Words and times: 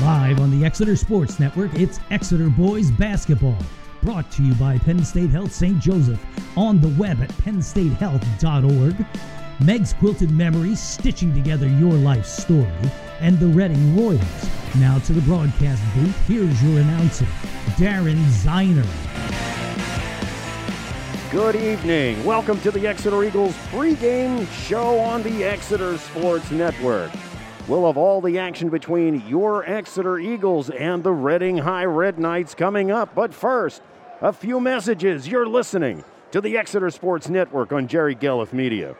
Live 0.00 0.40
on 0.40 0.50
the 0.50 0.64
Exeter 0.64 0.96
Sports 0.96 1.38
Network, 1.38 1.74
it's 1.74 2.00
Exeter 2.10 2.48
Boys 2.48 2.90
Basketball. 2.90 3.58
Brought 4.02 4.30
to 4.32 4.42
you 4.42 4.54
by 4.54 4.78
Penn 4.78 5.04
State 5.04 5.28
Health 5.28 5.52
St. 5.52 5.78
Joseph. 5.78 6.18
On 6.56 6.80
the 6.80 6.88
web 6.98 7.20
at 7.20 7.28
pennstatehealth.org. 7.28 9.06
Meg's 9.62 9.92
Quilted 9.92 10.30
Memories, 10.30 10.80
stitching 10.80 11.34
together 11.34 11.68
your 11.68 11.92
life 11.92 12.24
story. 12.24 12.72
And 13.20 13.38
the 13.38 13.48
Reading 13.48 13.94
Royals. 13.94 14.48
Now 14.76 14.98
to 15.00 15.12
the 15.12 15.20
broadcast 15.20 15.82
booth, 15.94 16.16
here's 16.26 16.62
your 16.62 16.80
announcer, 16.80 17.26
Darren 17.76 18.24
Ziner. 18.42 18.86
Good 21.30 21.56
evening. 21.56 22.24
Welcome 22.24 22.58
to 22.62 22.70
the 22.70 22.86
Exeter 22.86 23.22
Eagles 23.22 23.54
pregame 23.70 24.50
show 24.50 24.98
on 24.98 25.22
the 25.22 25.44
Exeter 25.44 25.98
Sports 25.98 26.50
Network. 26.50 27.10
We'll 27.70 27.86
have 27.86 27.96
all 27.96 28.20
the 28.20 28.40
action 28.40 28.68
between 28.68 29.28
your 29.28 29.64
Exeter 29.64 30.18
Eagles 30.18 30.70
and 30.70 31.04
the 31.04 31.12
Reading 31.12 31.58
High 31.58 31.84
Red 31.84 32.18
Knights 32.18 32.52
coming 32.52 32.90
up. 32.90 33.14
But 33.14 33.32
first, 33.32 33.80
a 34.20 34.32
few 34.32 34.58
messages. 34.58 35.28
You're 35.28 35.46
listening 35.46 36.02
to 36.32 36.40
the 36.40 36.58
Exeter 36.58 36.90
Sports 36.90 37.28
Network 37.28 37.70
on 37.70 37.86
Jerry 37.86 38.16
Gelliff 38.16 38.52
Media. 38.52 38.96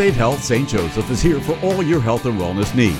Penn 0.00 0.12
State 0.12 0.18
Health 0.18 0.42
St. 0.42 0.66
Joseph 0.66 1.10
is 1.10 1.20
here 1.20 1.40
for 1.40 1.60
all 1.60 1.82
your 1.82 2.00
health 2.00 2.24
and 2.24 2.40
wellness 2.40 2.74
needs. 2.74 2.96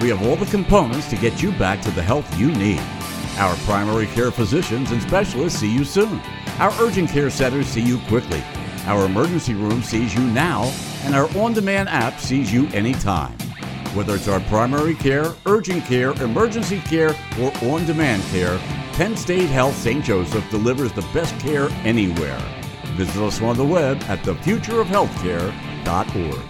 We 0.00 0.10
have 0.10 0.24
all 0.24 0.36
the 0.36 0.46
components 0.46 1.10
to 1.10 1.16
get 1.16 1.42
you 1.42 1.50
back 1.50 1.82
to 1.82 1.90
the 1.90 2.04
health 2.04 2.38
you 2.38 2.52
need. 2.52 2.80
Our 3.36 3.56
primary 3.64 4.06
care 4.06 4.30
physicians 4.30 4.92
and 4.92 5.02
specialists 5.02 5.58
see 5.58 5.68
you 5.68 5.84
soon. 5.84 6.20
Our 6.60 6.72
urgent 6.80 7.10
care 7.10 7.30
centers 7.30 7.66
see 7.66 7.80
you 7.80 7.98
quickly. 8.06 8.44
Our 8.84 9.06
emergency 9.06 9.54
room 9.54 9.82
sees 9.82 10.14
you 10.14 10.20
now, 10.20 10.72
and 11.02 11.16
our 11.16 11.28
on 11.36 11.52
demand 11.52 11.88
app 11.88 12.20
sees 12.20 12.52
you 12.52 12.68
anytime. 12.68 13.36
Whether 13.92 14.14
it's 14.14 14.28
our 14.28 14.38
primary 14.42 14.94
care, 14.94 15.34
urgent 15.46 15.84
care, 15.86 16.12
emergency 16.22 16.78
care, 16.78 17.10
or 17.40 17.50
on 17.64 17.86
demand 17.86 18.22
care, 18.30 18.56
Penn 18.92 19.16
State 19.16 19.48
Health 19.48 19.74
St. 19.74 20.04
Joseph 20.04 20.48
delivers 20.52 20.92
the 20.92 21.08
best 21.12 21.36
care 21.40 21.68
anywhere. 21.82 22.40
Visit 22.94 23.20
us 23.20 23.42
on 23.42 23.56
the 23.56 23.64
web 23.64 24.00
at 24.04 24.22
thefutureofhealthcare.org. 25.86 26.42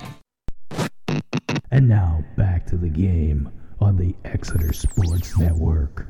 And 1.70 1.88
now 1.88 2.24
back 2.36 2.66
to 2.66 2.76
the 2.76 2.88
game 2.88 3.50
on 3.80 3.96
the 3.96 4.14
Exeter 4.24 4.72
Sports 4.72 5.36
Network. 5.36 6.06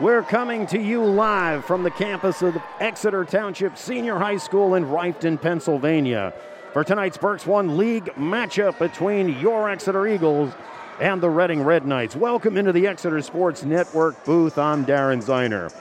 We're 0.00 0.22
coming 0.22 0.66
to 0.68 0.80
you 0.80 1.04
live 1.04 1.64
from 1.64 1.82
the 1.82 1.90
campus 1.90 2.42
of 2.42 2.56
Exeter 2.80 3.24
Township 3.24 3.76
Senior 3.76 4.18
High 4.18 4.38
School 4.38 4.74
in 4.74 4.84
Rifton, 4.86 5.40
Pennsylvania, 5.40 6.32
for 6.72 6.82
tonight's 6.84 7.18
Berks 7.18 7.44
One 7.46 7.76
League 7.76 8.06
matchup 8.16 8.78
between 8.78 9.38
your 9.40 9.68
Exeter 9.68 10.06
Eagles 10.06 10.54
and 11.00 11.20
the 11.20 11.28
Reading 11.28 11.62
Red 11.62 11.86
Knights. 11.86 12.16
Welcome 12.16 12.56
into 12.56 12.72
the 12.72 12.86
Exeter 12.86 13.20
Sports 13.20 13.64
Network 13.64 14.24
booth. 14.24 14.56
I'm 14.58 14.86
Darren 14.86 15.22
Ziner. 15.22 15.74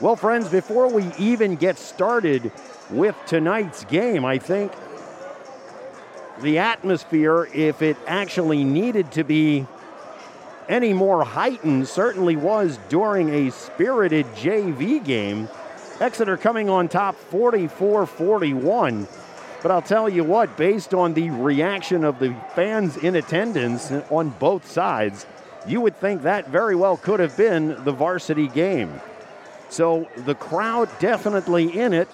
Well, 0.00 0.16
friends, 0.16 0.48
before 0.48 0.88
we 0.88 1.12
even 1.18 1.56
get 1.56 1.78
started 1.78 2.50
with 2.90 3.16
tonight's 3.26 3.84
game, 3.84 4.24
I 4.24 4.38
think 4.38 4.72
the 6.40 6.58
atmosphere, 6.58 7.48
if 7.54 7.82
it 7.82 7.96
actually 8.06 8.64
needed 8.64 9.12
to 9.12 9.24
be 9.24 9.66
any 10.68 10.92
more 10.92 11.24
heightened, 11.24 11.88
certainly 11.88 12.36
was 12.36 12.78
during 12.88 13.28
a 13.30 13.50
spirited 13.50 14.26
JV 14.34 15.04
game. 15.04 15.48
Exeter 16.00 16.36
coming 16.36 16.68
on 16.68 16.88
top 16.88 17.14
44 17.14 18.06
41. 18.06 19.06
But 19.62 19.70
I'll 19.70 19.82
tell 19.82 20.08
you 20.08 20.24
what, 20.24 20.56
based 20.56 20.92
on 20.92 21.14
the 21.14 21.30
reaction 21.30 22.04
of 22.04 22.18
the 22.18 22.34
fans 22.54 22.96
in 22.98 23.16
attendance 23.16 23.90
on 24.10 24.30
both 24.30 24.70
sides, 24.70 25.24
you 25.66 25.80
would 25.80 25.96
think 25.96 26.22
that 26.22 26.48
very 26.48 26.76
well 26.76 26.96
could 26.96 27.20
have 27.20 27.36
been 27.36 27.82
the 27.84 27.92
varsity 27.92 28.48
game. 28.48 29.00
So 29.70 30.06
the 30.16 30.34
crowd 30.34 30.90
definitely 30.98 31.78
in 31.78 31.94
it. 31.94 32.08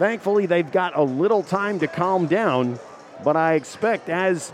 Thankfully, 0.00 0.46
they've 0.46 0.72
got 0.72 0.96
a 0.96 1.02
little 1.02 1.42
time 1.42 1.78
to 1.80 1.86
calm 1.86 2.26
down, 2.26 2.78
but 3.22 3.36
I 3.36 3.52
expect 3.52 4.08
as 4.08 4.50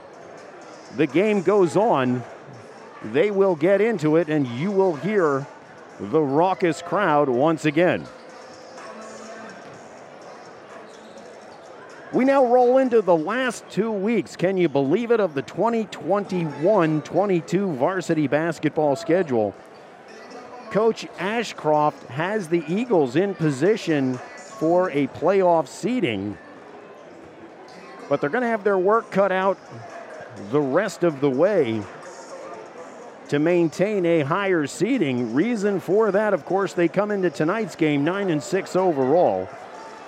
the 0.96 1.06
game 1.06 1.42
goes 1.42 1.76
on, 1.76 2.24
they 3.04 3.30
will 3.30 3.54
get 3.54 3.80
into 3.80 4.16
it 4.16 4.28
and 4.28 4.44
you 4.48 4.72
will 4.72 4.96
hear 4.96 5.46
the 6.00 6.20
raucous 6.20 6.82
crowd 6.82 7.28
once 7.28 7.64
again. 7.64 8.04
We 12.12 12.24
now 12.24 12.44
roll 12.44 12.78
into 12.78 13.00
the 13.00 13.16
last 13.16 13.70
two 13.70 13.92
weeks, 13.92 14.34
can 14.34 14.56
you 14.56 14.68
believe 14.68 15.12
it, 15.12 15.20
of 15.20 15.34
the 15.34 15.42
2021 15.42 17.02
22 17.02 17.72
varsity 17.74 18.26
basketball 18.26 18.96
schedule. 18.96 19.54
Coach 20.72 21.06
Ashcroft 21.20 22.02
has 22.08 22.48
the 22.48 22.64
Eagles 22.66 23.14
in 23.14 23.36
position 23.36 24.18
for 24.58 24.90
a 24.90 25.06
playoff 25.08 25.68
seeding, 25.68 26.36
but 28.08 28.20
they're 28.20 28.30
going 28.30 28.42
to 28.42 28.48
have 28.48 28.64
their 28.64 28.78
work 28.78 29.10
cut 29.10 29.32
out 29.32 29.58
the 30.50 30.60
rest 30.60 31.02
of 31.04 31.20
the 31.20 31.30
way 31.30 31.82
to 33.28 33.38
maintain 33.38 34.06
a 34.06 34.20
higher 34.20 34.66
seeding. 34.66 35.34
Reason 35.34 35.80
for 35.80 36.12
that, 36.12 36.32
of 36.32 36.44
course, 36.44 36.72
they 36.72 36.88
come 36.88 37.10
into 37.10 37.30
tonight's 37.30 37.74
game 37.74 38.04
9 38.04 38.30
and 38.30 38.42
6 38.42 38.76
overall, 38.76 39.46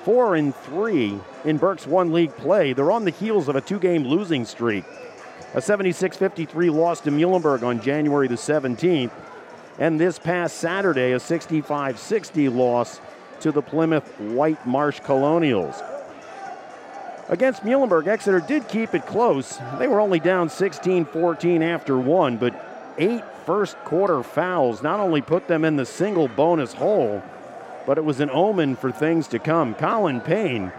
4 0.05 0.37
and 0.37 0.55
3 0.55 1.19
in 1.45 1.57
Berks 1.59 1.87
1 1.87 2.13
league 2.13 2.35
play. 2.37 2.73
They're 2.73 2.93
on 2.93 3.05
the 3.05 3.11
heels 3.11 3.49
of 3.49 3.57
a 3.57 3.61
two 3.61 3.79
game 3.79 4.05
losing 4.05 4.45
streak. 4.45 4.85
A 5.55 5.63
76 5.63 6.17
53 6.17 6.71
loss 6.71 7.01
to 7.01 7.11
Muhlenberg 7.11 7.63
on 7.63 7.81
January 7.81 8.29
the 8.29 8.35
17th, 8.35 9.11
and 9.79 9.99
this 9.99 10.19
past 10.19 10.59
Saturday, 10.59 11.13
a 11.13 11.21
65 11.21 11.99
60 11.99 12.49
loss 12.51 13.01
to 13.41 13.53
the 13.53 13.63
Plymouth 13.63 14.09
Whitemarsh 14.19 15.01
Colonials. 15.01 15.83
Against 17.29 17.63
Muhlenberg, 17.63 18.07
Exeter 18.07 18.41
did 18.41 18.69
keep 18.69 18.95
it 18.95 19.07
close. 19.07 19.59
They 19.79 19.87
were 19.87 20.01
only 20.01 20.19
down 20.19 20.49
16 20.49 21.05
14 21.05 21.63
after 21.63 21.99
one, 21.99 22.39
but 22.39 22.95
eight 22.97 23.23
first 23.45 23.77
quarter 23.79 24.23
fouls 24.23 24.83
not 24.83 25.01
only 25.01 25.21
put 25.21 25.47
them 25.47 25.65
in 25.65 25.77
the 25.77 25.85
single 25.85 26.29
bonus 26.29 26.73
hole, 26.73 27.23
but 27.87 27.99
it 27.99 28.05
was 28.05 28.21
an 28.21 28.31
omen 28.31 28.77
for 28.77 28.91
things 28.91 29.29
to 29.29 29.39
come. 29.39 29.75
Colin 29.75 30.21
Payne 30.21 30.73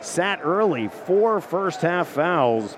sat 0.00 0.40
early, 0.42 0.88
four 0.88 1.40
first 1.40 1.80
half 1.82 2.08
fouls, 2.08 2.76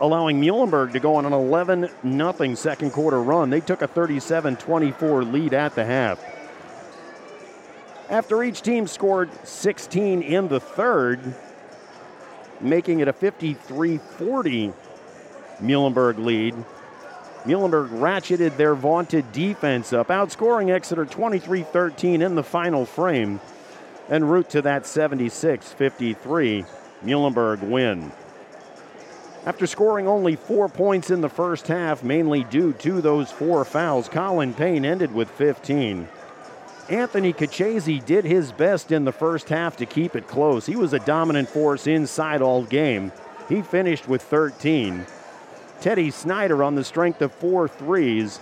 allowing 0.00 0.40
Muhlenberg 0.40 0.92
to 0.92 1.00
go 1.00 1.16
on 1.16 1.26
an 1.26 1.32
11 1.32 1.90
0 2.02 2.54
second 2.54 2.92
quarter 2.92 3.20
run. 3.20 3.50
They 3.50 3.60
took 3.60 3.82
a 3.82 3.88
37 3.88 4.56
24 4.56 5.24
lead 5.24 5.54
at 5.54 5.74
the 5.74 5.84
half. 5.84 6.35
After 8.08 8.42
each 8.44 8.62
team 8.62 8.86
scored 8.86 9.30
16 9.44 10.22
in 10.22 10.48
the 10.48 10.60
third, 10.60 11.34
making 12.60 13.00
it 13.00 13.08
a 13.08 13.12
53 13.12 13.98
40 13.98 14.72
Muhlenberg 15.60 16.18
lead. 16.18 16.54
Muhlenberg 17.44 17.90
ratcheted 17.90 18.56
their 18.56 18.74
vaunted 18.74 19.32
defense 19.32 19.92
up, 19.92 20.08
outscoring 20.08 20.70
Exeter 20.70 21.04
23 21.04 21.62
13 21.62 22.22
in 22.22 22.34
the 22.36 22.42
final 22.42 22.84
frame, 22.84 23.40
en 24.08 24.24
route 24.24 24.50
to 24.50 24.62
that 24.62 24.86
76 24.86 25.72
53 25.72 26.64
Muhlenberg 27.04 27.60
win. 27.62 28.12
After 29.44 29.66
scoring 29.66 30.08
only 30.08 30.34
four 30.34 30.68
points 30.68 31.10
in 31.10 31.20
the 31.20 31.28
first 31.28 31.68
half, 31.68 32.02
mainly 32.02 32.44
due 32.44 32.72
to 32.74 33.00
those 33.00 33.30
four 33.30 33.64
fouls, 33.64 34.08
Colin 34.08 34.54
Payne 34.54 34.84
ended 34.84 35.14
with 35.14 35.30
15. 35.30 36.08
Anthony 36.88 37.32
Kachese 37.32 38.04
did 38.04 38.24
his 38.24 38.52
best 38.52 38.92
in 38.92 39.04
the 39.04 39.12
first 39.12 39.48
half 39.48 39.76
to 39.78 39.86
keep 39.86 40.14
it 40.14 40.28
close. 40.28 40.66
He 40.66 40.76
was 40.76 40.92
a 40.92 41.00
dominant 41.00 41.48
force 41.48 41.88
inside 41.88 42.42
all 42.42 42.62
game. 42.62 43.10
He 43.48 43.62
finished 43.62 44.08
with 44.08 44.22
13. 44.22 45.04
Teddy 45.80 46.10
Snyder, 46.10 46.62
on 46.62 46.76
the 46.76 46.84
strength 46.84 47.20
of 47.22 47.32
four 47.32 47.66
threes, 47.66 48.38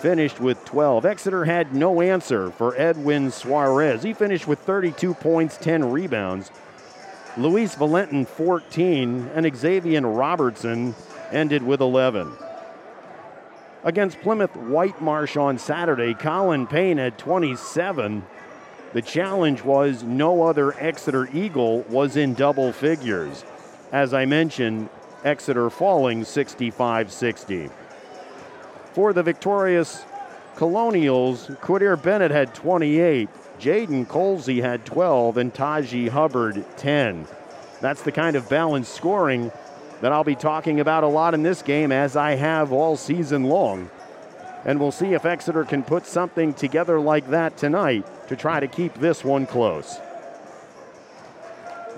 finished 0.00 0.40
with 0.40 0.64
12. 0.64 1.04
Exeter 1.04 1.44
had 1.44 1.74
no 1.74 2.00
answer 2.00 2.50
for 2.50 2.74
Edwin 2.76 3.30
Suarez. 3.30 4.02
He 4.02 4.14
finished 4.14 4.46
with 4.46 4.58
32 4.60 5.14
points, 5.14 5.58
10 5.58 5.90
rebounds. 5.90 6.50
Luis 7.36 7.74
Valentin, 7.74 8.24
14, 8.24 9.30
and 9.34 9.56
Xavier 9.56 10.00
Robertson 10.00 10.94
ended 11.30 11.62
with 11.62 11.82
11. 11.82 12.32
Against 13.86 14.20
Plymouth 14.20 14.56
Whitemarsh 14.56 15.36
on 15.36 15.58
Saturday, 15.58 16.12
Colin 16.12 16.66
Payne 16.66 16.98
had 16.98 17.16
27. 17.18 18.24
The 18.92 19.00
challenge 19.00 19.62
was 19.62 20.02
no 20.02 20.42
other 20.42 20.74
Exeter 20.80 21.28
Eagle 21.32 21.82
was 21.82 22.16
in 22.16 22.34
double 22.34 22.72
figures. 22.72 23.44
As 23.92 24.12
I 24.12 24.24
mentioned, 24.24 24.88
Exeter 25.22 25.70
falling 25.70 26.24
65 26.24 27.12
60. 27.12 27.70
For 28.92 29.12
the 29.12 29.22
victorious 29.22 30.04
Colonials, 30.56 31.46
Quadir 31.60 32.02
Bennett 32.02 32.32
had 32.32 32.56
28, 32.56 33.28
Jaden 33.60 34.04
Colsey 34.08 34.62
had 34.62 34.84
12, 34.84 35.36
and 35.36 35.54
Taji 35.54 36.08
Hubbard 36.08 36.64
10. 36.76 37.28
That's 37.80 38.02
the 38.02 38.10
kind 38.10 38.34
of 38.34 38.48
balanced 38.48 38.94
scoring 38.94 39.52
that 40.00 40.12
I'll 40.12 40.24
be 40.24 40.34
talking 40.34 40.80
about 40.80 41.04
a 41.04 41.08
lot 41.08 41.34
in 41.34 41.42
this 41.42 41.62
game, 41.62 41.92
as 41.92 42.16
I 42.16 42.34
have 42.34 42.72
all 42.72 42.96
season 42.96 43.44
long. 43.44 43.90
And 44.64 44.80
we'll 44.80 44.92
see 44.92 45.14
if 45.14 45.24
Exeter 45.24 45.64
can 45.64 45.82
put 45.82 46.06
something 46.06 46.52
together 46.52 46.98
like 46.98 47.28
that 47.30 47.56
tonight 47.56 48.04
to 48.28 48.36
try 48.36 48.60
to 48.60 48.66
keep 48.66 48.94
this 48.94 49.24
one 49.24 49.46
close. 49.46 49.98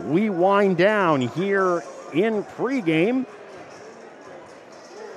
We 0.05 0.31
wind 0.31 0.77
down 0.77 1.23
here 1.23 1.83
in 2.13 2.45
pregame, 2.45 3.27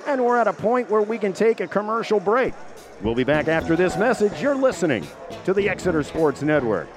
and 0.06 0.24
we're 0.24 0.38
at 0.38 0.48
a 0.48 0.52
point 0.52 0.90
where 0.90 1.02
we 1.02 1.18
can 1.18 1.32
take 1.32 1.60
a 1.60 1.68
commercial 1.68 2.18
break. 2.20 2.54
We'll 3.02 3.14
be 3.14 3.24
back 3.24 3.48
after 3.48 3.76
this 3.76 3.96
message. 3.96 4.40
You're 4.40 4.54
listening 4.54 5.06
to 5.44 5.52
the 5.52 5.68
Exeter 5.68 6.02
Sports 6.02 6.42
Network. 6.42 6.88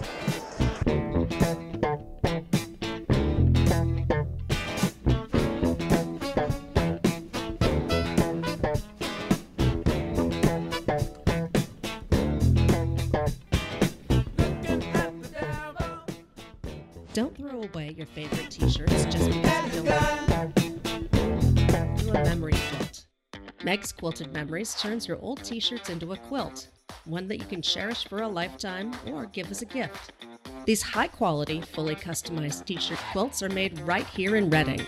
Your 18.05 18.27
favorite 18.27 18.51
t-shirts 18.51 19.05
just 19.05 19.31
because 19.31 19.75
you 19.75 19.81
a 22.09 22.23
memory 22.23 22.53
quilt. 22.69 23.05
Meg's 23.63 23.91
Quilted 23.91 24.31
Memories 24.33 24.75
turns 24.79 25.07
your 25.07 25.17
old 25.19 25.43
t-shirts 25.43 25.89
into 25.89 26.13
a 26.13 26.17
quilt, 26.17 26.69
one 27.05 27.27
that 27.27 27.37
you 27.37 27.45
can 27.45 27.61
cherish 27.61 28.05
for 28.07 28.21
a 28.21 28.27
lifetime 28.27 28.93
or 29.07 29.25
give 29.25 29.49
as 29.49 29.61
a 29.61 29.65
gift. 29.65 30.11
These 30.65 30.81
high-quality, 30.81 31.61
fully 31.61 31.95
customized 31.95 32.65
t-shirt 32.65 32.99
quilts 33.11 33.41
are 33.41 33.49
made 33.49 33.79
right 33.79 34.07
here 34.07 34.35
in 34.35 34.49
Reading. 34.49 34.85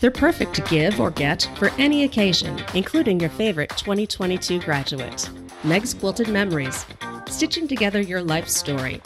They're 0.00 0.10
perfect 0.10 0.54
to 0.54 0.62
give 0.62 1.00
or 1.00 1.10
get 1.10 1.48
for 1.56 1.70
any 1.78 2.04
occasion, 2.04 2.62
including 2.74 3.20
your 3.20 3.30
favorite 3.30 3.70
2022 3.70 4.60
graduate. 4.60 5.30
Meg's 5.64 5.94
Quilted 5.94 6.28
Memories, 6.28 6.84
stitching 7.28 7.68
together 7.68 8.00
your 8.00 8.22
life 8.22 8.48
story. 8.48 9.00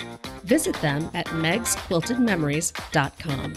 Visit 0.50 0.75
them 0.82 1.08
at 1.14 1.25
megsquiltedmemories.com. 1.26 3.55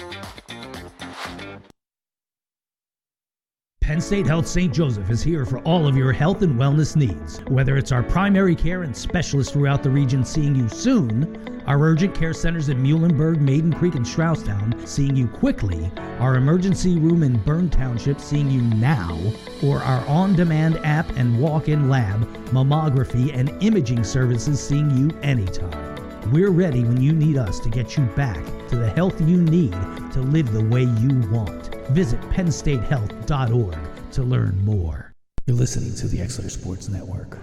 Penn 3.82 4.00
State 4.00 4.28
Health 4.28 4.48
St. 4.48 4.72
Joseph 4.72 5.10
is 5.10 5.24
here 5.24 5.44
for 5.44 5.58
all 5.62 5.88
of 5.88 5.98
your 5.98 6.12
health 6.12 6.44
and 6.44 6.56
wellness 6.58 6.96
needs. 6.96 7.40
Whether 7.48 7.78
it's 7.78 7.92
our 7.92 8.04
primary 8.04 8.56
care 8.56 8.84
and 8.84 8.96
specialists 8.96 9.52
throughout 9.52 9.82
the 9.82 9.90
region 9.90 10.24
seeing 10.24 10.56
you 10.56 10.70
soon, 10.70 11.64
our 11.66 11.82
urgent 11.82 12.14
care 12.14 12.32
centers 12.32 12.70
in 12.70 12.84
Muhlenberg, 12.84 13.42
Maiden 13.42 13.74
Creek, 13.74 13.96
and 13.96 14.06
Strausstown 14.06 14.88
seeing 14.88 15.16
you 15.16 15.28
quickly, 15.28 15.92
our 16.20 16.36
emergency 16.36 17.00
room 17.00 17.24
in 17.24 17.40
Bern 17.40 17.72
Township 17.72 18.20
seeing 18.20 18.52
you 18.52 18.62
now, 18.62 19.18
or 19.64 19.80
our 19.80 20.08
on 20.08 20.36
demand 20.36 20.78
app 20.84 21.10
and 21.18 21.42
walk 21.42 21.70
in 21.70 21.90
lab, 21.90 22.32
mammography, 22.50 23.34
and 23.34 23.50
imaging 23.64 24.04
services 24.04 24.62
seeing 24.62 24.96
you 24.96 25.10
anytime. 25.24 25.93
We're 26.32 26.52
ready 26.52 26.86
when 26.86 27.02
you 27.02 27.12
need 27.12 27.36
us 27.36 27.60
to 27.60 27.70
get 27.70 27.98
you 27.98 28.06
back 28.16 28.42
to 28.70 28.78
the 28.78 28.90
health 28.90 29.20
you 29.20 29.42
need 29.42 29.74
to 30.14 30.22
live 30.22 30.54
the 30.54 30.64
way 30.64 30.84
you 30.84 31.20
want. 31.30 31.76
Visit 31.90 32.22
pennstatehealth.org 32.30 33.78
to 34.14 34.24
learn 34.24 34.64
more. 34.64 35.14
You're 35.46 35.58
listening 35.58 35.94
to 35.96 36.08
the 36.08 36.22
Exeter 36.22 36.50
Sports 36.50 36.88
Network. 36.88 37.38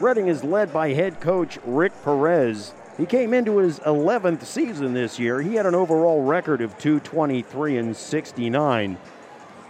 Reading 0.00 0.26
is 0.26 0.42
led 0.42 0.72
by 0.72 0.92
head 0.92 1.20
coach 1.20 1.56
Rick 1.64 1.92
Perez. 2.02 2.74
He 2.98 3.06
came 3.06 3.32
into 3.32 3.58
his 3.58 3.78
11th 3.80 4.42
season 4.42 4.92
this 4.92 5.20
year. 5.20 5.40
He 5.40 5.54
had 5.54 5.66
an 5.66 5.74
overall 5.76 6.24
record 6.24 6.60
of 6.60 6.76
223 6.78 7.76
and 7.76 7.96
69. 7.96 8.98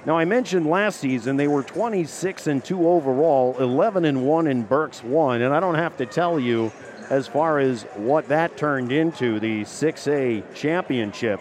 Now 0.07 0.17
I 0.17 0.25
mentioned 0.25 0.67
last 0.67 1.01
season 1.01 1.37
they 1.37 1.49
were 1.49 1.65
26 1.65 2.47
and 2.47 2.65
2 2.65 2.89
overall, 2.89 3.57
11 3.59 4.05
and 4.05 4.25
1 4.25 4.47
in 4.47 4.63
Berks 4.63 5.03
1, 5.03 5.43
and 5.43 5.53
I 5.53 5.59
don't 5.59 5.75
have 5.75 5.97
to 5.97 6.07
tell 6.07 6.39
you 6.39 6.71
as 7.11 7.27
far 7.27 7.59
as 7.59 7.83
what 7.97 8.29
that 8.29 8.57
turned 8.57 8.93
into 8.93 9.41
the 9.41 9.63
6A 9.63 10.55
championship. 10.55 11.41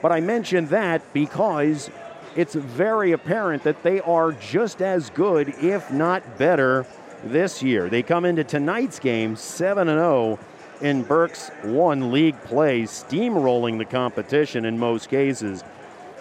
But 0.00 0.12
I 0.12 0.20
mentioned 0.20 0.68
that 0.68 1.02
because 1.12 1.90
it's 2.36 2.54
very 2.54 3.10
apparent 3.10 3.64
that 3.64 3.82
they 3.82 4.00
are 4.02 4.30
just 4.30 4.80
as 4.80 5.10
good, 5.10 5.48
if 5.60 5.90
not 5.90 6.38
better, 6.38 6.86
this 7.24 7.60
year. 7.60 7.88
They 7.88 8.04
come 8.04 8.24
into 8.24 8.44
tonight's 8.44 9.00
game 9.00 9.34
7 9.34 9.88
and 9.88 9.98
0 9.98 10.38
in 10.80 11.02
Berks 11.02 11.50
1 11.64 12.12
league 12.12 12.40
play, 12.44 12.82
steamrolling 12.82 13.78
the 13.78 13.84
competition 13.84 14.64
in 14.64 14.78
most 14.78 15.08
cases. 15.08 15.64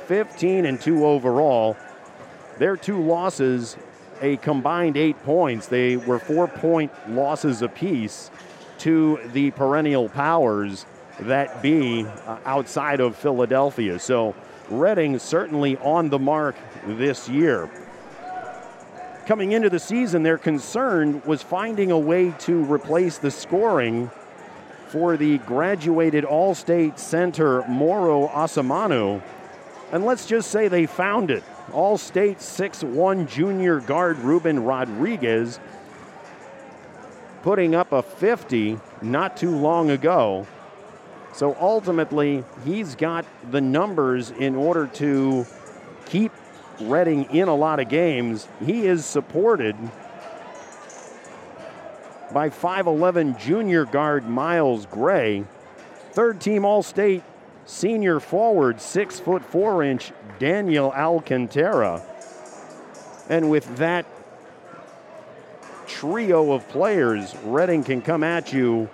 15 0.07 0.65
and 0.65 0.79
2 0.81 1.05
overall. 1.05 1.77
Their 2.57 2.75
two 2.75 3.01
losses, 3.01 3.77
a 4.21 4.37
combined 4.37 4.97
eight 4.97 5.21
points. 5.23 5.67
They 5.67 5.95
were 5.95 6.17
four 6.19 6.47
point 6.47 6.91
losses 7.09 7.61
apiece 7.61 8.31
to 8.79 9.19
the 9.33 9.51
perennial 9.51 10.09
powers 10.09 10.85
that 11.19 11.61
be 11.61 12.05
uh, 12.05 12.37
outside 12.45 12.99
of 12.99 13.15
Philadelphia. 13.15 13.99
So 13.99 14.35
Reading 14.69 15.17
certainly 15.17 15.77
on 15.77 16.09
the 16.09 16.19
mark 16.19 16.55
this 16.85 17.29
year. 17.29 17.69
Coming 19.25 19.53
into 19.53 19.69
the 19.69 19.79
season, 19.79 20.23
their 20.23 20.37
concern 20.37 21.21
was 21.25 21.41
finding 21.41 21.91
a 21.91 21.97
way 21.97 22.31
to 22.39 22.65
replace 22.65 23.17
the 23.17 23.31
scoring 23.31 24.11
for 24.87 25.15
the 25.15 25.37
graduated 25.39 26.25
All 26.25 26.53
State 26.53 26.99
center 26.99 27.65
Moro 27.69 28.27
Asamanu. 28.27 29.21
And 29.91 30.05
let's 30.05 30.25
just 30.25 30.51
say 30.51 30.67
they 30.67 30.85
found 30.85 31.31
it. 31.31 31.43
All 31.71 31.97
State 31.97 32.41
6 32.41 32.83
1 32.83 33.27
junior 33.27 33.79
guard 33.79 34.17
Ruben 34.19 34.63
Rodriguez 34.63 35.59
putting 37.43 37.75
up 37.75 37.91
a 37.91 38.01
50 38.01 38.79
not 39.01 39.37
too 39.37 39.55
long 39.55 39.89
ago. 39.89 40.47
So 41.33 41.55
ultimately, 41.59 42.43
he's 42.65 42.95
got 42.95 43.25
the 43.51 43.61
numbers 43.61 44.31
in 44.31 44.55
order 44.55 44.87
to 44.87 45.45
keep 46.07 46.31
Reading 46.79 47.23
in 47.31 47.47
a 47.47 47.55
lot 47.55 47.79
of 47.79 47.89
games. 47.89 48.47
He 48.63 48.85
is 48.85 49.03
supported 49.03 49.75
by 52.31 52.51
5'11 52.51 53.39
junior 53.39 53.85
guard 53.85 54.29
Miles 54.29 54.85
Gray. 54.85 55.43
Third 56.11 56.39
team 56.39 56.65
All 56.65 56.83
State 56.83 57.23
senior 57.67 58.19
forward, 58.19 58.81
six 58.81 59.19
foot 59.19 59.43
four 59.43 59.83
inch 59.83 60.11
Daniel 60.39 60.91
Alcantara. 60.91 62.01
And 63.29 63.51
with 63.51 63.77
that 63.77 64.05
trio 65.85 66.53
of 66.53 66.67
players, 66.69 67.35
Reading 67.43 67.83
can 67.83 68.01
come 68.01 68.23
at 68.23 68.53
you 68.53 68.89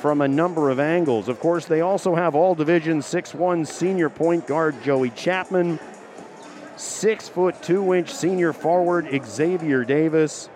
from 0.00 0.20
a 0.20 0.28
number 0.28 0.70
of 0.70 0.78
angles. 0.78 1.28
Of 1.28 1.40
course, 1.40 1.66
they 1.66 1.80
also 1.80 2.14
have 2.14 2.36
all 2.36 2.54
division 2.54 3.00
6'1 3.00 3.66
senior 3.66 4.08
point 4.08 4.46
guard 4.46 4.80
Joey 4.84 5.10
Chapman, 5.10 5.80
six 6.76 7.28
foot 7.28 7.60
two 7.62 7.94
inch 7.94 8.14
senior 8.14 8.52
forward 8.52 9.08
Xavier 9.26 9.84
Davis, 9.84 10.48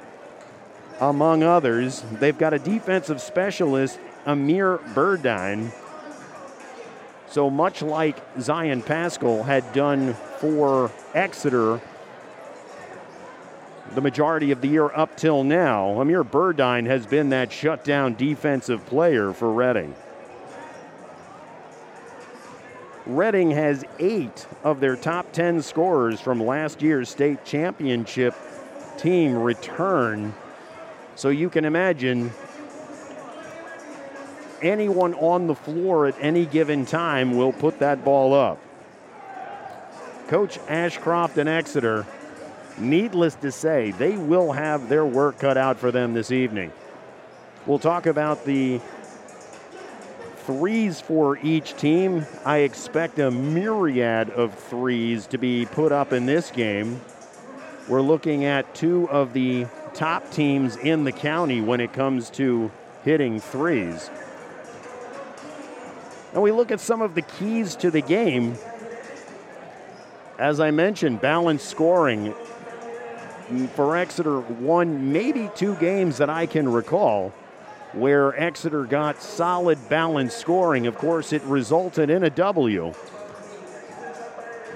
among 1.00 1.42
others. 1.42 2.04
They've 2.12 2.38
got 2.38 2.54
a 2.54 2.60
defensive 2.60 3.20
specialist, 3.20 3.98
Amir 4.26 4.78
Burdine. 4.94 5.72
So 7.32 7.48
much 7.48 7.80
like 7.80 8.18
Zion 8.38 8.82
Pascal 8.82 9.42
had 9.42 9.72
done 9.72 10.12
for 10.38 10.92
Exeter 11.14 11.80
the 13.94 14.02
majority 14.02 14.50
of 14.50 14.60
the 14.60 14.68
year 14.68 14.90
up 14.94 15.16
till 15.16 15.42
now. 15.42 15.98
Amir 15.98 16.24
Burdine 16.24 16.84
has 16.86 17.06
been 17.06 17.30
that 17.30 17.50
shutdown 17.50 18.16
defensive 18.16 18.84
player 18.84 19.32
for 19.32 19.50
Reading. 19.50 19.94
Reading 23.06 23.50
has 23.52 23.82
eight 23.98 24.46
of 24.62 24.80
their 24.80 24.94
top 24.94 25.32
10 25.32 25.62
scorers 25.62 26.20
from 26.20 26.38
last 26.38 26.82
year's 26.82 27.08
state 27.08 27.46
championship 27.46 28.34
team 28.98 29.36
return. 29.36 30.34
So 31.16 31.30
you 31.30 31.48
can 31.48 31.64
imagine 31.64 32.30
anyone 34.62 35.14
on 35.14 35.46
the 35.46 35.54
floor 35.54 36.06
at 36.06 36.14
any 36.20 36.46
given 36.46 36.86
time 36.86 37.36
will 37.36 37.52
put 37.52 37.78
that 37.80 38.04
ball 38.04 38.34
up. 38.34 38.58
Coach 40.28 40.58
Ashcroft 40.68 41.36
and 41.38 41.48
Exeter 41.48 42.06
needless 42.78 43.34
to 43.36 43.52
say, 43.52 43.90
they 43.92 44.16
will 44.16 44.52
have 44.52 44.88
their 44.88 45.04
work 45.04 45.38
cut 45.38 45.56
out 45.56 45.78
for 45.78 45.90
them 45.90 46.14
this 46.14 46.30
evening. 46.30 46.72
We'll 47.66 47.78
talk 47.78 48.06
about 48.06 48.44
the 48.44 48.80
threes 50.46 51.00
for 51.00 51.38
each 51.38 51.76
team. 51.76 52.26
I 52.44 52.58
expect 52.58 53.18
a 53.18 53.30
myriad 53.30 54.30
of 54.30 54.54
threes 54.54 55.26
to 55.28 55.38
be 55.38 55.66
put 55.66 55.92
up 55.92 56.12
in 56.12 56.26
this 56.26 56.50
game. 56.50 57.00
We're 57.88 58.00
looking 58.00 58.44
at 58.44 58.74
two 58.74 59.08
of 59.10 59.32
the 59.32 59.66
top 59.94 60.30
teams 60.30 60.76
in 60.76 61.04
the 61.04 61.12
county 61.12 61.60
when 61.60 61.80
it 61.80 61.92
comes 61.92 62.30
to 62.30 62.72
hitting 63.04 63.40
threes. 63.40 64.10
And 66.32 66.42
we 66.42 66.50
look 66.50 66.70
at 66.70 66.80
some 66.80 67.02
of 67.02 67.14
the 67.14 67.22
keys 67.22 67.76
to 67.76 67.90
the 67.90 68.00
game. 68.00 68.56
As 70.38 70.60
I 70.60 70.70
mentioned, 70.70 71.20
balanced 71.20 71.68
scoring. 71.68 72.34
For 73.74 73.96
Exeter, 73.96 74.40
one, 74.40 75.12
maybe 75.12 75.50
two 75.54 75.74
games 75.74 76.18
that 76.18 76.30
I 76.30 76.46
can 76.46 76.70
recall 76.70 77.32
where 77.92 78.38
Exeter 78.40 78.84
got 78.84 79.20
solid 79.22 79.78
balanced 79.90 80.38
scoring. 80.38 80.86
Of 80.86 80.96
course, 80.96 81.32
it 81.32 81.42
resulted 81.42 82.08
in 82.08 82.24
a 82.24 82.30
W. 82.30 82.94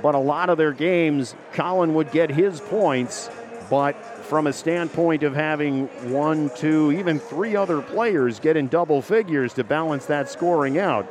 But 0.03 0.15
a 0.15 0.19
lot 0.19 0.51
of 0.51 0.59
their 0.59 0.73
games, 0.73 1.35
Colin 1.53 1.95
would 1.95 2.13
get 2.13 2.31
his 2.31 2.61
points, 2.61 3.31
but 3.71 3.95
from 4.27 4.47
a 4.47 4.53
standpoint 4.53 5.23
of 5.23 5.35
having 5.35 5.87
one, 6.13 6.51
two, 6.51 6.93
even 6.93 7.19
three 7.19 7.57
other 7.57 7.81
players 7.81 8.39
get 8.39 8.57
in 8.57 8.69
double 8.69 9.01
figures 9.01 9.55
to 9.55 9.65
balance 9.65 10.07
that 10.07 10.29
scoring 10.29 10.79
out, 10.79 11.11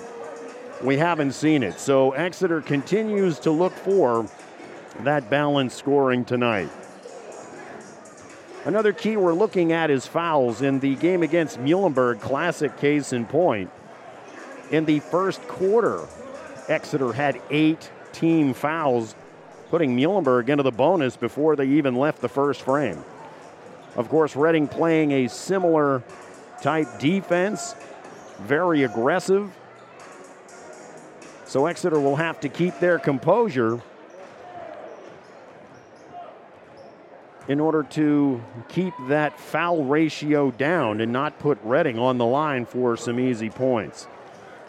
we 0.86 0.98
haven't 0.98 1.34
seen 1.34 1.64
it. 1.64 1.80
So 1.80 2.12
Exeter 2.12 2.62
continues 2.62 3.40
to 3.40 3.52
look 3.52 3.74
for 3.74 4.30
that 5.00 5.30
balanced 5.30 5.78
scoring 5.78 6.24
tonight. 6.24 6.70
Another 8.66 8.94
key 8.94 9.18
we're 9.18 9.34
looking 9.34 9.72
at 9.72 9.92
is 9.92 10.08
fouls 10.08 10.62
in 10.62 10.80
the 10.80 10.96
game 10.96 11.22
against 11.22 11.60
Muhlenberg, 11.60 12.20
classic 12.20 12.78
case 12.78 13.14
in 13.14 13.26
point. 13.26 13.70
In 14.72 14.86
the 14.86 15.00
first 15.00 15.42
quarter, 15.48 16.08
Exeter 16.68 17.14
had 17.14 17.40
eight 17.52 17.92
team 18.12 18.54
fouls, 18.54 19.14
putting 19.70 19.96
Muhlenberg 19.96 20.50
into 20.50 20.64
the 20.64 20.72
bonus 20.72 21.16
before 21.16 21.56
they 21.56 21.68
even 21.68 21.96
left 21.96 22.22
the 22.22 22.30
first 22.30 22.62
frame. 22.64 23.04
Of 23.96 24.10
course, 24.10 24.36
Reading 24.36 24.68
playing 24.68 25.12
a 25.12 25.28
similar 25.28 26.04
type 26.62 27.00
defense, 27.00 27.76
very 28.40 28.84
aggressive. 28.84 29.52
So 31.46 31.68
Exeter 31.68 32.00
will 32.00 32.16
have 32.16 32.40
to 32.42 32.50
keep 32.50 32.80
their 32.80 33.00
composure 33.00 33.80
in 37.48 37.60
order 37.60 37.84
to 37.84 38.44
keep 38.68 38.94
that 39.08 39.40
foul 39.40 39.84
ratio 39.86 40.52
down 40.52 41.02
and 41.02 41.12
not 41.12 41.38
put 41.40 41.60
Reading 41.64 42.00
on 42.00 42.18
the 42.18 42.26
line 42.26 42.66
for 42.66 42.98
some 42.98 43.20
easy 43.20 43.50
points. 43.50 44.08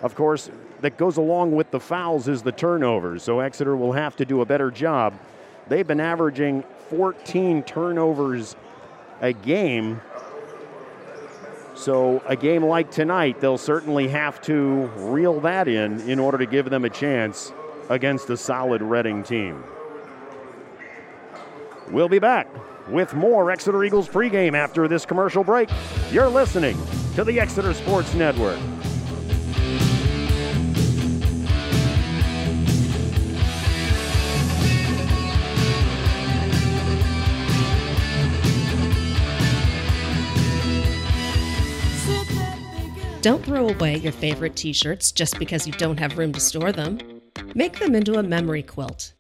Of 0.03 0.15
course, 0.15 0.51
that 0.83 0.99
goes 0.99 1.17
along 1.17 1.53
with 1.53 1.71
the 1.71 1.81
fouls 1.81 2.29
is 2.29 2.43
the 2.43 2.53
turnovers, 2.53 3.23
so 3.23 3.41
Exeter 3.41 3.75
will 3.75 3.93
have 3.93 4.15
to 4.17 4.27
do 4.27 4.43
a 4.43 4.45
better 4.45 4.71
job. 4.71 5.19
They've 5.69 5.87
been 5.87 6.01
averaging 6.01 6.65
14 6.91 7.63
turnovers 7.63 8.55
a 9.23 9.33
game. 9.33 10.01
So, 11.77 12.23
a 12.27 12.35
game 12.35 12.65
like 12.65 12.91
tonight, 12.91 13.39
they'll 13.41 13.59
certainly 13.59 14.09
have 14.09 14.41
to 14.43 14.91
reel 14.97 15.41
that 15.41 15.69
in 15.69 16.01
in 16.09 16.19
order 16.19 16.39
to 16.39 16.47
give 16.47 16.71
them 16.71 16.87
a 16.87 16.91
chance 16.91 17.53
against 17.91 18.31
a 18.31 18.37
solid 18.37 18.81
Reading 18.81 19.23
team. 19.23 19.63
We'll 21.91 22.09
be 22.09 22.19
back 22.19 22.49
with 22.89 23.15
more 23.15 23.51
Exeter 23.51 23.85
Eagles 23.85 24.09
pregame 24.09 24.55
after 24.55 24.89
this 24.89 25.05
commercial 25.05 25.45
break. 25.45 25.69
You're 26.11 26.29
listening 26.29 26.79
to 27.15 27.25
the 27.25 27.39
Exeter 27.39 27.75
Sports 27.75 28.15
Network. 28.15 28.59
Don't 43.27 43.45
throw 43.45 43.69
away 43.71 43.97
your 43.97 44.13
favorite 44.13 44.55
t 44.55 44.73
shirts 44.73 45.11
just 45.11 45.37
because 45.41 45.67
you 45.67 45.73
don't 45.73 45.99
have 45.99 46.17
room 46.17 46.33
to 46.33 46.39
store 46.39 46.71
them. 46.71 46.97
Make 47.57 47.77
them 47.81 47.97
into 47.97 48.21
a 48.21 48.23
memory 48.23 48.63
quilt. 48.63 49.15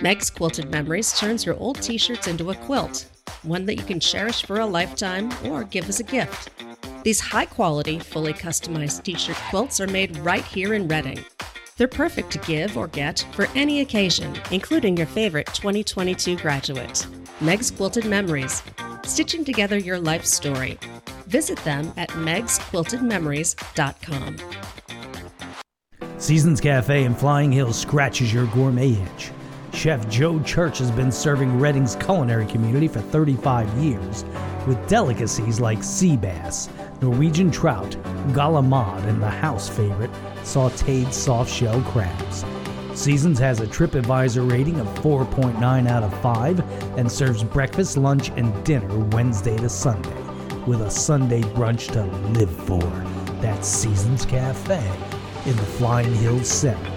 Meg's 0.00 0.30
Quilted 0.30 0.70
Memories 0.70 1.18
turns 1.18 1.44
your 1.44 1.56
old 1.56 1.82
t 1.82 1.98
shirts 1.98 2.28
into 2.28 2.52
a 2.52 2.54
quilt, 2.54 3.06
one 3.42 3.66
that 3.66 3.74
you 3.74 3.82
can 3.82 3.98
cherish 3.98 4.44
for 4.44 4.60
a 4.60 4.64
lifetime 4.64 5.32
or 5.46 5.64
give 5.64 5.88
as 5.88 5.98
a 5.98 6.04
gift. 6.04 6.50
These 7.02 7.18
high 7.18 7.46
quality, 7.46 7.98
fully 7.98 8.32
customized 8.32 9.02
t 9.02 9.16
shirt 9.16 9.36
quilts 9.50 9.80
are 9.80 9.88
made 9.88 10.16
right 10.18 10.44
here 10.44 10.74
in 10.74 10.86
Reading. 10.86 11.24
They're 11.76 11.88
perfect 11.88 12.30
to 12.30 12.38
give 12.38 12.78
or 12.78 12.86
get 12.86 13.26
for 13.32 13.48
any 13.56 13.80
occasion, 13.80 14.36
including 14.52 14.96
your 14.96 15.08
favorite 15.08 15.48
2022 15.48 16.36
graduate. 16.36 17.04
Meg's 17.40 17.72
Quilted 17.72 18.04
Memories, 18.04 18.62
stitching 19.02 19.44
together 19.44 19.78
your 19.78 19.98
life 19.98 20.24
story. 20.24 20.78
Visit 21.28 21.58
them 21.58 21.92
at 21.98 22.08
megsquiltedmemories.com. 22.10 24.36
Seasons 26.16 26.60
Cafe 26.60 27.04
in 27.04 27.14
Flying 27.14 27.52
Hills 27.52 27.78
scratches 27.78 28.32
your 28.32 28.46
gourmet 28.46 28.92
itch. 28.92 29.30
Chef 29.74 30.08
Joe 30.08 30.40
Church 30.40 30.78
has 30.78 30.90
been 30.90 31.12
serving 31.12 31.60
Reading's 31.60 31.96
culinary 31.96 32.46
community 32.46 32.88
for 32.88 33.00
35 33.00 33.68
years 33.76 34.24
with 34.66 34.88
delicacies 34.88 35.60
like 35.60 35.84
sea 35.84 36.16
bass, 36.16 36.70
Norwegian 37.02 37.50
trout, 37.50 37.90
galamad, 38.32 39.04
and 39.04 39.22
the 39.22 39.28
house 39.28 39.68
favorite, 39.68 40.10
sauteed 40.44 41.12
soft 41.12 41.52
shell 41.52 41.82
crabs. 41.82 42.46
Seasons 42.94 43.38
has 43.38 43.60
a 43.60 43.66
TripAdvisor 43.66 44.50
rating 44.50 44.80
of 44.80 44.86
4.9 45.00 45.88
out 45.88 46.02
of 46.02 46.18
5 46.22 46.60
and 46.98 47.12
serves 47.12 47.44
breakfast, 47.44 47.98
lunch, 47.98 48.30
and 48.30 48.64
dinner 48.64 48.98
Wednesday 49.10 49.58
to 49.58 49.68
Sunday 49.68 50.27
with 50.66 50.80
a 50.82 50.90
Sunday 50.90 51.42
brunch 51.42 51.92
to 51.92 52.04
live 52.32 52.50
for. 52.66 52.82
That's 53.40 53.68
Seasons 53.68 54.24
Cafe 54.24 54.78
in 55.46 55.56
the 55.56 55.62
Flying 55.62 56.14
Hills 56.14 56.48
Center. 56.48 56.90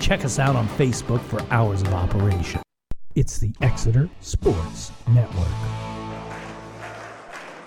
Check 0.00 0.24
us 0.24 0.38
out 0.38 0.56
on 0.56 0.68
Facebook 0.68 1.20
for 1.22 1.40
hours 1.50 1.82
of 1.82 1.94
operation. 1.94 2.60
It's 3.14 3.38
the 3.38 3.52
Exeter 3.62 4.10
Sports 4.20 4.92
Network. 5.08 5.48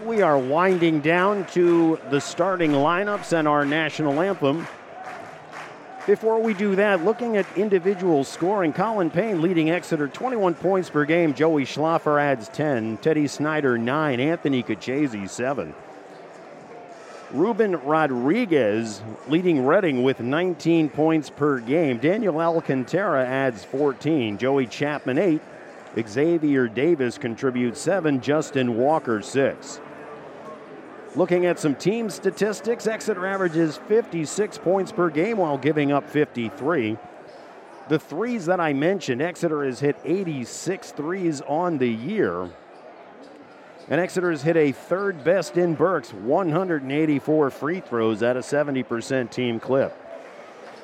We 0.05 0.21
are 0.21 0.37
winding 0.37 1.01
down 1.01 1.45
to 1.47 1.99
the 2.09 2.21
starting 2.21 2.71
lineups 2.71 3.37
and 3.37 3.47
our 3.47 3.65
national 3.65 4.21
anthem. 4.21 4.67
Before 6.09 6.41
we 6.41 6.55
do 6.55 6.75
that, 6.75 7.05
looking 7.05 7.37
at 7.37 7.45
individual 7.55 8.23
scoring, 8.23 8.73
Colin 8.73 9.11
Payne 9.11 9.43
leading 9.43 9.69
Exeter 9.69 10.07
21 10.07 10.55
points 10.55 10.89
per 10.89 11.05
game. 11.05 11.35
Joey 11.35 11.65
Schlaffer 11.65 12.19
adds 12.19 12.47
10. 12.47 12.97
Teddy 12.97 13.27
Snyder 13.27 13.77
9. 13.77 14.19
Anthony 14.19 14.63
Kachese 14.63 15.29
7. 15.29 15.71
Ruben 17.29 17.75
Rodriguez 17.83 19.03
leading 19.27 19.63
Reading 19.63 20.01
with 20.01 20.19
19 20.19 20.89
points 20.89 21.29
per 21.29 21.59
game. 21.59 21.99
Daniel 21.99 22.41
Alcantara 22.41 23.23
adds 23.23 23.63
14. 23.65 24.39
Joey 24.39 24.65
Chapman 24.65 25.19
8. 25.19 25.39
Xavier 26.07 26.67
Davis 26.67 27.19
contributes 27.19 27.79
7. 27.81 28.19
Justin 28.19 28.77
Walker 28.77 29.21
6. 29.21 29.79
Looking 31.19 31.47
at 31.47 31.59
some 31.59 31.75
team 31.75 32.09
statistics, 32.09 32.87
Exeter 32.87 33.25
averages 33.25 33.75
56 33.89 34.57
points 34.59 34.93
per 34.93 35.09
game 35.09 35.35
while 35.35 35.57
giving 35.57 35.91
up 35.91 36.09
53. 36.09 36.97
The 37.89 37.99
threes 37.99 38.45
that 38.45 38.61
I 38.61 38.71
mentioned, 38.71 39.21
Exeter 39.21 39.65
has 39.65 39.81
hit 39.81 39.97
86 40.05 40.91
threes 40.93 41.41
on 41.41 41.77
the 41.77 41.89
year. 41.89 42.49
And 43.89 43.99
Exeter 43.99 44.31
has 44.31 44.43
hit 44.43 44.55
a 44.55 44.71
third 44.71 45.25
best 45.25 45.57
in 45.57 45.75
Berks, 45.75 46.13
184 46.13 47.49
free 47.49 47.81
throws 47.81 48.23
at 48.23 48.37
a 48.37 48.39
70% 48.39 49.29
team 49.29 49.59
clip. 49.59 49.93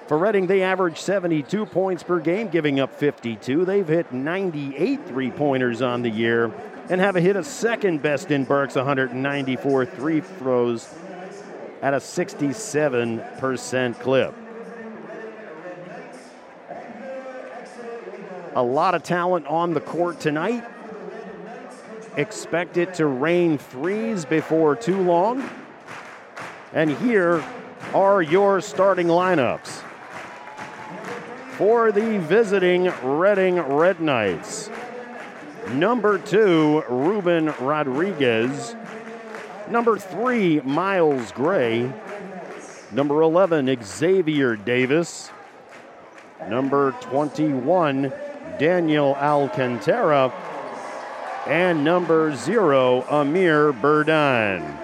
For 0.08 0.18
Reading, 0.18 0.48
they 0.48 0.64
average 0.64 1.00
72 1.00 1.66
points 1.66 2.04
per 2.04 2.20
game, 2.20 2.50
giving 2.50 2.82
up 2.82 2.94
52. 2.94 3.64
They've 3.64 3.88
hit 3.88 4.12
98 4.12 5.08
three 5.08 5.32
pointers 5.32 5.82
on 5.82 6.02
the 6.02 6.10
year 6.10 6.52
and 6.90 7.02
have 7.02 7.16
a 7.16 7.22
hit 7.22 7.36
a 7.36 7.44
second 7.44 8.02
best 8.02 8.32
in 8.32 8.44
Berks 8.44 8.76
194 8.76 9.86
three 9.86 10.22
throws 10.22 10.88
at 11.82 11.94
a 11.94 11.98
67% 11.98 14.00
clip. 14.00 14.34
A 18.56 18.64
lot 18.64 18.96
of 18.96 19.04
talent 19.04 19.46
on 19.48 19.74
the 19.74 19.82
court 19.82 20.20
tonight. 20.20 20.64
Expect 22.16 22.78
it 22.78 22.94
to 22.96 23.06
rain 23.06 23.58
threes 23.58 24.24
before 24.24 24.78
too 24.78 25.02
long. 25.02 25.50
And 26.72 26.90
here 26.90 27.44
are 27.94 28.22
your 28.22 28.62
starting 28.62 29.08
lineups. 29.08 29.82
For 31.58 31.92
the 31.92 32.20
visiting 32.20 32.94
Reading 33.04 33.60
Red 33.60 34.00
Knights, 34.00 34.70
number 35.74 36.18
two, 36.18 36.84
Ruben 36.90 37.54
Rodriguez. 37.60 38.76
Number 39.70 39.98
three, 39.98 40.62
Miles 40.62 41.32
Gray. 41.32 41.92
Number 42.92 43.22
11, 43.22 43.78
Xavier 43.84 44.56
Davis. 44.56 45.32
Number 46.48 46.92
21, 47.02 48.14
Daniel 48.60 49.16
Alcantara. 49.16 50.32
And 51.48 51.84
number 51.84 52.36
zero, 52.36 53.04
Amir 53.10 53.74
Burdine. 53.74 54.82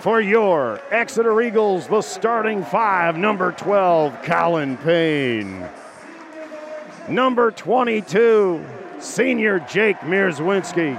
For 0.00 0.20
your 0.20 0.80
Exeter 0.90 1.40
Eagles, 1.40 1.88
the 1.88 2.02
starting 2.02 2.64
five, 2.64 3.16
number 3.16 3.52
12, 3.52 4.22
Colin 4.22 4.76
Payne. 4.76 5.68
Number 7.08 7.50
22, 7.50 8.64
senior 9.00 9.60
Jake 9.60 9.98
Mierzwinski. 10.00 10.98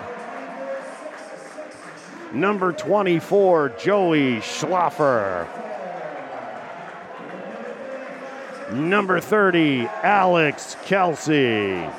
Number 2.34 2.72
24, 2.72 3.70
Joey 3.70 4.38
Schlaffer. 4.38 5.48
Number 8.72 9.20
30, 9.20 9.88
Alex 10.04 10.76
Kelsey. 10.86 11.90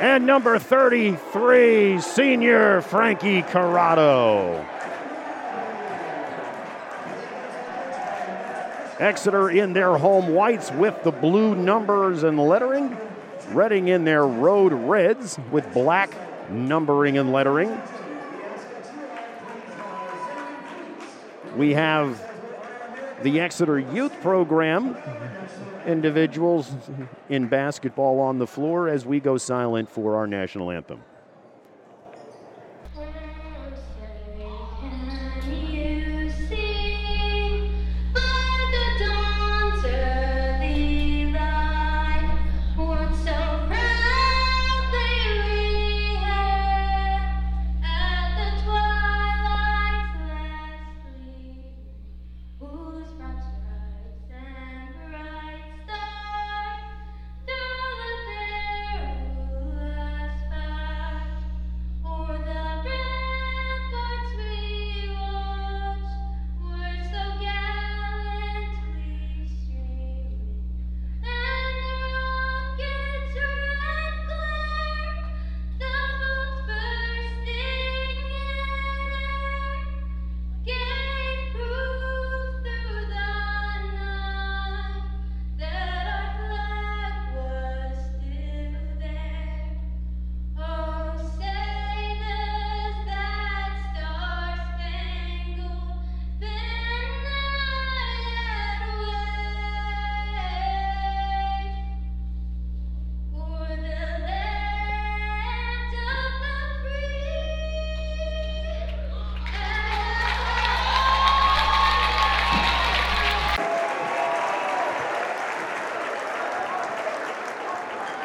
And 0.00 0.26
number 0.26 0.58
33, 0.58 2.00
senior 2.00 2.82
Frankie 2.82 3.42
Corrado. 3.42 4.66
Exeter 9.04 9.50
in 9.50 9.74
their 9.74 9.98
home 9.98 10.30
whites 10.30 10.72
with 10.72 11.02
the 11.02 11.10
blue 11.10 11.54
numbers 11.54 12.22
and 12.22 12.38
lettering. 12.38 12.96
Reading 13.50 13.88
in 13.88 14.04
their 14.04 14.26
road 14.26 14.72
reds 14.72 15.38
with 15.50 15.70
black 15.74 16.10
numbering 16.50 17.18
and 17.18 17.30
lettering. 17.30 17.78
We 21.54 21.74
have 21.74 22.18
the 23.22 23.40
Exeter 23.40 23.78
Youth 23.78 24.18
Program 24.22 24.96
individuals 25.86 26.72
in 27.28 27.46
basketball 27.46 28.20
on 28.20 28.38
the 28.38 28.46
floor 28.46 28.88
as 28.88 29.04
we 29.04 29.20
go 29.20 29.36
silent 29.36 29.90
for 29.90 30.16
our 30.16 30.26
national 30.26 30.70
anthem. 30.70 31.02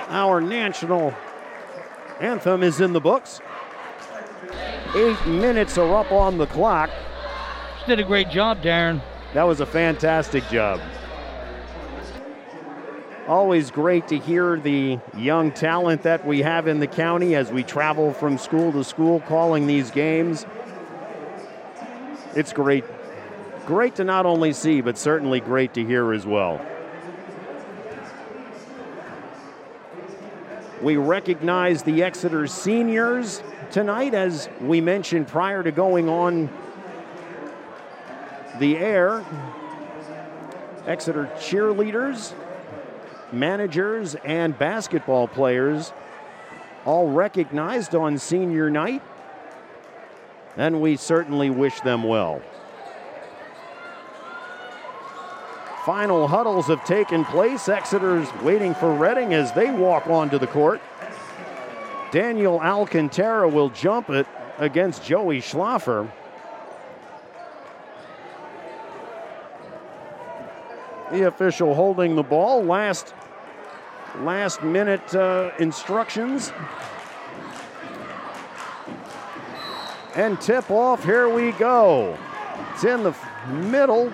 Our 0.09 0.41
national 0.41 1.13
anthem 2.19 2.63
is 2.63 2.81
in 2.81 2.93
the 2.93 2.99
books. 2.99 3.41
Eight 4.95 5.23
minutes 5.27 5.77
are 5.77 5.95
up 5.97 6.11
on 6.11 6.39
the 6.39 6.47
clock. 6.47 6.89
Did 7.85 7.99
a 7.99 8.03
great 8.03 8.29
job, 8.29 8.63
Darren. 8.63 9.01
That 9.35 9.43
was 9.43 9.59
a 9.59 9.67
fantastic 9.67 10.43
job. 10.49 10.81
Always 13.27 13.69
great 13.69 14.07
to 14.07 14.17
hear 14.17 14.59
the 14.59 14.99
young 15.15 15.51
talent 15.51 16.01
that 16.01 16.25
we 16.25 16.39
have 16.39 16.67
in 16.67 16.79
the 16.79 16.87
county 16.87 17.35
as 17.35 17.51
we 17.51 17.61
travel 17.61 18.11
from 18.11 18.39
school 18.39 18.71
to 18.71 18.83
school 18.83 19.19
calling 19.19 19.67
these 19.67 19.91
games. 19.91 20.47
It's 22.35 22.51
great. 22.51 22.83
Great 23.67 23.93
to 23.97 24.03
not 24.03 24.25
only 24.25 24.53
see, 24.53 24.81
but 24.81 24.97
certainly 24.97 25.39
great 25.39 25.75
to 25.75 25.85
hear 25.85 26.11
as 26.11 26.25
well. 26.25 26.59
We 30.81 30.95
recognize 30.95 31.83
the 31.83 32.03
Exeter 32.03 32.47
seniors 32.47 33.43
tonight, 33.69 34.13
as 34.13 34.49
we 34.61 34.79
mentioned 34.79 35.27
prior 35.27 35.61
to 35.61 35.71
going 35.71 36.07
on 36.07 36.49
the 38.59 38.77
air. 38.77 39.25
Exeter 40.87 41.25
cheerleaders, 41.37 42.33
managers, 43.33 44.15
and 44.23 44.57
basketball 44.57 45.27
players 45.27 45.91
all 46.85 47.09
recognized 47.09 47.93
on 47.93 48.17
senior 48.17 48.69
night, 48.69 49.03
and 50.55 50.81
we 50.81 50.95
certainly 50.95 51.49
wish 51.49 51.81
them 51.81 52.03
well. 52.03 52.41
Final 55.89 56.27
huddles 56.27 56.67
have 56.67 56.85
taken 56.85 57.25
place. 57.25 57.67
Exeter's 57.67 58.31
waiting 58.43 58.75
for 58.75 58.93
Reading 58.93 59.33
as 59.33 59.51
they 59.53 59.71
walk 59.71 60.05
onto 60.05 60.37
the 60.37 60.45
court. 60.45 60.79
Daniel 62.11 62.61
Alcantara 62.61 63.49
will 63.49 63.69
jump 63.69 64.11
it 64.11 64.27
against 64.59 65.03
Joey 65.03 65.41
Schlaffer. 65.41 66.07
The 71.11 71.25
official 71.25 71.73
holding 71.73 72.15
the 72.15 72.21
ball. 72.21 72.63
Last 72.63 73.15
last 74.19 74.61
minute 74.61 75.15
uh, 75.15 75.49
instructions. 75.57 76.53
And 80.13 80.39
tip 80.39 80.69
off, 80.69 81.03
here 81.03 81.29
we 81.29 81.51
go. 81.53 82.15
It's 82.75 82.83
in 82.83 83.01
the 83.01 83.15
middle. 83.47 84.13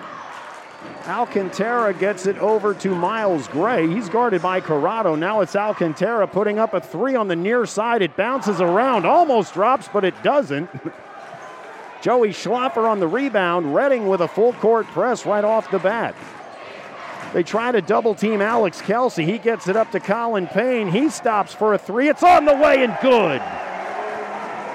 Alcantara 1.06 1.94
gets 1.94 2.26
it 2.26 2.36
over 2.38 2.74
to 2.74 2.94
Miles 2.94 3.46
Gray. 3.48 3.88
He's 3.88 4.08
guarded 4.08 4.42
by 4.42 4.60
Corrado. 4.60 5.14
Now 5.14 5.40
it's 5.40 5.54
Alcantara 5.54 6.26
putting 6.26 6.58
up 6.58 6.74
a 6.74 6.80
three 6.80 7.14
on 7.14 7.28
the 7.28 7.36
near 7.36 7.64
side. 7.64 8.02
It 8.02 8.16
bounces 8.16 8.60
around, 8.60 9.06
almost 9.06 9.54
drops, 9.54 9.88
but 9.92 10.04
it 10.04 10.20
doesn't. 10.22 10.68
Joey 12.02 12.30
Schlaffer 12.30 12.88
on 12.88 13.00
the 13.00 13.06
rebound. 13.06 13.74
Reading 13.74 14.08
with 14.08 14.20
a 14.20 14.28
full 14.28 14.52
court 14.54 14.86
press 14.88 15.24
right 15.24 15.44
off 15.44 15.70
the 15.70 15.78
bat. 15.78 16.14
They 17.32 17.42
try 17.42 17.70
to 17.70 17.82
double 17.82 18.14
team 18.14 18.40
Alex 18.40 18.80
Kelsey. 18.80 19.24
He 19.24 19.38
gets 19.38 19.68
it 19.68 19.76
up 19.76 19.90
to 19.92 20.00
Colin 20.00 20.46
Payne. 20.46 20.88
He 20.88 21.08
stops 21.08 21.52
for 21.52 21.74
a 21.74 21.78
three. 21.78 22.08
It's 22.08 22.22
on 22.22 22.44
the 22.44 22.54
way 22.54 22.82
and 22.82 22.96
good. 23.00 23.40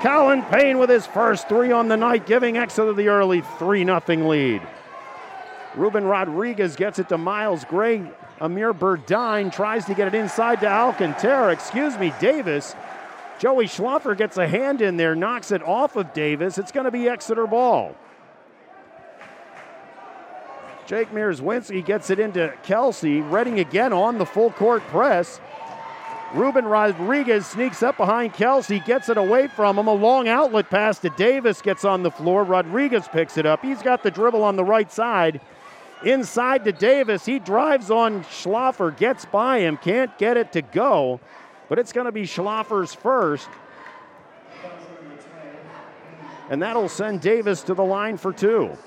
Colin 0.02 0.44
Payne 0.44 0.80
with 0.80 0.90
his 0.90 1.06
first 1.06 1.48
three 1.48 1.72
on 1.72 1.88
the 1.88 1.98
night, 1.98 2.26
giving 2.26 2.58
Exeter 2.58 2.94
the 2.94 3.08
early 3.08 3.42
3 3.60 3.86
0 3.86 4.02
lead. 4.28 4.62
Ruben 5.76 6.04
Rodriguez 6.04 6.76
gets 6.76 7.00
it 7.00 7.10
to 7.10 7.18
Miles 7.18 7.64
Gray. 7.66 8.04
Amir 8.40 8.74
Burdine 8.74 9.52
tries 9.52 9.86
to 9.86 9.94
get 9.94 10.08
it 10.08 10.16
inside 10.16 10.60
to 10.62 10.68
Alcantara. 10.68 11.52
Excuse 11.54 11.98
me, 11.98 12.14
Davis. 12.20 12.76
Joey 13.40 13.66
Schlaffer 13.66 14.18
gets 14.18 14.38
a 14.38 14.48
hand 14.48 14.82
in 14.82 14.98
there, 14.98 15.16
knocks 15.16 15.52
it 15.52 15.64
off 15.64 15.96
of 15.96 16.14
Davis. 16.14 16.58
It's 16.58 16.72
going 16.72 16.86
to 16.86 16.92
be 16.92 17.08
Exeter 17.08 17.48
ball. 17.48 17.96
Jake 20.86 21.14
Mears, 21.14 21.40
Mierzwinski 21.40 21.86
gets 21.86 22.10
it 22.10 22.20
into 22.20 22.54
Kelsey. 22.64 23.22
Reading 23.22 23.60
again 23.60 23.94
on 23.94 24.18
the 24.18 24.26
full 24.26 24.52
court 24.52 24.82
press. 24.88 25.40
Ruben 26.34 26.66
Rodriguez 26.66 27.46
sneaks 27.46 27.84
up 27.84 27.98
behind 27.98 28.34
Kelsey, 28.34 28.80
gets 28.80 29.10
it 29.10 29.18
away 29.18 29.48
from 29.48 29.78
him. 29.78 29.88
A 29.88 29.94
long 29.94 30.28
outlet 30.28 30.70
pass 30.70 31.00
to 31.00 31.10
Davis 31.12 31.62
gets 31.62 31.86
on 31.86 32.04
the 32.04 32.12
floor. 32.12 32.44
Rodriguez 32.44 33.08
picks 33.08 33.38
it 33.38 33.46
up. 33.46 33.62
He's 33.62 33.82
got 33.82 34.04
the 34.04 34.12
dribble 34.12 34.44
on 34.44 34.56
the 34.56 34.64
right 34.64 34.92
side. 34.92 35.42
Inside 36.04 36.66
to 36.66 36.72
Davis. 36.72 37.26
He 37.26 37.40
drives 37.40 37.92
on 37.92 38.24
Schlaffer, 38.24 38.96
gets 38.96 39.26
by 39.26 39.60
him, 39.60 39.78
can't 39.78 40.18
get 40.18 40.38
it 40.38 40.52
to 40.54 40.62
go, 40.62 41.20
but 41.70 41.78
it's 41.78 41.94
going 41.94 42.06
to 42.06 42.12
be 42.12 42.24
Schlaffer's 42.24 42.94
first. 42.94 43.50
And 46.50 46.62
that'll 46.62 46.90
send 46.90 47.22
Davis 47.22 47.62
to 47.64 47.74
the 47.74 47.84
line 47.84 48.18
for 48.18 48.34
two. 48.34 48.78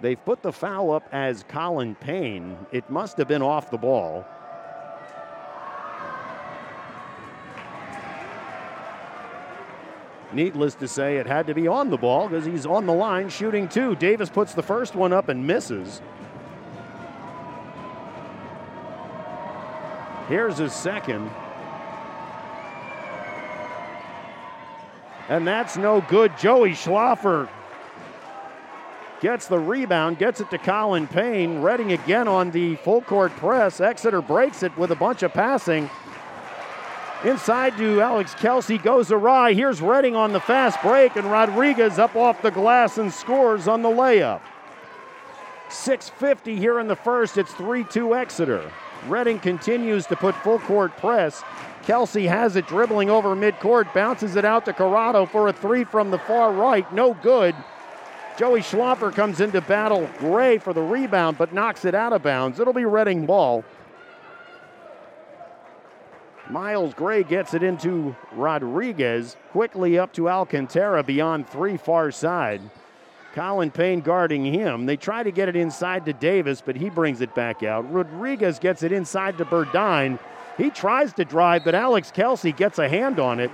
They've 0.00 0.22
put 0.22 0.42
the 0.42 0.52
foul 0.52 0.92
up 0.92 1.08
as 1.10 1.44
Colin 1.48 1.94
Payne. 1.94 2.56
It 2.70 2.88
must 2.90 3.16
have 3.16 3.26
been 3.26 3.42
off 3.42 3.70
the 3.70 3.78
ball. 3.78 4.24
Needless 10.32 10.74
to 10.76 10.88
say, 10.88 11.16
it 11.18 11.26
had 11.26 11.46
to 11.46 11.54
be 11.54 11.68
on 11.68 11.90
the 11.90 11.96
ball 11.96 12.28
because 12.28 12.44
he's 12.44 12.66
on 12.66 12.86
the 12.86 12.92
line 12.92 13.28
shooting 13.28 13.68
two. 13.68 13.94
Davis 13.94 14.28
puts 14.28 14.54
the 14.54 14.62
first 14.62 14.94
one 14.94 15.12
up 15.12 15.28
and 15.28 15.46
misses. 15.46 16.02
Here's 20.28 20.58
his 20.58 20.72
second. 20.72 21.30
And 25.28 25.46
that's 25.46 25.76
no 25.76 26.00
good. 26.02 26.36
Joey 26.38 26.72
Schlaffer 26.72 27.48
gets 29.20 29.46
the 29.46 29.58
rebound, 29.58 30.18
gets 30.18 30.40
it 30.40 30.50
to 30.50 30.58
Colin 30.58 31.06
Payne. 31.06 31.62
Reading 31.62 31.92
again 31.92 32.28
on 32.28 32.50
the 32.50 32.76
full 32.76 33.00
court 33.00 33.32
press. 33.36 33.80
Exeter 33.80 34.20
breaks 34.20 34.62
it 34.62 34.76
with 34.76 34.90
a 34.90 34.96
bunch 34.96 35.22
of 35.22 35.32
passing. 35.32 35.88
Inside 37.24 37.76
to 37.78 38.00
Alex 38.00 38.34
Kelsey 38.34 38.78
goes 38.78 39.10
awry. 39.10 39.54
Here's 39.54 39.80
Reading 39.80 40.14
on 40.14 40.32
the 40.32 40.40
fast 40.40 40.80
break, 40.82 41.16
and 41.16 41.30
Rodriguez 41.30 41.98
up 41.98 42.14
off 42.14 42.42
the 42.42 42.50
glass 42.50 42.98
and 42.98 43.12
scores 43.12 43.66
on 43.66 43.82
the 43.82 43.88
layup. 43.88 44.42
6.50 45.68 46.58
here 46.58 46.78
in 46.78 46.88
the 46.88 46.96
first. 46.96 47.38
It's 47.38 47.52
3 47.52 47.84
2 47.84 48.14
Exeter. 48.14 48.70
Reading 49.08 49.38
continues 49.38 50.06
to 50.06 50.16
put 50.16 50.34
full 50.36 50.58
court 50.60 50.96
press. 50.98 51.42
Kelsey 51.84 52.26
has 52.26 52.56
it 52.56 52.66
dribbling 52.66 53.10
over 53.10 53.34
midcourt, 53.36 53.92
bounces 53.94 54.36
it 54.36 54.44
out 54.44 54.64
to 54.64 54.72
Corrado 54.72 55.24
for 55.24 55.48
a 55.48 55.52
three 55.52 55.84
from 55.84 56.10
the 56.10 56.18
far 56.18 56.52
right. 56.52 56.90
No 56.92 57.14
good. 57.14 57.54
Joey 58.36 58.60
Schlaffer 58.60 59.14
comes 59.14 59.40
into 59.40 59.60
battle. 59.60 60.08
Gray 60.18 60.58
for 60.58 60.72
the 60.72 60.82
rebound, 60.82 61.38
but 61.38 61.54
knocks 61.54 61.84
it 61.84 61.94
out 61.94 62.12
of 62.12 62.22
bounds. 62.22 62.60
It'll 62.60 62.72
be 62.72 62.84
Reading 62.84 63.24
ball. 63.24 63.64
Miles 66.48 66.94
Gray 66.94 67.24
gets 67.24 67.54
it 67.54 67.62
into 67.62 68.14
Rodriguez. 68.32 69.36
Quickly 69.50 69.98
up 69.98 70.12
to 70.14 70.28
Alcantara 70.28 71.02
beyond 71.02 71.48
three 71.48 71.76
far 71.76 72.10
side. 72.10 72.60
Colin 73.34 73.70
Payne 73.70 74.00
guarding 74.00 74.44
him. 74.44 74.86
They 74.86 74.96
try 74.96 75.22
to 75.22 75.30
get 75.30 75.48
it 75.48 75.56
inside 75.56 76.06
to 76.06 76.12
Davis, 76.12 76.62
but 76.64 76.76
he 76.76 76.88
brings 76.88 77.20
it 77.20 77.34
back 77.34 77.62
out. 77.62 77.92
Rodriguez 77.92 78.58
gets 78.58 78.82
it 78.82 78.92
inside 78.92 79.36
to 79.38 79.44
Burdine. 79.44 80.18
He 80.56 80.70
tries 80.70 81.12
to 81.14 81.24
drive, 81.24 81.64
but 81.64 81.74
Alex 81.74 82.10
Kelsey 82.10 82.52
gets 82.52 82.78
a 82.78 82.88
hand 82.88 83.20
on 83.20 83.40
it. 83.40 83.50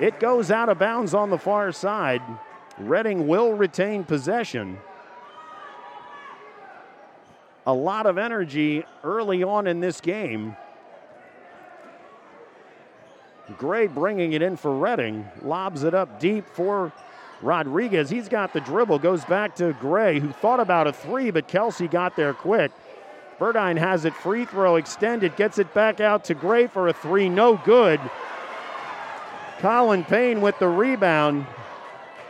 It 0.00 0.18
goes 0.18 0.50
out 0.50 0.68
of 0.68 0.78
bounds 0.78 1.14
on 1.14 1.30
the 1.30 1.38
far 1.38 1.70
side. 1.70 2.22
Reading 2.78 3.28
will 3.28 3.52
retain 3.52 4.02
possession. 4.02 4.78
A 7.66 7.74
lot 7.74 8.06
of 8.06 8.16
energy 8.18 8.84
early 9.04 9.44
on 9.44 9.66
in 9.66 9.80
this 9.80 10.00
game. 10.00 10.56
Gray 13.58 13.86
bringing 13.86 14.32
it 14.32 14.42
in 14.42 14.56
for 14.56 14.74
Reading. 14.74 15.28
lobs 15.42 15.82
it 15.82 15.94
up 15.94 16.20
deep 16.20 16.48
for 16.48 16.92
Rodriguez. 17.42 18.10
He's 18.10 18.28
got 18.28 18.52
the 18.52 18.60
dribble, 18.60 18.98
goes 18.98 19.24
back 19.24 19.56
to 19.56 19.72
Gray, 19.74 20.20
who 20.20 20.30
thought 20.30 20.60
about 20.60 20.86
a 20.86 20.92
three, 20.92 21.30
but 21.30 21.48
Kelsey 21.48 21.88
got 21.88 22.16
there 22.16 22.34
quick. 22.34 22.70
Burdine 23.38 23.78
has 23.78 24.04
it 24.04 24.14
free 24.14 24.44
throw 24.44 24.76
extended, 24.76 25.36
gets 25.36 25.58
it 25.58 25.72
back 25.72 26.00
out 26.00 26.24
to 26.24 26.34
Gray 26.34 26.66
for 26.66 26.88
a 26.88 26.92
three, 26.92 27.28
no 27.28 27.56
good. 27.64 28.00
Colin 29.60 30.04
Payne 30.04 30.40
with 30.40 30.58
the 30.58 30.68
rebound 30.68 31.46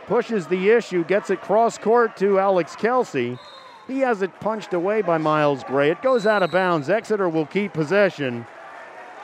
pushes 0.07 0.47
the 0.47 0.69
issue, 0.69 1.03
gets 1.03 1.29
it 1.29 1.41
cross 1.41 1.77
court 1.77 2.17
to 2.17 2.39
Alex 2.39 2.75
Kelsey. 2.75 3.37
He 3.87 3.99
has 3.99 4.21
it 4.21 4.39
punched 4.39 4.73
away 4.73 5.01
by 5.01 5.17
Miles 5.17 5.63
Gray. 5.63 5.91
It 5.91 6.01
goes 6.01 6.25
out 6.25 6.43
of 6.43 6.51
bounds. 6.51 6.89
Exeter 6.89 7.27
will 7.27 7.45
keep 7.45 7.73
possession. 7.73 8.45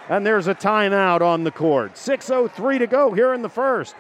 And 0.09 0.25
there's 0.25 0.47
a 0.47 0.55
timeout 0.55 1.21
on 1.21 1.43
the 1.43 1.51
court. 1.51 1.95
6.03 1.95 2.79
to 2.79 2.87
go 2.87 3.11
here 3.11 3.33
in 3.33 3.41
the 3.41 3.49
first. 3.49 3.95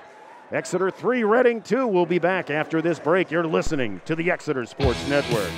Exeter 0.53 0.89
3, 0.89 1.23
Reading 1.23 1.61
2. 1.61 1.85
We'll 1.85 2.05
be 2.05 2.19
back 2.19 2.49
after 2.49 2.81
this 2.81 2.97
break. 2.97 3.29
You're 3.29 3.45
listening 3.45 3.99
to 4.05 4.15
the 4.15 4.31
Exeter 4.31 4.65
Sports 4.65 5.05
Network. 5.09 5.51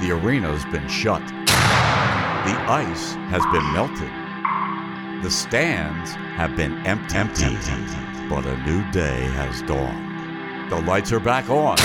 The 0.00 0.12
arena's 0.12 0.64
been 0.66 0.88
shut. 0.88 1.20
The 1.26 2.56
ice 2.70 3.14
has 3.30 3.44
been 3.46 3.72
melted. 3.72 5.24
The 5.24 5.30
stands 5.30 6.14
have 6.40 6.56
been 6.56 6.72
empty, 6.86 7.18
empty, 7.18 8.26
but 8.26 8.46
a 8.46 8.56
new 8.64 8.82
day 8.92 9.20
has 9.34 9.60
dawned. 9.68 10.70
The 10.70 10.80
lights 10.90 11.12
are 11.12 11.20
back 11.20 11.50
on. 11.50 11.76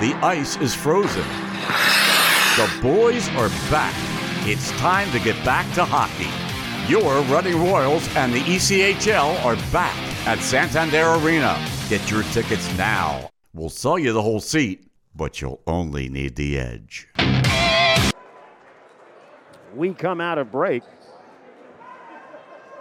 The 0.00 0.18
ice 0.20 0.56
is 0.56 0.74
frozen. 0.74 1.22
The 2.56 2.68
boys 2.82 3.28
are 3.36 3.50
back. 3.70 3.94
It's 4.48 4.68
time 4.80 5.08
to 5.12 5.20
get 5.20 5.36
back 5.44 5.72
to 5.76 5.84
hockey. 5.84 6.26
Your 6.92 7.22
Reading 7.32 7.64
Royals 7.70 8.04
and 8.16 8.34
the 8.34 8.40
ECHL 8.40 9.44
are 9.44 9.54
back 9.70 9.96
at 10.26 10.40
Santander 10.40 11.24
Arena. 11.24 11.64
Get 11.88 12.10
your 12.10 12.24
tickets 12.32 12.66
now. 12.76 13.30
We'll 13.52 13.68
sell 13.68 13.96
you 13.96 14.12
the 14.12 14.22
whole 14.22 14.40
seat, 14.40 14.88
but 15.14 15.40
you'll 15.40 15.62
only 15.68 16.08
need 16.08 16.34
the 16.34 16.58
edge. 16.58 17.06
We 19.72 19.94
come 19.94 20.20
out 20.20 20.38
of 20.38 20.50
break. 20.50 20.82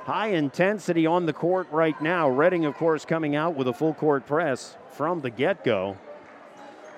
High 0.05 0.31
intensity 0.31 1.05
on 1.05 1.25
the 1.25 1.31
court 1.31 1.67
right 1.71 1.99
now. 2.01 2.27
Reading, 2.27 2.65
of 2.65 2.75
course, 2.75 3.05
coming 3.05 3.37
out 3.37 3.55
with 3.55 3.69
a 3.69 3.73
full 3.73 3.93
court 3.93 4.25
press 4.25 4.75
from 4.91 5.21
the 5.21 5.29
get 5.29 5.63
go. 5.63 5.97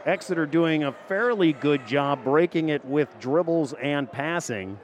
Exeter 0.07 0.47
doing 0.47 0.83
a 0.83 0.91
fairly 0.91 1.53
good 1.53 1.85
job 1.85 2.23
breaking 2.23 2.69
it 2.69 2.83
with 2.83 3.19
dribbles 3.19 3.73
and 3.73 4.11
passing. 4.11 4.79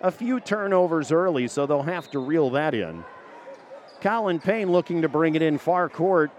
A 0.00 0.12
few 0.12 0.38
turnovers 0.38 1.10
early, 1.10 1.48
so 1.48 1.66
they'll 1.66 1.82
have 1.82 2.08
to 2.12 2.20
reel 2.20 2.50
that 2.50 2.72
in. 2.72 3.04
Colin 4.00 4.38
Payne 4.38 4.70
looking 4.70 5.02
to 5.02 5.08
bring 5.08 5.34
it 5.34 5.42
in 5.42 5.58
far 5.58 5.88
court. 5.88 6.30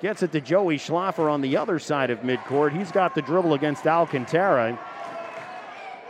Gets 0.00 0.24
it 0.24 0.32
to 0.32 0.40
Joey 0.40 0.76
Schlaffer 0.76 1.30
on 1.30 1.40
the 1.40 1.56
other 1.56 1.78
side 1.78 2.10
of 2.10 2.20
midcourt. 2.20 2.76
He's 2.76 2.90
got 2.90 3.14
the 3.14 3.22
dribble 3.22 3.54
against 3.54 3.86
Alcantara. 3.86 4.78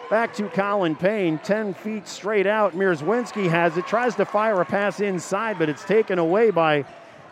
Back 0.09 0.35
to 0.35 0.49
Colin 0.49 0.95
Payne, 0.95 1.39
10 1.39 1.75
feet 1.75 2.07
straight 2.07 2.47
out. 2.47 2.75
Mierzwinski 2.75 3.49
has 3.49 3.77
it, 3.77 3.89
tries 3.89 4.15
to 4.17 4.25
fire 4.25 4.61
a 4.61 4.65
pass 4.65 5.01
inside, 5.01 5.59
but 5.59 5.69
it's 5.69 5.83
taken 5.83 6.21
away 6.21 6.53
by 6.53 6.85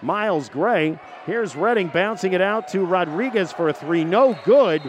Miles 0.02 0.48
Gray. 0.48 0.98
Here's 1.24 1.54
Reading 1.54 1.86
bouncing 1.86 2.32
it 2.32 2.40
out 2.40 2.66
to 2.68 2.84
Rodriguez 2.84 3.52
for 3.52 3.68
a 3.68 3.72
three. 3.72 4.02
No 4.02 4.36
good. 4.44 4.82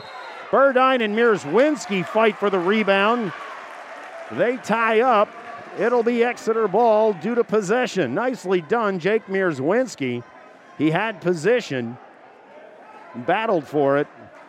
Burdine 0.50 1.04
and 1.04 1.16
Mierzwinski 1.16 2.04
fight 2.08 2.38
for 2.38 2.50
the 2.50 2.58
rebound. 2.58 3.32
They 4.32 4.58
tie 4.58 5.02
up. 5.02 5.30
It'll 5.78 6.04
be 6.04 6.24
Exeter 6.24 6.68
ball 6.68 7.14
due 7.14 7.36
to 7.36 7.44
possession. 7.44 8.16
Nicely 8.16 8.62
done, 8.62 8.98
Jake 8.98 9.28
Mierzwinski. 9.28 10.24
He 10.80 10.90
had 10.90 11.22
position, 11.22 12.00
battled 13.16 13.68
for 13.68 14.00
it, 14.00 14.08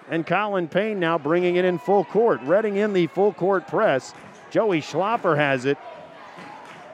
and 0.09 0.27
Colin 0.27 0.69
Payne 0.69 1.01
now 1.01 1.19
bringing 1.19 1.57
it 1.57 1.65
in 1.65 1.79
full 1.79 2.05
court. 2.05 2.41
Reading 2.43 2.77
in 2.77 2.93
the 2.93 3.07
full 3.09 3.33
court 3.33 3.67
press. 3.67 4.15
Joey 4.51 4.81
Schlaffer 4.81 5.37
has 5.37 5.65
it. 5.65 5.79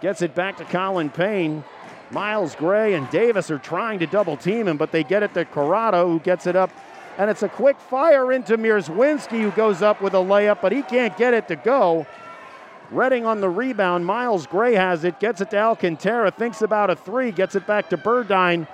Gets 0.01 0.23
it 0.23 0.35
back 0.35 0.57
to 0.57 0.65
Colin 0.65 1.11
Payne. 1.11 1.65
Miles 2.11 2.55
Gray 2.55 2.95
and 2.95 3.09
Davis 3.11 3.51
are 3.51 3.59
trying 3.59 3.99
to 4.01 4.07
double 4.07 4.37
team 4.37 4.69
him, 4.69 4.77
but 4.77 4.93
they 4.93 5.03
get 5.03 5.23
it 5.23 5.33
to 5.35 5.45
Corrado, 5.45 6.09
who 6.09 6.21
gets 6.21 6.47
it 6.47 6.57
up. 6.57 6.71
And 7.19 7.31
it's 7.31 7.43
a 7.43 7.49
quick 7.49 7.79
fire 7.79 8.33
into 8.33 8.57
Mierzwinski, 8.59 9.41
who 9.41 9.51
goes 9.51 9.83
up 9.83 10.01
with 10.03 10.15
a 10.15 10.19
layup, 10.19 10.61
but 10.61 10.73
he 10.73 10.83
can't 10.83 11.17
get 11.17 11.35
it 11.35 11.49
to 11.49 11.57
go. 11.57 12.07
Reading 12.91 13.25
on 13.25 13.41
the 13.41 13.49
rebound. 13.49 14.05
Miles 14.05 14.47
Gray 14.47 14.75
has 14.75 15.05
it, 15.05 15.21
gets 15.21 15.41
it 15.41 15.51
to 15.51 15.59
Alcantara, 15.59 16.31
thinks 16.31 16.61
about 16.61 16.91
a 16.91 16.97
three, 16.97 17.31
gets 17.31 17.55
it 17.55 17.67
back 17.67 17.89
to 17.91 17.97
Burdine. 17.97 18.67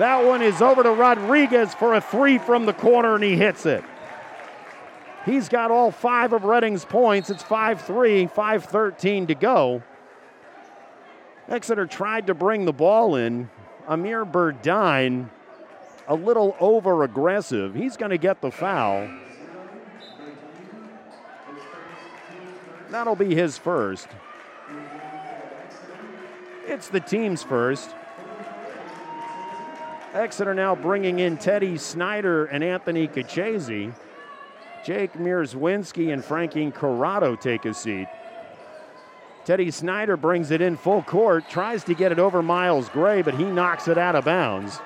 That 0.00 0.24
one 0.24 0.40
is 0.40 0.62
over 0.62 0.82
to 0.82 0.92
Rodriguez 0.92 1.74
for 1.74 1.92
a 1.92 2.00
three 2.00 2.38
from 2.38 2.64
the 2.64 2.72
corner, 2.72 3.16
and 3.16 3.22
he 3.22 3.36
hits 3.36 3.66
it. 3.66 3.84
He's 5.26 5.50
got 5.50 5.70
all 5.70 5.90
five 5.90 6.32
of 6.32 6.44
Reading's 6.44 6.86
points. 6.86 7.28
It's 7.28 7.42
5 7.42 7.82
3, 7.82 8.26
5 8.28 8.64
13 8.64 9.26
to 9.26 9.34
go. 9.34 9.82
Exeter 11.50 11.84
tried 11.84 12.28
to 12.28 12.34
bring 12.34 12.64
the 12.64 12.72
ball 12.72 13.14
in. 13.16 13.50
Amir 13.86 14.24
Burdine, 14.24 15.28
a 16.08 16.14
little 16.14 16.56
over 16.60 17.04
aggressive. 17.04 17.74
He's 17.74 17.98
going 17.98 18.10
to 18.10 18.16
get 18.16 18.40
the 18.40 18.50
foul. 18.50 19.06
That'll 22.88 23.16
be 23.16 23.34
his 23.34 23.58
first. 23.58 24.08
It's 26.66 26.88
the 26.88 27.00
team's 27.00 27.42
first. 27.42 27.90
Exeter 30.12 30.54
now 30.54 30.74
bringing 30.74 31.20
in 31.20 31.36
Teddy 31.36 31.76
Snyder 31.76 32.46
and 32.46 32.64
Anthony 32.64 33.06
Kachese. 33.06 33.94
Jake 34.84 35.12
Mierzwinski 35.12 36.12
and 36.12 36.24
Frankie 36.24 36.70
Corrado 36.70 37.36
take 37.36 37.64
a 37.64 37.72
seat. 37.72 38.08
Teddy 39.44 39.70
Snyder 39.70 40.16
brings 40.16 40.50
it 40.50 40.60
in 40.60 40.76
full 40.76 41.02
court, 41.02 41.48
tries 41.48 41.84
to 41.84 41.94
get 41.94 42.12
it 42.12 42.18
over 42.18 42.42
Miles 42.42 42.88
Gray, 42.88 43.22
but 43.22 43.34
he 43.34 43.44
knocks 43.44 43.88
it 43.88 43.98
out 43.98 44.16
of 44.16 44.24
bounds. 44.24 44.80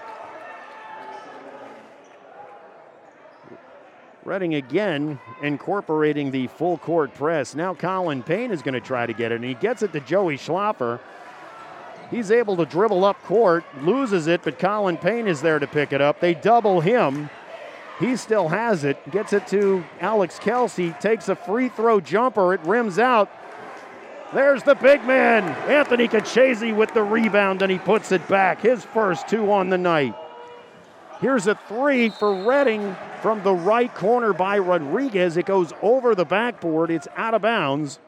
Reading 4.25 4.55
again 4.55 5.19
incorporating 5.43 6.31
the 6.31 6.47
full 6.47 6.79
court 6.79 7.13
press. 7.15 7.55
Now 7.55 7.75
Colin 7.75 8.23
Payne 8.23 8.51
is 8.51 8.63
going 8.63 8.75
to 8.75 8.81
try 8.81 9.07
to 9.07 9.13
get 9.13 9.33
it, 9.33 9.37
and 9.37 9.45
he 9.45 9.55
gets 9.55 9.83
it 9.83 9.93
to 9.93 10.01
Joey 10.01 10.37
Schlaffer. 10.39 10.99
He's 12.11 12.31
able 12.31 12.57
to 12.57 12.67
dribble 12.67 13.05
up 13.05 13.23
court, 13.23 13.65
loses 13.83 14.27
it, 14.27 14.43
but 14.43 14.59
Colin 14.59 14.97
Payne 14.97 15.27
is 15.27 15.41
there 15.41 15.59
to 15.59 15.67
pick 15.67 15.93
it 15.93 16.01
up. 16.01 16.21
They 16.21 16.35
double 16.35 16.81
him. 16.81 17.31
He 18.01 18.17
still 18.17 18.49
has 18.49 18.85
it, 18.85 19.11
gets 19.11 19.33
it 19.33 19.47
to 19.49 19.85
Alex 20.01 20.39
Kelsey, 20.39 20.91
takes 21.01 21.29
a 21.29 21.37
free 21.37 21.69
throw 21.69 22.01
jumper, 22.01 22.55
it 22.55 22.61
rims 22.63 22.99
out. 22.99 23.31
There's 24.33 24.65
the 24.65 24.75
big 24.75 25.05
man, 25.05 25.45
Anthony 25.71 26.09
Kachese 26.09 26.75
with 26.75 26.93
the 26.93 27.05
rebound, 27.05 27.63
and 27.63 27.71
he 27.71 27.79
puts 27.79 28.11
it 28.11 28.27
back. 28.27 28.61
His 28.61 28.85
first 28.85 29.29
two 29.29 29.53
on 29.53 29.71
the 29.71 29.79
night. 29.79 30.15
Here's 31.21 31.47
a 31.47 31.55
three 31.69 32.11
for 32.11 32.45
Reading 32.45 32.97
from 33.23 33.45
the 33.45 33.55
right 33.55 33.95
corner 33.95 34.33
by 34.33 34.59
Rodriguez. 34.59 35.37
It 35.37 35.47
goes 35.47 35.73
over 35.81 36.17
the 36.17 36.25
backboard. 36.25 36.91
It's 36.91 37.07
out 37.17 37.35
of 37.35 37.43
bounds. 37.43 38.01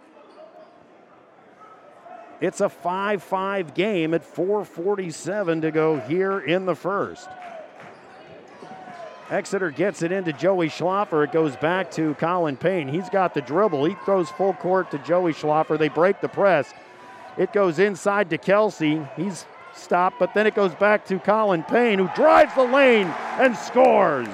It's 2.41 2.61
a 2.61 2.69
5 2.69 3.23
5 3.23 3.75
game 3.75 4.15
at 4.15 4.23
4.47 4.23 5.63
to 5.63 5.71
go 5.71 5.99
here 6.01 6.41
in 6.41 6.67
the 6.67 6.75
first. 6.75 7.29
Exeter 9.31 9.71
gets 9.71 10.03
it 10.03 10.13
into 10.13 10.33
Joey 10.33 10.69
Schlaffer. 10.69 11.25
It 11.25 11.33
goes 11.33 11.57
back 11.57 11.91
to 11.93 12.15
Colin 12.15 12.57
Payne. 12.57 12.87
He's 12.87 13.09
got 13.09 13.35
the 13.35 13.41
dribble. 13.41 13.85
He 13.85 13.97
throws 14.05 14.31
full 14.31 14.53
court 14.53 14.91
to 14.93 14.99
Joey 14.99 15.33
Schlaffer. 15.33 15.77
They 15.79 15.89
break 15.89 16.21
the 16.21 16.29
press. 16.29 16.73
It 17.37 17.53
goes 17.53 17.79
inside 17.79 18.31
to 18.31 18.39
Kelsey. 18.39 19.05
He's 19.17 19.45
stopped, 19.75 20.19
but 20.19 20.33
then 20.33 20.47
it 20.47 20.55
goes 20.55 20.75
back 20.75 21.05
to 21.07 21.19
Colin 21.19 21.65
Payne, 21.65 21.99
who 21.99 22.09
drives 22.15 22.55
the 22.55 22.65
lane 22.65 23.09
and 23.39 23.57
scores. 23.57 24.29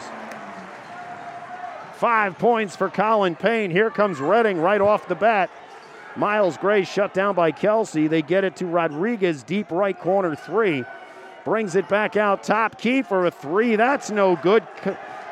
Five 1.95 2.37
points 2.39 2.77
for 2.77 2.91
Colin 2.91 3.35
Payne. 3.35 3.71
Here 3.71 3.91
comes 3.91 4.21
Reading 4.21 4.61
right 4.61 4.81
off 4.81 5.09
the 5.09 5.15
bat. 5.15 5.51
Miles 6.17 6.57
Gray 6.57 6.85
shut 6.85 7.15
down 7.15 7.35
by 7.35 7.53
Kelsey. 7.53 8.07
They 8.07 8.23
get 8.23 8.45
it 8.45 8.57
to 8.57 8.67
Rodriguez, 8.67 9.43
deep 9.43 9.71
right 9.71 9.99
corner 9.99 10.35
three. 10.35 10.85
Brings 11.45 11.75
it 11.75 11.89
back 11.89 12.17
out 12.17 12.43
top 12.43 12.79
key 12.79 13.03
for 13.03 13.27
a 13.27 13.31
three. 13.31 13.77
That's 13.77 14.11
no 14.11 14.37
good. 14.37 14.67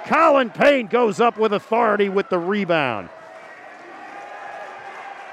Colin 0.06 0.50
Payne 0.50 0.86
goes 0.86 1.20
up 1.20 1.38
with 1.38 1.52
authority 1.52 2.08
with 2.08 2.28
the 2.30 2.38
rebound. 2.38 3.10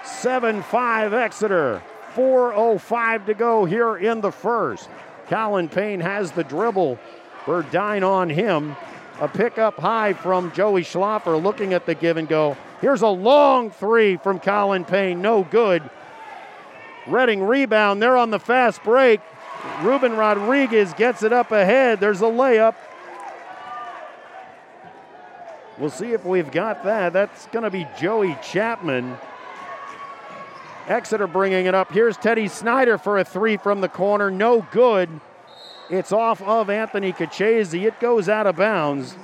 7 0.04 0.62
5 0.64 1.14
Exeter. 1.14 1.82
4.05 2.16 3.26
to 3.28 3.34
go 3.34 3.66
here 3.66 3.96
in 3.96 4.22
the 4.22 4.32
first. 4.32 4.90
Colin 5.28 5.70
Payne 5.70 6.00
has 6.00 6.32
the 6.32 6.44
dribble. 6.44 6.98
Burdine 7.46 8.08
on 8.08 8.30
him. 8.30 8.76
A 9.20 9.28
pickup 9.28 9.80
high 9.80 10.14
from 10.14 10.52
Joey 10.52 10.84
Schlaffer 10.84 11.42
looking 11.42 11.74
at 11.74 11.86
the 11.86 11.96
give 11.96 12.18
and 12.18 12.28
go. 12.28 12.56
Here's 12.82 13.02
a 13.02 13.08
long 13.08 13.72
three 13.72 14.18
from 14.18 14.40
Colin 14.40 14.86
Payne. 14.86 15.22
No 15.22 15.44
good. 15.44 15.90
Reading 17.08 17.42
rebound. 17.42 18.02
They're 18.02 18.18
on 18.18 18.30
the 18.30 18.40
fast 18.40 18.84
break. 18.84 19.22
Ruben 19.82 20.16
Rodriguez 20.16 20.94
gets 20.94 21.24
it 21.24 21.34
up 21.34 21.52
ahead. 21.52 22.00
There's 22.00 22.22
a 22.22 22.26
layup. 22.26 22.76
We'll 25.80 25.90
see 25.90 26.12
if 26.12 26.24
we've 26.24 26.52
got 26.52 26.84
that. 26.84 27.14
That's 27.14 27.48
going 27.48 27.64
to 27.64 27.72
be 27.72 27.88
Joey 28.00 28.38
Chapman. 28.44 29.18
Exeter 30.88 31.28
bringing 31.28 31.66
it 31.66 31.76
up. 31.76 31.92
Here's 31.92 32.18
Teddy 32.18 32.48
Snyder 32.48 32.98
for 32.98 33.18
a 33.18 33.24
three 33.24 33.58
from 33.58 33.82
the 33.82 33.90
corner. 33.90 34.32
No 34.32 34.66
good. 34.72 35.10
It's 35.90 36.12
off 36.12 36.42
of 36.42 36.70
Anthony 36.70 37.14
Kachese. 37.14 37.86
It 37.86 38.00
goes 38.00 38.28
out 38.28 38.46
of 38.46 38.58
bounds. 38.58 39.16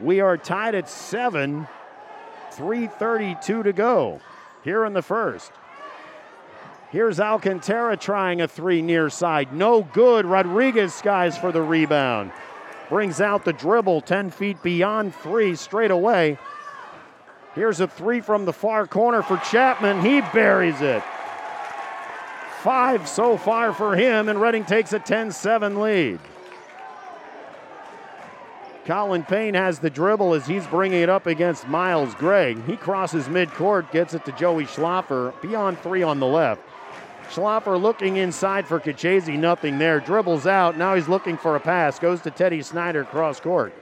We 0.00 0.20
are 0.20 0.36
tied 0.36 0.74
at 0.74 0.88
seven. 0.88 1.68
3.32 2.52 3.64
to 3.64 3.72
go 3.72 4.20
here 4.62 4.84
in 4.84 4.92
the 4.92 5.02
first. 5.02 5.50
Here's 6.90 7.18
Alcantara 7.18 7.96
trying 7.96 8.40
a 8.40 8.46
three 8.46 8.80
near 8.80 9.10
side. 9.10 9.52
No 9.52 9.82
good. 9.82 10.24
Rodriguez 10.24 10.94
skies 10.94 11.36
for 11.36 11.50
the 11.50 11.62
rebound. 11.62 12.30
Brings 12.88 13.20
out 13.20 13.44
the 13.44 13.52
dribble 13.52 14.02
10 14.02 14.30
feet 14.30 14.62
beyond 14.62 15.14
three 15.14 15.56
straight 15.56 15.90
away. 15.90 16.38
Here's 17.54 17.80
a 17.80 17.86
three 17.86 18.20
from 18.20 18.44
the 18.44 18.52
far 18.52 18.86
corner 18.86 19.22
for 19.22 19.36
Chapman. 19.36 20.00
He 20.02 20.20
buries 20.32 20.80
it. 20.80 21.02
Five 22.62 23.08
so 23.08 23.36
far 23.36 23.72
for 23.72 23.94
him, 23.94 24.28
and 24.28 24.40
Reading 24.40 24.64
takes 24.64 24.92
a 24.92 24.98
10 24.98 25.30
7 25.30 25.80
lead. 25.80 26.18
Colin 28.84 29.22
Payne 29.22 29.54
has 29.54 29.78
the 29.78 29.88
dribble 29.88 30.34
as 30.34 30.46
he's 30.46 30.66
bringing 30.66 31.00
it 31.00 31.08
up 31.08 31.26
against 31.26 31.68
Miles 31.68 32.14
Gray. 32.14 32.54
He 32.62 32.76
crosses 32.76 33.26
midcourt, 33.28 33.90
gets 33.92 34.14
it 34.14 34.24
to 34.26 34.32
Joey 34.32 34.64
Schlaffer, 34.64 35.40
beyond 35.40 35.78
three 35.78 36.02
on 36.02 36.20
the 36.20 36.26
left. 36.26 36.60
Schlaffer 37.30 37.80
looking 37.80 38.16
inside 38.16 38.66
for 38.66 38.78
Kachese, 38.80 39.38
nothing 39.38 39.78
there. 39.78 40.00
Dribbles 40.00 40.46
out, 40.46 40.76
now 40.76 40.94
he's 40.94 41.08
looking 41.08 41.38
for 41.38 41.56
a 41.56 41.60
pass. 41.60 41.98
Goes 41.98 42.20
to 42.22 42.30
Teddy 42.30 42.60
Snyder, 42.62 43.04
cross 43.04 43.40
court. 43.40 43.72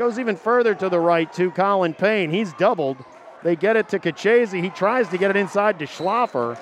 Goes 0.00 0.18
even 0.18 0.36
further 0.36 0.74
to 0.76 0.88
the 0.88 0.98
right 0.98 1.30
to 1.34 1.50
Colin 1.50 1.92
Payne. 1.92 2.30
He's 2.30 2.54
doubled. 2.54 2.96
They 3.42 3.54
get 3.54 3.76
it 3.76 3.90
to 3.90 3.98
Kachese. 3.98 4.62
He 4.62 4.70
tries 4.70 5.06
to 5.10 5.18
get 5.18 5.28
it 5.28 5.36
inside 5.36 5.78
to 5.80 5.84
Schlaffer, 5.84 6.58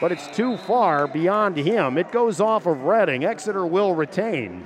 but 0.00 0.12
it's 0.12 0.28
too 0.28 0.56
far 0.56 1.08
beyond 1.08 1.56
him. 1.56 1.98
It 1.98 2.12
goes 2.12 2.40
off 2.40 2.66
of 2.66 2.82
Reading. 2.84 3.24
Exeter 3.24 3.66
will 3.66 3.96
retain. 3.96 4.64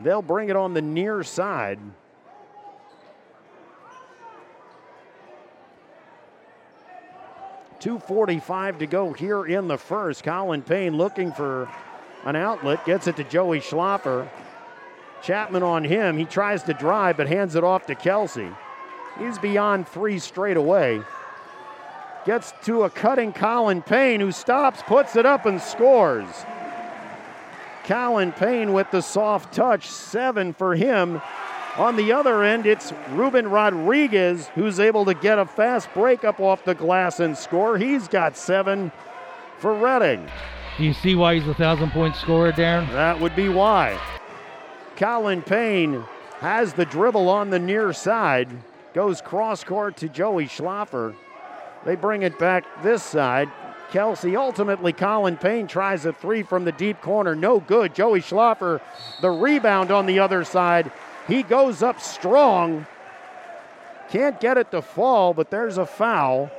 They'll 0.00 0.22
bring 0.22 0.48
it 0.48 0.54
on 0.54 0.74
the 0.74 0.80
near 0.80 1.24
side. 1.24 1.80
Two 7.80 7.98
forty-five 7.98 8.78
to 8.78 8.86
go 8.86 9.12
here 9.12 9.44
in 9.44 9.66
the 9.66 9.76
first. 9.76 10.22
Colin 10.22 10.62
Payne 10.62 10.96
looking 10.96 11.32
for 11.32 11.68
an 12.24 12.36
outlet, 12.36 12.84
gets 12.86 13.08
it 13.08 13.16
to 13.16 13.24
Joey 13.24 13.58
Schlaffer. 13.58 14.28
Chapman 15.26 15.64
on 15.64 15.82
him. 15.82 16.16
He 16.16 16.24
tries 16.24 16.62
to 16.64 16.72
drive, 16.72 17.16
but 17.16 17.26
hands 17.26 17.56
it 17.56 17.64
off 17.64 17.86
to 17.86 17.96
Kelsey. 17.96 18.48
He's 19.18 19.38
beyond 19.38 19.88
three 19.88 20.20
straight 20.20 20.56
away. 20.56 21.02
Gets 22.24 22.52
to 22.64 22.84
a 22.84 22.90
cutting 22.90 23.32
Colin 23.32 23.82
Payne, 23.82 24.20
who 24.20 24.30
stops, 24.30 24.82
puts 24.86 25.16
it 25.16 25.26
up, 25.26 25.44
and 25.44 25.60
scores. 25.60 26.28
Colin 27.84 28.30
Payne 28.30 28.72
with 28.72 28.88
the 28.92 29.00
soft 29.00 29.52
touch, 29.52 29.88
seven 29.88 30.52
for 30.52 30.76
him. 30.76 31.20
On 31.76 31.96
the 31.96 32.12
other 32.12 32.44
end, 32.44 32.64
it's 32.64 32.92
Ruben 33.10 33.48
Rodriguez 33.48 34.46
who's 34.54 34.78
able 34.78 35.04
to 35.06 35.14
get 35.14 35.40
a 35.40 35.44
fast 35.44 35.88
break 35.92 36.24
up 36.24 36.38
off 36.38 36.64
the 36.64 36.74
glass 36.74 37.18
and 37.18 37.36
score. 37.36 37.78
He's 37.78 38.06
got 38.06 38.36
seven 38.36 38.92
for 39.58 39.74
Reading. 39.74 40.28
Do 40.78 40.84
you 40.84 40.92
see 40.92 41.14
why 41.16 41.34
he's 41.34 41.48
a 41.48 41.54
thousand 41.54 41.90
point 41.90 42.14
scorer, 42.16 42.52
Darren? 42.52 42.88
That 42.92 43.20
would 43.20 43.34
be 43.34 43.48
why. 43.48 43.98
Colin 44.96 45.42
Payne 45.42 46.04
has 46.40 46.72
the 46.72 46.84
dribble 46.86 47.28
on 47.28 47.50
the 47.50 47.58
near 47.58 47.92
side, 47.92 48.48
goes 48.94 49.20
cross 49.20 49.62
court 49.62 49.98
to 49.98 50.08
Joey 50.08 50.46
Schlaffer. 50.46 51.14
They 51.84 51.96
bring 51.96 52.22
it 52.22 52.38
back 52.38 52.64
this 52.82 53.02
side. 53.02 53.50
Kelsey. 53.90 54.36
Ultimately, 54.36 54.92
Colin 54.92 55.36
Payne 55.36 55.68
tries 55.68 56.04
a 56.06 56.12
three 56.12 56.42
from 56.42 56.64
the 56.64 56.72
deep 56.72 57.00
corner. 57.00 57.36
No 57.36 57.60
good. 57.60 57.94
Joey 57.94 58.20
Schlaffer, 58.20 58.80
the 59.20 59.30
rebound 59.30 59.92
on 59.92 60.06
the 60.06 60.18
other 60.18 60.42
side. 60.42 60.90
He 61.28 61.42
goes 61.42 61.82
up 61.82 62.00
strong. 62.00 62.86
Can't 64.10 64.40
get 64.40 64.58
it 64.58 64.70
to 64.72 64.82
fall, 64.82 65.34
but 65.34 65.50
there's 65.50 65.78
a 65.78 65.86
foul. 65.86 66.50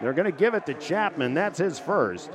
They're 0.00 0.12
going 0.12 0.30
to 0.30 0.38
give 0.38 0.54
it 0.54 0.66
to 0.66 0.74
Chapman. 0.74 1.34
That's 1.34 1.58
his 1.58 1.78
first. 1.78 2.30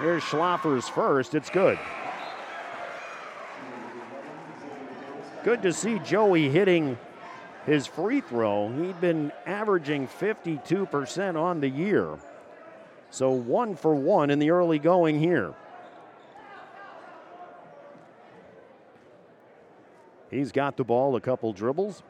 Here's 0.00 0.22
Schlaffer's 0.22 0.88
first. 0.88 1.34
It's 1.34 1.50
good. 1.50 1.78
Good 5.42 5.62
to 5.62 5.72
see 5.72 5.98
Joey 6.00 6.48
hitting 6.48 6.96
his 7.66 7.86
free 7.86 8.20
throw. 8.20 8.68
He'd 8.68 9.00
been 9.00 9.32
averaging 9.44 10.06
52% 10.06 11.36
on 11.36 11.60
the 11.60 11.68
year. 11.68 12.16
So 13.10 13.30
one 13.30 13.74
for 13.74 13.94
one 13.94 14.30
in 14.30 14.38
the 14.38 14.50
early 14.50 14.78
going 14.78 15.18
here. 15.18 15.54
He's 20.30 20.52
got 20.52 20.76
the 20.76 20.84
ball, 20.84 21.16
a 21.16 21.20
couple 21.20 21.52
dribbles. 21.52 22.02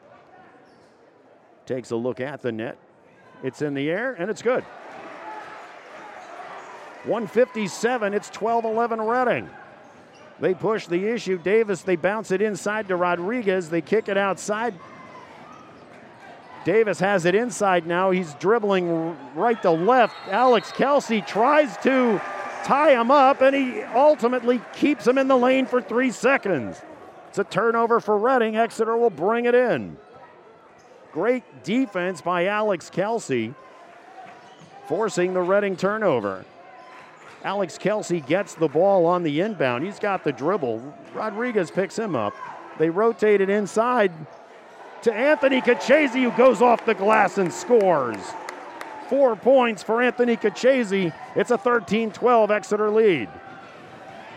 Takes 1.65 1.91
a 1.91 1.95
look 1.95 2.19
at 2.19 2.41
the 2.41 2.51
net. 2.51 2.77
It's 3.43 3.61
in 3.61 3.73
the 3.73 3.89
air, 3.89 4.13
and 4.13 4.29
it's 4.29 4.41
good. 4.41 4.65
157, 7.09 8.13
it's 8.13 8.29
12 8.29 8.65
11 8.65 9.01
Reading. 9.01 9.49
They 10.39 10.53
push 10.53 10.85
the 10.85 11.07
issue. 11.07 11.37
Davis, 11.39 11.81
they 11.81 11.95
bounce 11.95 12.31
it 12.31 12.41
inside 12.41 12.87
to 12.87 12.95
Rodriguez. 12.95 13.69
They 13.69 13.81
kick 13.81 14.07
it 14.07 14.17
outside. 14.17 14.75
Davis 16.65 16.99
has 16.99 17.25
it 17.25 17.35
inside 17.35 17.87
now. 17.87 18.11
He's 18.11 18.33
dribbling 18.35 19.17
right 19.33 19.59
to 19.63 19.71
left. 19.71 20.15
Alex 20.27 20.71
Kelsey 20.71 21.21
tries 21.21 21.75
to 21.77 22.21
tie 22.63 22.91
him 22.91 23.09
up, 23.09 23.41
and 23.41 23.55
he 23.55 23.81
ultimately 23.81 24.61
keeps 24.73 25.07
him 25.07 25.17
in 25.17 25.27
the 25.27 25.37
lane 25.37 25.65
for 25.65 25.81
three 25.81 26.11
seconds. 26.11 26.79
It's 27.29 27.39
a 27.39 27.43
turnover 27.43 27.99
for 27.99 28.17
Reading. 28.17 28.55
Exeter 28.55 28.95
will 28.95 29.09
bring 29.09 29.45
it 29.45 29.55
in. 29.55 29.97
Great 31.11 31.63
defense 31.63 32.21
by 32.21 32.45
Alex 32.45 32.89
Kelsey, 32.91 33.55
forcing 34.87 35.33
the 35.33 35.41
Reading 35.41 35.75
turnover. 35.75 36.45
Alex 37.43 37.77
Kelsey 37.77 38.19
gets 38.19 38.55
the 38.55 38.67
ball 38.67 39.05
on 39.05 39.23
the 39.23 39.39
inbound. 39.41 39.85
He's 39.85 39.99
got 39.99 40.23
the 40.23 40.31
dribble. 40.31 40.93
Rodriguez 41.13 41.71
picks 41.71 41.97
him 41.97 42.15
up. 42.15 42.35
They 42.77 42.89
rotate 42.89 43.41
it 43.41 43.49
inside 43.49 44.11
to 45.03 45.13
Anthony 45.13 45.61
Kachese, 45.61 46.21
who 46.21 46.31
goes 46.31 46.61
off 46.61 46.85
the 46.85 46.93
glass 46.93 47.37
and 47.37 47.51
scores. 47.51 48.17
Four 49.09 49.35
points 49.35 49.81
for 49.81 50.01
Anthony 50.01 50.35
Kachese. 50.35 51.13
It's 51.35 51.51
a 51.51 51.57
13 51.57 52.11
12 52.11 52.51
Exeter 52.51 52.89
lead. 52.89 53.29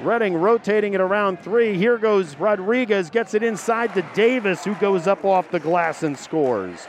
Reading 0.00 0.34
rotating 0.34 0.94
it 0.94 1.00
around 1.00 1.40
three. 1.40 1.76
Here 1.76 1.98
goes 1.98 2.36
Rodriguez, 2.36 3.10
gets 3.10 3.34
it 3.34 3.42
inside 3.42 3.94
to 3.94 4.02
Davis, 4.14 4.64
who 4.64 4.74
goes 4.76 5.06
up 5.06 5.24
off 5.24 5.50
the 5.50 5.60
glass 5.60 6.02
and 6.02 6.18
scores. 6.18 6.86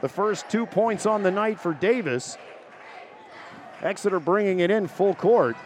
The 0.00 0.08
first 0.08 0.48
two 0.48 0.66
points 0.66 1.06
on 1.06 1.22
the 1.22 1.30
night 1.30 1.60
for 1.60 1.74
Davis. 1.74 2.36
Exeter 3.82 4.20
bringing 4.20 4.60
it 4.60 4.70
in 4.70 4.88
full 4.88 5.14
court. 5.14 5.56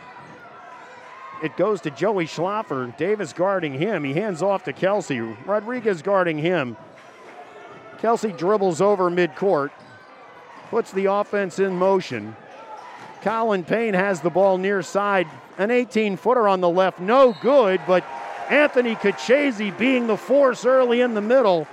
It 1.42 1.57
goes 1.57 1.81
to 1.83 1.90
Joey 1.90 2.27
Schlaffer. 2.27 2.96
Davis 2.96 3.33
guarding 3.33 3.72
him. 3.72 4.05
He 4.05 4.12
hands 4.12 4.42
off 4.42 4.64
to 4.64 4.72
Kelsey. 4.72 5.20
Rodriguez 5.20 6.03
guarding 6.03 6.38
him. 6.38 6.77
Kelsey 8.03 8.33
dribbles 8.33 8.81
over 8.81 9.09
midcourt, 9.11 9.70
puts 10.70 10.90
the 10.90 11.07
offense 11.07 11.61
in 11.61 11.77
motion. 11.77 12.35
Colin 13.22 13.62
Payne 13.62 13.94
has 13.94 14.20
the 14.20 14.29
ball 14.29 14.59
near 14.59 14.83
side. 14.83 15.29
An 15.57 15.70
18 15.70 16.16
footer 16.16 16.48
on 16.48 16.61
the 16.61 16.68
left, 16.68 16.98
no 16.98 17.37
good, 17.40 17.81
but 17.87 18.05
Anthony 18.51 18.96
Kachese, 18.96 19.77
being 19.79 20.09
the 20.09 20.16
force 20.16 20.66
early 20.66 21.01
in 21.01 21.14
the 21.14 21.20
middle, 21.20 21.68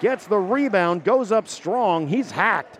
gets 0.00 0.26
the 0.26 0.36
rebound, 0.36 1.04
goes 1.04 1.32
up 1.32 1.48
strong. 1.48 2.06
He's 2.06 2.30
hacked. 2.30 2.78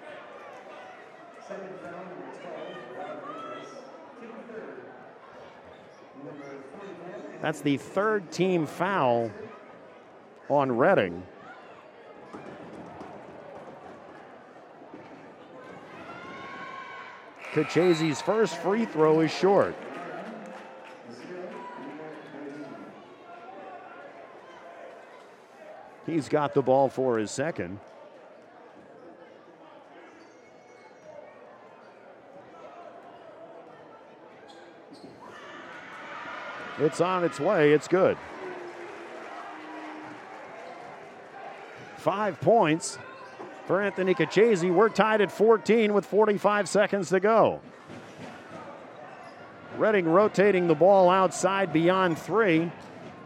That's 7.43 7.61
the 7.61 7.77
third 7.77 8.31
team 8.31 8.67
foul 8.67 9.33
on 10.49 10.79
Reading. 10.79 11.25
Kachese's 17.53 18.23
first 18.23 18.57
free 18.59 18.85
throw 18.85 19.21
is 19.21 19.33
short. 19.33 19.75
He's 26.07 26.29
got 26.29 26.55
the 26.55 26.63
ball 26.63 26.89
for 26.89 27.19
his 27.19 27.33
second. 27.33 27.81
It's 36.83 37.01
on 37.01 37.23
its 37.23 37.39
way. 37.39 37.73
It's 37.73 37.87
good. 37.87 38.19
Five 41.97 42.41
points 42.41 42.99
for 43.67 43.81
Anthony 43.81 44.15
Kachese. 44.15 44.75
We're 44.75 44.89
tied 44.89 45.21
at 45.21 45.31
14 45.31 45.95
with 45.95 46.05
45 46.05 46.69
seconds 46.69 47.11
to 47.11 47.21
go. 47.21 47.61
Reading 49.79 50.07
rotating 50.07 50.67
the 50.67 50.75
ball 50.75 51.09
outside 51.09 51.73
beyond 51.73 52.19
three. 52.19 52.73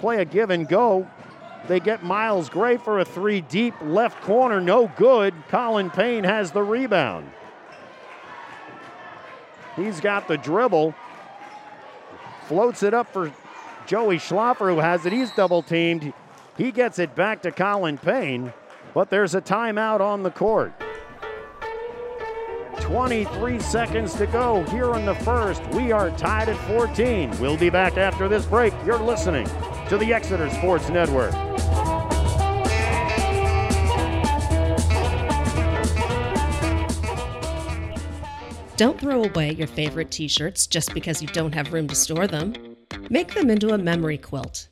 Play 0.01 0.21
a 0.21 0.27
give 0.27 0.51
and 0.51 0.69
go. 0.69 1.09
They 1.67 1.81
get 1.81 2.05
Miles 2.05 2.51
Gray 2.51 2.77
for 2.77 3.01
a 3.01 3.07
three 3.07 3.41
deep 3.41 3.75
left 3.81 4.21
corner. 4.23 4.61
No 4.61 4.93
good. 4.97 5.33
Colin 5.49 5.89
Payne 5.89 6.25
has 6.25 6.53
the 6.53 6.63
rebound. 6.63 7.31
He's 9.77 10.01
got 10.01 10.29
the 10.29 10.37
dribble. 10.37 10.95
Floats 12.49 12.83
it 12.83 12.93
up 12.93 13.11
for 13.13 13.33
Joey 13.87 14.19
Schlaffer, 14.19 14.73
who 14.73 14.81
has 14.81 15.07
it. 15.07 15.13
He's 15.13 15.31
double 15.33 15.63
teamed. 15.63 16.13
He 16.57 16.73
gets 16.73 16.99
it 16.99 17.15
back 17.15 17.43
to 17.43 17.53
Colin 17.53 17.99
Payne, 17.99 18.53
but 18.95 19.11
there's 19.11 19.35
a 19.35 19.41
timeout 19.41 20.01
on 20.01 20.23
the 20.23 20.31
court. 20.31 20.73
23 22.81 23.59
seconds 23.61 24.15
to 24.15 24.27
go 24.27 24.63
here 24.65 24.95
in 24.95 25.07
the 25.07 25.15
first. 25.17 25.63
We 25.69 25.93
are 25.93 26.11
tied 26.17 26.49
at 26.49 26.57
14. 26.69 27.39
We'll 27.39 27.57
be 27.57 27.71
back 27.71 27.97
after 27.97 28.29
this 28.29 28.47
break. 28.47 28.73
You're 28.85 28.99
listening 28.99 29.47
to 29.89 29.97
the 29.99 30.13
Exeter 30.13 30.51
Sports 30.51 30.89
Network. 30.89 31.33
Don't 38.77 39.01
throw 39.01 39.25
away 39.25 39.53
your 39.53 39.67
favorite 39.67 40.11
t 40.11 40.29
shirts 40.29 40.67
just 40.67 40.93
because 40.93 41.23
you 41.23 41.29
don't 41.29 41.55
have 41.55 41.73
room 41.73 41.89
to 41.89 41.95
store 41.95 42.27
them. 42.27 42.76
Make 43.09 43.35
them 43.35 43.51
into 43.51 43.73
a 43.73 43.79
memory 43.79 44.19
quilt. 44.19 44.67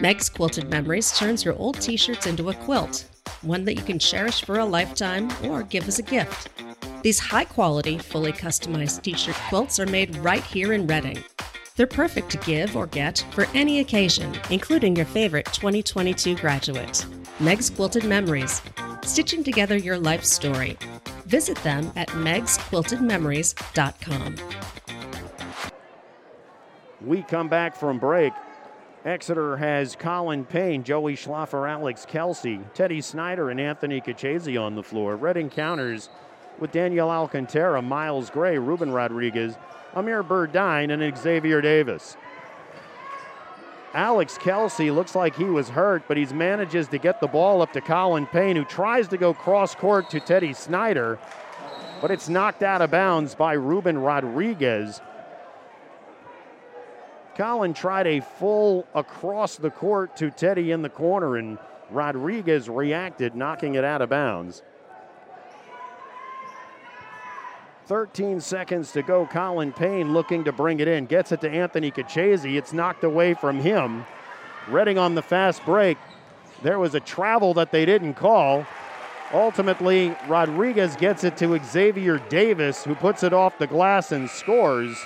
Meg's 0.00 0.28
Quilted 0.28 0.70
Memories 0.70 1.18
turns 1.18 1.44
your 1.44 1.56
old 1.56 1.80
t 1.80 1.96
shirts 1.96 2.26
into 2.26 2.50
a 2.50 2.54
quilt, 2.54 3.08
one 3.42 3.64
that 3.64 3.74
you 3.74 3.82
can 3.82 3.98
cherish 3.98 4.44
for 4.44 4.60
a 4.60 4.64
lifetime 4.64 5.28
or 5.44 5.64
give 5.64 5.88
as 5.88 5.98
a 5.98 6.02
gift. 6.02 6.48
These 7.02 7.18
high 7.18 7.44
quality, 7.44 7.98
fully 7.98 8.32
customized 8.32 9.02
t 9.02 9.14
shirt 9.14 9.34
quilts 9.48 9.80
are 9.80 9.86
made 9.86 10.14
right 10.18 10.44
here 10.44 10.74
in 10.74 10.86
Reading. 10.86 11.24
They're 11.74 11.88
perfect 11.88 12.30
to 12.30 12.38
give 12.38 12.76
or 12.76 12.86
get 12.86 13.26
for 13.32 13.48
any 13.52 13.80
occasion, 13.80 14.32
including 14.50 14.94
your 14.94 15.06
favorite 15.06 15.46
2022 15.46 16.36
graduate. 16.36 17.04
Meg's 17.40 17.68
Quilted 17.68 18.04
Memories, 18.04 18.62
stitching 19.02 19.42
together 19.42 19.76
your 19.76 19.98
life 19.98 20.22
story. 20.22 20.78
Visit 21.26 21.56
them 21.64 21.90
at 21.96 22.10
megsquiltedmemories.com. 22.10 24.71
We 27.04 27.22
come 27.22 27.48
back 27.48 27.74
from 27.74 27.98
break. 27.98 28.32
Exeter 29.04 29.56
has 29.56 29.96
Colin 29.96 30.44
Payne, 30.44 30.84
Joey 30.84 31.16
Schlaffer, 31.16 31.68
Alex 31.68 32.06
Kelsey, 32.06 32.60
Teddy 32.74 33.00
Snyder, 33.00 33.50
and 33.50 33.60
Anthony 33.60 34.00
Kachese 34.00 34.60
on 34.60 34.76
the 34.76 34.82
floor. 34.84 35.16
Reading 35.16 35.50
counters 35.50 36.08
with 36.60 36.70
Daniel 36.70 37.10
Alcantara, 37.10 37.82
Miles 37.82 38.30
Gray, 38.30 38.56
Ruben 38.58 38.92
Rodriguez, 38.92 39.56
Amir 39.94 40.22
Burdine, 40.22 40.92
and 40.92 41.18
Xavier 41.18 41.60
Davis. 41.60 42.16
Alex 43.94 44.38
Kelsey 44.38 44.92
looks 44.92 45.16
like 45.16 45.34
he 45.34 45.44
was 45.44 45.68
hurt, 45.68 46.04
but 46.06 46.16
he 46.16 46.24
manages 46.26 46.86
to 46.88 46.98
get 46.98 47.20
the 47.20 47.26
ball 47.26 47.60
up 47.60 47.72
to 47.72 47.80
Colin 47.80 48.26
Payne, 48.26 48.54
who 48.54 48.64
tries 48.64 49.08
to 49.08 49.16
go 49.16 49.34
cross 49.34 49.74
court 49.74 50.08
to 50.10 50.20
Teddy 50.20 50.52
Snyder, 50.52 51.18
but 52.00 52.12
it's 52.12 52.28
knocked 52.28 52.62
out 52.62 52.80
of 52.80 52.92
bounds 52.92 53.34
by 53.34 53.54
Ruben 53.54 53.98
Rodriguez. 53.98 55.00
Colin 57.36 57.72
tried 57.72 58.06
a 58.06 58.20
full 58.20 58.86
across 58.94 59.56
the 59.56 59.70
court 59.70 60.16
to 60.16 60.30
Teddy 60.30 60.70
in 60.70 60.82
the 60.82 60.90
corner, 60.90 61.36
and 61.36 61.58
Rodriguez 61.90 62.68
reacted, 62.68 63.34
knocking 63.34 63.74
it 63.74 63.84
out 63.84 64.02
of 64.02 64.10
bounds. 64.10 64.62
13 67.86 68.40
seconds 68.40 68.92
to 68.92 69.02
go. 69.02 69.26
Colin 69.26 69.72
Payne 69.72 70.12
looking 70.12 70.44
to 70.44 70.52
bring 70.52 70.80
it 70.80 70.88
in. 70.88 71.06
Gets 71.06 71.32
it 71.32 71.40
to 71.40 71.50
Anthony 71.50 71.90
Kachese. 71.90 72.56
It's 72.56 72.72
knocked 72.72 73.04
away 73.04 73.34
from 73.34 73.58
him. 73.60 74.04
Reading 74.68 74.98
on 74.98 75.14
the 75.14 75.22
fast 75.22 75.64
break. 75.64 75.98
There 76.62 76.78
was 76.78 76.94
a 76.94 77.00
travel 77.00 77.54
that 77.54 77.72
they 77.72 77.84
didn't 77.84 78.14
call. 78.14 78.64
Ultimately, 79.32 80.14
Rodriguez 80.28 80.94
gets 80.96 81.24
it 81.24 81.36
to 81.38 81.58
Xavier 81.64 82.18
Davis, 82.28 82.84
who 82.84 82.94
puts 82.94 83.22
it 83.22 83.32
off 83.32 83.58
the 83.58 83.66
glass 83.66 84.12
and 84.12 84.30
scores. 84.30 84.96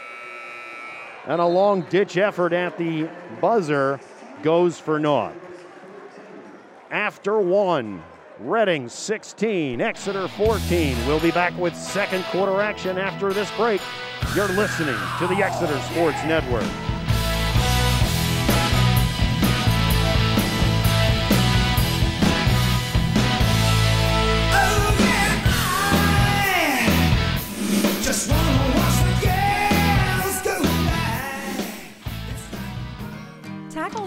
And 1.27 1.41
a 1.41 1.47
long 1.47 1.83
ditch 1.83 2.17
effort 2.17 2.53
at 2.53 2.79
the 2.79 3.09
buzzer 3.41 4.01
goes 4.43 4.79
for 4.79 4.99
naught. 4.99 5.35
After 6.91 7.41
one, 7.41 8.03
Reading 8.39 8.87
16, 8.89 9.81
Exeter 9.81 10.29
14. 10.29 11.07
We'll 11.07 11.21
be 11.21 11.31
back 11.31 11.57
with 11.57 11.75
second 11.75 12.23
quarter 12.25 12.61
action 12.61 12.99
after 12.99 13.33
this 13.33 13.51
break. 13.53 13.81
You're 14.35 14.49
listening 14.49 14.97
to 15.19 15.27
the 15.27 15.43
Exeter 15.43 15.79
Sports 15.91 16.23
Network. 16.25 16.96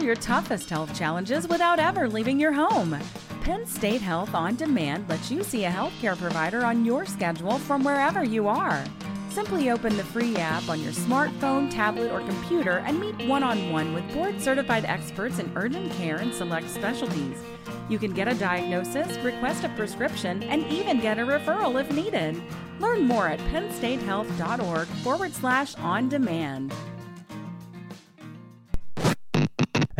Your 0.10 0.16
toughest 0.16 0.72
health 0.72 0.97
challenges 0.97 1.47
without 1.47 1.78
ever 1.78 2.10
leaving 2.10 2.39
your 2.39 2.51
home. 2.51 2.97
Penn 3.41 3.64
State 3.68 4.01
Health 4.01 4.34
On 4.34 4.55
Demand 4.55 5.07
lets 5.07 5.30
you 5.30 5.43
see 5.43 5.66
a 5.66 5.70
healthcare 5.70 6.18
provider 6.18 6.66
on 6.66 6.84
your 6.84 7.05
schedule 7.05 7.60
from 7.60 7.84
wherever 7.84 8.24
you 8.24 8.47
are. 8.47 8.84
Simply 9.30 9.70
open 9.70 9.95
the 9.95 10.03
free 10.03 10.36
app 10.38 10.68
on 10.68 10.82
your 10.82 10.93
smartphone, 10.93 11.70
tablet, 11.70 12.12
or 12.12 12.22
computer 12.22 12.80
and 12.88 12.99
meet 12.99 13.28
one 13.28 13.43
on 13.43 13.72
one 13.72 13.93
with 13.93 14.12
board 14.12 14.41
certified 14.41 14.84
experts 14.86 15.38
in 15.38 15.51
urgent 15.55 15.91
care 15.91 16.16
and 16.16 16.34
select 16.34 16.72
specialties. 16.72 17.38
You 17.88 17.99
can 17.99 18.12
get 18.12 18.28
a 18.28 18.34
diagnosis, 18.34 19.16
request 19.24 19.64
a 19.64 19.70
prescription, 19.70 20.41
and 20.41 20.66
even 20.72 21.01
get 21.01 21.20
a 21.20 21.22
referral 21.22 21.80
if 21.80 21.91
needed. 21.91 22.41
Learn 22.80 23.03
more 23.03 23.28
at 23.28 23.39
pennstatehealth.org 23.51 24.88
forward 24.88 25.34
slash 25.34 25.76
on 25.76 26.10
demand. 26.10 26.74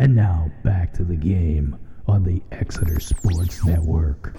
And 0.00 0.14
now 0.14 0.50
back 0.64 0.94
to 0.94 1.04
the 1.04 1.14
game 1.14 1.76
on 2.08 2.24
the 2.24 2.40
Exeter 2.52 3.00
Sports 3.00 3.62
Network. 3.66 4.34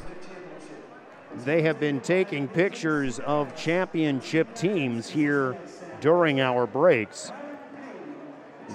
They 1.45 1.61
have 1.61 1.79
been 1.79 1.99
taking 1.99 2.47
pictures 2.47 3.19
of 3.19 3.55
championship 3.55 4.55
teams 4.55 5.07
here 5.07 5.55
during 5.99 6.41
our 6.41 6.65
breaks. 6.65 7.31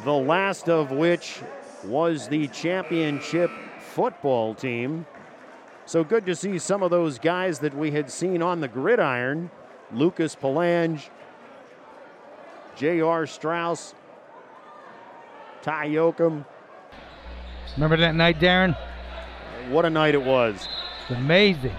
The 0.05 0.12
last 0.12 0.68
of 0.68 0.93
which 0.93 1.41
was 1.82 2.28
the 2.28 2.47
championship 2.47 3.51
football 3.80 4.55
team. 4.55 5.07
So 5.87 6.05
good 6.05 6.24
to 6.26 6.37
see 6.37 6.57
some 6.57 6.84
of 6.84 6.93
those 6.93 7.18
guys 7.18 7.59
that 7.59 7.74
we 7.74 7.91
had 7.91 8.09
seen 8.09 8.43
on 8.43 8.61
the 8.61 8.68
gridiron 8.68 9.51
Lucas 9.93 10.37
Palange, 10.37 11.09
J.R. 12.76 13.26
Strauss, 13.26 13.93
Ty 15.62 15.89
Yoakum, 15.89 16.45
Remember 17.74 17.96
that 17.98 18.14
night, 18.14 18.38
Darren? 18.40 18.76
What 19.68 19.84
a 19.84 19.90
night 19.90 20.14
it 20.14 20.22
was. 20.22 20.68
Amazing. 21.08 21.74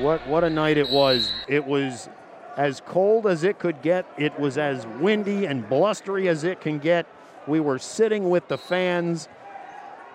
What 0.00 0.26
what 0.26 0.44
a 0.44 0.50
night 0.50 0.76
it 0.76 0.90
was. 0.90 1.32
It 1.48 1.64
was 1.64 2.08
as 2.56 2.80
cold 2.80 3.26
as 3.26 3.44
it 3.44 3.58
could 3.58 3.82
get. 3.82 4.06
It 4.18 4.38
was 4.38 4.58
as 4.58 4.86
windy 5.00 5.46
and 5.46 5.68
blustery 5.68 6.28
as 6.28 6.44
it 6.44 6.60
can 6.60 6.78
get. 6.78 7.06
We 7.46 7.60
were 7.60 7.78
sitting 7.78 8.30
with 8.30 8.48
the 8.48 8.58
fans, 8.58 9.28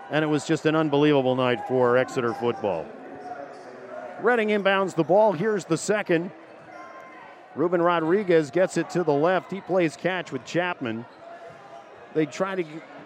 and 0.10 0.24
it 0.24 0.28
was 0.28 0.46
just 0.46 0.66
an 0.66 0.76
unbelievable 0.76 1.36
night 1.36 1.60
for 1.68 1.98
Exeter 1.98 2.34
football. 2.34 2.86
Reading 4.22 4.50
inbounds 4.50 4.96
the 4.96 5.04
ball. 5.04 5.32
Here's 5.32 5.66
the 5.66 5.78
second. 5.78 6.32
Ruben 7.56 7.82
Rodriguez 7.82 8.52
gets 8.52 8.78
it 8.78 8.90
to 8.92 9.04
the 9.04 9.14
left. 9.14 9.52
He 9.52 9.62
plays 9.62 9.96
catch 9.96 10.32
with 10.32 10.44
Chapman. 10.46 11.06
They 12.14 12.26
try 12.26 12.56
to 12.56 12.64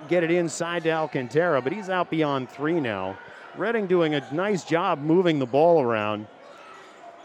get 0.08 0.24
it 0.24 0.32
inside 0.32 0.84
to 0.84 0.91
Alcantara, 0.91 1.62
but 1.62 1.74
he's 1.74 1.89
out 1.89 2.10
beyond 2.10 2.49
three 2.49 2.80
now. 2.80 3.18
Reading 3.58 3.88
doing 3.88 4.16
a 4.16 4.34
nice 4.34 4.64
job 4.64 4.99
moving 4.99 5.39
the 5.39 5.45
ball 5.45 5.82
around. 5.82 6.28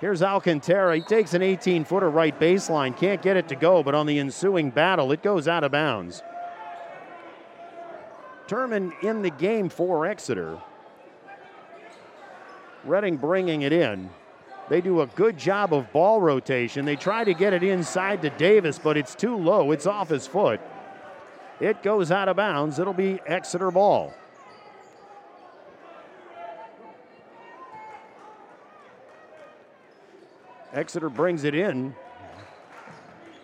Here's 0.01 0.23
Alcantara. 0.23 0.97
He 0.97 1.03
takes 1.03 1.35
an 1.35 1.43
18 1.43 1.85
footer 1.85 2.11
right 2.11 2.39
baseline. 2.39 2.97
Can't 2.97 3.21
get 3.21 3.37
it 3.37 3.49
to 3.49 3.57
go, 3.57 3.83
but 3.83 3.95
on 3.95 4.07
the 4.07 4.19
ensuing 4.19 4.71
battle, 4.71 5.11
it 5.11 5.23
goes 5.23 5.49
out 5.49 5.65
of 5.65 5.73
bounds. 5.73 6.23
Turman 8.47 8.93
in 9.03 9.23
the 9.23 9.31
game 9.31 9.69
for 9.69 10.07
Exeter. 10.07 10.59
Reading 12.85 13.17
bringing 13.17 13.63
it 13.63 13.73
in. 13.73 14.09
They 14.69 14.81
do 14.81 15.01
a 15.01 15.07
good 15.07 15.39
job 15.39 15.73
of 15.73 15.91
ball 15.93 16.21
rotation. 16.21 16.85
They 16.85 16.97
try 16.97 17.25
to 17.25 17.35
get 17.35 17.53
it 17.53 17.63
inside 17.63 18.23
to 18.23 18.31
Davis, 18.31 18.79
but 18.79 18.97
it's 18.97 19.15
too 19.15 19.37
low. 19.37 19.73
It's 19.73 19.87
off 19.87 20.11
his 20.11 20.27
foot. 20.27 20.61
It 21.61 21.83
goes 21.83 22.11
out 22.11 22.29
of 22.29 22.37
bounds. 22.37 22.79
It'll 22.79 22.93
be 22.93 23.21
Exeter 23.27 23.71
ball. 23.71 24.15
Exeter 30.73 31.09
brings 31.09 31.45
it 31.45 31.55
in. 31.55 31.95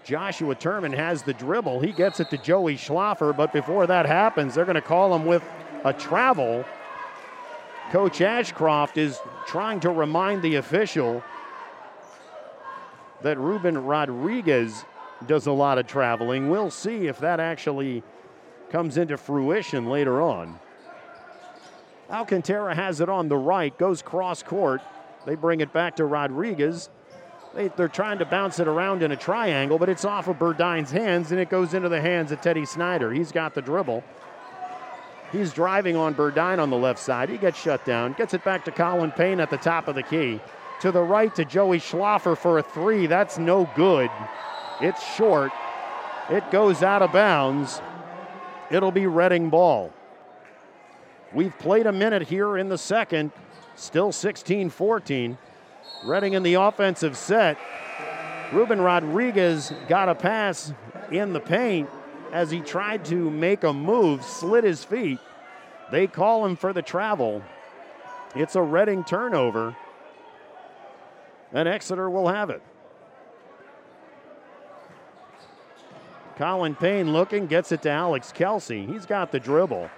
Joshua 0.05 0.55
Turman 0.55 0.95
has 0.95 1.23
the 1.23 1.33
dribble. 1.33 1.81
He 1.81 1.91
gets 1.91 2.21
it 2.21 2.29
to 2.31 2.39
Joey 2.39 2.77
Schlaffer, 2.77 3.35
but 3.35 3.53
before 3.53 3.87
that 3.87 4.05
happens, 4.05 4.55
they're 4.55 4.67
going 4.67 4.75
to 4.75 4.83
call 4.83 5.15
him 5.15 5.25
with 5.25 5.43
a 5.83 5.93
travel. 5.93 6.65
Coach 7.91 8.21
Ashcroft 8.21 8.99
is 8.99 9.19
trying 9.47 9.81
to 9.81 9.91
remind 9.91 10.43
the 10.43 10.57
official 10.57 11.25
that 13.23 13.39
Ruben 13.39 13.79
Rodriguez 13.79 14.85
does 15.27 15.47
a 15.47 15.53
lot 15.53 15.79
of 15.79 15.87
traveling. 15.87 16.51
We'll 16.51 16.71
see 16.71 17.07
if 17.07 17.19
that 17.21 17.41
actually 17.41 18.03
comes 18.71 18.97
into 18.97 19.17
fruition 19.17 19.87
later 19.87 20.21
on. 20.21 20.59
Alcantara 22.11 22.75
has 22.75 23.01
it 23.01 23.09
on 23.09 23.29
the 23.29 23.37
right, 23.37 23.77
goes 23.79 24.03
cross 24.03 24.43
court. 24.43 24.83
They 25.27 25.35
bring 25.35 25.61
it 25.61 25.73
back 25.73 25.97
to 25.97 26.05
Rodriguez. 26.05 26.91
They, 27.55 27.71
are 27.79 27.89
trying 27.89 28.19
to 28.19 28.25
bounce 28.25 28.59
it 28.59 28.67
around 28.67 29.03
in 29.03 29.13
a 29.13 29.17
triangle, 29.17 29.79
but 29.79 29.89
it's 29.89 30.05
off 30.05 30.29
of 30.29 30.39
Burdine's 30.39 30.91
hands 30.91 31.31
and 31.31 31.41
it 31.41 31.49
goes 31.49 31.73
into 31.73 31.89
the 31.89 32.01
hands 32.01 32.33
of 32.33 32.41
Teddy 32.41 32.65
Snyder. 32.65 33.13
He's 33.13 33.33
got 33.33 33.55
the 33.55 33.63
dribble. 33.63 34.03
He's 35.31 35.53
driving 35.53 35.97
on 35.97 36.15
Burdine 36.15 36.59
on 36.59 36.71
the 36.71 36.77
left 36.77 36.99
side. 36.99 37.29
He 37.29 37.39
gets 37.39 37.61
shut 37.61 37.85
down, 37.85 38.13
gets 38.13 38.35
it 38.35 38.45
back 38.45 38.65
to 38.67 38.71
Colin 38.71 39.13
Payne 39.13 39.41
at 39.41 39.51
the 39.51 39.57
top 39.57 39.89
of 39.89 39.95
the 39.95 40.03
key. 40.03 40.41
To 40.81 40.93
the 40.93 41.03
right 41.03 41.35
to 41.37 41.45
Joey 41.45 41.79
Schlaffer 41.79 42.37
for 42.37 42.59
a 42.59 42.63
three. 42.63 43.07
That's 43.07 43.39
no 43.39 43.69
good. 43.75 44.11
It's 44.81 45.03
short. 45.15 45.53
It 46.31 46.51
goes 46.51 46.83
out 46.83 47.03
of 47.03 47.13
bounds. 47.13 47.81
It'll 48.71 48.93
be 48.93 49.07
Reading 49.07 49.51
ball. 49.51 49.93
We've 51.33 51.57
played 51.59 51.87
a 51.87 51.93
minute 51.93 52.23
here 52.23 52.57
in 52.57 52.69
the 52.69 52.79
second. 52.79 53.33
Still 53.77 54.13
16 54.13 54.71
14. 54.71 55.39
Reading 56.05 56.33
in 56.35 56.43
the 56.43 56.55
offensive 56.55 57.17
set. 57.17 57.59
Ruben 58.53 58.81
Rodriguez 58.81 59.73
got 59.89 60.09
a 60.09 60.15
pass 60.15 60.73
in 61.11 61.33
the 61.33 61.41
paint 61.41 61.89
as 62.33 62.51
he 62.51 62.61
tried 62.61 63.05
to 63.07 63.31
make 63.31 63.65
a 63.65 63.73
move, 63.73 64.25
slid 64.25 64.65
his 64.65 64.85
feet. 64.85 65.19
They 65.91 66.07
call 66.07 66.45
him 66.45 66.57
for 66.57 66.73
the 66.73 66.83
travel. 66.83 67.43
It's 68.35 68.57
a 68.57 68.63
Reading 68.63 69.05
turnover, 69.05 69.77
and 71.53 71.69
Exeter 71.69 72.11
will 72.11 72.29
have 72.29 72.51
it. 72.51 72.63
Colin 76.37 76.75
Payne 76.75 77.13
looking, 77.13 77.47
gets 77.47 77.71
it 77.73 77.83
to 77.83 77.91
Alex 77.91 78.33
Kelsey. 78.33 78.87
He's 78.87 79.07
got 79.07 79.31
the 79.31 79.39
dribble. 79.39 79.89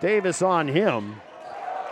Davis 0.00 0.42
on 0.42 0.66
him. 0.66 1.16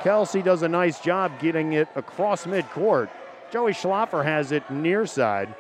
Kelsey 0.01 0.43
does 0.43 0.63
a 0.63 0.69
nice 0.69 1.01
job 1.01 1.39
getting 1.39 1.75
it 1.75 1.89
across 1.95 2.45
midcourt. 2.45 3.09
Joey 3.53 3.73
Schlaffer 3.73 4.25
has 4.25 4.51
it 4.51 4.69
near 4.71 5.07
side. 5.07 5.55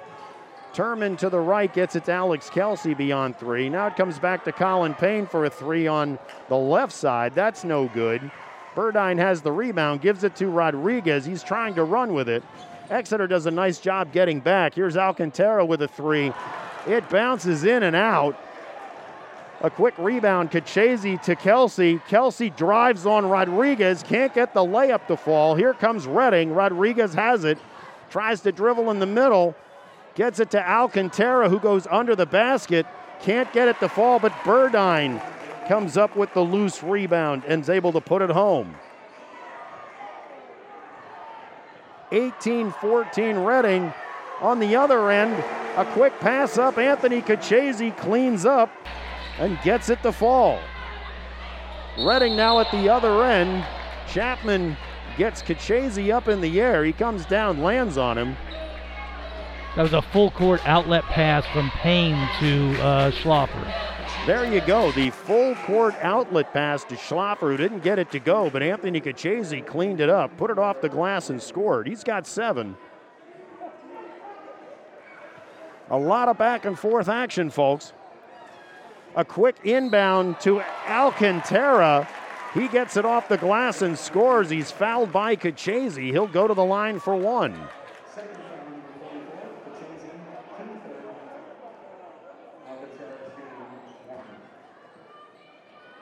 Turman 0.72 1.18
to 1.18 1.28
the 1.28 1.38
right 1.38 1.72
gets 1.72 1.94
it 1.96 2.06
to 2.06 2.12
Alex 2.12 2.50
Kelsey 2.50 2.94
beyond 2.94 3.36
three. 3.36 3.68
Now 3.68 3.86
it 3.86 3.96
comes 3.96 4.18
back 4.18 4.42
to 4.44 4.52
Colin 4.52 4.94
Payne 4.94 5.26
for 5.26 5.44
a 5.44 5.50
three 5.50 5.86
on 5.86 6.18
the 6.48 6.56
left 6.56 6.92
side. 6.92 7.34
That's 7.34 7.62
no 7.62 7.88
good. 7.88 8.30
Burdine 8.74 9.18
has 9.18 9.42
the 9.42 9.52
rebound, 9.52 10.00
gives 10.00 10.24
it 10.24 10.34
to 10.36 10.46
Rodriguez. 10.46 11.26
He's 11.26 11.42
trying 11.42 11.74
to 11.74 11.84
run 11.84 12.14
with 12.14 12.28
it. 12.28 12.42
Exeter 12.90 13.26
does 13.26 13.46
a 13.46 13.50
nice 13.50 13.78
job 13.78 14.12
getting 14.12 14.40
back. 14.40 14.74
Here's 14.74 14.96
Alcantara 14.96 15.64
with 15.64 15.82
a 15.82 15.88
three. 15.88 16.32
It 16.86 17.08
bounces 17.08 17.64
in 17.64 17.82
and 17.82 17.94
out. 17.94 18.36
A 19.60 19.70
quick 19.70 19.94
rebound, 19.96 20.50
Kachese 20.50 21.22
to 21.22 21.36
Kelsey. 21.36 22.00
Kelsey 22.08 22.50
drives 22.50 23.06
on 23.06 23.28
Rodriguez, 23.28 24.02
can't 24.02 24.34
get 24.34 24.54
the 24.54 24.60
layup 24.60 25.06
to 25.06 25.16
fall. 25.16 25.54
Here 25.54 25.72
comes 25.72 26.04
Reading. 26.04 26.52
Rodriguez 26.52 27.14
has 27.14 27.44
it, 27.44 27.58
tries 28.10 28.40
to 28.40 28.50
dribble 28.50 28.90
in 28.90 28.98
the 28.98 29.06
middle, 29.06 29.54
gets 30.16 30.40
it 30.40 30.50
to 30.50 30.68
Alcantara, 30.68 31.48
who 31.48 31.60
goes 31.60 31.86
under 31.88 32.16
the 32.16 32.26
basket. 32.26 32.86
Can't 33.20 33.52
get 33.52 33.68
it 33.68 33.78
to 33.78 33.88
fall, 33.88 34.18
but 34.18 34.32
Burdine 34.42 35.22
comes 35.68 35.96
up 35.96 36.16
with 36.16 36.34
the 36.34 36.40
loose 36.40 36.82
rebound 36.82 37.44
and 37.46 37.62
is 37.62 37.70
able 37.70 37.92
to 37.92 38.00
put 38.00 38.20
it 38.20 38.30
home. 38.30 38.74
18 42.10 42.72
14 42.72 43.36
Reading. 43.36 43.94
On 44.40 44.58
the 44.58 44.74
other 44.74 45.08
end, 45.08 45.42
a 45.76 45.84
quick 45.92 46.18
pass 46.20 46.58
up. 46.58 46.78
Anthony 46.78 47.22
Kachese 47.22 47.96
cleans 47.96 48.44
up 48.44 48.70
and 49.38 49.58
gets 49.62 49.88
it 49.88 50.02
to 50.02 50.12
fall. 50.12 50.60
Reading 51.98 52.36
now 52.36 52.60
at 52.60 52.70
the 52.70 52.88
other 52.88 53.24
end. 53.24 53.64
Chapman 54.08 54.76
gets 55.16 55.42
Kachese 55.42 56.12
up 56.12 56.28
in 56.28 56.40
the 56.40 56.60
air. 56.60 56.84
He 56.84 56.92
comes 56.92 57.24
down, 57.26 57.62
lands 57.62 57.98
on 57.98 58.18
him. 58.18 58.36
That 59.76 59.82
was 59.82 59.94
a 59.94 60.02
full 60.02 60.30
court 60.30 60.60
outlet 60.66 61.04
pass 61.04 61.46
from 61.46 61.70
Payne 61.70 62.28
to 62.40 62.82
uh, 62.82 63.10
Schlaffer. 63.10 63.72
There 64.26 64.44
you 64.44 64.60
go. 64.60 64.92
The 64.92 65.10
full 65.10 65.54
court 65.54 65.94
outlet 66.02 66.52
pass 66.52 66.84
to 66.84 66.94
Schlaffer, 66.94 67.50
who 67.50 67.56
didn't 67.56 67.82
get 67.82 67.98
it 67.98 68.10
to 68.12 68.20
go, 68.20 68.50
but 68.50 68.62
Anthony 68.62 69.00
Kachese 69.00 69.66
cleaned 69.66 70.00
it 70.00 70.10
up, 70.10 70.36
put 70.36 70.50
it 70.50 70.58
off 70.58 70.80
the 70.80 70.88
glass, 70.88 71.30
and 71.30 71.42
scored. 71.42 71.88
He's 71.88 72.04
got 72.04 72.26
seven. 72.26 72.76
A 75.92 75.98
lot 75.98 76.28
of 76.28 76.38
back 76.38 76.64
and 76.64 76.78
forth 76.78 77.10
action, 77.10 77.50
folks. 77.50 77.92
A 79.14 79.26
quick 79.26 79.56
inbound 79.62 80.40
to 80.40 80.62
Alcantara. 80.88 82.08
He 82.54 82.66
gets 82.66 82.96
it 82.96 83.04
off 83.04 83.28
the 83.28 83.36
glass 83.36 83.82
and 83.82 83.98
scores. 83.98 84.48
He's 84.48 84.70
fouled 84.70 85.12
by 85.12 85.36
Kachese. 85.36 86.10
He'll 86.10 86.26
go 86.26 86.48
to 86.48 86.54
the 86.54 86.64
line 86.64 86.98
for 86.98 87.14
one. 87.14 87.68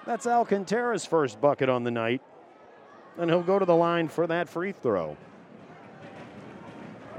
That's 0.07 0.24
Alcantara's 0.24 1.05
first 1.05 1.41
bucket 1.41 1.68
on 1.68 1.82
the 1.82 1.91
night. 1.91 2.22
And 3.18 3.28
he'll 3.28 3.43
go 3.43 3.59
to 3.59 3.64
the 3.64 3.74
line 3.74 4.07
for 4.07 4.28
that 4.28 4.49
free 4.49 4.70
throw. 4.70 5.16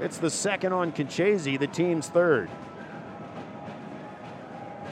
It's 0.02 0.18
the 0.18 0.30
second 0.30 0.72
on 0.72 0.90
Kachese, 0.90 1.58
the 1.58 1.68
team's 1.68 2.08
third. 2.08 2.50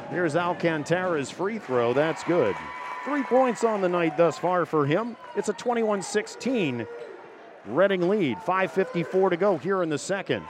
Here's 0.08 0.36
Alcantara's 0.36 1.30
free 1.30 1.58
throw. 1.58 1.92
That's 1.92 2.22
good. 2.22 2.54
Three 3.04 3.24
points 3.24 3.64
on 3.64 3.80
the 3.80 3.88
night 3.88 4.16
thus 4.16 4.38
far 4.38 4.64
for 4.66 4.86
him. 4.86 5.16
It's 5.34 5.48
a 5.48 5.52
21 5.52 6.02
16 6.02 6.86
Reading 7.66 8.08
lead. 8.08 8.38
5.54 8.38 9.30
to 9.30 9.36
go 9.36 9.58
here 9.58 9.82
in 9.82 9.88
the 9.88 9.98
second. 9.98 10.46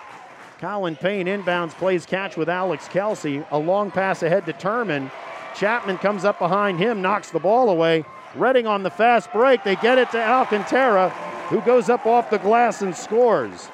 Colin 0.58 0.94
Payne 0.94 1.26
inbounds, 1.26 1.72
plays 1.72 2.04
catch 2.04 2.36
with 2.36 2.48
Alex 2.48 2.86
Kelsey. 2.88 3.42
A 3.50 3.58
long 3.58 3.90
pass 3.90 4.22
ahead 4.22 4.44
to 4.46 4.52
Turman. 4.52 5.11
Chapman 5.56 5.98
comes 5.98 6.24
up 6.24 6.38
behind 6.38 6.78
him, 6.78 7.02
knocks 7.02 7.30
the 7.30 7.40
ball 7.40 7.70
away. 7.70 8.04
Reading 8.34 8.66
on 8.66 8.82
the 8.82 8.90
fast 8.90 9.32
break. 9.32 9.64
They 9.64 9.76
get 9.76 9.98
it 9.98 10.11
to 10.11 10.22
Alcantara, 10.22 11.08
who 11.48 11.61
goes 11.62 11.88
up 11.88 12.06
off 12.06 12.30
the 12.30 12.38
glass 12.38 12.82
and 12.82 12.94
scores. 12.94 13.68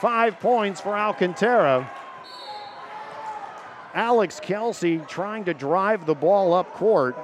Five 0.00 0.40
points 0.40 0.80
for 0.80 0.96
Alcantara. 0.96 1.90
Alex 3.92 4.40
Kelsey 4.40 4.98
trying 5.08 5.44
to 5.44 5.52
drive 5.52 6.06
the 6.06 6.14
ball 6.14 6.54
up 6.54 6.72
court. 6.72 7.16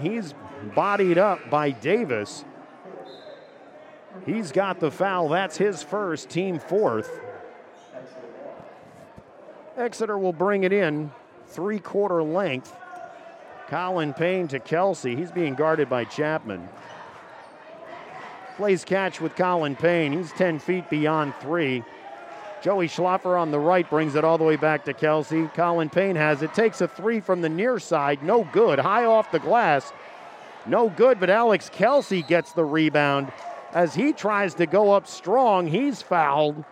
He's 0.00 0.34
bodied 0.74 1.16
up 1.16 1.48
by 1.48 1.70
Davis. 1.70 2.44
He's 4.26 4.52
got 4.52 4.78
the 4.78 4.90
foul. 4.90 5.30
That's 5.30 5.56
his 5.56 5.82
first, 5.82 6.28
team 6.28 6.58
fourth. 6.58 7.20
Exeter 9.76 10.18
will 10.18 10.32
bring 10.32 10.64
it 10.64 10.72
in 10.72 11.12
three 11.46 11.78
quarter 11.78 12.22
length. 12.22 12.74
Colin 13.68 14.12
Payne 14.12 14.48
to 14.48 14.58
Kelsey. 14.58 15.16
He's 15.16 15.30
being 15.30 15.54
guarded 15.54 15.88
by 15.88 16.04
Chapman. 16.04 16.68
Plays 18.56 18.84
catch 18.84 19.20
with 19.20 19.36
Colin 19.36 19.76
Payne. 19.76 20.12
He's 20.12 20.32
10 20.32 20.58
feet 20.58 20.88
beyond 20.88 21.34
three. 21.40 21.84
Joey 22.62 22.88
Schlaffer 22.88 23.38
on 23.38 23.50
the 23.50 23.58
right 23.58 23.88
brings 23.88 24.14
it 24.14 24.24
all 24.24 24.38
the 24.38 24.44
way 24.44 24.56
back 24.56 24.86
to 24.86 24.94
Kelsey. 24.94 25.46
Colin 25.48 25.90
Payne 25.90 26.16
has 26.16 26.40
it. 26.40 26.54
Takes 26.54 26.80
a 26.80 26.88
three 26.88 27.20
from 27.20 27.42
the 27.42 27.50
near 27.50 27.78
side. 27.78 28.22
No 28.22 28.44
good. 28.52 28.78
High 28.78 29.04
off 29.04 29.30
the 29.30 29.38
glass. 29.38 29.92
No 30.64 30.88
good, 30.88 31.20
but 31.20 31.28
Alex 31.28 31.68
Kelsey 31.70 32.22
gets 32.22 32.52
the 32.52 32.64
rebound. 32.64 33.30
As 33.72 33.94
he 33.94 34.14
tries 34.14 34.54
to 34.54 34.64
go 34.64 34.92
up 34.92 35.06
strong, 35.06 35.66
he's 35.66 36.00
fouled. 36.00 36.64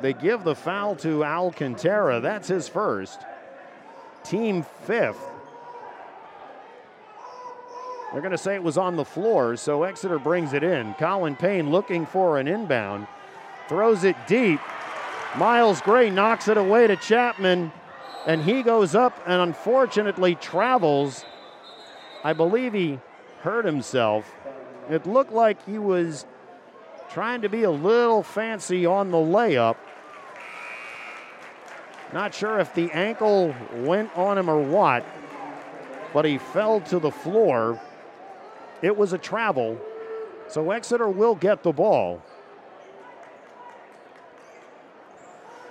They 0.00 0.12
give 0.12 0.44
the 0.44 0.54
foul 0.54 0.94
to 0.96 1.24
Alcantara. 1.24 2.20
That's 2.20 2.46
his 2.46 2.68
first. 2.68 3.20
Team 4.22 4.64
fifth. 4.84 5.18
They're 8.12 8.22
going 8.22 8.32
to 8.32 8.38
say 8.38 8.54
it 8.54 8.62
was 8.62 8.78
on 8.78 8.96
the 8.96 9.04
floor, 9.04 9.56
so 9.56 9.82
Exeter 9.82 10.18
brings 10.18 10.54
it 10.54 10.62
in. 10.62 10.94
Colin 10.94 11.36
Payne 11.36 11.70
looking 11.70 12.06
for 12.06 12.38
an 12.38 12.48
inbound, 12.48 13.06
throws 13.68 14.02
it 14.04 14.16
deep. 14.26 14.60
Miles 15.36 15.82
Gray 15.82 16.08
knocks 16.08 16.48
it 16.48 16.56
away 16.56 16.86
to 16.86 16.96
Chapman, 16.96 17.70
and 18.26 18.42
he 18.42 18.62
goes 18.62 18.94
up 18.94 19.20
and 19.26 19.42
unfortunately 19.42 20.34
travels. 20.36 21.24
I 22.24 22.32
believe 22.32 22.72
he 22.72 22.98
hurt 23.42 23.66
himself. 23.66 24.34
It 24.88 25.06
looked 25.06 25.32
like 25.32 25.64
he 25.66 25.78
was 25.78 26.24
trying 27.10 27.42
to 27.42 27.50
be 27.50 27.64
a 27.64 27.70
little 27.70 28.22
fancy 28.22 28.86
on 28.86 29.10
the 29.10 29.18
layup. 29.18 29.76
Not 32.14 32.34
sure 32.34 32.58
if 32.58 32.72
the 32.74 32.90
ankle 32.92 33.54
went 33.76 34.16
on 34.16 34.38
him 34.38 34.48
or 34.48 34.62
what, 34.62 35.04
but 36.14 36.24
he 36.24 36.38
fell 36.38 36.80
to 36.82 36.98
the 36.98 37.10
floor. 37.10 37.78
It 38.82 38.96
was 38.96 39.12
a 39.12 39.18
travel, 39.18 39.78
so 40.48 40.70
Exeter 40.70 41.08
will 41.08 41.34
get 41.34 41.62
the 41.62 41.72
ball. 41.72 42.22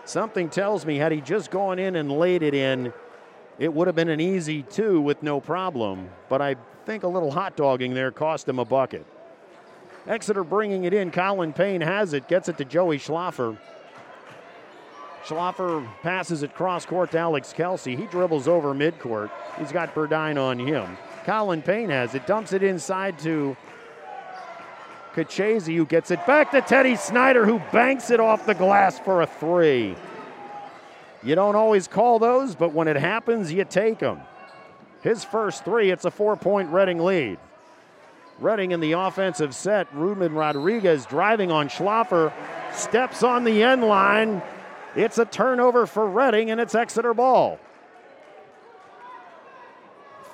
Something 0.06 0.50
tells 0.50 0.86
me, 0.86 0.98
had 0.98 1.12
he 1.12 1.20
just 1.20 1.52
gone 1.52 1.80
in 1.80 1.96
and 1.96 2.12
laid 2.12 2.42
it 2.42 2.54
in, 2.54 2.94
it 3.60 3.74
would 3.74 3.88
have 3.88 3.96
been 3.96 4.10
an 4.10 4.22
easy 4.22 4.64
two 4.64 5.02
with 5.02 5.22
no 5.22 5.42
problem. 5.42 6.10
But 6.30 6.42
I 6.42 6.56
think 6.86 7.04
a 7.04 7.08
little 7.08 7.32
hot 7.32 7.58
dogging 7.58 7.94
there 7.94 8.12
cost 8.12 8.48
him 8.48 8.60
a 8.60 8.66
bucket. 8.66 9.06
Exeter 10.08 10.44
bringing 10.44 10.86
it 10.86 10.94
in. 10.94 11.12
Colin 11.12 11.52
Payne 11.52 11.82
has 11.82 12.14
it, 12.14 12.28
gets 12.30 12.48
it 12.48 12.58
to 12.58 12.66
Joey 12.66 12.98
Schlaffer. 12.98 13.58
Schlaffer 15.26 15.86
passes 16.02 16.44
it 16.44 16.56
cross 16.56 16.86
court 16.86 17.12
to 17.12 17.20
Alex 17.20 17.52
Kelsey. 17.52 17.98
He 17.98 18.06
dribbles 18.06 18.48
over 18.48 18.74
midcourt. 18.74 19.30
He's 19.60 19.74
got 19.74 19.94
Burdine 19.94 20.42
on 20.42 20.58
him. 20.58 20.98
Colin 21.28 21.62
Payne 21.62 21.90
has 21.90 22.16
it, 22.16 22.26
dumps 22.26 22.54
it 22.54 22.64
inside 22.64 23.20
to 23.20 23.58
Kachese, 25.14 25.76
who 25.76 25.86
gets 25.86 26.10
it 26.10 26.26
back 26.26 26.52
to 26.52 26.62
Teddy 26.62 26.96
Snyder, 26.96 27.46
who 27.46 27.60
banks 27.74 28.12
it 28.12 28.22
off 28.22 28.46
the 28.46 28.54
glass 28.54 28.98
for 28.98 29.22
a 29.22 29.28
three. 29.28 29.94
You 31.22 31.36
don't 31.36 31.58
always 31.58 31.86
call 31.90 32.18
those, 32.20 32.56
but 32.56 32.72
when 32.72 32.88
it 32.88 32.96
happens, 32.96 33.52
you 33.52 33.66
take 33.66 34.00
them. 34.00 34.22
His 35.02 35.26
first 35.26 35.66
three, 35.66 35.92
it's 35.92 36.06
a 36.06 36.12
four 36.12 36.38
point 36.38 36.70
Reading 36.70 37.00
lead. 37.00 37.40
Reading 38.40 38.72
in 38.72 38.80
the 38.80 38.94
offensive 38.94 39.54
set. 39.54 39.94
Ruben 39.94 40.34
Rodriguez 40.34 41.06
driving 41.06 41.52
on 41.52 41.68
Schlaffer, 41.68 42.32
steps 42.72 43.22
on 43.22 43.44
the 43.44 43.64
end 43.64 43.84
line. 43.84 44.42
It's 44.96 45.18
a 45.18 45.26
turnover 45.26 45.88
for 45.88 46.08
Reading, 46.08 46.52
and 46.52 46.62
it's 46.62 46.74
Exeter 46.74 47.14
ball. 47.14 47.60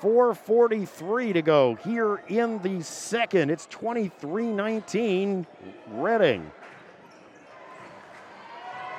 4.43 0.04 1.34
to 1.34 1.42
go 1.42 1.76
here 1.76 2.22
in 2.28 2.62
the 2.62 2.84
second. 2.84 3.50
It's 3.50 3.68
23 3.68 4.48
19 4.48 5.48
Reading. 5.94 6.52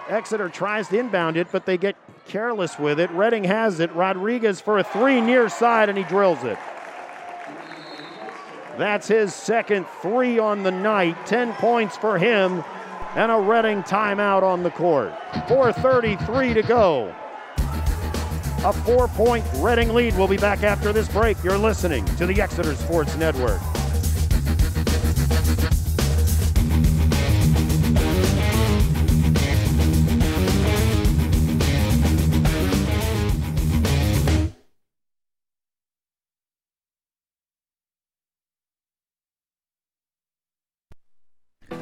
Exeter 0.09 0.49
tries 0.49 0.89
to 0.89 0.99
inbound 0.99 1.37
it, 1.37 1.49
but 1.53 1.67
they 1.67 1.77
get 1.77 1.97
careless 2.27 2.79
with 2.79 2.99
it. 2.99 3.11
Reading 3.11 3.45
has 3.45 3.81
it. 3.81 3.93
Rodriguez 3.93 4.63
for 4.63 4.79
a 4.79 4.85
three 4.85 5.21
near 5.21 5.51
side, 5.51 5.91
and 5.91 5.99
he 5.99 6.05
drills 6.05 6.43
it. 6.43 6.59
That's 8.79 9.07
his 9.07 9.35
second 9.35 9.87
three 10.01 10.39
on 10.39 10.63
the 10.63 10.71
night. 10.71 11.27
10 11.27 11.53
points 11.55 11.99
for 11.99 12.19
him, 12.19 12.65
and 13.15 13.31
a 13.31 13.39
Reading 13.39 13.83
timeout 13.83 14.43
on 14.43 14.63
the 14.63 14.71
court. 14.71 15.13
4.33 15.49 16.55
to 16.55 16.63
go. 16.63 17.15
A 18.65 18.73
four 18.73 19.09
point 19.09 19.45
Reading 19.57 19.93
lead. 19.93 20.17
We'll 20.17 20.27
be 20.27 20.39
back 20.39 20.63
after 20.63 20.93
this 20.93 21.07
break. 21.09 21.37
You're 21.45 21.59
listening 21.59 22.05
to 22.17 22.25
the 22.25 22.41
Exeter 22.41 22.75
Sports 22.75 23.15
Network. 23.17 23.61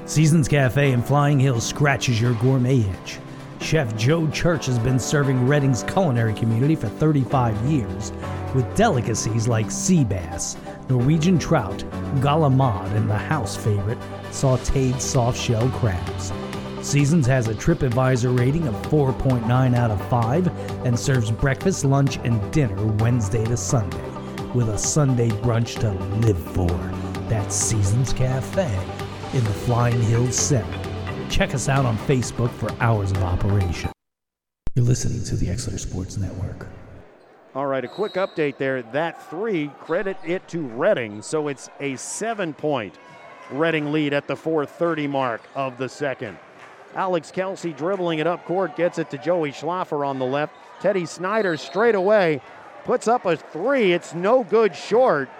Seasons 0.04 0.48
Cafe 0.48 0.90
in 0.90 1.00
Flying 1.00 1.38
Hills 1.38 1.64
scratches 1.64 2.20
your 2.20 2.34
gourmet 2.34 2.80
itch. 2.80 3.18
Chef 3.62 3.96
Joe 3.96 4.26
Church 4.28 4.66
has 4.66 4.78
been 4.80 4.98
serving 4.98 5.46
Reading's 5.46 5.84
culinary 5.84 6.34
community 6.34 6.74
for 6.74 6.88
35 6.88 7.56
years 7.62 8.12
with 8.54 8.76
delicacies 8.76 9.46
like 9.46 9.70
sea 9.70 10.04
bass, 10.04 10.56
Norwegian 10.88 11.38
trout, 11.38 11.78
galamad, 12.16 12.90
and 12.96 13.08
the 13.08 13.16
house 13.16 13.56
favorite, 13.56 13.98
sauteed 14.30 15.00
soft 15.00 15.38
shell 15.38 15.68
crabs. 15.70 16.32
Seasons 16.82 17.24
has 17.26 17.46
a 17.46 17.54
TripAdvisor 17.54 18.36
rating 18.36 18.66
of 18.66 18.74
4.9 18.90 19.76
out 19.76 19.92
of 19.92 20.08
5 20.08 20.84
and 20.84 20.98
serves 20.98 21.30
breakfast, 21.30 21.84
lunch, 21.84 22.16
and 22.24 22.52
dinner 22.52 22.84
Wednesday 22.94 23.44
to 23.44 23.56
Sunday 23.56 24.10
with 24.54 24.68
a 24.70 24.78
Sunday 24.78 25.28
brunch 25.28 25.78
to 25.80 25.92
live 26.26 26.38
for. 26.52 26.68
That's 27.28 27.54
Seasons 27.54 28.12
Cafe 28.12 28.68
in 29.32 29.44
the 29.44 29.50
Flying 29.50 30.02
Hills 30.02 30.36
Center. 30.36 30.91
Check 31.32 31.54
us 31.54 31.70
out 31.70 31.86
on 31.86 31.96
Facebook 31.96 32.50
for 32.50 32.70
hours 32.78 33.10
of 33.10 33.22
operation. 33.22 33.90
You're 34.74 34.84
listening 34.84 35.24
to 35.24 35.34
the 35.34 35.48
Exeter 35.48 35.78
Sports 35.78 36.18
Network. 36.18 36.66
All 37.54 37.66
right, 37.66 37.82
a 37.82 37.88
quick 37.88 38.14
update 38.14 38.58
there. 38.58 38.82
That 38.82 39.30
three, 39.30 39.70
credit 39.80 40.18
it 40.26 40.46
to 40.48 40.60
Reading. 40.60 41.22
So 41.22 41.48
it's 41.48 41.70
a 41.80 41.96
seven 41.96 42.52
point 42.52 42.98
Reading 43.50 43.92
lead 43.92 44.12
at 44.12 44.26
the 44.26 44.36
430 44.36 45.06
mark 45.06 45.40
of 45.54 45.78
the 45.78 45.88
second. 45.88 46.36
Alex 46.94 47.30
Kelsey 47.30 47.72
dribbling 47.72 48.18
it 48.18 48.26
up 48.26 48.44
court, 48.44 48.76
gets 48.76 48.98
it 48.98 49.08
to 49.08 49.16
Joey 49.16 49.52
Schlaffer 49.52 50.06
on 50.06 50.18
the 50.18 50.26
left. 50.26 50.52
Teddy 50.80 51.06
Snyder 51.06 51.56
straight 51.56 51.94
away 51.94 52.42
puts 52.84 53.08
up 53.08 53.24
a 53.24 53.38
three. 53.38 53.94
It's 53.94 54.12
no 54.12 54.44
good 54.44 54.76
short, 54.76 55.30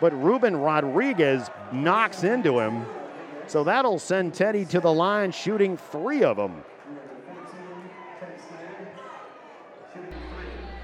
but 0.00 0.12
Ruben 0.12 0.56
Rodriguez 0.56 1.50
knocks 1.72 2.22
into 2.22 2.60
him. 2.60 2.86
So 3.52 3.62
that'll 3.62 3.98
send 3.98 4.32
Teddy 4.32 4.64
to 4.64 4.80
the 4.80 4.90
line 4.90 5.30
shooting 5.30 5.76
three 5.76 6.24
of 6.24 6.38
them. 6.38 6.64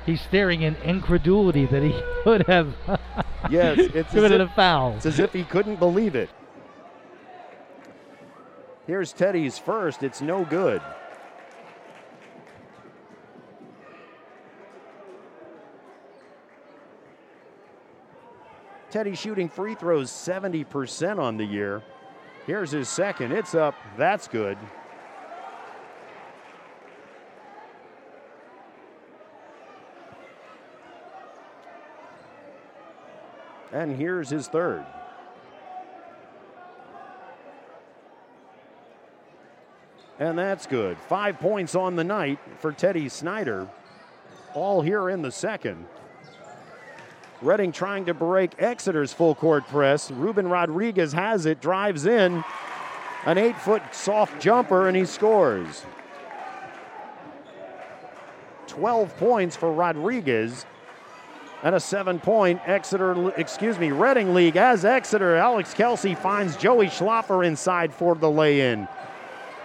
He's 0.05 0.21
staring 0.21 0.61
in 0.61 0.77
incredulity 0.85 1.65
that 1.65 1.83
he 1.83 1.99
could 2.25 2.47
have 2.47 2.75
yes, 3.51 3.79
it's 3.79 4.13
given 4.13 4.35
it 4.35 4.43
a 4.43 4.49
foul. 4.49 4.97
It's 4.97 5.07
as 5.07 5.19
if 5.19 5.33
he 5.33 5.45
couldn't 5.45 5.77
believe 5.77 6.15
it. 6.15 6.29
Here's 8.87 9.15
Teddy's 9.15 9.59
first. 9.59 10.03
It's 10.03 10.21
no 10.21 10.45
good. 10.45 10.83
Teddy 18.91 19.15
shooting 19.15 19.49
free 19.49 19.75
throws 19.75 20.11
70% 20.11 21.19
on 21.19 21.39
the 21.39 21.47
year. 21.47 21.83
Here's 22.49 22.71
his 22.71 22.89
second. 22.89 23.33
It's 23.33 23.55
up. 23.55 23.75
That's 23.99 24.27
good. 24.27 24.57
And 33.71 33.95
here's 33.95 34.31
his 34.31 34.49
third. 34.49 34.87
And 40.19 40.39
that's 40.39 40.67
good. 40.67 40.97
Five 41.07 41.39
points 41.41 41.75
on 41.75 41.97
the 41.97 42.05
night 42.05 42.39
for 42.61 42.73
Teddy 42.73 43.11
Snyder. 43.11 43.69
All 44.55 44.81
here 44.81 45.11
in 45.11 45.21
the 45.21 45.31
second. 45.31 45.85
Reading 47.41 47.71
trying 47.71 48.07
to 48.07 48.15
break 48.15 48.61
Exeter's 48.61 49.13
full 49.13 49.35
court 49.35 49.67
press. 49.69 50.11
Ruben 50.11 50.49
Rodriguez 50.49 51.13
has 51.13 51.47
it, 51.47 51.61
drives 51.61 52.05
in. 52.05 52.43
An 53.27 53.39
eight 53.39 53.57
foot 53.61 53.83
soft 53.93 54.41
jumper, 54.41 54.89
and 54.89 54.97
he 54.97 55.05
scores. 55.05 55.85
12 58.67 59.17
points 59.17 59.57
for 59.57 59.73
Rodriguez 59.73 60.67
and 61.63 61.75
a 61.75 61.81
seven 61.81 62.19
point 62.19 62.61
Exeter, 62.67 63.33
excuse 63.37 63.79
me, 63.79 63.91
Reading 63.91 64.35
league 64.35 64.57
as 64.57 64.85
Exeter. 64.85 65.37
Alex 65.37 65.75
Kelsey 65.75 66.15
finds 66.15 66.57
Joey 66.57 66.87
Schlaffer 66.87 67.47
inside 67.47 67.93
for 67.93 68.15
the 68.15 68.31
lay 68.31 68.73
in. 68.73 68.89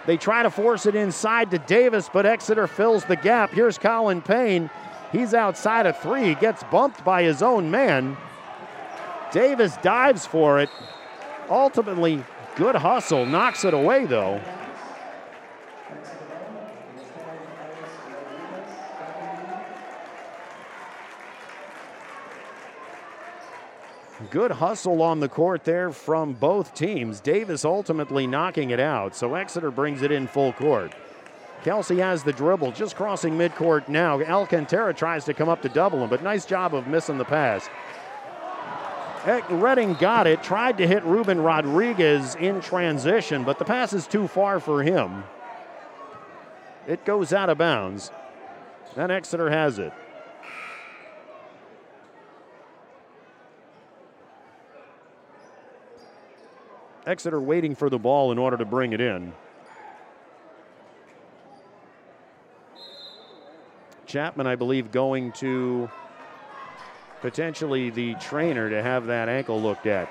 They 0.06 0.16
try 0.16 0.42
to 0.42 0.50
force 0.50 0.86
it 0.86 0.94
inside 0.94 1.50
to 1.52 1.58
Davis, 1.58 2.10
but 2.12 2.26
Exeter 2.26 2.66
fills 2.66 3.04
the 3.04 3.16
gap. 3.16 3.52
Here's 3.52 3.78
Colin 3.78 4.20
Payne. 4.20 4.70
He's 5.14 5.32
outside 5.32 5.86
of 5.86 5.96
three. 5.98 6.24
He 6.24 6.34
gets 6.34 6.64
bumped 6.64 7.04
by 7.04 7.22
his 7.22 7.40
own 7.40 7.70
man. 7.70 8.16
Davis 9.30 9.76
dives 9.80 10.26
for 10.26 10.58
it. 10.58 10.68
Ultimately, 11.48 12.24
good 12.56 12.74
hustle. 12.74 13.24
Knocks 13.24 13.64
it 13.64 13.74
away, 13.74 14.06
though. 14.06 14.40
Good 24.30 24.50
hustle 24.50 25.00
on 25.00 25.20
the 25.20 25.28
court 25.28 25.62
there 25.62 25.92
from 25.92 26.32
both 26.32 26.74
teams. 26.74 27.20
Davis 27.20 27.64
ultimately 27.64 28.26
knocking 28.26 28.70
it 28.70 28.80
out, 28.80 29.14
so 29.14 29.36
Exeter 29.36 29.70
brings 29.70 30.02
it 30.02 30.10
in 30.10 30.26
full 30.26 30.52
court. 30.52 30.92
Kelsey 31.64 31.96
has 31.96 32.22
the 32.22 32.32
dribble, 32.32 32.72
just 32.72 32.94
crossing 32.94 33.38
midcourt 33.38 33.88
now. 33.88 34.20
Alcantara 34.20 34.92
tries 34.92 35.24
to 35.24 35.32
come 35.32 35.48
up 35.48 35.62
to 35.62 35.70
double 35.70 36.04
him, 36.04 36.10
but 36.10 36.22
nice 36.22 36.44
job 36.44 36.74
of 36.74 36.86
missing 36.86 37.16
the 37.16 37.24
pass. 37.24 37.70
Eh, 39.24 39.40
Reading 39.48 39.94
got 39.94 40.26
it, 40.26 40.42
tried 40.42 40.76
to 40.76 40.86
hit 40.86 41.02
Ruben 41.04 41.40
Rodriguez 41.40 42.34
in 42.34 42.60
transition, 42.60 43.44
but 43.44 43.58
the 43.58 43.64
pass 43.64 43.94
is 43.94 44.06
too 44.06 44.28
far 44.28 44.60
for 44.60 44.82
him. 44.82 45.24
It 46.86 47.02
goes 47.06 47.32
out 47.32 47.48
of 47.48 47.56
bounds. 47.56 48.10
Then 48.94 49.10
Exeter 49.10 49.48
has 49.48 49.78
it. 49.78 49.94
Exeter 57.06 57.40
waiting 57.40 57.74
for 57.74 57.88
the 57.88 57.98
ball 57.98 58.32
in 58.32 58.36
order 58.36 58.58
to 58.58 58.66
bring 58.66 58.92
it 58.92 59.00
in. 59.00 59.32
Chapman, 64.14 64.46
I 64.46 64.54
believe, 64.54 64.92
going 64.92 65.32
to 65.32 65.90
potentially 67.20 67.90
the 67.90 68.14
trainer 68.20 68.70
to 68.70 68.80
have 68.80 69.06
that 69.06 69.28
ankle 69.28 69.60
looked 69.60 69.88
at. 69.88 70.08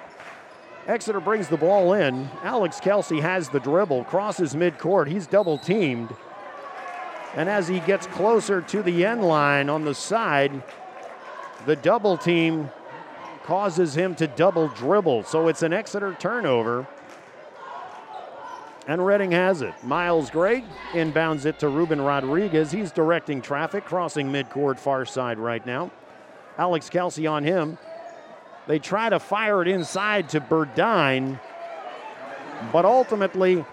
Exeter 0.88 1.22
brings 1.22 1.48
the 1.48 1.56
ball 1.56 1.94
in. 1.94 2.28
Alex 2.44 2.82
Kelsey 2.82 3.22
has 3.22 3.48
the 3.48 3.62
dribble, 3.62 4.04
crosses 4.04 4.56
midcourt. 4.56 5.08
He's 5.08 5.26
double 5.26 5.58
teamed. 5.58 6.14
And 7.36 7.48
as 7.48 7.70
he 7.70 7.80
gets 7.80 8.06
closer 8.08 8.60
to 8.60 8.84
the 8.84 9.06
end 9.06 9.24
line 9.24 9.70
on 9.70 9.86
the 9.86 9.96
side, 9.96 10.52
the 11.66 11.78
double 11.78 12.18
team 12.18 12.70
causes 13.44 13.96
him 13.96 14.16
to 14.16 14.28
double 14.28 14.68
dribble. 14.68 15.24
So 15.24 15.48
it's 15.48 15.64
an 15.64 15.72
Exeter 15.72 16.14
turnover. 16.20 16.86
And 18.86 19.06
Reading 19.06 19.32
has 19.32 19.62
it. 19.62 19.74
Miles 19.84 20.30
Gray 20.30 20.66
inbounds 20.92 21.46
it 21.46 21.58
to 21.60 21.70
Ruben 21.70 22.02
Rodriguez. 22.02 22.72
He's 22.72 22.92
directing 22.92 23.42
traffic, 23.42 23.86
crossing 23.86 24.32
midcourt 24.32 24.78
far 24.78 25.06
side 25.06 25.40
right 25.40 25.66
now. 25.66 25.92
Alex 26.58 26.90
Kelsey 26.90 27.26
on 27.26 27.44
him. 27.44 27.78
They 28.68 28.80
try 28.80 29.10
to 29.10 29.20
fire 29.20 29.62
it 29.62 29.68
inside 29.68 30.30
to 30.30 30.42
Burdine, 30.42 31.40
but 32.72 32.86
ultimately, 32.86 33.66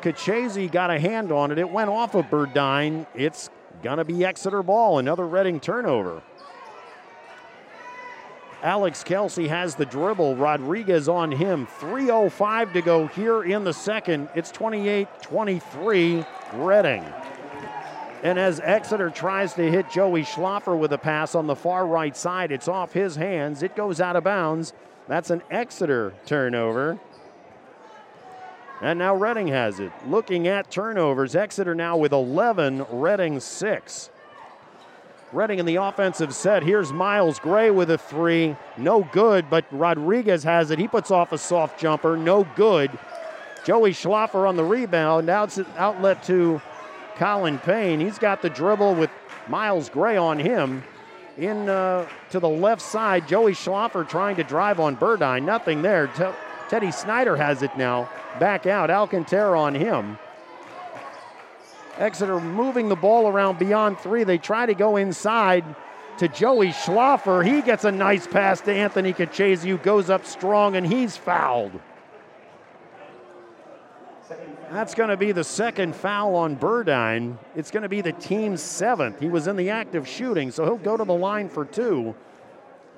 Kachese 0.00 0.70
got 0.70 0.90
a 0.90 0.98
hand 0.98 1.32
on 1.32 1.50
it. 1.50 1.58
It 1.58 1.70
went 1.70 1.90
off 1.90 2.14
of 2.14 2.26
Burdine. 2.26 3.06
It's 3.14 3.50
going 3.82 3.98
to 3.98 4.04
be 4.04 4.24
Exeter 4.24 4.62
ball, 4.62 4.98
another 4.98 5.26
Reading 5.26 5.60
turnover. 5.60 6.22
Alex 8.62 9.02
Kelsey 9.02 9.48
has 9.48 9.74
the 9.74 9.86
dribble. 9.86 10.36
Rodriguez 10.36 11.08
on 11.08 11.32
him. 11.32 11.66
3.05 11.78 12.72
to 12.74 12.82
go 12.82 13.06
here 13.06 13.42
in 13.42 13.64
the 13.64 13.72
second. 13.72 14.28
It's 14.34 14.50
28 14.50 15.08
23 15.22 16.24
Reading. 16.54 17.04
And 18.22 18.38
as 18.38 18.60
Exeter 18.60 19.08
tries 19.08 19.54
to 19.54 19.70
hit 19.70 19.90
Joey 19.90 20.24
Schlaffer 20.24 20.78
with 20.78 20.92
a 20.92 20.98
pass 20.98 21.34
on 21.34 21.46
the 21.46 21.56
far 21.56 21.86
right 21.86 22.14
side, 22.14 22.52
it's 22.52 22.68
off 22.68 22.92
his 22.92 23.16
hands. 23.16 23.62
It 23.62 23.74
goes 23.74 23.98
out 24.00 24.14
of 24.16 24.24
bounds. 24.24 24.74
That's 25.08 25.30
an 25.30 25.42
Exeter 25.50 26.12
turnover. 26.26 26.98
And 28.82 28.98
now 28.98 29.14
Reading 29.14 29.48
has 29.48 29.80
it. 29.80 29.92
Looking 30.06 30.48
at 30.48 30.70
turnovers, 30.70 31.34
Exeter 31.34 31.74
now 31.74 31.96
with 31.96 32.12
11, 32.12 32.86
Reading 32.90 33.40
6. 33.40 34.10
Reading 35.32 35.60
in 35.60 35.66
the 35.66 35.76
offensive 35.76 36.34
set. 36.34 36.64
Here's 36.64 36.92
Miles 36.92 37.38
Gray 37.38 37.70
with 37.70 37.88
a 37.90 37.98
three. 37.98 38.56
No 38.76 39.08
good, 39.12 39.48
but 39.48 39.64
Rodriguez 39.70 40.42
has 40.42 40.72
it. 40.72 40.78
He 40.80 40.88
puts 40.88 41.12
off 41.12 41.30
a 41.30 41.38
soft 41.38 41.78
jumper. 41.78 42.16
No 42.16 42.48
good. 42.56 42.90
Joey 43.64 43.92
Schlaffer 43.92 44.48
on 44.48 44.56
the 44.56 44.64
rebound. 44.64 45.26
Now 45.26 45.44
it's 45.44 45.58
an 45.58 45.66
outlet 45.76 46.24
to 46.24 46.60
Colin 47.14 47.58
Payne. 47.58 48.00
He's 48.00 48.18
got 48.18 48.42
the 48.42 48.50
dribble 48.50 48.96
with 48.96 49.10
Miles 49.46 49.88
Gray 49.88 50.16
on 50.16 50.36
him. 50.38 50.82
In 51.38 51.68
uh, 51.68 52.08
to 52.30 52.40
the 52.40 52.48
left 52.48 52.82
side, 52.82 53.28
Joey 53.28 53.52
Schlaffer 53.52 54.08
trying 54.08 54.34
to 54.36 54.42
drive 54.42 54.80
on 54.80 54.96
Burdine. 54.96 55.44
Nothing 55.44 55.80
there. 55.82 56.10
Teddy 56.68 56.90
Snyder 56.90 57.36
has 57.36 57.62
it 57.62 57.76
now. 57.76 58.08
back 58.40 58.66
out. 58.66 58.90
Alcantara 58.90 59.60
on 59.60 59.76
him. 59.76 60.18
Exeter 62.00 62.40
moving 62.40 62.88
the 62.88 62.96
ball 62.96 63.28
around 63.28 63.58
beyond 63.58 63.98
three. 63.98 64.24
They 64.24 64.38
try 64.38 64.64
to 64.64 64.74
go 64.74 64.96
inside 64.96 65.64
to 66.16 66.28
Joey 66.28 66.68
Schlaffer. 66.68 67.46
He 67.46 67.60
gets 67.60 67.84
a 67.84 67.92
nice 67.92 68.26
pass 68.26 68.62
to 68.62 68.72
Anthony 68.72 69.12
Kachese, 69.12 69.68
who 69.68 69.76
goes 69.76 70.08
up 70.08 70.24
strong, 70.24 70.76
and 70.76 70.86
he's 70.86 71.16
fouled. 71.16 71.78
That's 74.70 74.94
going 74.94 75.10
to 75.10 75.16
be 75.16 75.32
the 75.32 75.44
second 75.44 75.94
foul 75.94 76.36
on 76.36 76.56
Burdine. 76.56 77.36
It's 77.54 77.70
going 77.70 77.82
to 77.82 77.88
be 77.88 78.00
the 78.00 78.12
team's 78.12 78.62
seventh. 78.62 79.20
He 79.20 79.28
was 79.28 79.46
in 79.46 79.56
the 79.56 79.68
act 79.68 79.94
of 79.94 80.08
shooting, 80.08 80.50
so 80.50 80.64
he'll 80.64 80.76
go 80.76 80.96
to 80.96 81.04
the 81.04 81.14
line 81.14 81.48
for 81.48 81.64
two. 81.64 82.14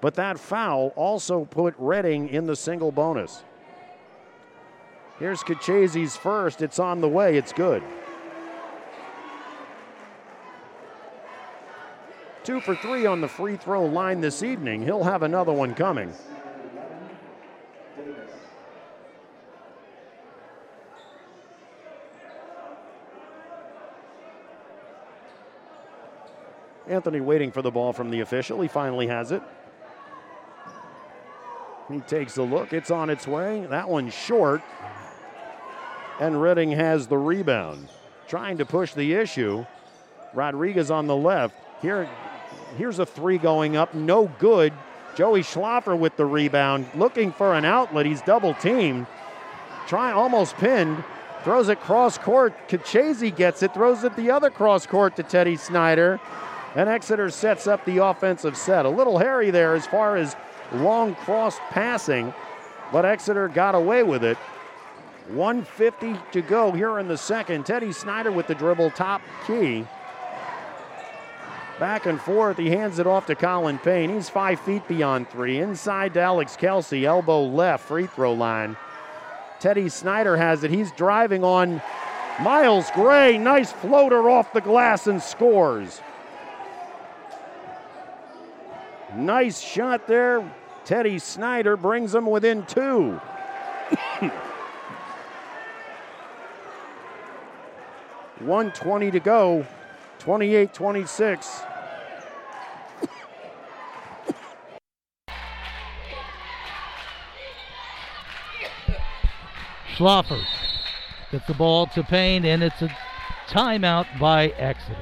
But 0.01 0.15
that 0.15 0.39
foul 0.39 0.93
also 0.95 1.45
put 1.47 1.75
Reading 1.79 2.29
in 2.29 2.47
the 2.47 2.55
single 2.55 2.93
bonus. 2.93 3.43
Here's 5.19 5.43
Kachese's 5.43 6.17
first. 6.17 6.63
It's 6.63 6.79
on 6.79 7.01
the 7.01 7.09
way. 7.09 7.37
It's 7.37 7.53
good. 7.53 7.83
Two 12.45 12.61
for 12.61 12.75
three 12.75 13.07
on 13.07 13.21
the 13.21 13.29
free 13.29 13.57
throw 13.57 13.87
line 13.87 14.21
this 14.21 14.43
evening. 14.43 14.83
He'll 14.83 15.05
have 15.05 15.23
another 15.23 15.53
one 15.53 15.75
coming. 15.75 16.13
Anthony 26.89 27.21
waiting 27.21 27.53
for 27.53 27.63
the 27.63 27.71
ball 27.71 27.93
from 27.93 28.11
the 28.11 28.21
official. 28.21 28.61
He 28.61 28.69
finally 28.69 29.07
has 29.07 29.31
it. 29.31 29.43
He 31.91 32.01
takes 32.01 32.37
a 32.39 32.43
look. 32.43 32.73
It's 32.73 32.91
on 32.91 33.09
its 33.09 33.27
way. 33.27 33.67
That 33.67 33.89
one's 33.89 34.15
short. 34.15 34.63
And 36.21 36.43
Reading 36.43 36.73
has 36.73 37.07
the 37.07 37.19
rebound. 37.19 37.89
Trying 38.27 38.59
to 38.59 38.67
push 38.67 38.95
the 38.95 39.15
issue. 39.15 39.65
Rodriguez 40.35 40.91
on 40.91 41.07
the 41.07 41.17
left. 41.17 41.55
Here, 41.81 42.09
here's 42.77 42.99
a 42.99 43.07
three 43.07 43.39
going 43.39 43.77
up. 43.77 43.95
No 43.95 44.31
good. 44.39 44.73
Joey 45.15 45.43
Schlaffer 45.43 45.99
with 45.99 46.17
the 46.17 46.27
rebound. 46.27 46.87
Looking 46.95 47.33
for 47.33 47.55
an 47.55 47.65
outlet. 47.65 48.07
He's 48.07 48.23
double 48.23 48.55
teamed. 48.55 49.07
Try 49.87 50.13
almost 50.13 50.57
pinned. 50.57 51.05
Throws 51.45 51.69
it 51.69 51.81
cross 51.81 52.19
court. 52.19 52.55
Kachese 52.69 53.35
gets 53.35 53.63
it. 53.63 53.75
Throws 53.75 54.05
it 54.05 54.17
the 54.17 54.31
other 54.31 54.51
cross 54.51 54.87
court 54.87 55.17
to 55.17 55.23
Teddy 55.23 55.57
Snyder. 55.57 56.21
And 56.75 56.89
Exeter 56.89 57.31
sets 57.31 57.67
up 57.67 57.85
the 57.85 57.99
offensive 57.99 58.57
set. 58.57 58.87
A 58.87 58.89
little 58.89 59.19
hairy 59.19 59.51
there 59.51 59.75
as 59.75 59.87
far 59.87 60.17
as 60.17 60.35
long 60.73 61.15
cross 61.15 61.59
passing, 61.71 62.33
but 62.93 63.05
Exeter 63.05 63.49
got 63.49 63.75
away 63.75 64.03
with 64.03 64.25
it. 64.25 64.39
150 65.29 66.17
to 66.33 66.43
go 66.43 66.73
here 66.73 66.99
in 66.99 67.09
the 67.09 67.17
second. 67.17 67.65
Teddy 67.67 67.93
Snyder 67.93 68.33
with 68.33 68.47
the 68.47 68.55
dribble, 68.55 68.91
top 68.91 69.23
key. 69.47 69.87
Back 71.83 72.07
and 72.07 72.21
forth, 72.21 72.59
he 72.59 72.71
hands 72.71 73.01
it 73.01 73.09
off 73.09 73.27
to 73.27 73.35
Colin 73.35 73.77
Payne. 73.77 74.09
He's 74.11 74.29
five 74.29 74.61
feet 74.61 74.87
beyond 74.87 75.29
three. 75.29 75.59
Inside 75.59 76.15
to 76.15 76.21
Alex 76.21 76.55
Kelsey, 76.55 77.05
elbow 77.05 77.43
left, 77.43 77.89
free 77.89 78.07
throw 78.07 78.35
line. 78.35 78.77
Teddy 79.59 79.89
Snyder 79.89 80.37
has 80.37 80.63
it. 80.63 80.71
He's 80.71 80.93
driving 80.93 81.43
on 81.43 81.83
Miles 82.41 82.89
Gray. 82.93 83.37
Nice 83.37 83.73
floater 83.73 84.31
off 84.31 84.53
the 84.53 84.61
glass 84.61 85.09
and 85.09 85.21
scores. 85.21 86.01
Nice 89.17 89.61
shot 89.61 90.07
there. 90.07 90.49
Teddy 90.85 91.19
Snyder 91.19 91.77
brings 91.77 92.13
them 92.13 92.27
within 92.27 92.65
two. 92.65 93.21
One 98.39 98.71
twenty 98.71 99.11
to 99.11 99.19
go. 99.19 99.67
28-26. 100.21 101.72
Schlaffer 109.97 110.43
gets 111.31 111.47
the 111.47 111.55
ball 111.55 111.87
to 111.89 112.03
Payne, 112.03 112.45
and 112.45 112.63
it's 112.63 112.81
a 112.81 112.89
timeout 113.49 114.07
by 114.19 114.49
Exeter. 114.49 114.97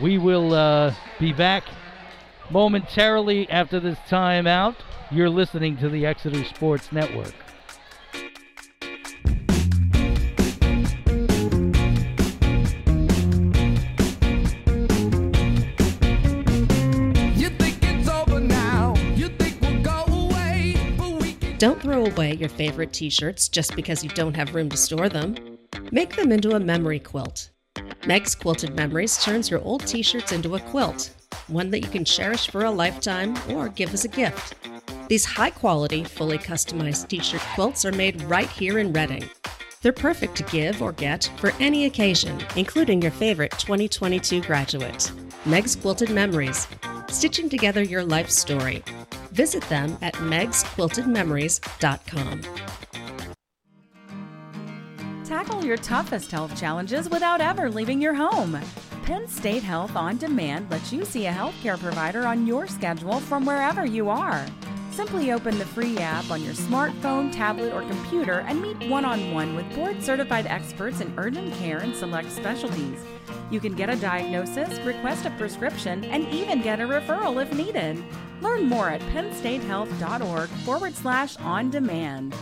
We 0.00 0.18
will 0.18 0.54
uh, 0.54 0.94
be 1.18 1.32
back 1.32 1.64
momentarily 2.50 3.50
after 3.50 3.80
this 3.80 3.98
timeout. 4.08 4.76
You're 5.10 5.30
listening 5.30 5.76
to 5.78 5.88
the 5.88 6.06
Exeter 6.06 6.44
Sports 6.44 6.92
Network. 6.92 7.34
Don't 21.62 21.80
throw 21.80 22.06
away 22.06 22.34
your 22.34 22.48
favorite 22.48 22.92
t 22.92 23.08
shirts 23.08 23.48
just 23.48 23.76
because 23.76 24.02
you 24.02 24.10
don't 24.10 24.34
have 24.34 24.52
room 24.52 24.68
to 24.70 24.76
store 24.76 25.08
them. 25.08 25.36
Make 25.92 26.16
them 26.16 26.32
into 26.32 26.56
a 26.56 26.58
memory 26.58 26.98
quilt. 26.98 27.50
Meg's 28.04 28.34
Quilted 28.34 28.74
Memories 28.74 29.22
turns 29.22 29.48
your 29.48 29.60
old 29.60 29.86
t 29.86 30.02
shirts 30.02 30.32
into 30.32 30.56
a 30.56 30.58
quilt, 30.58 31.14
one 31.46 31.70
that 31.70 31.82
you 31.82 31.88
can 31.88 32.04
cherish 32.04 32.48
for 32.48 32.64
a 32.64 32.70
lifetime 32.72 33.36
or 33.48 33.68
give 33.68 33.94
as 33.94 34.04
a 34.04 34.08
gift. 34.08 34.54
These 35.06 35.24
high 35.24 35.50
quality, 35.50 36.02
fully 36.02 36.36
customized 36.36 37.06
t 37.06 37.20
shirt 37.20 37.42
quilts 37.54 37.84
are 37.84 37.92
made 37.92 38.20
right 38.22 38.50
here 38.50 38.80
in 38.80 38.92
Reading. 38.92 39.30
They're 39.82 39.92
perfect 39.92 40.34
to 40.38 40.42
give 40.42 40.82
or 40.82 40.90
get 40.90 41.30
for 41.36 41.52
any 41.60 41.84
occasion, 41.84 42.44
including 42.56 43.00
your 43.00 43.12
favorite 43.12 43.52
2022 43.52 44.40
graduate. 44.40 45.12
Meg's 45.46 45.76
Quilted 45.76 46.10
Memories, 46.10 46.66
stitching 47.08 47.48
together 47.48 47.84
your 47.84 48.02
life 48.02 48.30
story. 48.30 48.82
Visit 49.32 49.62
them 49.64 49.98
at 50.02 50.14
megsquiltedmemories.com. 50.14 52.42
Tackle 55.24 55.64
your 55.64 55.78
toughest 55.78 56.30
health 56.30 56.54
challenges 56.58 57.08
without 57.08 57.40
ever 57.40 57.70
leaving 57.70 58.02
your 58.02 58.12
home. 58.12 58.60
Penn 59.04 59.26
State 59.26 59.62
Health 59.62 59.96
On 59.96 60.18
Demand 60.18 60.70
lets 60.70 60.92
you 60.92 61.06
see 61.06 61.24
a 61.26 61.32
healthcare 61.32 61.78
provider 61.78 62.26
on 62.26 62.46
your 62.46 62.66
schedule 62.66 63.20
from 63.20 63.46
wherever 63.46 63.86
you 63.86 64.10
are. 64.10 64.44
Simply 64.90 65.32
open 65.32 65.58
the 65.58 65.64
free 65.64 65.96
app 65.96 66.30
on 66.30 66.44
your 66.44 66.52
smartphone, 66.52 67.32
tablet, 67.32 67.72
or 67.72 67.80
computer 67.80 68.40
and 68.40 68.60
meet 68.60 68.76
one 68.90 69.06
on 69.06 69.32
one 69.32 69.56
with 69.56 69.74
board 69.74 70.02
certified 70.02 70.46
experts 70.46 71.00
in 71.00 71.14
urgent 71.16 71.54
care 71.54 71.78
and 71.78 71.96
select 71.96 72.30
specialties. 72.30 73.00
You 73.50 73.58
can 73.58 73.74
get 73.74 73.88
a 73.88 73.96
diagnosis, 73.96 74.78
request 74.80 75.24
a 75.24 75.30
prescription, 75.30 76.04
and 76.04 76.28
even 76.28 76.60
get 76.60 76.80
a 76.80 76.84
referral 76.84 77.42
if 77.42 77.50
needed. 77.54 78.04
Learn 78.42 78.68
more 78.68 78.88
at 78.88 79.00
pennstatehealth.org 79.12 80.48
forward 80.48 80.94
slash 80.96 81.36
on 81.38 81.70
demand. 81.70 82.34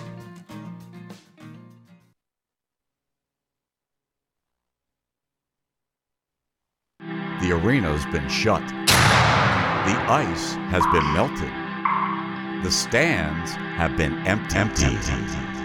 The 6.98 7.53
arena's 7.53 8.05
been 8.07 8.28
shut. 8.28 8.66
The 8.66 9.96
ice 10.09 10.55
has 10.70 10.84
been 10.86 11.12
melted. 11.12 11.53
The 12.64 12.70
stands 12.70 13.53
have 13.53 13.96
been 13.98 14.14
empty. 14.26 14.55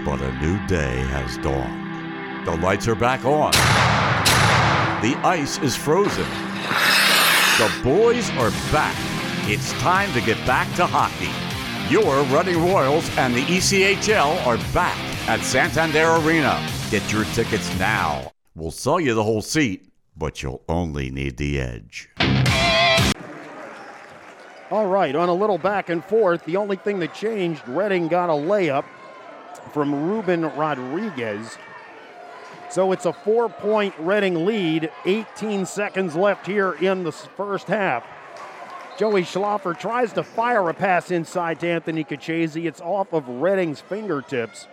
But 0.03 0.21
a 0.21 0.31
new 0.41 0.57
day 0.67 0.97
has 1.11 1.37
dawned. 1.37 2.45
The 2.45 2.57
lights 2.57 2.89
are 2.89 2.95
back 2.95 3.23
on. 3.23 3.51
The 5.01 5.17
ice 5.25 5.59
is 5.59 5.75
frozen. 5.77 6.27
The 7.57 7.71
boys 7.83 8.29
are 8.31 8.51
back. 8.71 9.14
It's 9.47 9.73
time 9.73 10.11
to 10.13 10.21
get 10.21 10.43
back 10.47 10.75
to 10.75 10.87
hockey. 10.87 11.29
Your 11.93 12.23
Reading 12.35 12.67
Royals 12.67 13.07
and 13.15 13.35
the 13.35 13.43
ECHL 13.43 14.43
are 14.43 14.57
back 14.73 14.97
at 15.29 15.39
Santander 15.41 16.15
Arena. 16.15 16.67
Get 16.89 17.13
your 17.13 17.25
tickets 17.25 17.69
now. 17.77 18.31
We'll 18.55 18.71
sell 18.71 18.99
you 18.99 19.13
the 19.13 19.23
whole 19.23 19.43
seat, 19.43 19.91
but 20.17 20.41
you'll 20.41 20.63
only 20.67 21.11
need 21.11 21.37
the 21.37 21.61
edge. 21.61 22.09
All 24.71 24.87
right, 24.87 25.15
on 25.15 25.29
a 25.29 25.33
little 25.35 25.59
back 25.59 25.89
and 25.89 26.03
forth, 26.03 26.43
the 26.45 26.57
only 26.57 26.77
thing 26.77 26.97
that 26.97 27.13
changed, 27.13 27.67
Reading 27.67 28.07
got 28.07 28.31
a 28.31 28.33
layup 28.33 28.85
from 29.71 30.09
Ruben 30.09 30.41
Rodriguez. 30.55 31.55
So 32.71 32.91
it's 32.93 33.05
a 33.05 33.13
four 33.13 33.49
point 33.49 33.93
Reading 33.99 34.43
lead, 34.43 34.89
18 35.05 35.67
seconds 35.67 36.15
left 36.15 36.47
here 36.47 36.71
in 36.71 37.03
the 37.03 37.11
first 37.11 37.67
half. 37.67 38.07
Joey 38.97 39.23
Schlaffer 39.23 39.77
tries 39.77 40.13
to 40.13 40.23
fire 40.23 40.69
a 40.69 40.73
pass 40.73 41.11
inside 41.11 41.59
to 41.59 41.67
Anthony 41.67 42.05
Kachese. 42.05 42.65
It's 42.65 42.79
off 42.79 43.11
of 43.11 43.27
Reading's 43.27 43.81
fingertips. 43.81 44.67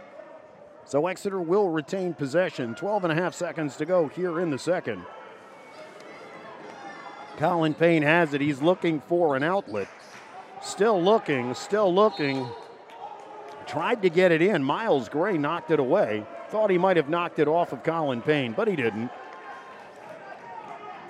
So 0.84 1.08
Exeter 1.08 1.40
will 1.40 1.70
retain 1.70 2.14
possession. 2.14 2.76
12 2.76 3.04
and 3.04 3.12
a 3.12 3.16
half 3.16 3.34
seconds 3.34 3.76
to 3.76 3.84
go 3.84 4.06
here 4.06 4.38
in 4.38 4.50
the 4.50 4.58
second. 4.58 5.04
Colin 7.36 7.74
Payne 7.74 8.02
has 8.02 8.32
it. 8.32 8.40
He's 8.40 8.62
looking 8.62 9.00
for 9.00 9.34
an 9.34 9.42
outlet. 9.42 9.88
Still 10.62 11.02
looking, 11.02 11.54
still 11.54 11.92
looking. 11.92 12.46
tried 13.66 14.02
to 14.02 14.08
get 14.08 14.30
it 14.30 14.40
in. 14.40 14.62
Miles 14.62 15.08
Gray 15.08 15.36
knocked 15.36 15.72
it 15.72 15.80
away. 15.80 16.24
Thought 16.50 16.70
he 16.70 16.78
might 16.78 16.96
have 16.96 17.08
knocked 17.08 17.40
it 17.40 17.48
off 17.48 17.72
of 17.72 17.82
Colin 17.82 18.22
Payne, 18.22 18.52
but 18.52 18.68
he 18.68 18.76
didn't. 18.76 19.10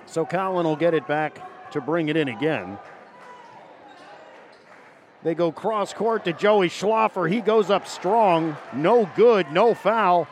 So 0.06 0.24
Colin 0.24 0.64
will 0.64 0.76
get 0.76 0.94
it 0.94 1.06
back 1.06 1.70
to 1.72 1.80
bring 1.82 2.08
it 2.08 2.16
in 2.16 2.28
again. 2.28 2.78
They 5.24 5.34
go 5.34 5.52
cross 5.52 5.92
court 5.92 6.24
to 6.24 6.32
Joey 6.32 6.68
Schlaffer. 6.68 7.30
He 7.30 7.40
goes 7.40 7.70
up 7.70 7.86
strong. 7.86 8.56
No 8.74 9.08
good, 9.14 9.52
no 9.52 9.72
foul. 9.72 10.26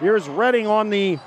Here's 0.00 0.28
Reading 0.28 0.68
on 0.68 0.90
the 0.90 1.18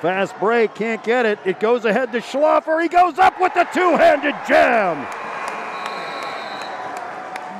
fast 0.00 0.38
break. 0.38 0.76
Can't 0.76 1.02
get 1.02 1.26
it. 1.26 1.40
It 1.44 1.58
goes 1.58 1.84
ahead 1.84 2.12
to 2.12 2.18
Schlaffer. 2.20 2.80
He 2.80 2.88
goes 2.88 3.18
up 3.18 3.40
with 3.40 3.52
the 3.54 3.64
two 3.74 3.96
handed 3.96 4.34
jam. 4.46 5.04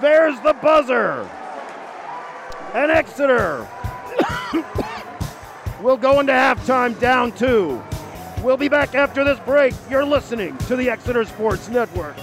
There's 0.00 0.38
the 0.40 0.52
buzzer. 0.52 1.28
And 2.74 2.92
Exeter 2.92 3.66
will 5.82 5.96
go 5.96 6.20
into 6.20 6.32
halftime 6.32 6.98
down 7.00 7.32
two. 7.32 7.82
We'll 8.42 8.56
be 8.56 8.68
back 8.68 8.94
after 8.94 9.24
this 9.24 9.38
break. 9.40 9.74
You're 9.90 10.04
listening 10.04 10.56
to 10.58 10.76
the 10.76 10.90
Exeter 10.90 11.24
Sports 11.24 11.68
Network. 11.68 12.16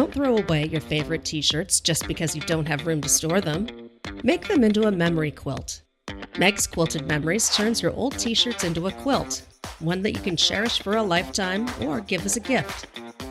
Don't 0.00 0.14
throw 0.14 0.38
away 0.38 0.64
your 0.64 0.80
favorite 0.80 1.26
t 1.26 1.42
shirts 1.42 1.78
just 1.78 2.08
because 2.08 2.34
you 2.34 2.40
don't 2.40 2.66
have 2.66 2.86
room 2.86 3.02
to 3.02 3.08
store 3.10 3.42
them. 3.42 3.66
Make 4.22 4.48
them 4.48 4.64
into 4.64 4.84
a 4.84 4.90
memory 4.90 5.30
quilt. 5.30 5.82
Meg's 6.38 6.66
Quilted 6.66 7.06
Memories 7.06 7.54
turns 7.54 7.82
your 7.82 7.92
old 7.92 8.18
t 8.18 8.32
shirts 8.32 8.64
into 8.64 8.86
a 8.86 8.92
quilt, 8.92 9.42
one 9.78 10.00
that 10.00 10.12
you 10.12 10.20
can 10.22 10.38
cherish 10.38 10.80
for 10.80 10.96
a 10.96 11.02
lifetime 11.02 11.68
or 11.82 12.00
give 12.00 12.24
as 12.24 12.38
a 12.38 12.40
gift. 12.40 12.86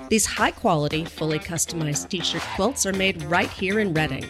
These 0.10 0.28
high 0.28 0.52
quality, 0.52 1.06
fully 1.06 1.40
customized 1.40 2.08
t 2.08 2.20
shirt 2.20 2.44
quilts 2.56 2.86
are 2.86 2.94
made 2.94 3.24
right 3.24 3.50
here 3.50 3.80
in 3.80 3.92
Reading. 3.92 4.30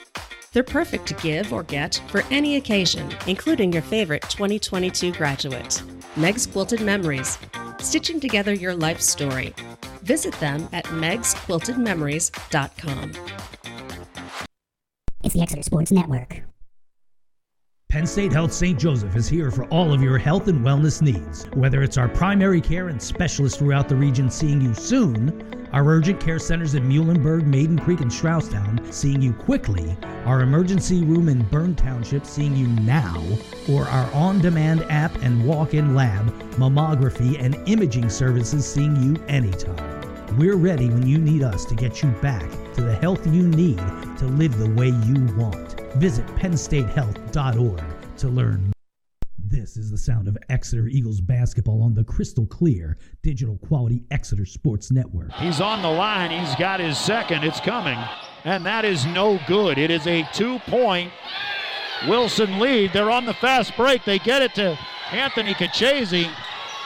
They're 0.54 0.64
perfect 0.64 1.08
to 1.08 1.16
give 1.16 1.52
or 1.52 1.64
get 1.64 2.02
for 2.08 2.24
any 2.32 2.56
occasion, 2.56 3.14
including 3.28 3.74
your 3.74 3.82
favorite 3.82 4.22
2022 4.30 5.12
graduate. 5.12 5.84
Meg's 6.16 6.48
Quilted 6.48 6.80
Memories, 6.80 7.38
stitching 7.80 8.22
together 8.22 8.54
your 8.54 8.76
life 8.76 9.02
story. 9.02 9.54
Visit 10.10 10.34
them 10.40 10.68
at 10.74 10.86
megsquiltedmemories.com. 10.86 13.12
It's 15.24 15.36
the 15.36 15.42
Exeter 15.44 15.62
Sports 15.62 15.92
Network. 15.92 16.42
Penn 17.90 18.08
State 18.08 18.34
Health 18.34 18.52
St. 18.52 18.80
Joseph 18.80 19.16
is 19.16 19.30
here 19.30 19.52
for 19.52 19.66
all 19.66 19.94
of 19.94 20.02
your 20.02 20.18
health 20.18 20.48
and 20.48 20.66
wellness 20.66 21.04
needs. 21.04 21.46
Whether 21.54 21.84
it's 21.84 21.98
our 21.98 22.10
primary 22.10 22.60
care 22.60 22.88
and 22.88 23.00
specialists 23.00 23.60
throughout 23.60 23.88
the 23.88 23.96
region 23.96 24.32
seeing 24.32 24.62
you 24.62 24.74
soon, 24.74 25.68
our 25.74 25.88
urgent 25.88 26.20
care 26.20 26.40
centers 26.40 26.74
in 26.74 26.90
Muhlenberg, 26.90 27.46
Maiden 27.46 27.78
Creek, 27.78 28.02
and 28.02 28.10
Strausstown 28.10 28.92
seeing 28.92 29.22
you 29.22 29.34
quickly, 29.34 29.96
our 30.26 30.42
emergency 30.42 31.04
room 31.04 31.30
in 31.30 31.44
Bern 31.44 31.76
Township 31.76 32.26
seeing 32.26 32.56
you 32.56 32.66
now, 32.66 33.24
or 33.70 33.86
our 33.86 34.12
on 34.14 34.40
demand 34.40 34.82
app 34.90 35.16
and 35.22 35.46
walk 35.46 35.76
in 35.76 35.94
lab, 35.94 36.34
mammography, 36.54 37.40
and 37.40 37.56
imaging 37.68 38.10
services 38.10 38.66
seeing 38.66 38.96
you 39.04 39.16
anytime. 39.28 39.99
We're 40.38 40.58
ready 40.58 40.90
when 40.90 41.08
you 41.08 41.18
need 41.18 41.42
us 41.42 41.66
to 41.66 41.76
get 41.76 42.04
you 42.04 42.10
back 42.22 42.48
to 42.76 42.82
the 42.82 42.96
health 42.96 43.26
you 43.26 43.48
need 43.48 43.80
to 44.20 44.26
live 44.26 44.58
the 44.60 44.70
way 44.70 44.90
you 44.90 45.26
want. 45.36 45.80
Visit 45.96 46.26
pennstatehealth.org 46.28 47.84
to 48.18 48.28
learn. 48.28 48.72
This 49.40 49.76
is 49.76 49.90
the 49.90 49.98
sound 49.98 50.28
of 50.28 50.38
Exeter 50.50 50.88
Eagles 50.88 51.20
basketball 51.20 51.82
on 51.82 51.96
the 51.96 52.04
crystal 52.04 52.46
clear 52.46 53.00
digital 53.24 53.58
quality 53.58 54.04
Exeter 54.12 54.46
Sports 54.46 54.92
Network. 54.92 55.32
He's 55.34 55.60
on 55.60 55.82
the 55.82 55.90
line. 55.90 56.30
He's 56.30 56.56
got 56.58 56.80
his 56.80 57.00
second. 57.00 57.44
It's 57.44 57.60
coming. 57.60 57.98
And 58.44 58.64
that 58.68 58.86
is 58.86 59.08
no 59.08 59.40
good. 59.48 59.80
It 59.80 59.90
is 59.90 60.06
a 60.06 60.28
two 60.32 60.60
point 60.60 61.12
Wilson 62.08 62.60
lead. 62.60 62.94
They're 62.94 63.10
on 63.10 63.26
the 63.26 63.34
fast 63.34 63.76
break. 63.76 64.06
They 64.06 64.20
get 64.20 64.44
it 64.44 64.54
to 64.56 64.78
Anthony 65.12 65.56
Kachese. 65.56 66.32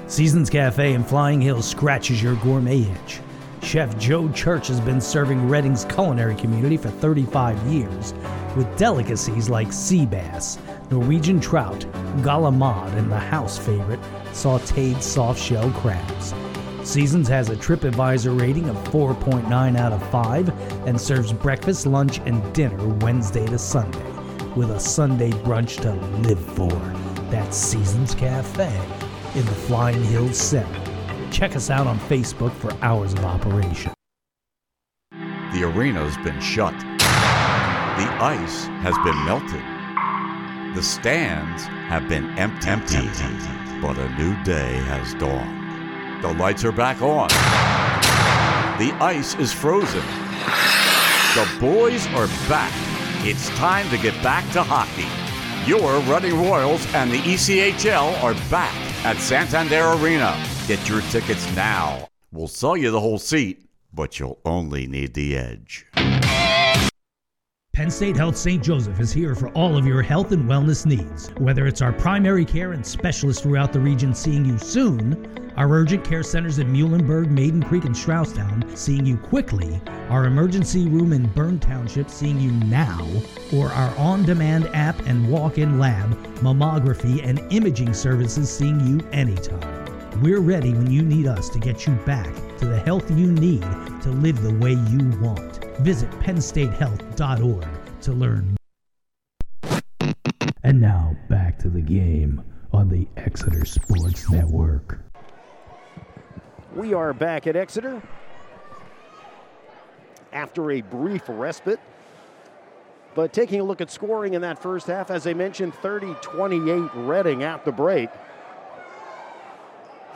Seasons 0.09 0.51
Cafe 0.51 0.95
in 0.95 1.05
Flying 1.05 1.41
Hills 1.41 1.69
scratches 1.69 2.21
your 2.21 2.35
gourmet 2.43 2.81
itch. 2.81 3.21
Chef 3.67 3.99
Joe 3.99 4.29
Church 4.29 4.69
has 4.69 4.81
been 4.81 5.01
serving 5.01 5.49
Reading's 5.49 5.85
culinary 5.87 6.37
community 6.37 6.77
for 6.77 6.89
35 6.89 7.61
years 7.67 8.15
with 8.55 8.79
delicacies 8.79 9.49
like 9.49 9.73
sea 9.73 10.07
bass, 10.07 10.57
Norwegian 10.89 11.41
trout, 11.41 11.81
galamad, 12.19 12.97
and 12.97 13.11
the 13.11 13.19
house 13.19 13.59
favorite, 13.59 13.99
sauteed 14.27 15.03
soft 15.03 15.43
shell 15.43 15.69
crabs. 15.73 16.33
Seasons 16.85 17.27
has 17.27 17.51
a 17.51 17.57
TripAdvisor 17.57 18.41
rating 18.41 18.69
of 18.69 18.77
4.9 18.91 19.77
out 19.77 19.93
of 19.93 20.11
5 20.11 20.87
and 20.87 20.99
serves 20.99 21.33
breakfast, 21.33 21.87
lunch, 21.87 22.19
and 22.19 22.55
dinner 22.55 22.87
Wednesday 22.99 23.47
to 23.47 23.59
Sunday 23.59 24.13
with 24.55 24.71
a 24.71 24.79
Sunday 24.79 25.33
brunch 25.33 25.81
to 25.83 25.93
live 26.21 26.41
for. 26.55 26.71
That's 27.33 27.57
Seasons 27.57 28.15
Cafe 28.15 28.73
in 29.35 29.45
the 29.45 29.53
Flying 29.53 30.05
Hills 30.05 30.39
Center. 30.39 30.86
Check 31.31 31.57
us 31.57 31.71
out 31.71 31.87
on 31.87 31.99
Facebook 32.01 32.53
for 32.53 32.73
hours 32.83 33.13
of 33.13 33.25
operation. 33.25 33.93
The 35.53 35.65
arena's 35.65 36.17
been 36.19 36.41
shut. 36.41 36.75
The 36.79 38.09
ice 38.23 38.67
has 38.83 38.95
been 39.05 39.25
melted. 39.25 39.63
The 40.77 40.83
stands 40.83 41.65
have 41.65 42.09
been 42.09 42.27
emptied. 42.39 42.81
But 43.81 43.99
a 43.99 44.09
new 44.17 44.43
day 44.45 44.75
has 44.85 45.15
dawned. 45.15 46.23
The 46.23 46.33
lights 46.35 46.65
are 46.65 46.73
back 46.73 47.01
on. 47.03 47.29
The 48.79 48.93
ice 49.01 49.35
is 49.37 49.53
frozen. 49.53 50.05
The 51.35 51.49
boys 51.61 52.07
are 52.09 52.27
back. 52.49 52.73
It's 53.25 53.49
time 53.51 53.89
to 53.91 53.99
get 53.99 54.15
back 54.23 54.51
to 54.53 54.63
hockey. 54.63 55.09
Your 55.71 56.01
Reading 56.01 56.39
Royals 56.39 56.87
and 56.95 57.11
the 57.11 57.19
ECHL 57.19 58.23
are 58.23 58.35
back 58.51 58.75
at 59.05 59.17
Santander 59.17 59.93
Arena. 59.93 60.37
Get 60.67 60.89
your 60.89 61.01
tickets 61.03 61.55
now. 61.55 62.09
We'll 62.33 62.49
sell 62.49 62.77
you 62.77 62.91
the 62.91 62.99
whole 62.99 63.21
seat, 63.21 63.69
but 63.95 64.19
you'll 64.19 64.41
only 64.45 64.89
need 64.89 65.15
the 65.15 65.37
edge. 65.37 65.87
Penn 67.73 67.89
State 67.89 68.17
Health 68.17 68.37
St. 68.37 68.65
Joseph 68.65 68.99
is 68.99 69.13
here 69.13 69.37
for 69.37 69.51
all 69.51 69.77
of 69.77 69.87
your 69.87 70.03
health 70.03 70.33
and 70.33 70.49
wellness 70.51 70.85
needs. 70.85 71.29
Whether 71.39 71.69
it's 71.69 71.83
our 71.83 71.93
primary 71.93 72.45
care 72.45 72.73
and 72.73 72.85
specialists 72.85 73.43
throughout 73.43 73.73
the 73.73 73.79
region 73.79 74.13
seeing 74.13 74.45
you 74.45 74.59
soon, 74.59 75.53
our 75.57 75.71
urgent 75.71 76.03
care 76.03 76.25
centers 76.25 76.59
in 76.59 76.73
Muhlenberg, 76.73 77.31
Maiden 77.31 77.63
Creek, 77.63 77.85
and 77.85 77.95
Strausstown 77.95 78.77
seeing 78.77 79.07
you 79.07 79.17
quickly, 79.19 79.81
our 80.09 80.25
emergency 80.25 80.89
room 80.89 81.13
in 81.13 81.29
Bern 81.29 81.61
Township 81.61 82.11
seeing 82.11 82.41
you 82.41 82.51
now, 82.51 83.07
or 83.55 83.69
our 83.69 83.97
on 83.99 84.25
demand 84.25 84.69
app 84.75 84.99
and 85.07 85.31
walk 85.31 85.59
in 85.59 85.79
lab, 85.79 86.11
mammography, 86.39 87.25
and 87.25 87.39
imaging 87.53 87.95
services 87.95 88.51
seeing 88.51 88.81
you 88.85 89.07
anytime. 89.13 89.86
We're 90.23 90.41
ready 90.41 90.73
when 90.73 90.91
you 90.91 91.03
need 91.03 91.27
us 91.27 91.51
to 91.51 91.59
get 91.59 91.87
you 91.87 91.93
back 92.07 92.33
to 92.59 92.65
the 92.65 92.79
health 92.79 93.11
you 93.11 93.31
need 93.31 93.61
to 94.01 94.09
live 94.09 94.41
the 94.43 94.55
way 94.55 94.73
you 94.73 95.11
want. 95.21 95.63
Visit 95.81 96.11
pennstatehealth.org 96.21 97.69
to 98.01 98.13
learn. 98.13 98.57
And 100.63 100.81
now 100.81 101.15
back 101.29 101.59
to 101.59 101.69
the 101.69 101.83
game 101.83 102.43
on 102.73 102.89
the 102.89 103.07
Exeter 103.19 103.67
Sports 103.67 104.31
Network. 104.31 105.01
We 106.75 106.95
are 106.95 107.13
back 107.13 107.47
at 107.47 107.55
Exeter 107.55 108.03
after 110.33 110.71
a 110.71 110.81
brief 110.81 111.25
respite. 111.29 111.81
But 113.15 113.35
taking 113.35 113.61
a 113.61 113.65
look 113.65 113.83
at 113.83 113.91
scoring 113.91 114.33
in 114.33 114.41
that 114.43 114.63
first 114.63 114.87
half, 114.87 115.11
as 115.11 115.27
I 115.27 115.35
mentioned, 115.35 115.75
30 115.75 116.15
28 116.23 116.91
Reading 116.95 117.43
at 117.43 117.67
the 117.67 117.73
break. 117.73 118.09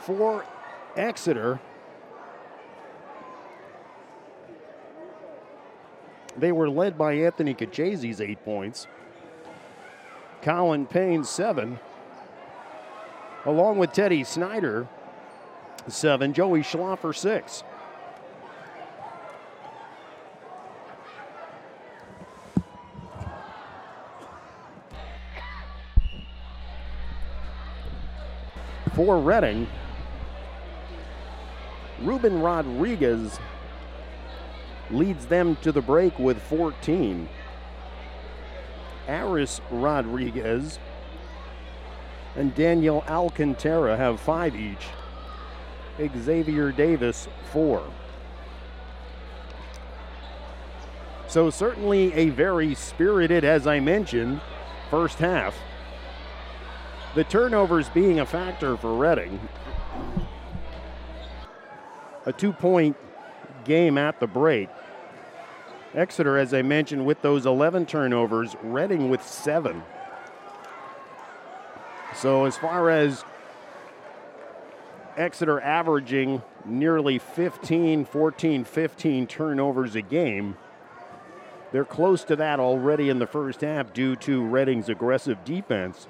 For 0.01 0.43
Exeter, 0.95 1.59
they 6.35 6.51
were 6.51 6.69
led 6.69 6.97
by 6.97 7.13
Anthony 7.13 7.53
Kachazy's 7.53 8.19
eight 8.19 8.43
points, 8.43 8.87
Colin 10.41 10.87
Payne, 10.87 11.23
seven, 11.23 11.79
along 13.45 13.77
with 13.77 13.93
Teddy 13.93 14.23
Snyder, 14.23 14.87
seven, 15.87 16.33
Joey 16.33 16.61
Schlaffer, 16.61 17.15
six. 17.15 17.63
For 28.95 29.19
Reading, 29.19 29.67
Ruben 32.03 32.41
Rodriguez 32.41 33.39
leads 34.89 35.25
them 35.27 35.55
to 35.57 35.71
the 35.71 35.81
break 35.81 36.17
with 36.19 36.41
14. 36.43 37.29
Aris 39.07 39.61
Rodriguez 39.69 40.79
and 42.35 42.55
Daniel 42.55 43.03
Alcantara 43.07 43.97
have 43.97 44.19
five 44.19 44.55
each. 44.55 44.87
Xavier 46.17 46.71
Davis, 46.71 47.27
four. 47.51 47.83
So, 51.27 51.49
certainly 51.49 52.13
a 52.13 52.29
very 52.29 52.75
spirited, 52.75 53.45
as 53.45 53.67
I 53.67 53.79
mentioned, 53.79 54.41
first 54.89 55.19
half. 55.19 55.55
The 57.15 57.23
turnovers 57.23 57.89
being 57.89 58.19
a 58.19 58.25
factor 58.25 58.75
for 58.75 58.95
Reading. 58.95 59.39
A 62.25 62.33
two 62.33 62.53
point 62.53 62.95
game 63.65 63.97
at 63.97 64.19
the 64.19 64.27
break. 64.27 64.69
Exeter, 65.93 66.37
as 66.37 66.53
I 66.53 66.61
mentioned, 66.61 67.05
with 67.05 67.21
those 67.21 67.45
11 67.45 67.85
turnovers, 67.85 68.55
Reading 68.63 69.09
with 69.09 69.25
seven. 69.25 69.83
So, 72.15 72.45
as 72.45 72.57
far 72.57 72.89
as 72.89 73.25
Exeter 75.17 75.59
averaging 75.59 76.41
nearly 76.65 77.19
15, 77.19 78.05
14, 78.05 78.63
15 78.63 79.27
turnovers 79.27 79.95
a 79.95 80.01
game, 80.01 80.55
they're 81.71 81.85
close 81.85 82.23
to 82.25 82.35
that 82.37 82.59
already 82.59 83.09
in 83.09 83.19
the 83.19 83.27
first 83.27 83.61
half 83.61 83.93
due 83.93 84.15
to 84.17 84.43
Reading's 84.43 84.89
aggressive 84.89 85.43
defense. 85.43 86.07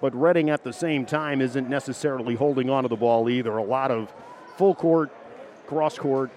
But 0.00 0.14
Reading 0.14 0.50
at 0.50 0.64
the 0.64 0.72
same 0.72 1.06
time 1.06 1.40
isn't 1.40 1.68
necessarily 1.68 2.34
holding 2.34 2.70
onto 2.70 2.88
the 2.88 2.96
ball 2.96 3.28
either. 3.28 3.56
A 3.56 3.62
lot 3.62 3.90
of 3.90 4.12
full 4.56 4.74
court, 4.74 5.10
cross 5.66 5.98
court, 5.98 6.30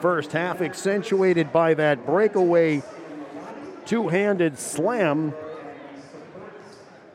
first 0.01 0.33
half, 0.33 0.63
accentuated 0.63 1.53
by 1.53 1.75
that 1.75 2.07
breakaway 2.07 2.83
two 3.85 4.09
handed 4.09 4.59
slam 4.59 5.35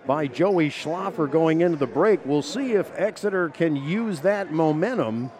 by 0.06 0.28
Joey 0.28 0.70
Schlaffer 0.70 1.32
going 1.32 1.62
into 1.62 1.78
the 1.78 1.88
break. 1.88 2.24
We'll 2.24 2.44
see 2.44 2.74
if 2.74 2.92
Exeter 2.96 3.50
can 3.50 3.76
use 3.76 4.20
that 4.20 4.54
momentum 4.54 5.32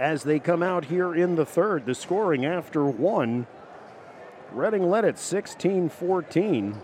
as 0.00 0.22
they 0.22 0.38
come 0.38 0.62
out 0.62 0.86
here 0.86 1.14
in 1.14 1.36
the 1.36 1.44
third. 1.44 1.84
The 1.84 1.94
scoring 1.94 2.46
after 2.46 2.84
one. 2.86 3.46
Reading 4.50 4.88
led 4.90 5.04
at 5.04 5.18
16 5.18 5.90
14. 5.90 6.80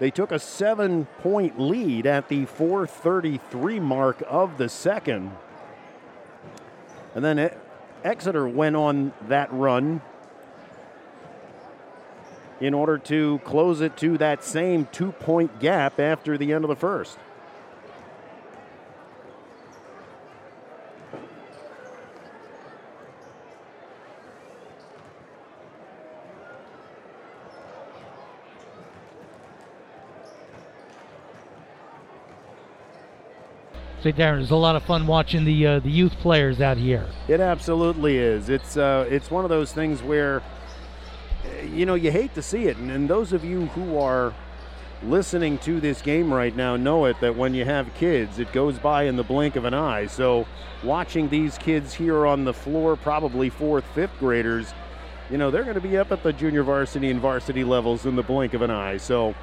They 0.00 0.10
took 0.10 0.32
a 0.32 0.40
seven 0.40 1.06
point 1.20 1.60
lead 1.60 2.06
at 2.06 2.28
the 2.28 2.46
433 2.46 3.78
mark 3.78 4.22
of 4.26 4.58
the 4.58 4.68
second. 4.68 5.30
And 7.14 7.24
then 7.24 7.50
Exeter 8.02 8.48
went 8.48 8.74
on 8.74 9.12
that 9.28 9.52
run 9.52 10.00
in 12.60 12.74
order 12.74 12.98
to 12.98 13.40
close 13.44 13.80
it 13.80 13.96
to 13.98 14.16
that 14.18 14.42
same 14.42 14.88
two 14.90 15.12
point 15.12 15.60
gap 15.60 16.00
after 16.00 16.38
the 16.38 16.52
end 16.52 16.64
of 16.64 16.68
the 16.68 16.76
first. 16.76 17.18
Say, 34.04 34.12
Darren, 34.12 34.42
it's 34.42 34.50
a 34.50 34.56
lot 34.56 34.76
of 34.76 34.82
fun 34.82 35.06
watching 35.06 35.46
the 35.46 35.66
uh, 35.66 35.78
the 35.78 35.90
youth 35.90 36.12
players 36.18 36.60
out 36.60 36.76
here. 36.76 37.06
It 37.26 37.40
absolutely 37.40 38.18
is. 38.18 38.50
It's 38.50 38.76
uh, 38.76 39.06
it's 39.08 39.30
one 39.30 39.44
of 39.44 39.48
those 39.48 39.72
things 39.72 40.02
where, 40.02 40.42
you 41.72 41.86
know, 41.86 41.94
you 41.94 42.10
hate 42.10 42.34
to 42.34 42.42
see 42.42 42.64
it, 42.64 42.76
and, 42.76 42.90
and 42.90 43.08
those 43.08 43.32
of 43.32 43.46
you 43.46 43.64
who 43.68 43.96
are 43.96 44.34
listening 45.02 45.56
to 45.60 45.80
this 45.80 46.02
game 46.02 46.30
right 46.30 46.54
now 46.54 46.76
know 46.76 47.06
it 47.06 47.18
that 47.20 47.34
when 47.34 47.54
you 47.54 47.64
have 47.64 47.94
kids, 47.94 48.38
it 48.38 48.52
goes 48.52 48.78
by 48.78 49.04
in 49.04 49.16
the 49.16 49.24
blink 49.24 49.56
of 49.56 49.64
an 49.64 49.72
eye. 49.72 50.04
So, 50.06 50.46
watching 50.82 51.30
these 51.30 51.56
kids 51.56 51.94
here 51.94 52.26
on 52.26 52.44
the 52.44 52.52
floor, 52.52 52.96
probably 52.96 53.48
fourth, 53.48 53.86
fifth 53.94 54.18
graders, 54.18 54.74
you 55.30 55.38
know, 55.38 55.50
they're 55.50 55.64
going 55.64 55.76
to 55.76 55.80
be 55.80 55.96
up 55.96 56.12
at 56.12 56.22
the 56.22 56.34
junior 56.34 56.62
varsity 56.62 57.10
and 57.10 57.22
varsity 57.22 57.64
levels 57.64 58.04
in 58.04 58.16
the 58.16 58.22
blink 58.22 58.52
of 58.52 58.60
an 58.60 58.70
eye. 58.70 58.98
So, 58.98 59.34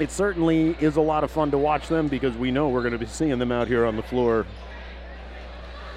it 0.00 0.10
certainly 0.10 0.76
is 0.80 0.96
a 0.96 1.00
lot 1.00 1.24
of 1.24 1.30
fun 1.30 1.50
to 1.50 1.58
watch 1.58 1.88
them 1.88 2.08
because 2.08 2.36
we 2.36 2.50
know 2.50 2.68
we're 2.68 2.82
going 2.82 2.92
to 2.92 2.98
be 2.98 3.06
seeing 3.06 3.38
them 3.38 3.52
out 3.52 3.68
here 3.68 3.84
on 3.84 3.96
the 3.96 4.02
floor 4.02 4.46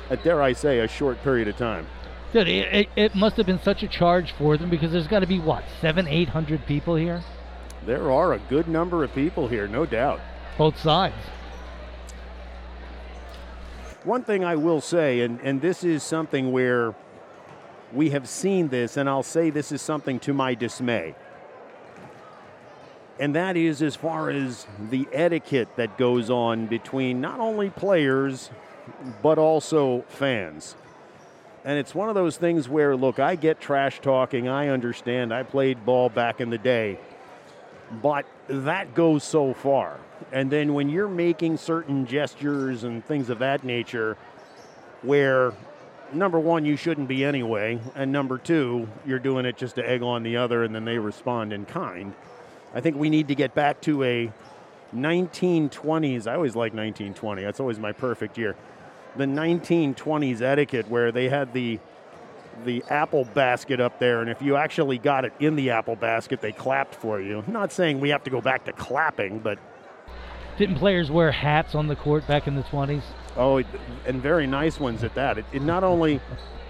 at, 0.10 0.24
dare 0.24 0.42
I 0.42 0.54
say, 0.54 0.80
a 0.80 0.88
short 0.88 1.22
period 1.24 1.48
of 1.48 1.58
time. 1.58 1.88
Good. 2.34 2.48
It, 2.48 2.74
it, 2.74 2.90
it 2.96 3.16
must 3.16 3.38
have 3.38 3.46
been 3.46 3.62
such 3.62 3.84
a 3.84 3.88
charge 3.88 4.32
for 4.34 4.58
them 4.58 4.70
because 4.70 4.92
there's 4.92 5.08
got 5.08 5.20
to 5.20 5.28
be, 5.28 5.40
what, 5.40 5.64
seven, 5.80 6.08
eight 6.08 6.30
hundred 6.30 6.66
people 6.66 6.96
here? 6.96 7.24
There 7.86 8.12
are 8.12 8.34
a 8.34 8.40
good 8.40 8.68
number 8.68 9.04
of 9.04 9.14
people 9.14 9.48
here, 9.48 9.68
no 9.68 9.86
doubt. 9.86 10.20
Both 10.58 10.80
sides. 10.80 11.16
One 14.04 14.24
thing 14.24 14.44
I 14.44 14.56
will 14.56 14.82
say, 14.82 15.22
and, 15.22 15.40
and 15.42 15.62
this 15.62 15.84
is 15.84 16.04
something 16.04 16.52
where 16.52 16.96
we 17.94 18.10
have 18.12 18.28
seen 18.28 18.70
this, 18.70 18.98
and 18.98 19.10
I'll 19.10 19.24
say 19.24 19.50
this 19.50 19.72
is 19.72 19.82
something 19.82 20.20
to 20.22 20.34
my 20.34 20.56
dismay 20.56 21.16
and 23.20 23.36
that 23.36 23.58
is 23.58 23.82
as 23.82 23.96
far 23.96 24.30
as 24.30 24.66
the 24.90 25.08
etiquette 25.12 25.70
that 25.76 25.98
goes 25.98 26.30
on 26.30 26.68
between 26.68 27.22
not 27.22 27.40
only 27.40 27.70
players 27.70 28.50
but 29.22 29.38
also 29.38 30.04
fans. 30.10 30.76
And 31.64 31.78
it's 31.78 31.94
one 31.94 32.10
of 32.10 32.16
those 32.16 32.38
things 32.38 32.68
where, 32.68 32.96
look, 32.96 33.20
I 33.20 33.36
get 33.36 33.62
trash 33.62 34.00
talking. 34.02 34.48
I 34.48 34.70
understand. 34.70 35.34
I 35.34 35.44
played 35.44 35.86
ball 35.86 36.10
back 36.10 36.42
in 36.42 36.50
the 36.50 36.58
day. 36.58 37.00
But 38.02 38.26
that 38.48 38.96
goes 38.96 39.24
so 39.24 39.54
far. 39.54 40.00
And 40.32 40.50
then 40.50 40.74
when 40.74 40.90
you're 40.90 41.08
making 41.08 41.58
certain 41.58 42.08
gestures 42.08 42.84
and 42.84 43.06
things 43.06 43.30
of 43.30 43.40
that 43.40 43.64
nature, 43.64 44.18
where 45.04 45.54
number 46.14 46.40
one, 46.40 46.66
you 46.66 46.76
shouldn't 46.76 47.08
be 47.08 47.24
anyway, 47.24 47.80
and 47.96 48.12
number 48.12 48.38
two, 48.38 48.88
you're 49.06 49.20
doing 49.20 49.46
it 49.46 49.58
just 49.58 49.76
to 49.76 49.88
egg 49.88 50.02
on 50.02 50.24
the 50.24 50.38
other 50.38 50.64
and 50.64 50.74
then 50.74 50.86
they 50.86 50.98
respond 50.98 51.54
in 51.54 51.66
kind 51.66 52.14
I 52.74 52.82
think 52.82 52.96
we 52.96 53.10
need 53.10 53.28
to 53.28 53.36
get 53.36 53.54
back 53.54 53.82
to 53.82 54.04
a 54.04 54.32
1920s. 54.96 56.28
I 56.28 56.36
always 56.36 56.56
like 56.56 56.74
1920. 56.74 57.44
That's 57.44 57.60
always 57.60 57.80
my 57.80 57.92
perfect 57.92 58.38
year. 58.38 58.56
The 59.16 59.26
1920s 59.26 60.42
etiquette 60.42 60.90
where 60.90 61.12
they 61.12 61.30
had 61.30 61.54
the 61.54 61.80
the 62.66 62.84
apple 62.90 63.26
basket 63.34 63.80
up 63.80 63.98
there, 63.98 64.22
and 64.22 64.30
if 64.30 64.42
you 64.42 64.56
actually 64.56 64.98
got 64.98 65.26
it 65.26 65.34
in 65.40 65.56
the 65.56 65.72
apple 65.72 65.96
basket, 65.96 66.42
they 66.42 66.52
clapped 66.52 66.94
for 66.94 67.20
you. 67.20 67.40
I'm 67.40 67.54
not 67.54 67.72
saying 67.72 68.00
we 68.00 68.10
have 68.10 68.24
to 68.26 68.30
go 68.30 68.42
back 68.42 68.66
to 68.66 68.74
clapping, 68.74 69.40
but 69.40 69.58
didn't 70.58 70.76
players 70.76 71.10
wear 71.10 71.32
hats 71.32 71.74
on 71.74 71.88
the 71.88 71.96
court 71.96 72.28
back 72.28 72.48
in 72.48 72.56
the 72.56 72.64
20s? 72.64 73.02
Oh, 73.36 73.64
and 74.06 74.22
very 74.22 74.46
nice 74.46 74.80
ones 74.80 75.04
at 75.04 75.16
that. 75.16 75.38
It, 75.38 75.46
it 75.54 75.62
not 75.62 75.84
only 75.84 76.20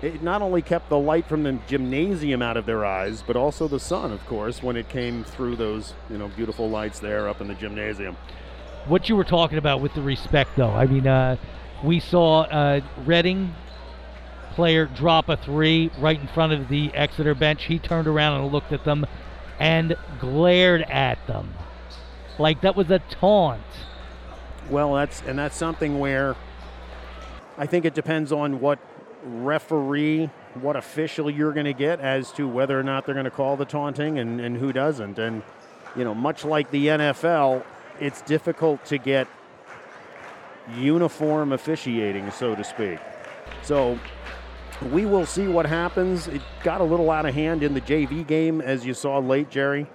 it 0.02 0.24
not 0.24 0.42
only 0.42 0.62
kept 0.62 0.90
the 0.90 0.98
light 0.98 1.28
from 1.28 1.44
the 1.44 1.60
gymnasium 1.68 2.42
out 2.42 2.58
of 2.58 2.66
their 2.66 2.86
eyes, 2.86 3.24
but 3.26 3.36
also 3.36 3.68
the 3.68 3.80
sun, 3.80 4.12
of 4.12 4.26
course, 4.26 4.64
when 4.64 4.76
it 4.76 4.90
came 4.90 5.24
through 5.24 5.56
those 5.56 5.94
you 6.10 6.18
know 6.18 6.28
beautiful 6.30 6.70
lights 6.70 7.00
there 7.00 7.28
up 7.28 7.42
in 7.42 7.48
the 7.48 7.56
gymnasium. 7.56 8.16
What 8.88 9.10
you 9.10 9.16
were 9.16 9.24
talking 9.24 9.58
about 9.58 9.82
with 9.82 9.94
the 9.94 10.02
respect, 10.02 10.52
though, 10.56 10.72
I 10.72 10.88
mean, 10.88 11.08
uh, 11.08 11.38
we 11.84 12.00
saw 12.00 12.42
uh, 12.42 12.82
Reading 13.06 13.54
player 14.54 14.86
drop 14.86 15.30
a 15.30 15.38
three 15.38 15.92
right 16.00 16.20
in 16.20 16.28
front 16.28 16.52
of 16.52 16.68
the 16.68 16.92
Exeter 16.94 17.34
bench. 17.34 17.66
He 17.66 17.80
turned 17.80 18.08
around 18.08 18.42
and 18.42 18.52
looked 18.52 18.74
at 18.74 18.84
them 18.84 19.06
and 19.60 19.96
glared 20.20 20.82
at 20.82 21.26
them 21.28 21.54
like 22.42 22.62
that 22.62 22.76
was 22.76 22.90
a 22.90 23.00
taunt. 23.00 23.62
Well, 24.70 24.94
that's 24.94 25.22
and 25.22 25.38
that's 25.38 25.56
something 25.56 26.00
where 26.00 26.36
I 27.58 27.66
think 27.66 27.86
it 27.86 27.94
depends 27.94 28.32
on 28.32 28.60
what 28.60 28.80
referee, 29.24 30.30
what 30.56 30.76
official 30.76 31.30
you're 31.30 31.54
going 31.54 31.66
to 31.66 31.74
get 31.74 32.00
as 32.00 32.32
to 32.34 32.48
whether 32.48 32.80
or 32.80 32.84
not 32.84 33.06
they're 33.06 33.16
going 33.16 33.26
to 33.26 33.32
call 33.32 33.58
the 33.58 33.66
taunting 33.66 34.20
and, 34.20 34.40
and 34.42 34.58
who 34.58 34.74
doesn't. 34.74 35.20
And, 35.20 35.44
you 35.96 36.04
know, 36.04 36.14
much 36.14 36.46
like 36.46 36.72
the 36.72 36.88
NFL, 36.88 37.64
it's 38.00 38.22
difficult 38.24 38.84
to 38.86 38.98
get 38.98 39.28
uniform 40.78 41.52
officiating, 41.54 42.32
so 42.32 42.56
to 42.56 42.64
speak. 42.64 43.00
So 43.64 44.00
we 44.92 45.06
will 45.06 45.26
see 45.26 45.48
what 45.48 45.66
happens. 45.66 46.28
It 46.28 46.42
got 46.64 46.82
a 46.82 46.84
little 46.84 47.12
out 47.12 47.26
of 47.26 47.34
hand 47.34 47.64
in 47.64 47.74
the 47.74 47.82
JV 47.82 48.26
game, 48.26 48.62
as 48.62 48.86
you 48.86 48.94
saw 48.94 49.20
late, 49.20 49.50
Jerry, 49.50 49.86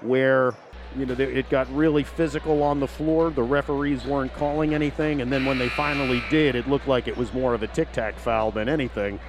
where 0.00 0.54
you 0.96 1.06
know, 1.06 1.14
it 1.14 1.48
got 1.50 1.72
really 1.74 2.02
physical 2.02 2.62
on 2.62 2.80
the 2.80 2.88
floor. 2.88 3.30
The 3.30 3.42
referees 3.42 4.04
weren't 4.04 4.32
calling 4.34 4.74
anything, 4.74 5.20
and 5.20 5.32
then 5.32 5.44
when 5.44 5.58
they 5.58 5.68
finally 5.68 6.22
did, 6.30 6.54
it 6.54 6.68
looked 6.68 6.88
like 6.88 7.08
it 7.08 7.16
was 7.16 7.32
more 7.32 7.54
of 7.54 7.62
a 7.62 7.66
tic 7.66 7.92
tac 7.92 8.18
foul 8.18 8.50
than 8.50 8.68
anything. 8.68 9.20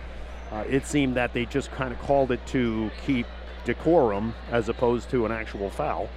Uh, 0.52 0.64
it 0.68 0.86
seemed 0.86 1.15
that 1.15 1.34
they 1.34 1.45
just 1.45 1.72
kind 1.72 1.91
of 1.94 1.99
called 1.99 2.31
it 2.31 2.45
to 2.48 2.90
keep 3.06 3.27
decorum 3.65 4.34
as 4.52 4.69
opposed 4.69 5.10
to 5.11 5.26
an 5.26 5.31
actual 5.31 5.69
foul. 5.69 6.10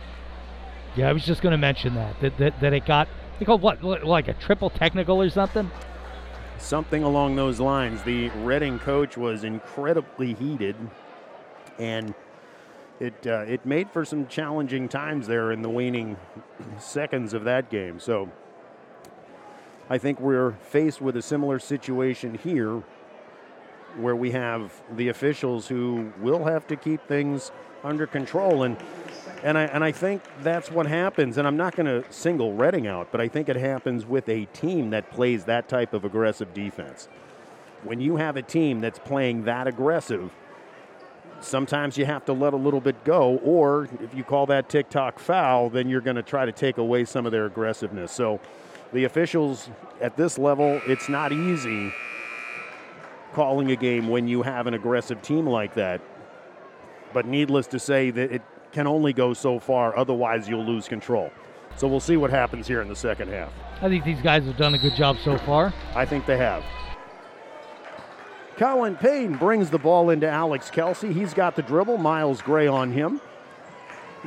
Yeah, 0.94 1.08
I 1.08 1.12
was 1.12 1.24
just 1.24 1.42
going 1.42 1.52
to 1.52 1.58
mention 1.58 1.94
that, 1.94 2.20
that 2.20 2.36
that 2.38 2.60
that 2.60 2.72
it 2.72 2.86
got 2.86 3.08
they 3.38 3.44
called 3.44 3.62
what 3.62 3.82
like 3.82 4.28
a 4.28 4.34
triple 4.34 4.70
technical 4.70 5.20
or 5.20 5.28
something. 5.28 5.70
Something 6.58 7.02
along 7.02 7.36
those 7.36 7.58
lines. 7.58 8.02
The 8.04 8.28
Reading 8.30 8.78
coach 8.78 9.16
was 9.16 9.42
incredibly 9.42 10.34
heated, 10.34 10.76
and 11.78 12.14
it 13.02 13.26
uh, 13.26 13.44
it 13.48 13.66
made 13.66 13.90
for 13.90 14.04
some 14.04 14.28
challenging 14.28 14.88
times 14.88 15.26
there 15.26 15.50
in 15.50 15.60
the 15.60 15.68
waning 15.68 16.16
seconds 16.78 17.34
of 17.34 17.44
that 17.44 17.68
game. 17.68 17.98
So 17.98 18.30
I 19.90 19.98
think 19.98 20.20
we're 20.20 20.52
faced 20.52 21.00
with 21.00 21.16
a 21.16 21.22
similar 21.22 21.58
situation 21.58 22.34
here 22.36 22.82
where 23.96 24.16
we 24.16 24.30
have 24.30 24.72
the 24.96 25.08
officials 25.08 25.66
who 25.66 26.12
will 26.20 26.44
have 26.44 26.66
to 26.68 26.76
keep 26.76 27.06
things 27.08 27.50
under 27.82 28.06
control. 28.06 28.62
And 28.62 28.76
and 29.42 29.58
I, 29.58 29.64
and 29.64 29.82
I 29.82 29.90
think 29.90 30.22
that's 30.42 30.70
what 30.70 30.86
happens. 30.86 31.36
And 31.36 31.48
I'm 31.48 31.56
not 31.56 31.74
going 31.74 31.86
to 31.86 32.10
single 32.12 32.52
Reading 32.52 32.86
out, 32.86 33.10
but 33.10 33.20
I 33.20 33.26
think 33.26 33.48
it 33.48 33.56
happens 33.56 34.06
with 34.06 34.28
a 34.28 34.44
team 34.46 34.90
that 34.90 35.10
plays 35.10 35.44
that 35.46 35.68
type 35.68 35.92
of 35.92 36.04
aggressive 36.04 36.54
defense. 36.54 37.08
When 37.82 38.00
you 38.00 38.16
have 38.16 38.36
a 38.36 38.42
team 38.42 38.80
that's 38.80 39.00
playing 39.00 39.42
that 39.44 39.66
aggressive, 39.66 40.30
sometimes 41.42 41.98
you 41.98 42.04
have 42.04 42.24
to 42.26 42.32
let 42.32 42.52
a 42.52 42.56
little 42.56 42.80
bit 42.80 43.04
go, 43.04 43.38
or 43.38 43.88
if 44.00 44.14
you 44.14 44.24
call 44.24 44.46
that 44.46 44.68
tick-tock 44.68 45.18
foul, 45.18 45.70
then 45.70 45.88
you're 45.88 46.00
going 46.00 46.16
to 46.16 46.22
try 46.22 46.44
to 46.44 46.52
take 46.52 46.78
away 46.78 47.04
some 47.04 47.26
of 47.26 47.32
their 47.32 47.46
aggressiveness. 47.46 48.12
So 48.12 48.40
the 48.92 49.04
officials 49.04 49.70
at 50.00 50.16
this 50.16 50.38
level, 50.38 50.80
it's 50.86 51.08
not 51.08 51.32
easy 51.32 51.92
calling 53.32 53.70
a 53.70 53.76
game 53.76 54.08
when 54.08 54.28
you 54.28 54.42
have 54.42 54.66
an 54.66 54.74
aggressive 54.74 55.22
team 55.22 55.46
like 55.46 55.74
that. 55.74 56.00
But 57.12 57.26
needless 57.26 57.66
to 57.68 57.78
say, 57.78 58.10
that 58.10 58.32
it 58.32 58.42
can 58.72 58.86
only 58.86 59.12
go 59.12 59.34
so 59.34 59.58
far, 59.58 59.96
otherwise, 59.96 60.48
you'll 60.48 60.64
lose 60.64 60.88
control. 60.88 61.30
So 61.76 61.88
we'll 61.88 62.00
see 62.00 62.16
what 62.16 62.30
happens 62.30 62.66
here 62.66 62.82
in 62.82 62.88
the 62.88 62.96
second 62.96 63.28
half. 63.28 63.50
I 63.80 63.88
think 63.88 64.04
these 64.04 64.20
guys 64.20 64.44
have 64.44 64.56
done 64.56 64.74
a 64.74 64.78
good 64.78 64.94
job 64.94 65.16
so 65.24 65.38
far. 65.38 65.72
I 65.94 66.04
think 66.04 66.26
they 66.26 66.36
have. 66.36 66.62
Colin 68.56 68.96
Payne 68.96 69.36
brings 69.36 69.70
the 69.70 69.78
ball 69.78 70.10
into 70.10 70.28
Alex 70.28 70.70
Kelsey. 70.70 71.12
He's 71.12 71.34
got 71.34 71.56
the 71.56 71.62
dribble. 71.62 71.98
Miles 71.98 72.42
Gray 72.42 72.66
on 72.66 72.92
him. 72.92 73.20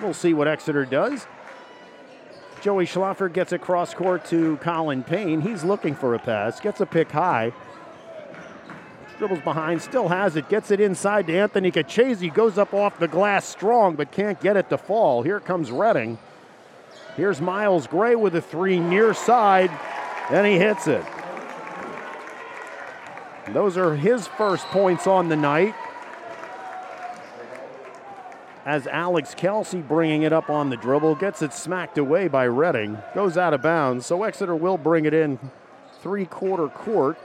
We'll 0.02 0.14
see 0.14 0.34
what 0.34 0.47
Exeter 0.47 0.85
does. 0.85 1.26
Joey 2.61 2.85
Schlaffer 2.85 3.31
gets 3.31 3.52
across 3.52 3.93
court 3.93 4.26
to 4.26 4.57
Colin 4.57 5.03
Payne. 5.03 5.41
He's 5.41 5.64
looking 5.64 5.93
for 5.93 6.15
a 6.15 6.19
pass, 6.19 6.60
gets 6.60 6.81
a 6.81 6.85
pick 6.85 7.11
high. 7.11 7.53
Dribbles 9.19 9.41
behind, 9.41 9.81
still 9.81 10.10
has 10.10 10.35
it, 10.35 10.49
gets 10.49 10.72
it 10.72 10.81
inside 10.81 11.27
to 11.27 11.38
Anthony 11.38 11.72
Kachese. 11.72 12.34
Goes 12.34 12.57
up 12.57 12.73
off 12.73 12.99
the 12.99 13.07
glass 13.07 13.45
strong, 13.45 13.95
but 13.95 14.11
can't 14.11 14.41
get 14.41 14.57
it 14.57 14.69
to 14.69 14.77
fall. 14.77 15.22
Here 15.22 15.39
comes 15.39 15.72
Reading. 15.72 16.18
Here's 17.15 17.39
Miles 17.39 17.88
Gray 17.88 18.15
with 18.15 18.35
a 18.35 18.41
three 18.41 18.80
near 18.80 19.14
side, 19.14 19.72
and 20.30 20.45
he 20.45 20.57
hits 20.57 20.88
it. 20.88 21.06
Those 23.54 23.78
are 23.78 23.96
his 23.96 24.28
first 24.28 24.66
points 24.68 25.08
on 25.08 25.30
the 25.30 25.36
night. 25.36 25.76
As 28.66 28.88
Alex 28.88 29.36
Kelsey 29.36 29.82
bringing 29.82 30.24
it 30.24 30.34
up 30.34 30.50
on 30.50 30.72
the 30.72 30.78
dribble, 30.78 31.16
gets 31.16 31.44
it 31.44 31.54
smacked 31.54 32.00
away 32.00 32.28
by 32.28 32.46
Reading, 32.46 32.98
goes 33.14 33.38
out 33.38 33.54
of 33.54 33.62
bounds. 33.62 34.08
So 34.08 34.24
Exeter 34.24 34.56
will 34.56 34.80
bring 34.80 35.06
it 35.06 35.14
in 35.14 35.40
three 36.02 36.26
quarter 36.26 36.68
court. 36.68 37.18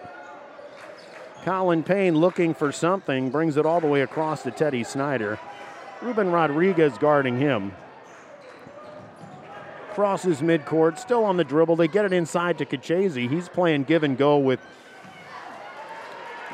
Colin 1.43 1.83
Payne 1.83 2.19
looking 2.19 2.53
for 2.53 2.71
something, 2.71 3.31
brings 3.31 3.57
it 3.57 3.65
all 3.65 3.81
the 3.81 3.87
way 3.87 4.03
across 4.03 4.43
to 4.43 4.51
Teddy 4.51 4.85
Snyder. 4.85 5.39
Ruben 6.03 6.31
Rodriguez 6.31 6.99
guarding 6.99 7.39
him. 7.39 7.73
Crosses 9.93 10.43
midcourt, 10.43 10.99
still 10.99 11.25
on 11.25 11.39
the 11.39 11.45
dribble. 11.45 11.77
They 11.77 11.89
get 11.89 12.05
it 12.05 12.13
inside 12.13 12.59
to 12.59 12.67
Kachese. 12.67 13.29
He's 13.31 13.49
playing 13.49 13.85
give 13.85 14.03
and 14.03 14.19
go 14.19 14.37
with 14.37 14.61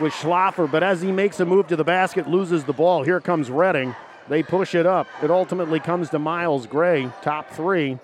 with 0.00 0.12
Schlaffer, 0.12 0.70
but 0.70 0.82
as 0.82 1.00
he 1.00 1.12
makes 1.12 1.40
a 1.40 1.44
move 1.44 1.68
to 1.68 1.76
the 1.76 1.84
basket, 1.84 2.28
loses 2.28 2.64
the 2.64 2.72
ball. 2.72 3.02
Here 3.02 3.20
comes 3.20 3.50
Reading. 3.50 3.94
They 4.28 4.42
push 4.42 4.74
it 4.74 4.86
up. 4.86 5.06
It 5.22 5.30
ultimately 5.30 5.78
comes 5.80 6.10
to 6.10 6.18
Miles 6.18 6.66
Gray, 6.66 7.10
top 7.22 7.50
three. 7.50 7.98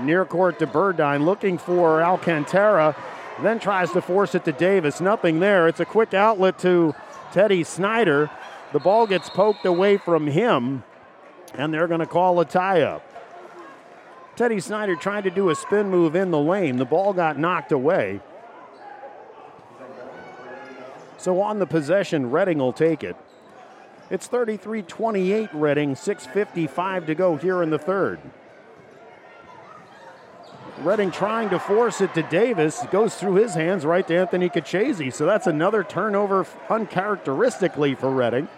Near 0.00 0.24
court 0.24 0.58
to 0.58 0.66
Burdine, 0.66 1.24
looking 1.24 1.58
for 1.58 2.02
Alcantara, 2.02 2.96
then 3.42 3.58
tries 3.58 3.90
to 3.92 4.00
force 4.00 4.34
it 4.34 4.44
to 4.44 4.52
Davis. 4.52 5.00
Nothing 5.00 5.40
there. 5.40 5.68
It's 5.68 5.80
a 5.80 5.84
quick 5.84 6.14
outlet 6.14 6.58
to 6.60 6.94
Teddy 7.32 7.64
Snyder. 7.64 8.30
The 8.72 8.78
ball 8.78 9.06
gets 9.06 9.28
poked 9.28 9.64
away 9.64 9.96
from 9.96 10.26
him, 10.26 10.84
and 11.54 11.72
they're 11.72 11.88
going 11.88 12.00
to 12.00 12.06
call 12.06 12.40
a 12.40 12.44
tie 12.44 12.82
up. 12.82 13.02
Teddy 14.36 14.60
Snyder 14.60 14.96
tried 14.96 15.24
to 15.24 15.30
do 15.30 15.48
a 15.48 15.54
spin 15.54 15.90
move 15.90 16.14
in 16.14 16.30
the 16.30 16.38
lane. 16.38 16.76
The 16.76 16.84
ball 16.84 17.14
got 17.14 17.38
knocked 17.38 17.72
away. 17.72 18.20
So 21.18 21.40
on 21.40 21.58
the 21.58 21.66
possession, 21.66 22.30
Reading 22.30 22.58
will 22.58 22.72
take 22.72 23.02
it. 23.02 23.16
It's 24.10 24.26
33 24.26 24.82
28 24.82 25.50
Reading, 25.52 25.94
6.55 25.94 27.06
to 27.06 27.14
go 27.14 27.36
here 27.36 27.62
in 27.62 27.70
the 27.70 27.78
third. 27.78 28.20
Reading 30.80 31.10
trying 31.10 31.48
to 31.50 31.58
force 31.58 32.00
it 32.00 32.12
to 32.14 32.22
Davis, 32.22 32.84
goes 32.90 33.14
through 33.16 33.36
his 33.36 33.54
hands 33.54 33.86
right 33.86 34.06
to 34.06 34.16
Anthony 34.16 34.50
Kachese. 34.50 35.12
So 35.12 35.24
that's 35.24 35.46
another 35.46 35.82
turnover 35.82 36.46
uncharacteristically 36.68 37.94
for 37.94 38.10
Reading. 38.10 38.48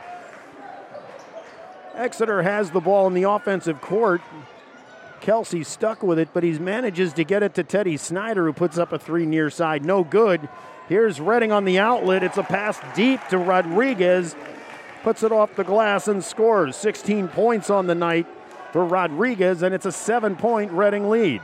Exeter 1.94 2.42
has 2.42 2.70
the 2.70 2.80
ball 2.80 3.06
in 3.06 3.14
the 3.14 3.22
offensive 3.22 3.80
court. 3.80 4.20
Kelsey 5.20 5.64
stuck 5.64 6.02
with 6.02 6.18
it, 6.18 6.28
but 6.32 6.42
he 6.42 6.58
manages 6.58 7.12
to 7.14 7.24
get 7.24 7.42
it 7.42 7.54
to 7.54 7.64
Teddy 7.64 7.96
Snyder, 7.96 8.44
who 8.44 8.52
puts 8.52 8.78
up 8.78 8.92
a 8.92 8.98
three 8.98 9.26
near 9.26 9.50
side. 9.50 9.84
No 9.84 10.04
good. 10.04 10.48
Here's 10.88 11.20
Reading 11.20 11.52
on 11.52 11.66
the 11.66 11.78
outlet. 11.78 12.22
It's 12.22 12.38
a 12.38 12.42
pass 12.42 12.80
deep 12.94 13.20
to 13.28 13.36
Rodriguez. 13.36 14.34
Puts 15.02 15.22
it 15.22 15.32
off 15.32 15.54
the 15.54 15.64
glass 15.64 16.08
and 16.08 16.24
scores. 16.24 16.76
16 16.76 17.28
points 17.28 17.68
on 17.68 17.86
the 17.86 17.94
night 17.94 18.26
for 18.72 18.84
Rodriguez, 18.84 19.62
and 19.62 19.74
it's 19.74 19.86
a 19.86 19.92
seven 19.92 20.34
point 20.34 20.72
Reading 20.72 21.10
lead. 21.10 21.42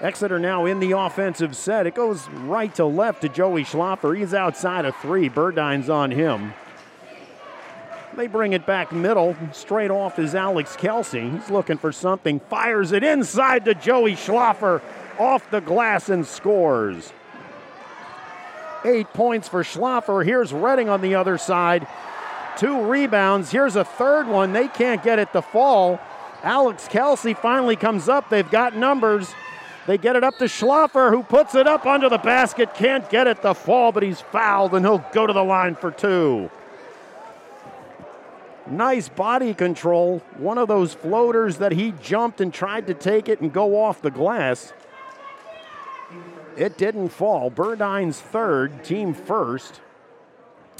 Exeter 0.00 0.38
now 0.38 0.66
in 0.66 0.78
the 0.78 0.92
offensive 0.92 1.56
set. 1.56 1.86
It 1.86 1.94
goes 1.94 2.28
right 2.28 2.72
to 2.76 2.84
left 2.84 3.22
to 3.22 3.28
Joey 3.28 3.64
Schlaffer. 3.64 4.16
He's 4.16 4.34
outside 4.34 4.84
of 4.84 4.94
three. 4.96 5.28
Burdine's 5.28 5.90
on 5.90 6.10
him. 6.10 6.52
They 8.14 8.26
bring 8.26 8.52
it 8.52 8.66
back 8.66 8.92
middle. 8.92 9.36
Straight 9.52 9.90
off 9.90 10.18
is 10.18 10.34
Alex 10.34 10.76
Kelsey. 10.76 11.30
He's 11.30 11.50
looking 11.50 11.78
for 11.78 11.92
something. 11.92 12.40
Fires 12.40 12.92
it 12.92 13.02
inside 13.02 13.64
to 13.64 13.74
Joey 13.74 14.14
Schlaffer. 14.14 14.82
Off 15.18 15.50
the 15.50 15.60
glass 15.60 16.08
and 16.10 16.26
scores. 16.26 17.12
Eight 18.84 19.12
points 19.12 19.48
for 19.48 19.62
Schlaffer. 19.62 20.24
Here's 20.24 20.52
Reading 20.52 20.88
on 20.88 21.00
the 21.00 21.14
other 21.14 21.38
side. 21.38 21.86
Two 22.56 22.82
rebounds. 22.82 23.50
Here's 23.50 23.76
a 23.76 23.84
third 23.84 24.26
one. 24.26 24.52
They 24.52 24.68
can't 24.68 25.02
get 25.02 25.18
it 25.18 25.32
to 25.32 25.42
fall. 25.42 26.00
Alex 26.42 26.88
Kelsey 26.88 27.34
finally 27.34 27.76
comes 27.76 28.08
up. 28.08 28.30
They've 28.30 28.50
got 28.50 28.76
numbers. 28.76 29.32
They 29.86 29.96
get 29.96 30.16
it 30.16 30.24
up 30.24 30.36
to 30.38 30.44
Schlaffer, 30.44 31.10
who 31.10 31.22
puts 31.22 31.54
it 31.54 31.66
up 31.66 31.86
under 31.86 32.08
the 32.08 32.18
basket. 32.18 32.74
Can't 32.74 33.08
get 33.08 33.26
it 33.26 33.42
to 33.42 33.54
fall, 33.54 33.90
but 33.90 34.02
he's 34.02 34.20
fouled, 34.20 34.74
and 34.74 34.84
he'll 34.84 35.04
go 35.12 35.26
to 35.26 35.32
the 35.32 35.42
line 35.42 35.74
for 35.76 35.90
two. 35.90 36.50
Nice 38.66 39.08
body 39.08 39.54
control. 39.54 40.18
One 40.36 40.58
of 40.58 40.68
those 40.68 40.92
floaters 40.92 41.56
that 41.56 41.72
he 41.72 41.94
jumped 42.02 42.40
and 42.40 42.52
tried 42.52 42.86
to 42.88 42.94
take 42.94 43.28
it 43.28 43.40
and 43.40 43.50
go 43.50 43.80
off 43.80 44.02
the 44.02 44.10
glass. 44.10 44.74
It 46.58 46.76
didn't 46.76 47.10
fall. 47.10 47.50
Burdine's 47.50 48.20
third, 48.20 48.82
team 48.82 49.14
first 49.14 49.80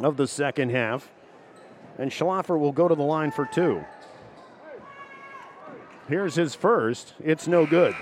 of 0.03 0.17
the 0.17 0.27
second 0.27 0.71
half. 0.71 1.09
And 1.99 2.11
Schlaffer 2.11 2.59
will 2.59 2.73
go 2.73 2.89
to 2.89 2.97
the 2.97 3.03
line 3.03 3.31
for 3.31 3.47
two. 3.47 3.85
Here's 6.09 6.35
his 6.35 6.57
first. 6.57 7.15
It's 7.23 7.47
no 7.47 7.65
good. 7.65 7.95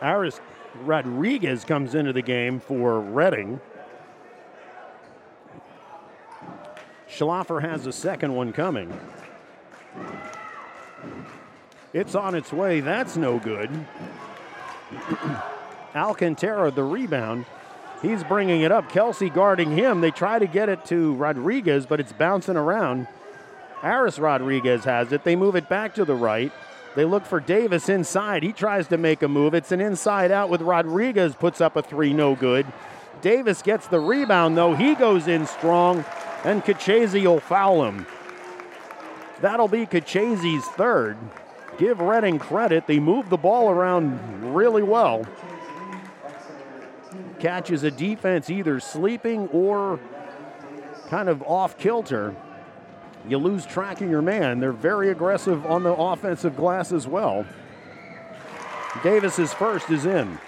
Aris 0.00 0.40
Rodriguez 0.76 1.64
comes 1.64 1.94
into 1.94 2.14
the 2.14 2.22
game 2.22 2.58
for 2.58 3.00
Reading. 3.00 3.60
Schlaffer 7.10 7.60
has 7.60 7.86
a 7.86 7.92
second 7.92 8.34
one 8.34 8.52
coming. 8.52 8.98
It's 11.92 12.14
on 12.14 12.34
its 12.34 12.52
way. 12.52 12.80
That's 12.80 13.16
no 13.16 13.38
good. 13.38 13.70
Alcantara, 15.94 16.70
the 16.70 16.84
rebound. 16.84 17.46
He's 18.02 18.22
bringing 18.22 18.60
it 18.60 18.70
up. 18.70 18.90
Kelsey 18.90 19.30
guarding 19.30 19.76
him. 19.76 20.00
They 20.00 20.10
try 20.10 20.38
to 20.38 20.46
get 20.46 20.68
it 20.68 20.84
to 20.86 21.14
Rodriguez, 21.14 21.86
but 21.86 21.98
it's 21.98 22.12
bouncing 22.12 22.56
around. 22.56 23.08
Aris 23.82 24.18
Rodriguez 24.18 24.84
has 24.84 25.12
it. 25.12 25.24
They 25.24 25.36
move 25.36 25.56
it 25.56 25.68
back 25.68 25.94
to 25.94 26.04
the 26.04 26.14
right. 26.14 26.52
They 26.94 27.04
look 27.04 27.24
for 27.24 27.40
Davis 27.40 27.88
inside. 27.88 28.42
He 28.42 28.52
tries 28.52 28.88
to 28.88 28.98
make 28.98 29.22
a 29.22 29.28
move. 29.28 29.54
It's 29.54 29.72
an 29.72 29.80
inside 29.80 30.30
out 30.30 30.48
with 30.48 30.62
Rodriguez, 30.62 31.34
puts 31.34 31.60
up 31.60 31.76
a 31.76 31.82
three, 31.82 32.12
no 32.12 32.34
good. 32.34 32.66
Davis 33.20 33.62
gets 33.62 33.86
the 33.88 34.00
rebound, 34.00 34.56
though. 34.56 34.74
He 34.74 34.94
goes 34.94 35.26
in 35.26 35.46
strong, 35.46 36.04
and 36.44 36.62
Kachese 36.64 37.22
will 37.22 37.40
foul 37.40 37.84
him. 37.84 38.06
That'll 39.40 39.68
be 39.68 39.86
Kachese's 39.86 40.64
third. 40.66 41.16
Give 41.78 42.00
Reading 42.00 42.38
credit. 42.38 42.86
They 42.86 42.98
move 42.98 43.30
the 43.30 43.36
ball 43.36 43.70
around 43.70 44.54
really 44.54 44.82
well. 44.82 45.24
Catches 47.38 47.84
a 47.84 47.90
defense 47.90 48.50
either 48.50 48.80
sleeping 48.80 49.48
or 49.48 50.00
kind 51.08 51.28
of 51.28 51.42
off 51.44 51.78
kilter 51.78 52.34
you 53.26 53.38
lose 53.38 53.66
track 53.66 54.00
of 54.00 54.08
your 54.08 54.22
man. 54.22 54.60
They're 54.60 54.72
very 54.72 55.10
aggressive 55.10 55.66
on 55.66 55.82
the 55.82 55.92
offensive 55.92 56.56
glass 56.56 56.92
as 56.92 57.06
well. 57.06 57.44
Davis's 59.02 59.52
first 59.52 59.90
is 59.90 60.06
in. 60.06 60.38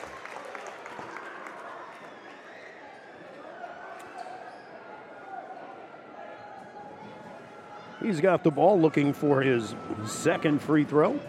He's 8.03 8.21
got 8.21 8.43
the 8.43 8.51
ball 8.51 8.81
looking 8.81 9.13
for 9.13 9.43
his 9.43 9.75
second 10.07 10.63
free 10.63 10.85
throw. 10.85 11.21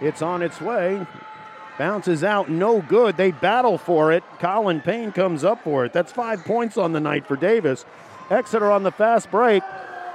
it's 0.00 0.20
on 0.20 0.42
its 0.42 0.60
way. 0.60 1.06
Bounces 1.78 2.22
out, 2.22 2.48
no 2.50 2.82
good. 2.82 3.16
They 3.16 3.32
battle 3.32 3.78
for 3.78 4.12
it. 4.12 4.22
Colin 4.38 4.80
Payne 4.80 5.12
comes 5.12 5.44
up 5.44 5.64
for 5.64 5.84
it. 5.84 5.92
That's 5.92 6.12
five 6.12 6.44
points 6.44 6.76
on 6.76 6.92
the 6.92 7.00
night 7.00 7.26
for 7.26 7.36
Davis. 7.36 7.84
Exeter 8.30 8.70
on 8.70 8.82
the 8.82 8.92
fast 8.92 9.30
break. 9.30 9.62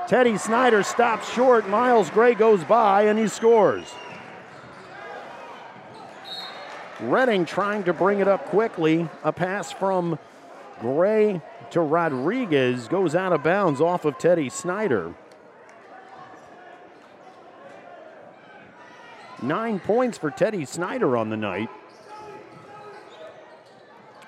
Teddy 0.07 0.37
Snyder 0.37 0.83
stops 0.83 1.31
short. 1.33 1.67
Miles 1.67 2.09
Gray 2.11 2.33
goes 2.33 2.63
by 2.63 3.03
and 3.03 3.19
he 3.19 3.27
scores. 3.27 3.85
Reading 7.01 7.45
trying 7.45 7.83
to 7.83 7.93
bring 7.93 8.19
it 8.19 8.27
up 8.27 8.45
quickly. 8.45 9.09
A 9.23 9.31
pass 9.31 9.71
from 9.71 10.17
Gray 10.79 11.41
to 11.71 11.81
Rodriguez 11.81 12.87
goes 12.87 13.15
out 13.15 13.33
of 13.33 13.43
bounds 13.43 13.81
off 13.81 14.05
of 14.05 14.17
Teddy 14.17 14.49
Snyder. 14.49 15.13
Nine 19.41 19.79
points 19.79 20.17
for 20.17 20.31
Teddy 20.31 20.65
Snyder 20.65 21.15
on 21.15 21.29
the 21.29 21.37
night. 21.37 21.69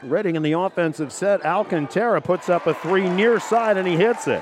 Reading 0.02 0.36
in 0.36 0.42
the 0.42 0.54
offensive 0.54 1.12
set. 1.12 1.46
Alcantara 1.46 2.22
puts 2.22 2.50
up 2.50 2.66
a 2.66 2.74
three 2.74 3.10
near 3.10 3.40
side 3.40 3.78
and 3.78 3.88
he 3.88 3.96
hits 3.96 4.28
it. 4.28 4.42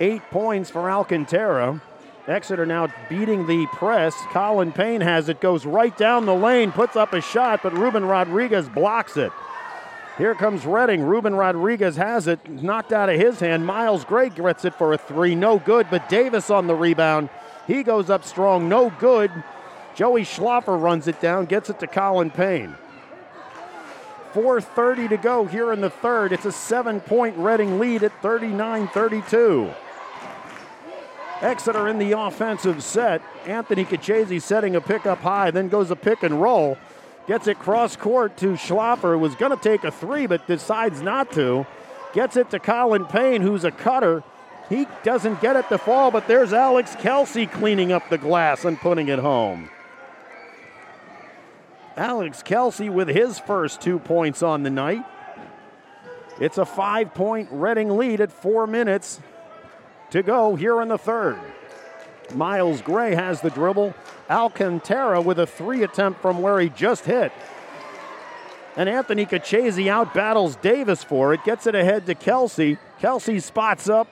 Eight 0.00 0.22
points 0.30 0.70
for 0.70 0.88
Alcantara. 0.88 1.82
Exeter 2.28 2.66
now 2.66 2.92
beating 3.08 3.46
the 3.46 3.66
press. 3.72 4.14
Colin 4.32 4.70
Payne 4.70 5.00
has 5.00 5.30
it, 5.30 5.40
goes 5.40 5.64
right 5.64 5.96
down 5.96 6.26
the 6.26 6.34
lane, 6.34 6.72
puts 6.72 6.94
up 6.94 7.14
a 7.14 7.22
shot, 7.22 7.62
but 7.62 7.72
Ruben 7.72 8.04
Rodriguez 8.04 8.68
blocks 8.68 9.16
it. 9.16 9.32
Here 10.18 10.34
comes 10.34 10.66
Reading. 10.66 11.02
Ruben 11.02 11.34
Rodriguez 11.34 11.96
has 11.96 12.26
it, 12.26 12.46
knocked 12.48 12.92
out 12.92 13.08
of 13.08 13.18
his 13.18 13.40
hand. 13.40 13.64
Miles 13.64 14.04
Gray 14.04 14.28
gets 14.28 14.64
it 14.64 14.74
for 14.74 14.92
a 14.92 14.98
three, 14.98 15.34
no 15.34 15.58
good, 15.58 15.86
but 15.90 16.08
Davis 16.08 16.50
on 16.50 16.66
the 16.66 16.74
rebound. 16.74 17.30
He 17.66 17.82
goes 17.82 18.10
up 18.10 18.24
strong, 18.24 18.68
no 18.68 18.90
good. 18.98 19.30
Joey 19.94 20.22
Schlaffer 20.22 20.80
runs 20.80 21.08
it 21.08 21.20
down, 21.20 21.46
gets 21.46 21.70
it 21.70 21.78
to 21.80 21.86
Colin 21.86 22.30
Payne. 22.30 22.74
4.30 24.32 25.08
to 25.08 25.16
go 25.16 25.46
here 25.46 25.72
in 25.72 25.80
the 25.80 25.90
third. 25.90 26.32
It's 26.32 26.44
a 26.44 26.52
seven 26.52 27.00
point 27.00 27.36
Reading 27.38 27.78
lead 27.78 28.02
at 28.02 28.12
39 28.20 28.88
32. 28.88 29.70
Exeter 31.40 31.88
in 31.88 31.98
the 31.98 32.18
offensive 32.18 32.82
set. 32.82 33.22
Anthony 33.46 33.84
Kachese 33.84 34.42
setting 34.42 34.74
a 34.74 34.80
pick 34.80 35.06
up 35.06 35.20
high, 35.20 35.50
then 35.50 35.68
goes 35.68 35.90
a 35.90 35.96
pick 35.96 36.22
and 36.22 36.42
roll. 36.42 36.76
Gets 37.26 37.46
it 37.46 37.58
cross 37.58 37.94
court 37.94 38.36
to 38.38 38.52
Schlaffer. 38.54 39.18
Was 39.18 39.34
going 39.34 39.56
to 39.56 39.62
take 39.62 39.84
a 39.84 39.90
three, 39.90 40.26
but 40.26 40.46
decides 40.46 41.02
not 41.02 41.30
to. 41.32 41.66
Gets 42.12 42.36
it 42.36 42.50
to 42.50 42.58
Colin 42.58 43.04
Payne, 43.04 43.42
who's 43.42 43.64
a 43.64 43.70
cutter. 43.70 44.24
He 44.68 44.86
doesn't 45.02 45.40
get 45.40 45.56
it 45.56 45.68
to 45.68 45.78
fall, 45.78 46.10
but 46.10 46.26
there's 46.26 46.52
Alex 46.52 46.96
Kelsey 46.98 47.46
cleaning 47.46 47.92
up 47.92 48.08
the 48.08 48.18
glass 48.18 48.64
and 48.64 48.78
putting 48.78 49.08
it 49.08 49.18
home. 49.18 49.70
Alex 51.96 52.42
Kelsey 52.42 52.88
with 52.88 53.08
his 53.08 53.38
first 53.38 53.80
two 53.80 53.98
points 53.98 54.42
on 54.42 54.62
the 54.62 54.70
night. 54.70 55.04
It's 56.40 56.58
a 56.58 56.64
five 56.64 57.14
point 57.14 57.48
Reading 57.50 57.96
lead 57.96 58.20
at 58.20 58.30
four 58.30 58.66
minutes 58.66 59.20
to 60.10 60.22
go 60.22 60.56
here 60.56 60.80
in 60.80 60.88
the 60.88 60.98
third. 60.98 61.38
Miles 62.34 62.82
Gray 62.82 63.14
has 63.14 63.40
the 63.40 63.50
dribble. 63.50 63.94
Alcantara 64.28 65.20
with 65.20 65.38
a 65.38 65.46
three 65.46 65.82
attempt 65.82 66.20
from 66.20 66.42
where 66.42 66.60
he 66.60 66.68
just 66.68 67.04
hit. 67.04 67.32
And 68.76 68.88
Anthony 68.88 69.26
Kachese 69.26 69.88
out 69.88 70.14
battles 70.14 70.56
Davis 70.56 71.02
for 71.02 71.34
it, 71.34 71.42
gets 71.44 71.66
it 71.66 71.74
ahead 71.74 72.06
to 72.06 72.14
Kelsey. 72.14 72.78
Kelsey 73.00 73.40
spots 73.40 73.88
up 73.88 74.08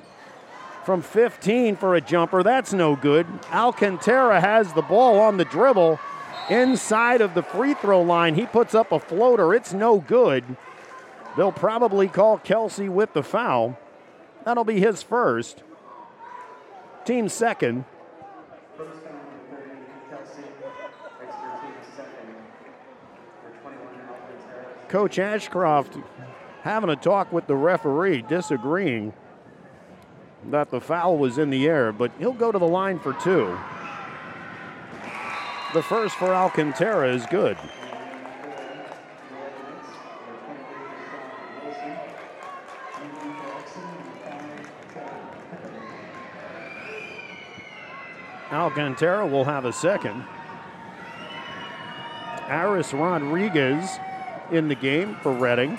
from 0.85 1.02
15 1.02 1.77
for 1.77 1.94
a 1.94 2.01
jumper. 2.01 2.43
That's 2.43 2.73
no 2.73 2.97
good. 2.97 3.27
Alcantara 3.52 4.40
has 4.40 4.73
the 4.73 4.82
ball 4.82 5.20
on 5.20 5.36
the 5.36 5.44
dribble 5.44 6.01
inside 6.48 7.20
of 7.20 7.35
the 7.35 7.43
free 7.43 7.74
throw 7.74 8.02
line. 8.02 8.35
He 8.35 8.47
puts 8.47 8.74
up 8.74 8.93
a 8.93 8.98
floater. 8.98 9.55
It's 9.55 9.73
no 9.73 10.01
good. 10.01 10.44
They'll 11.36 11.52
probably 11.52 12.09
call 12.09 12.39
Kelsey 12.39 12.89
with 12.89 13.12
the 13.12 13.23
foul. 13.23 13.78
That'll 14.44 14.64
be 14.64 14.81
his 14.81 15.02
first. 15.02 15.62
Team 17.07 17.28
second. 17.28 17.85
Coach 24.89 25.20
Ashcroft 25.20 25.97
having 26.62 26.91
a 26.91 26.97
talk 26.97 27.33
with 27.33 27.47
the 27.47 27.55
referee, 27.55 28.23
disagreeing 28.23 29.12
that 30.51 30.73
the 30.73 30.81
foul 30.81 31.16
was 31.16 31.39
in 31.39 31.51
the 31.51 31.69
air, 31.69 31.93
but 31.93 32.11
he'll 32.19 32.33
go 32.33 32.51
to 32.51 32.59
the 32.59 32.66
line 32.66 32.99
for 32.99 33.12
two. 33.12 33.57
The 35.74 35.83
first 35.83 36.16
for 36.16 36.35
Alcantara 36.35 37.15
is 37.15 37.24
good. 37.27 37.57
Alcantara 48.77 49.27
will 49.27 49.44
have 49.44 49.65
a 49.65 49.73
second. 49.73 50.23
Aris 52.51 52.93
Rodriguez 52.93 53.89
in 54.51 54.69
the 54.69 54.74
game 54.74 55.16
for 55.23 55.32
Reading. 55.32 55.78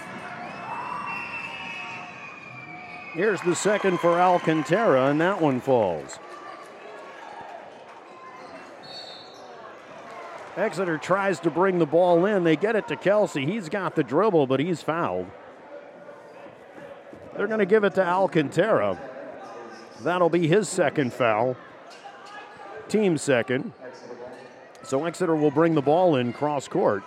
Here's 3.13 3.39
the 3.41 3.53
second 3.53 3.99
for 3.99 4.19
Alcantara, 4.19 5.11
and 5.11 5.21
that 5.21 5.39
one 5.39 5.61
falls. 5.61 6.17
Exeter 10.55 10.97
tries 10.97 11.39
to 11.41 11.51
bring 11.51 11.77
the 11.77 11.85
ball 11.85 12.25
in. 12.25 12.43
They 12.43 12.55
get 12.55 12.75
it 12.75 12.87
to 12.87 12.95
Kelsey. 12.95 13.45
He's 13.45 13.69
got 13.69 13.93
the 13.93 14.03
dribble, 14.03 14.47
but 14.47 14.59
he's 14.59 14.81
fouled. 14.81 15.27
They're 17.35 17.45
going 17.45 17.59
to 17.59 17.67
give 17.67 17.83
it 17.83 17.93
to 17.93 18.03
Alcantara. 18.03 18.99
That'll 20.01 20.29
be 20.31 20.47
his 20.47 20.67
second 20.67 21.13
foul 21.13 21.55
team 22.89 23.17
second. 23.17 23.73
So 24.83 25.05
Exeter 25.05 25.35
will 25.35 25.51
bring 25.51 25.75
the 25.75 25.81
ball 25.81 26.15
in 26.15 26.33
cross 26.33 26.67
court. 26.67 27.03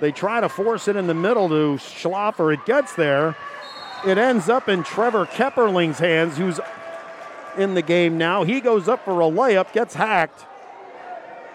They 0.00 0.12
try 0.12 0.40
to 0.40 0.48
force 0.48 0.88
it 0.88 0.96
in 0.96 1.06
the 1.06 1.14
middle 1.14 1.48
to 1.48 1.76
Schlaffer. 1.76 2.54
It 2.54 2.64
gets 2.64 2.94
there. 2.94 3.36
It 4.06 4.16
ends 4.16 4.48
up 4.48 4.68
in 4.68 4.84
Trevor 4.84 5.26
Kepperling's 5.26 5.98
hands, 5.98 6.36
who's 6.36 6.60
in 7.56 7.74
the 7.74 7.82
game 7.82 8.16
now. 8.16 8.44
He 8.44 8.60
goes 8.60 8.88
up 8.88 9.04
for 9.04 9.20
a 9.20 9.24
layup, 9.24 9.72
gets 9.72 9.94
hacked, 9.94 10.46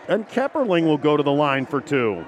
and 0.08 0.28
Kepperling 0.28 0.86
will 0.86 0.98
go 0.98 1.16
to 1.16 1.24
the 1.24 1.32
line 1.32 1.66
for 1.66 1.80
two. 1.80 2.26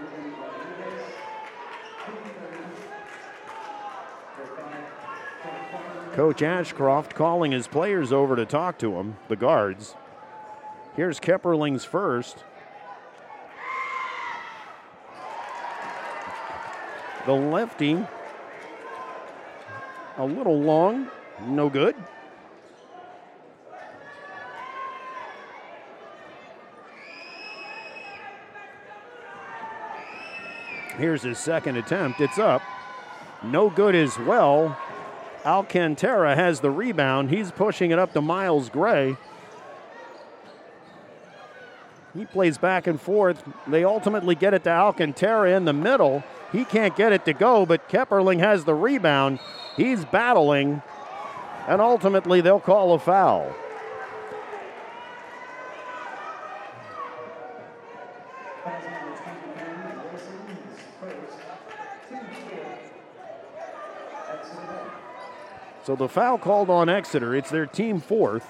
Coach 6.13 6.41
Ashcroft 6.41 7.13
calling 7.13 7.51
his 7.51 7.67
players 7.67 8.13
over 8.13 8.37
to 8.37 8.45
talk 8.45 8.77
to 8.77 8.95
him, 8.95 9.17
the 9.27 9.35
guards. 9.35 9.95
Here's 10.95 11.19
Kepperling's 11.19 11.83
first. 11.83 12.43
The 17.25 17.33
lefty, 17.33 18.05
a 20.17 20.25
little 20.25 20.59
long, 20.59 21.09
no 21.47 21.69
good. 21.69 21.95
Here's 30.97 31.23
his 31.23 31.37
second 31.37 31.75
attempt. 31.75 32.21
It's 32.21 32.39
up. 32.39 32.61
No 33.43 33.69
good 33.69 33.95
as 33.95 34.17
well. 34.17 34.77
Alcantara 35.45 36.35
has 36.35 36.61
the 36.61 36.71
rebound. 36.71 37.31
He's 37.31 37.51
pushing 37.51 37.91
it 37.91 37.99
up 37.99 38.13
to 38.13 38.21
Miles 38.21 38.69
Gray. 38.69 39.17
He 42.15 42.25
plays 42.25 42.57
back 42.57 42.87
and 42.87 42.99
forth. 42.99 43.43
They 43.67 43.83
ultimately 43.83 44.35
get 44.35 44.53
it 44.53 44.63
to 44.63 44.69
Alcantara 44.69 45.55
in 45.55 45.65
the 45.65 45.73
middle. 45.73 46.23
He 46.51 46.63
can't 46.63 46.95
get 46.95 47.11
it 47.11 47.25
to 47.25 47.33
go, 47.33 47.65
but 47.65 47.89
Kepperling 47.89 48.39
has 48.39 48.63
the 48.63 48.73
rebound. 48.73 49.39
He's 49.75 50.05
battling, 50.05 50.81
and 51.67 51.81
ultimately 51.81 52.39
they'll 52.39 52.61
call 52.61 52.93
a 52.93 52.99
foul. 52.99 53.53
So 65.83 65.95
the 65.95 66.07
foul 66.07 66.39
called 66.39 66.69
on 66.71 66.89
Exeter. 66.89 67.35
It's 67.35 67.51
their 67.51 67.67
team 67.67 67.99
fourth. 67.99 68.49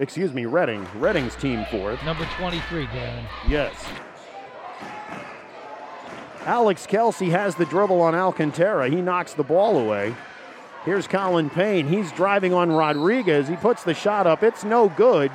Excuse 0.00 0.32
me, 0.32 0.46
Reading. 0.46 0.86
Reading's 0.94 1.36
team 1.36 1.66
fourth. 1.70 2.02
Number 2.04 2.24
23, 2.38 2.86
Darren. 2.86 3.24
Yes. 3.46 3.74
Alex 6.46 6.86
Kelsey 6.86 7.28
has 7.28 7.54
the 7.54 7.66
dribble 7.66 8.00
on 8.00 8.14
Alcantara. 8.14 8.88
He 8.88 9.02
knocks 9.02 9.34
the 9.34 9.44
ball 9.44 9.76
away. 9.76 10.14
Here's 10.86 11.06
Colin 11.06 11.50
Payne. 11.50 11.86
He's 11.86 12.10
driving 12.12 12.54
on 12.54 12.72
Rodriguez. 12.72 13.46
He 13.46 13.56
puts 13.56 13.84
the 13.84 13.92
shot 13.92 14.26
up. 14.26 14.42
It's 14.42 14.64
no 14.64 14.88
good, 14.88 15.30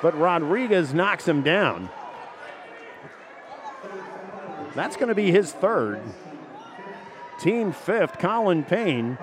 but 0.00 0.16
Rodriguez 0.16 0.94
knocks 0.94 1.26
him 1.26 1.42
down. 1.42 1.90
That's 4.76 4.94
going 4.94 5.08
to 5.08 5.16
be 5.16 5.32
his 5.32 5.52
third. 5.52 6.00
Team 7.40 7.72
fifth, 7.72 8.20
Colin 8.20 8.62
Payne, 8.62 9.18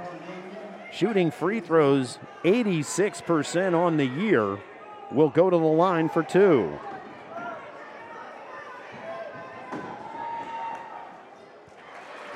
shooting 0.91 1.31
free 1.31 1.61
throws 1.61 2.19
86% 2.44 3.78
on 3.78 3.98
the 3.98 4.06
year, 4.06 4.57
will 5.11 5.30
go 5.30 5.49
to 5.49 5.57
the 5.57 5.64
line 5.64 6.10
for 6.10 6.24
two. 6.24 6.78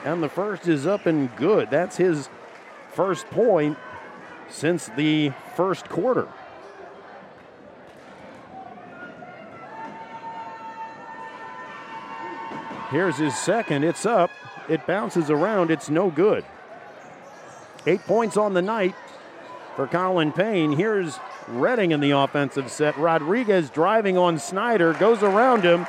And 0.03 0.21
the 0.21 0.29
first 0.29 0.67
is 0.67 0.85
up 0.85 1.05
and 1.05 1.33
good. 1.37 1.69
That's 1.69 1.95
his 1.95 2.29
first 2.91 3.25
point 3.27 3.77
since 4.49 4.87
the 4.87 5.31
first 5.55 5.87
quarter. 5.87 6.27
Here's 12.89 13.17
his 13.17 13.35
second. 13.35 13.83
It's 13.83 14.05
up. 14.05 14.29
It 14.69 14.85
bounces 14.85 15.29
around. 15.29 15.71
It's 15.71 15.89
no 15.89 16.11
good. 16.11 16.45
Eight 17.87 18.01
points 18.01 18.37
on 18.37 18.53
the 18.53 18.61
night 18.61 18.93
for 19.75 19.87
Colin 19.87 20.31
Payne. 20.31 20.73
Here's 20.73 21.19
Reading 21.47 21.91
in 21.91 21.99
the 21.99 22.11
offensive 22.11 22.71
set. 22.71 22.97
Rodriguez 22.97 23.69
driving 23.69 24.17
on 24.17 24.39
Snyder, 24.39 24.93
goes 24.93 25.21
around 25.21 25.63
him, 25.63 25.85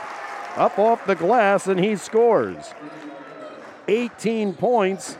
up 0.56 0.78
off 0.78 1.06
the 1.06 1.14
glass, 1.14 1.68
and 1.68 1.78
he 1.78 1.94
scores. 1.94 2.74
18 3.86 4.54
points 4.54 5.16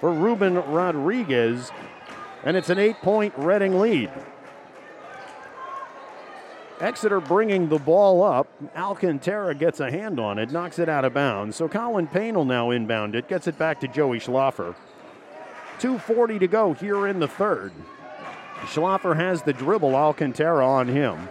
for 0.00 0.12
Ruben 0.12 0.56
Rodriguez, 0.56 1.70
and 2.44 2.56
it's 2.56 2.68
an 2.68 2.78
eight 2.78 2.96
point 2.96 3.32
Reading 3.36 3.80
lead. 3.80 4.10
Exeter 6.78 7.20
bringing 7.20 7.70
the 7.70 7.78
ball 7.78 8.22
up. 8.22 8.48
Alcantara 8.76 9.54
gets 9.54 9.80
a 9.80 9.90
hand 9.90 10.20
on 10.20 10.38
it, 10.38 10.50
knocks 10.50 10.78
it 10.78 10.88
out 10.88 11.06
of 11.06 11.14
bounds. 11.14 11.56
So 11.56 11.68
Colin 11.68 12.06
Payne 12.06 12.34
will 12.34 12.44
now 12.44 12.70
inbound 12.70 13.14
it, 13.14 13.28
gets 13.28 13.46
it 13.46 13.56
back 13.56 13.80
to 13.80 13.88
Joey 13.88 14.18
Schlaffer. 14.18 14.74
2.40 15.78 16.40
to 16.40 16.46
go 16.46 16.72
here 16.72 17.06
in 17.06 17.20
the 17.20 17.28
third. 17.28 17.72
Schlaffer 18.66 19.16
has 19.16 19.42
the 19.42 19.52
dribble, 19.52 19.94
Alcantara 19.94 20.66
on 20.66 20.88
him. 20.88 21.28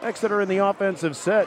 Exeter 0.00 0.40
in 0.40 0.48
the 0.48 0.58
offensive 0.58 1.16
set. 1.16 1.46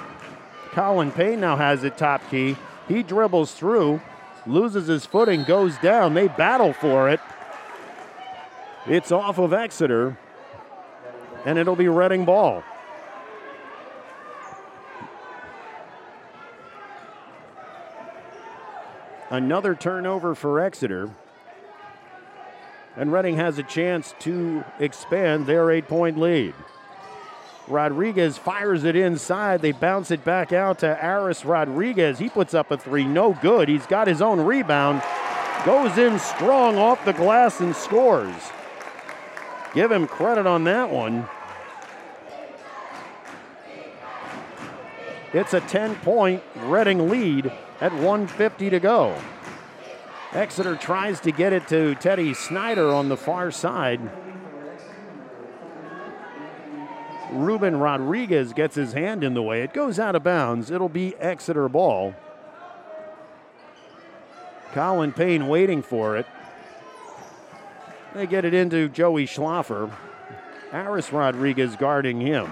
Colin 0.71 1.11
Payne 1.11 1.39
now 1.39 1.55
has 1.55 1.83
it 1.83 1.97
top 1.97 2.21
key. 2.29 2.57
He 2.87 3.01
dribbles 3.03 3.53
through, 3.53 4.01
loses 4.45 4.87
his 4.87 5.05
footing, 5.05 5.43
goes 5.43 5.77
down. 5.79 6.13
They 6.13 6.27
battle 6.27 6.73
for 6.73 7.09
it. 7.09 7.19
It's 8.85 9.11
off 9.11 9.39
of 9.39 9.53
Exeter, 9.53 10.17
and 11.45 11.57
it'll 11.57 11.75
be 11.75 11.87
Reading 11.87 12.25
ball. 12.25 12.63
Another 19.29 19.73
turnover 19.73 20.35
for 20.35 20.59
Exeter. 20.59 21.09
And 22.95 23.11
Reading 23.11 23.37
has 23.37 23.57
a 23.57 23.63
chance 23.63 24.13
to 24.19 24.63
expand 24.79 25.47
their 25.47 25.71
eight 25.71 25.87
point 25.87 26.17
lead. 26.17 26.53
Rodriguez 27.67 28.37
fires 28.37 28.83
it 28.83 28.95
inside. 28.95 29.61
They 29.61 29.71
bounce 29.71 30.11
it 30.11 30.23
back 30.23 30.53
out 30.53 30.79
to 30.79 31.05
Aris 31.05 31.43
Rodriguez. 31.43 32.19
He 32.19 32.29
puts 32.29 32.53
up 32.53 32.69
a 32.69 32.77
three. 32.77 33.05
No 33.05 33.33
good. 33.41 33.67
He's 33.67 33.87
got 33.87 34.07
his 34.07 34.21
own 34.21 34.39
rebound. 34.39 35.01
Goes 35.65 35.97
in 35.97 36.19
strong 36.19 36.77
off 36.77 37.03
the 37.05 37.13
glass 37.13 37.59
and 37.59 37.75
scores. 37.75 38.35
Give 39.73 39.91
him 39.91 40.07
credit 40.07 40.45
on 40.45 40.63
that 40.65 40.91
one. 40.91 41.27
It's 45.33 45.53
a 45.53 45.59
10 45.59 45.95
point 45.95 46.43
Reading 46.55 47.09
lead 47.09 47.51
at 47.81 47.93
150 47.93 48.69
to 48.69 48.79
go. 48.79 49.17
Exeter 50.33 50.75
tries 50.75 51.19
to 51.21 51.31
get 51.31 51.53
it 51.53 51.67
to 51.69 51.95
Teddy 51.95 52.33
Snyder 52.33 52.93
on 52.93 53.09
the 53.09 53.17
far 53.17 53.51
side. 53.51 54.01
Ruben 57.31 57.77
Rodriguez 57.77 58.53
gets 58.53 58.75
his 58.75 58.93
hand 58.93 59.23
in 59.23 59.33
the 59.33 59.41
way. 59.41 59.61
It 59.61 59.73
goes 59.73 59.99
out 59.99 60.15
of 60.15 60.23
bounds. 60.23 60.71
It'll 60.71 60.89
be 60.89 61.15
Exeter 61.19 61.67
ball. 61.69 62.15
Colin 64.73 65.13
Payne 65.13 65.47
waiting 65.47 65.81
for 65.81 66.17
it. 66.17 66.25
They 68.13 68.27
get 68.27 68.45
it 68.45 68.53
into 68.53 68.89
Joey 68.89 69.25
Schlaffer. 69.25 69.91
Aris 70.73 71.11
Rodriguez 71.11 71.75
guarding 71.75 72.19
him. 72.19 72.49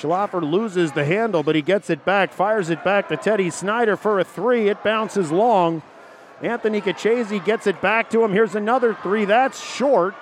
Schlaffer 0.00 0.42
loses 0.42 0.92
the 0.92 1.04
handle, 1.04 1.42
but 1.42 1.54
he 1.54 1.62
gets 1.62 1.88
it 1.88 2.04
back, 2.04 2.32
fires 2.32 2.68
it 2.68 2.84
back 2.84 3.08
to 3.08 3.16
Teddy 3.16 3.48
Snyder 3.50 3.96
for 3.96 4.20
a 4.20 4.24
three. 4.24 4.68
It 4.68 4.82
bounces 4.82 5.32
long. 5.32 5.82
Anthony 6.42 6.82
Kachese 6.82 7.42
gets 7.44 7.66
it 7.66 7.80
back 7.80 8.10
to 8.10 8.22
him. 8.22 8.32
Here's 8.32 8.54
another 8.54 8.94
three. 8.94 9.24
That's 9.24 9.62
short. 9.64 10.14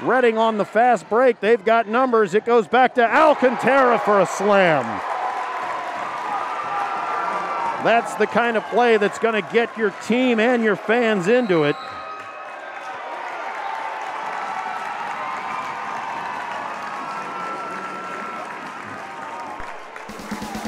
Reading 0.00 0.38
on 0.38 0.56
the 0.56 0.64
fast 0.64 1.08
break. 1.10 1.40
They've 1.40 1.62
got 1.62 1.86
numbers. 1.86 2.34
It 2.34 2.46
goes 2.46 2.66
back 2.66 2.94
to 2.94 3.04
Alcantara 3.04 3.98
for 3.98 4.20
a 4.20 4.26
slam. 4.26 4.84
That's 7.84 8.14
the 8.14 8.26
kind 8.26 8.56
of 8.56 8.64
play 8.66 8.96
that's 8.96 9.18
going 9.18 9.40
to 9.40 9.48
get 9.52 9.76
your 9.76 9.90
team 9.90 10.40
and 10.40 10.64
your 10.64 10.76
fans 10.76 11.28
into 11.28 11.64
it. 11.64 11.76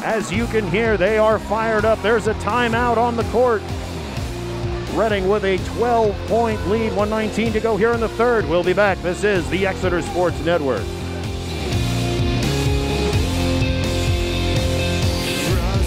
As 0.02 0.32
you 0.32 0.46
can 0.46 0.66
hear, 0.70 0.96
they 0.96 1.18
are 1.18 1.38
fired 1.38 1.84
up. 1.84 2.00
There's 2.00 2.26
a 2.26 2.34
timeout 2.34 2.96
on 2.96 3.16
the 3.16 3.24
court. 3.24 3.62
Reading 4.94 5.28
with 5.28 5.44
a 5.44 5.58
12 5.76 6.16
point 6.26 6.66
lead, 6.68 6.96
119 6.96 7.52
to 7.52 7.60
go 7.60 7.76
here 7.76 7.92
in 7.92 8.00
the 8.00 8.08
third. 8.08 8.48
We'll 8.48 8.64
be 8.64 8.72
back. 8.72 9.00
This 9.02 9.24
is 9.24 9.48
the 9.50 9.66
Exeter 9.66 10.00
Sports 10.00 10.40
Network. 10.42 10.82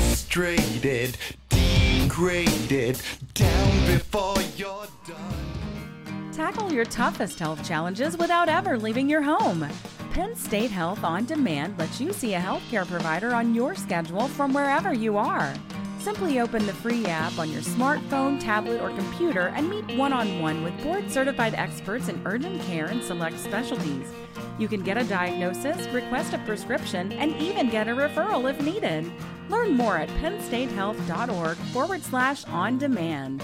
Frustrated, 0.04 1.18
degraded, 1.50 3.02
down 3.34 3.86
before 3.88 4.42
you're 4.56 4.88
done. 5.08 6.32
Tackle 6.32 6.72
your 6.72 6.86
toughest 6.86 7.40
health 7.40 7.66
challenges 7.68 8.16
without 8.18 8.48
ever 8.48 8.78
leaving 8.78 9.10
your 9.10 9.24
home. 9.24 9.68
Penn 10.14 10.36
State 10.36 10.70
Health 10.70 11.04
On 11.04 11.26
Demand 11.26 11.76
lets 11.80 12.00
you 12.00 12.14
see 12.14 12.36
a 12.36 12.40
healthcare 12.40 12.86
provider 12.86 13.34
on 13.34 13.56
your 13.56 13.74
schedule 13.74 14.28
from 14.28 14.54
wherever 14.54 14.94
you 14.94 15.18
are. 15.18 15.56
Simply 15.98 16.40
open 16.40 16.68
the 16.68 16.74
free 16.74 17.08
app 17.08 17.40
on 17.40 17.52
your 17.52 17.64
smartphone, 17.64 18.40
tablet, 18.40 18.80
or 18.80 18.90
computer 18.90 19.48
and 19.56 19.68
meet 19.68 19.98
one 19.98 20.14
on 20.14 20.40
one 20.40 20.64
with 20.64 20.80
board 20.84 21.10
certified 21.10 21.56
experts 21.56 22.10
in 22.10 22.22
urgent 22.26 22.62
care 22.62 22.86
and 22.86 23.04
select 23.04 23.40
specialties. 23.40 24.14
You 24.60 24.68
can 24.68 24.84
get 24.84 25.00
a 25.00 25.04
diagnosis, 25.04 25.88
request 25.88 26.34
a 26.34 26.38
prescription, 26.40 27.12
and 27.14 27.36
even 27.38 27.72
get 27.72 27.88
a 27.88 27.92
referral 27.92 28.48
if 28.48 28.62
needed. 28.62 29.12
Learn 29.50 29.72
more 29.72 29.98
at 29.98 30.10
pennstatehealth.org 30.10 31.58
forward 31.58 32.04
slash 32.04 32.46
on 32.50 32.78
demand. 32.78 33.42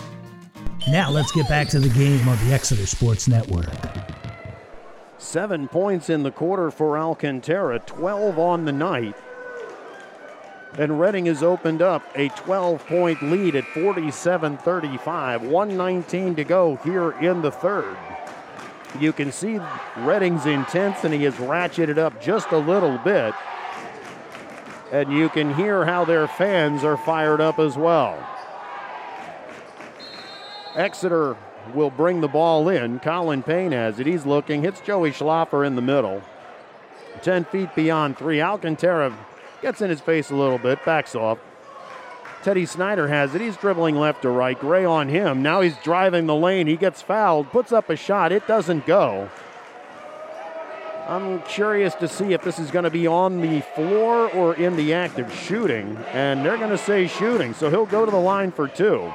Now 0.87 1.09
let's 1.09 1.31
get 1.31 1.49
back 1.49 1.67
to 1.69 1.79
the 1.79 1.89
game 1.89 2.29
on 2.29 2.37
the 2.45 2.53
Exeter 2.53 2.85
Sports 2.85 3.27
Network. 3.27 3.65
Seven 5.19 5.67
points 5.67 6.09
in 6.09 6.23
the 6.23 6.31
quarter 6.31 6.71
for 6.71 6.97
Alcantara, 6.97 7.79
12 7.79 8.39
on 8.39 8.63
the 8.63 8.71
night. 8.71 9.17
And 10.77 10.97
Reading 10.97 11.25
has 11.25 11.43
opened 11.43 11.81
up 11.81 12.03
a 12.15 12.29
12 12.29 12.87
point 12.87 13.21
lead 13.21 13.57
at 13.57 13.65
47 13.65 14.57
35. 14.57 15.43
119 15.43 16.35
to 16.35 16.43
go 16.45 16.77
here 16.77 17.11
in 17.11 17.41
the 17.41 17.51
third. 17.51 17.97
You 18.97 19.11
can 19.11 19.33
see 19.33 19.59
Reading's 19.97 20.45
intensity 20.45 21.25
has 21.25 21.35
ratcheted 21.35 21.97
up 21.97 22.21
just 22.21 22.51
a 22.51 22.57
little 22.57 22.97
bit. 22.99 23.33
And 24.93 25.11
you 25.11 25.27
can 25.27 25.53
hear 25.53 25.83
how 25.83 26.05
their 26.05 26.29
fans 26.29 26.85
are 26.85 26.97
fired 26.97 27.41
up 27.41 27.59
as 27.59 27.77
well. 27.77 28.25
Exeter 30.75 31.35
will 31.73 31.89
bring 31.89 32.21
the 32.21 32.27
ball 32.27 32.69
in. 32.69 32.99
Colin 32.99 33.43
Payne 33.43 33.71
has 33.71 33.99
it. 33.99 34.07
He's 34.07 34.25
looking, 34.25 34.61
hits 34.63 34.81
Joey 34.81 35.11
Schlaffer 35.11 35.65
in 35.65 35.75
the 35.75 35.81
middle. 35.81 36.21
10 37.21 37.45
feet 37.45 37.73
beyond 37.75 38.17
three. 38.17 38.41
Alcantara 38.41 39.15
gets 39.61 39.81
in 39.81 39.89
his 39.89 40.01
face 40.01 40.29
a 40.29 40.35
little 40.35 40.57
bit, 40.57 40.83
backs 40.85 41.15
off. 41.15 41.39
Teddy 42.43 42.65
Snyder 42.65 43.07
has 43.07 43.35
it. 43.35 43.41
He's 43.41 43.57
dribbling 43.57 43.95
left 43.95 44.21
to 44.21 44.29
right. 44.29 44.57
Gray 44.57 44.85
on 44.85 45.09
him. 45.09 45.41
Now 45.41 45.59
he's 45.61 45.77
driving 45.83 46.25
the 46.25 46.35
lane. 46.35 46.67
He 46.67 46.77
gets 46.77 47.01
fouled, 47.01 47.49
puts 47.51 47.73
up 47.73 47.89
a 47.89 47.97
shot. 47.97 48.31
It 48.31 48.47
doesn't 48.47 48.85
go. 48.85 49.29
I'm 51.09 51.41
curious 51.41 51.95
to 51.95 52.07
see 52.07 52.33
if 52.33 52.43
this 52.43 52.59
is 52.59 52.71
going 52.71 52.83
to 52.83 52.91
be 52.91 53.07
on 53.07 53.41
the 53.41 53.61
floor 53.75 54.29
or 54.31 54.53
in 54.53 54.75
the 54.75 54.93
act 54.93 55.17
of 55.19 55.33
shooting. 55.33 55.97
And 56.13 56.45
they're 56.45 56.57
going 56.57 56.69
to 56.69 56.77
say 56.77 57.07
shooting, 57.07 57.53
so 57.53 57.69
he'll 57.69 57.87
go 57.87 58.05
to 58.05 58.11
the 58.11 58.17
line 58.17 58.51
for 58.51 58.67
two. 58.67 59.11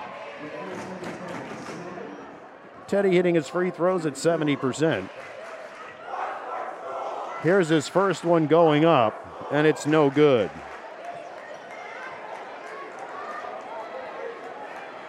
Teddy 2.94 3.10
hitting 3.10 3.34
his 3.34 3.48
free 3.48 3.70
throws 3.70 4.06
at 4.06 4.12
70%. 4.12 5.08
Here's 7.42 7.68
his 7.68 7.88
first 7.88 8.22
one 8.24 8.46
going 8.46 8.84
up, 8.84 9.48
and 9.50 9.66
it's 9.66 9.84
no 9.84 10.10
good. 10.10 10.48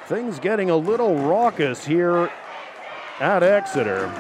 Things 0.08 0.40
getting 0.40 0.72
a 0.72 0.76
little 0.76 1.16
raucous 1.16 1.86
here 1.86 2.32
at 3.20 3.44
Exeter. 3.44 4.12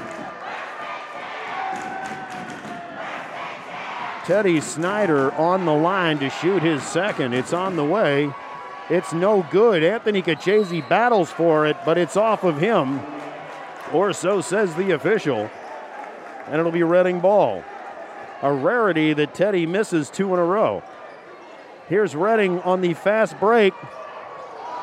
Teddy 4.25 4.61
Snyder 4.61 5.33
on 5.33 5.65
the 5.65 5.73
line 5.73 6.19
to 6.19 6.29
shoot 6.29 6.61
his 6.61 6.83
second. 6.83 7.33
It's 7.33 7.51
on 7.51 7.75
the 7.75 7.83
way. 7.83 8.31
It's 8.91 9.11
no 9.11 9.43
good. 9.49 9.83
Anthony 9.83 10.21
Kachese 10.21 10.87
battles 10.87 11.31
for 11.31 11.65
it, 11.65 11.77
but 11.83 11.97
it's 11.97 12.15
off 12.15 12.43
of 12.43 12.59
him, 12.59 12.99
or 13.95 14.11
so 14.11 14.41
says 14.41 14.76
the 14.76 14.91
official. 14.91 15.49
And 16.47 16.59
it'll 16.59 16.72
be 16.72 16.84
Reading 16.84 17.22
ball. 17.22 17.63
A 18.41 18.51
rarity 18.51 19.13
that 19.13 19.34
Teddy 19.34 19.65
misses 19.65 20.09
two 20.09 20.34
in 20.34 20.39
a 20.39 20.43
row. 20.43 20.84
Here's 21.88 22.15
Reading 22.15 22.59
on 22.61 22.81
the 22.81 22.93
fast 22.93 23.39
break. 23.39 23.73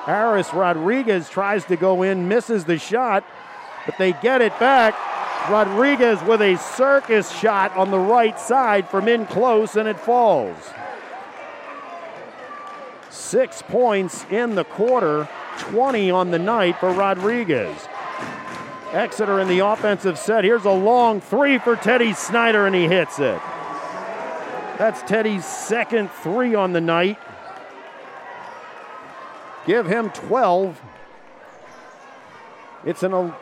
Aris 0.09 0.53
Rodriguez 0.53 1.29
tries 1.29 1.65
to 1.67 1.77
go 1.77 2.03
in, 2.03 2.27
misses 2.27 2.65
the 2.65 2.79
shot, 2.79 3.25
but 3.87 3.97
they 3.99 4.13
get 4.15 4.41
it 4.41 4.59
back. 4.59 4.95
Rodriguez 5.49 6.21
with 6.23 6.41
a 6.41 6.57
circus 6.57 7.31
shot 7.39 7.77
on 7.77 7.91
the 7.91 7.99
right 7.99 8.39
side 8.41 8.89
from 8.89 9.09
in 9.09 9.27
close, 9.27 9.77
and 9.77 9.89
it 9.89 10.01
falls. 10.01 10.57
Six 13.11 13.61
points 13.63 14.25
in 14.31 14.55
the 14.55 14.65
quarter, 14.65 15.29
20 15.59 16.11
on 16.11 16.31
the 16.31 16.39
night 16.39 16.79
for 16.81 16.91
Rodriguez. 16.93 17.77
Exeter 18.93 19.41
in 19.41 19.49
the 19.49 19.61
offensive 19.61 20.19
set. 20.19 20.45
Here's 20.45 20.67
a 20.67 20.71
long 20.71 21.21
three 21.21 21.59
for 21.59 21.77
Teddy 21.77 22.13
Snyder, 22.13 22.67
and 22.67 22.75
he 22.75 22.89
hits 22.89 23.19
it. 23.19 23.41
That's 24.77 25.01
Teddy's 25.03 25.47
second 25.47 26.11
three 26.11 26.55
on 26.55 26.73
the 26.75 26.81
night. 26.81 27.19
Give 29.67 29.87
him 29.87 30.11
12. 30.11 30.81
It's 32.85 33.03
an 33.03 33.33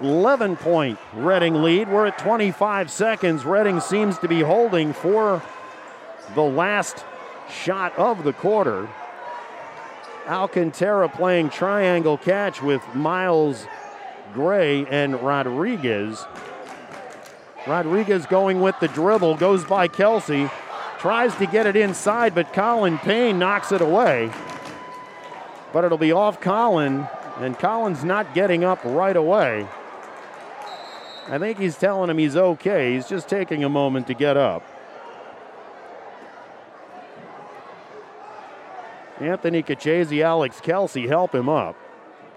11 0.00 0.56
point 0.56 0.98
Reading 1.12 1.62
lead. 1.62 1.90
We're 1.90 2.06
at 2.06 2.18
25 2.18 2.90
seconds. 2.90 3.44
Reading 3.44 3.80
seems 3.80 4.18
to 4.18 4.28
be 4.28 4.40
holding 4.40 4.92
for 4.92 5.42
the 6.34 6.42
last 6.42 7.04
shot 7.50 7.96
of 7.98 8.24
the 8.24 8.32
quarter. 8.32 8.88
Alcantara 10.26 11.08
playing 11.08 11.50
triangle 11.50 12.16
catch 12.16 12.62
with 12.62 12.82
Miles 12.94 13.66
Gray 14.32 14.86
and 14.86 15.20
Rodriguez. 15.22 16.24
Rodriguez 17.66 18.26
going 18.26 18.60
with 18.60 18.74
the 18.80 18.88
dribble, 18.88 19.36
goes 19.36 19.64
by 19.64 19.88
Kelsey, 19.88 20.50
tries 20.98 21.34
to 21.36 21.46
get 21.46 21.66
it 21.66 21.76
inside, 21.76 22.34
but 22.34 22.52
Colin 22.52 22.98
Payne 22.98 23.38
knocks 23.38 23.72
it 23.72 23.80
away. 23.80 24.30
But 25.72 25.84
it'll 25.84 25.98
be 25.98 26.12
off 26.12 26.40
Colin, 26.40 27.06
and 27.38 27.58
Colin's 27.58 28.04
not 28.04 28.34
getting 28.34 28.64
up 28.64 28.80
right 28.84 29.16
away. 29.16 29.66
I 31.28 31.38
think 31.38 31.58
he's 31.58 31.76
telling 31.76 32.08
him 32.08 32.16
he's 32.16 32.36
okay. 32.36 32.94
He's 32.94 33.06
just 33.06 33.28
taking 33.28 33.62
a 33.62 33.68
moment 33.68 34.06
to 34.06 34.14
get 34.14 34.36
up. 34.36 34.62
Anthony 39.20 39.62
Kachese, 39.62 40.22
Alex 40.22 40.60
Kelsey 40.60 41.06
help 41.06 41.34
him 41.34 41.48
up. 41.48 41.76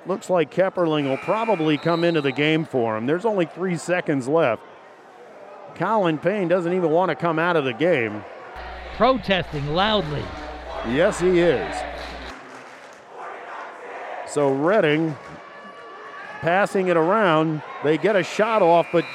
Looks 0.05 0.29
like 0.29 0.51
Kepperling 0.51 1.07
will 1.07 1.17
probably 1.17 1.77
come 1.77 2.03
into 2.03 2.21
the 2.21 2.31
game 2.31 2.65
for 2.65 2.97
him. 2.97 3.05
There's 3.05 3.25
only 3.25 3.45
three 3.45 3.77
seconds 3.77 4.27
left. 4.27 4.63
Colin 5.75 6.17
Payne 6.17 6.47
doesn't 6.47 6.73
even 6.73 6.89
want 6.89 7.09
to 7.09 7.15
come 7.15 7.37
out 7.37 7.55
of 7.55 7.65
the 7.65 7.73
game. 7.73 8.23
Protesting 8.95 9.73
loudly. 9.73 10.23
Yes, 10.87 11.19
he 11.19 11.39
is. 11.39 11.75
So 14.27 14.51
Reading 14.51 15.15
passing 16.41 16.87
it 16.87 16.97
around. 16.97 17.61
They 17.83 17.97
get 17.97 18.15
a 18.15 18.23
shot 18.23 18.61
off, 18.61 18.87
but 18.91 19.05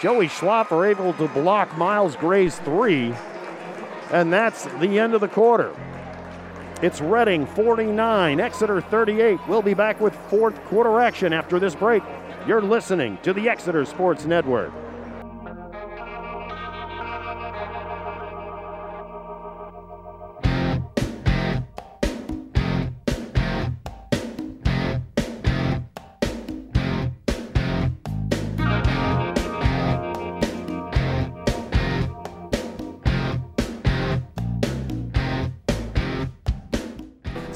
Joey 0.00 0.28
Schlaffer 0.28 0.88
able 0.88 1.12
to 1.14 1.28
block 1.28 1.76
Miles 1.76 2.16
Gray's 2.16 2.58
three. 2.60 3.12
And 4.12 4.32
that's 4.32 4.64
the 4.78 4.98
end 4.98 5.14
of 5.14 5.20
the 5.20 5.28
quarter. 5.28 5.74
It's 6.80 7.00
Reading 7.00 7.44
49, 7.44 8.38
Exeter 8.38 8.80
38. 8.80 9.40
We'll 9.48 9.62
be 9.62 9.74
back 9.74 10.00
with 10.00 10.14
fourth 10.30 10.54
quarter 10.66 11.00
action 11.00 11.32
after 11.32 11.58
this 11.58 11.74
break. 11.74 12.04
You're 12.46 12.62
listening 12.62 13.18
to 13.24 13.32
the 13.32 13.48
Exeter 13.48 13.84
Sports 13.84 14.26
Network. 14.26 14.72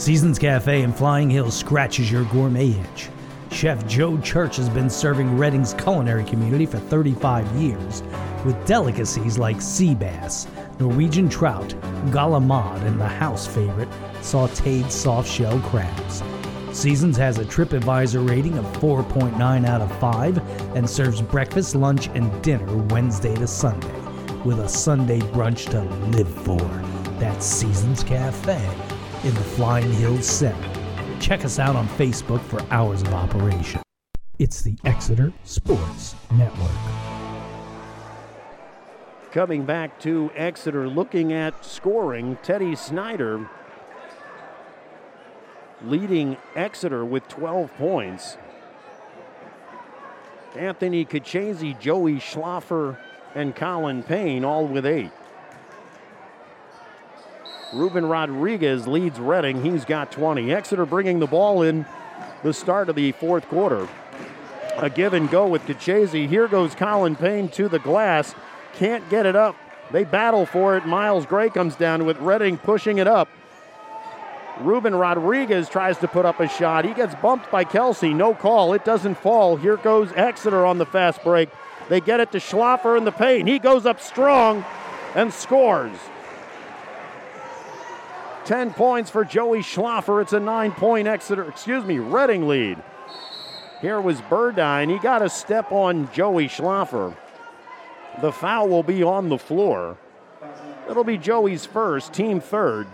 Seasons 0.02 0.36
Cafe 0.36 0.82
in 0.82 0.92
Flying 0.92 1.30
Hills 1.30 1.56
scratches 1.56 2.10
your 2.10 2.24
gourmet 2.24 2.70
itch. 2.70 3.08
Chef 3.52 3.86
Joe 3.86 4.18
Church 4.18 4.56
has 4.56 4.68
been 4.68 4.90
serving 4.90 5.38
Reading's 5.38 5.74
culinary 5.74 6.24
community 6.24 6.66
for 6.66 6.78
35 6.78 7.48
years 7.52 8.02
with 8.44 8.66
delicacies 8.66 9.38
like 9.38 9.62
sea 9.62 9.94
bass, 9.94 10.48
Norwegian 10.80 11.28
trout, 11.28 11.68
galamad, 12.06 12.82
and 12.82 13.00
the 13.00 13.06
house 13.06 13.46
favorite, 13.46 13.88
sauteed 14.22 14.90
soft 14.90 15.30
shell 15.30 15.60
crabs. 15.60 16.24
Seasons 16.76 17.16
has 17.16 17.38
a 17.38 17.44
TripAdvisor 17.44 18.28
rating 18.28 18.58
of 18.58 18.64
4.9 18.78 19.64
out 19.68 19.82
of 19.82 20.00
5 20.00 20.76
and 20.76 20.90
serves 20.90 21.22
breakfast, 21.22 21.76
lunch, 21.76 22.08
and 22.08 22.42
dinner 22.42 22.76
Wednesday 22.88 23.36
to 23.36 23.46
Sunday 23.46 24.00
with 24.44 24.58
a 24.58 24.68
Sunday 24.68 25.20
brunch 25.20 25.70
to 25.70 25.82
live 26.08 26.34
for. 26.42 26.58
That's 27.20 27.46
Seasons 27.46 28.02
Cafe 28.02 28.68
in 29.24 29.34
the 29.34 29.40
Flying 29.40 29.92
Hills 29.92 30.26
Center. 30.26 30.68
Check 31.20 31.44
us 31.44 31.58
out 31.58 31.76
on 31.76 31.86
Facebook 31.90 32.40
for 32.42 32.60
hours 32.72 33.02
of 33.02 33.14
operation. 33.14 33.80
It's 34.38 34.62
the 34.62 34.76
Exeter 34.84 35.32
Sports 35.44 36.16
Network. 36.32 36.70
Coming 39.30 39.64
back 39.64 40.00
to 40.00 40.30
Exeter, 40.34 40.88
looking 40.88 41.32
at 41.32 41.64
scoring, 41.64 42.36
Teddy 42.42 42.74
Snyder 42.74 43.48
leading 45.84 46.36
Exeter 46.54 47.04
with 47.04 47.26
12 47.28 47.72
points. 47.76 48.36
Anthony 50.56 51.04
Kachese, 51.04 51.78
Joey 51.80 52.16
Schlaffer, 52.16 52.98
and 53.34 53.56
Colin 53.56 54.02
Payne 54.02 54.44
all 54.44 54.66
with 54.66 54.84
eight. 54.84 55.12
Ruben 57.72 58.04
Rodriguez 58.04 58.86
leads 58.86 59.18
Reading. 59.18 59.64
He's 59.64 59.84
got 59.84 60.12
20. 60.12 60.52
Exeter 60.52 60.84
bringing 60.84 61.20
the 61.20 61.26
ball 61.26 61.62
in 61.62 61.86
the 62.42 62.52
start 62.52 62.88
of 62.88 62.96
the 62.96 63.12
fourth 63.12 63.48
quarter. 63.48 63.88
A 64.76 64.90
give 64.90 65.14
and 65.14 65.30
go 65.30 65.46
with 65.46 65.62
Kachese. 65.62 66.28
Here 66.28 66.48
goes 66.48 66.74
Colin 66.74 67.16
Payne 67.16 67.48
to 67.50 67.68
the 67.68 67.78
glass. 67.78 68.34
Can't 68.74 69.08
get 69.08 69.26
it 69.26 69.36
up. 69.36 69.56
They 69.90 70.04
battle 70.04 70.44
for 70.44 70.76
it. 70.76 70.86
Miles 70.86 71.24
Gray 71.24 71.48
comes 71.48 71.74
down 71.74 72.04
with 72.04 72.18
Reading 72.18 72.58
pushing 72.58 72.98
it 72.98 73.06
up. 73.06 73.28
Ruben 74.60 74.94
Rodriguez 74.94 75.68
tries 75.68 75.96
to 75.98 76.08
put 76.08 76.26
up 76.26 76.40
a 76.40 76.48
shot. 76.48 76.84
He 76.84 76.92
gets 76.92 77.14
bumped 77.16 77.50
by 77.50 77.64
Kelsey. 77.64 78.12
No 78.12 78.34
call. 78.34 78.74
It 78.74 78.84
doesn't 78.84 79.16
fall. 79.16 79.56
Here 79.56 79.78
goes 79.78 80.12
Exeter 80.14 80.66
on 80.66 80.76
the 80.76 80.86
fast 80.86 81.22
break. 81.24 81.48
They 81.88 82.00
get 82.00 82.20
it 82.20 82.32
to 82.32 82.38
Schlaffer 82.38 82.98
in 82.98 83.04
the 83.04 83.12
paint. 83.12 83.48
He 83.48 83.58
goes 83.58 83.86
up 83.86 84.00
strong 84.00 84.64
and 85.14 85.32
scores. 85.32 85.96
10 88.44 88.74
points 88.74 89.10
for 89.10 89.24
Joey 89.24 89.60
Schlaffer. 89.60 90.20
It's 90.20 90.32
a 90.32 90.40
nine 90.40 90.72
point 90.72 91.06
Exeter, 91.06 91.48
excuse 91.48 91.84
me, 91.84 91.98
Reading 91.98 92.48
lead. 92.48 92.82
Here 93.80 94.00
was 94.00 94.20
Burdine. 94.20 94.90
He 94.90 94.98
got 94.98 95.22
a 95.22 95.28
step 95.28 95.72
on 95.72 96.12
Joey 96.12 96.48
Schlaffer. 96.48 97.16
The 98.20 98.32
foul 98.32 98.68
will 98.68 98.82
be 98.82 99.02
on 99.02 99.28
the 99.28 99.38
floor. 99.38 99.96
It'll 100.88 101.04
be 101.04 101.18
Joey's 101.18 101.66
first, 101.66 102.12
team 102.12 102.40
third. 102.40 102.86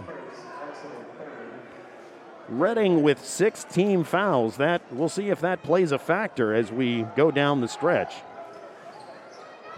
Reading 2.49 3.03
with 3.03 3.25
six 3.25 3.65
team 3.65 4.05
fouls. 4.05 4.57
That 4.57 4.81
we'll 4.91 5.09
see 5.09 5.29
if 5.29 5.41
that 5.41 5.63
plays 5.63 5.93
a 5.93 5.99
factor 5.99 6.55
as 6.55 6.73
we 6.73 7.03
go 7.17 7.31
down 7.31 7.61
the 7.61 7.69
stretch. 7.69 8.15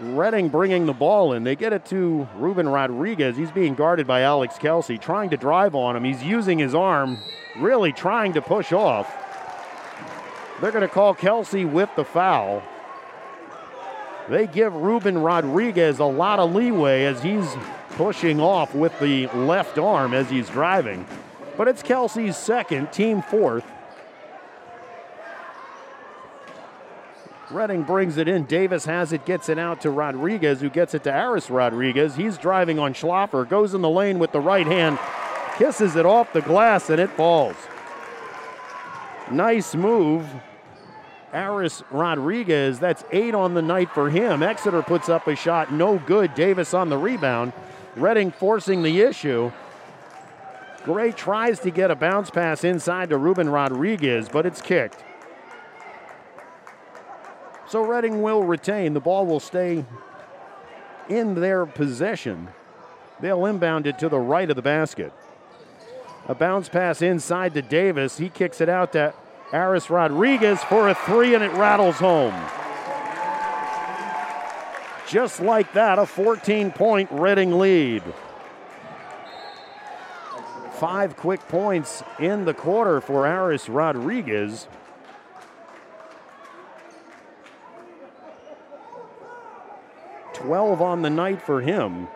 Reading 0.01 0.49
bringing 0.49 0.87
the 0.87 0.93
ball 0.93 1.33
in. 1.33 1.43
They 1.43 1.55
get 1.55 1.73
it 1.73 1.85
to 1.85 2.27
Ruben 2.35 2.67
Rodriguez. 2.67 3.37
He's 3.37 3.51
being 3.51 3.75
guarded 3.75 4.07
by 4.07 4.21
Alex 4.21 4.57
Kelsey, 4.57 4.97
trying 4.97 5.29
to 5.29 5.37
drive 5.37 5.75
on 5.75 5.95
him. 5.95 6.03
He's 6.03 6.23
using 6.23 6.57
his 6.57 6.73
arm, 6.73 7.19
really 7.55 7.93
trying 7.93 8.33
to 8.33 8.41
push 8.41 8.73
off. 8.73 9.15
They're 10.59 10.71
going 10.71 10.81
to 10.81 10.87
call 10.87 11.13
Kelsey 11.13 11.65
with 11.65 11.89
the 11.95 12.03
foul. 12.03 12.63
They 14.27 14.47
give 14.47 14.73
Ruben 14.73 15.19
Rodriguez 15.19 15.99
a 15.99 16.05
lot 16.05 16.39
of 16.39 16.55
leeway 16.55 17.05
as 17.05 17.21
he's 17.21 17.47
pushing 17.91 18.41
off 18.41 18.73
with 18.73 18.97
the 18.99 19.27
left 19.27 19.77
arm 19.77 20.15
as 20.15 20.31
he's 20.31 20.49
driving. 20.49 21.05
But 21.57 21.67
it's 21.67 21.83
Kelsey's 21.83 22.37
second, 22.37 22.91
team 22.91 23.21
fourth. 23.21 23.65
Reading 27.51 27.83
brings 27.83 28.17
it 28.17 28.29
in. 28.29 28.45
Davis 28.45 28.85
has 28.85 29.11
it, 29.11 29.25
gets 29.25 29.49
it 29.49 29.59
out 29.59 29.81
to 29.81 29.89
Rodriguez, 29.89 30.61
who 30.61 30.69
gets 30.69 30.93
it 30.93 31.03
to 31.03 31.13
Aris 31.13 31.49
Rodriguez. 31.49 32.15
He's 32.15 32.37
driving 32.37 32.79
on 32.79 32.93
Schlaffer, 32.93 33.47
goes 33.47 33.73
in 33.73 33.81
the 33.81 33.89
lane 33.89 34.19
with 34.19 34.31
the 34.31 34.39
right 34.39 34.65
hand, 34.65 34.97
kisses 35.57 35.97
it 35.97 36.05
off 36.05 36.31
the 36.31 36.41
glass, 36.41 36.89
and 36.89 36.99
it 36.99 37.09
falls. 37.11 37.57
Nice 39.29 39.75
move. 39.75 40.25
Aris 41.33 41.83
Rodriguez, 41.91 42.79
that's 42.79 43.03
eight 43.11 43.35
on 43.35 43.53
the 43.53 43.61
night 43.61 43.89
for 43.91 44.09
him. 44.09 44.43
Exeter 44.43 44.81
puts 44.81 45.09
up 45.09 45.27
a 45.27 45.35
shot, 45.35 45.73
no 45.73 45.99
good. 45.99 46.33
Davis 46.35 46.73
on 46.73 46.89
the 46.89 46.97
rebound. 46.97 47.51
Reading 47.95 48.31
forcing 48.31 48.81
the 48.81 49.01
issue. 49.01 49.51
Gray 50.83 51.11
tries 51.11 51.59
to 51.59 51.69
get 51.69 51.91
a 51.91 51.95
bounce 51.95 52.29
pass 52.29 52.63
inside 52.63 53.09
to 53.09 53.17
Ruben 53.17 53.49
Rodriguez, 53.49 54.29
but 54.29 54.45
it's 54.45 54.61
kicked. 54.61 55.03
So 57.71 57.85
Reading 57.85 58.21
will 58.21 58.43
retain. 58.43 58.93
The 58.93 58.99
ball 58.99 59.25
will 59.25 59.39
stay 59.39 59.85
in 61.07 61.35
their 61.35 61.65
possession. 61.65 62.49
They'll 63.21 63.45
inbound 63.45 63.87
it 63.87 63.97
to 63.99 64.09
the 64.09 64.19
right 64.19 64.49
of 64.49 64.57
the 64.57 64.61
basket. 64.61 65.13
A 66.27 66.35
bounce 66.35 66.67
pass 66.67 67.01
inside 67.01 67.53
to 67.53 67.61
Davis. 67.61 68.17
He 68.17 68.27
kicks 68.27 68.59
it 68.59 68.67
out 68.67 68.91
to 68.91 69.13
Aris 69.53 69.89
Rodriguez 69.89 70.61
for 70.65 70.89
a 70.89 70.93
three, 70.93 71.33
and 71.33 71.41
it 71.41 71.53
rattles 71.53 71.95
home. 71.95 72.35
Just 75.07 75.39
like 75.39 75.71
that, 75.71 75.97
a 75.97 76.05
14 76.05 76.71
point 76.71 77.09
Reading 77.09 77.57
lead. 77.57 78.03
Five 80.73 81.15
quick 81.15 81.39
points 81.47 82.03
in 82.19 82.43
the 82.43 82.53
quarter 82.53 82.99
for 82.99 83.25
Aris 83.25 83.69
Rodriguez. 83.69 84.67
12 90.41 90.81
on 90.81 91.01
the 91.01 91.09
night 91.09 91.41
for 91.41 91.61
him. 91.61 92.07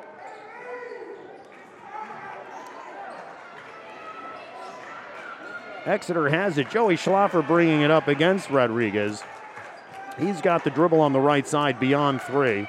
Exeter 5.86 6.30
has 6.30 6.58
it. 6.58 6.70
Joey 6.72 6.96
Schlaffer 6.96 7.46
bringing 7.46 7.82
it 7.82 7.92
up 7.92 8.08
against 8.08 8.50
Rodriguez. 8.50 9.24
He's 10.18 10.42
got 10.42 10.64
the 10.64 10.72
dribble 10.72 11.00
on 11.00 11.14
the 11.14 11.20
right 11.20 11.48
side 11.48 11.80
beyond 11.80 12.22
three. 12.22 12.68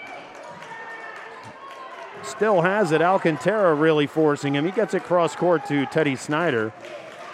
Still 2.23 2.61
has 2.61 2.93
it. 2.93 3.01
Alcantara 3.01 3.75
really 3.75 4.07
forcing 4.07 4.55
him. 4.55 4.67
He 4.67 4.73
gets 4.73 4.93
it 4.93 5.05
cross 5.05 5.35
court 5.35 5.65
to 5.67 5.87
Teddy 5.87 6.17
Snyder. 6.17 6.73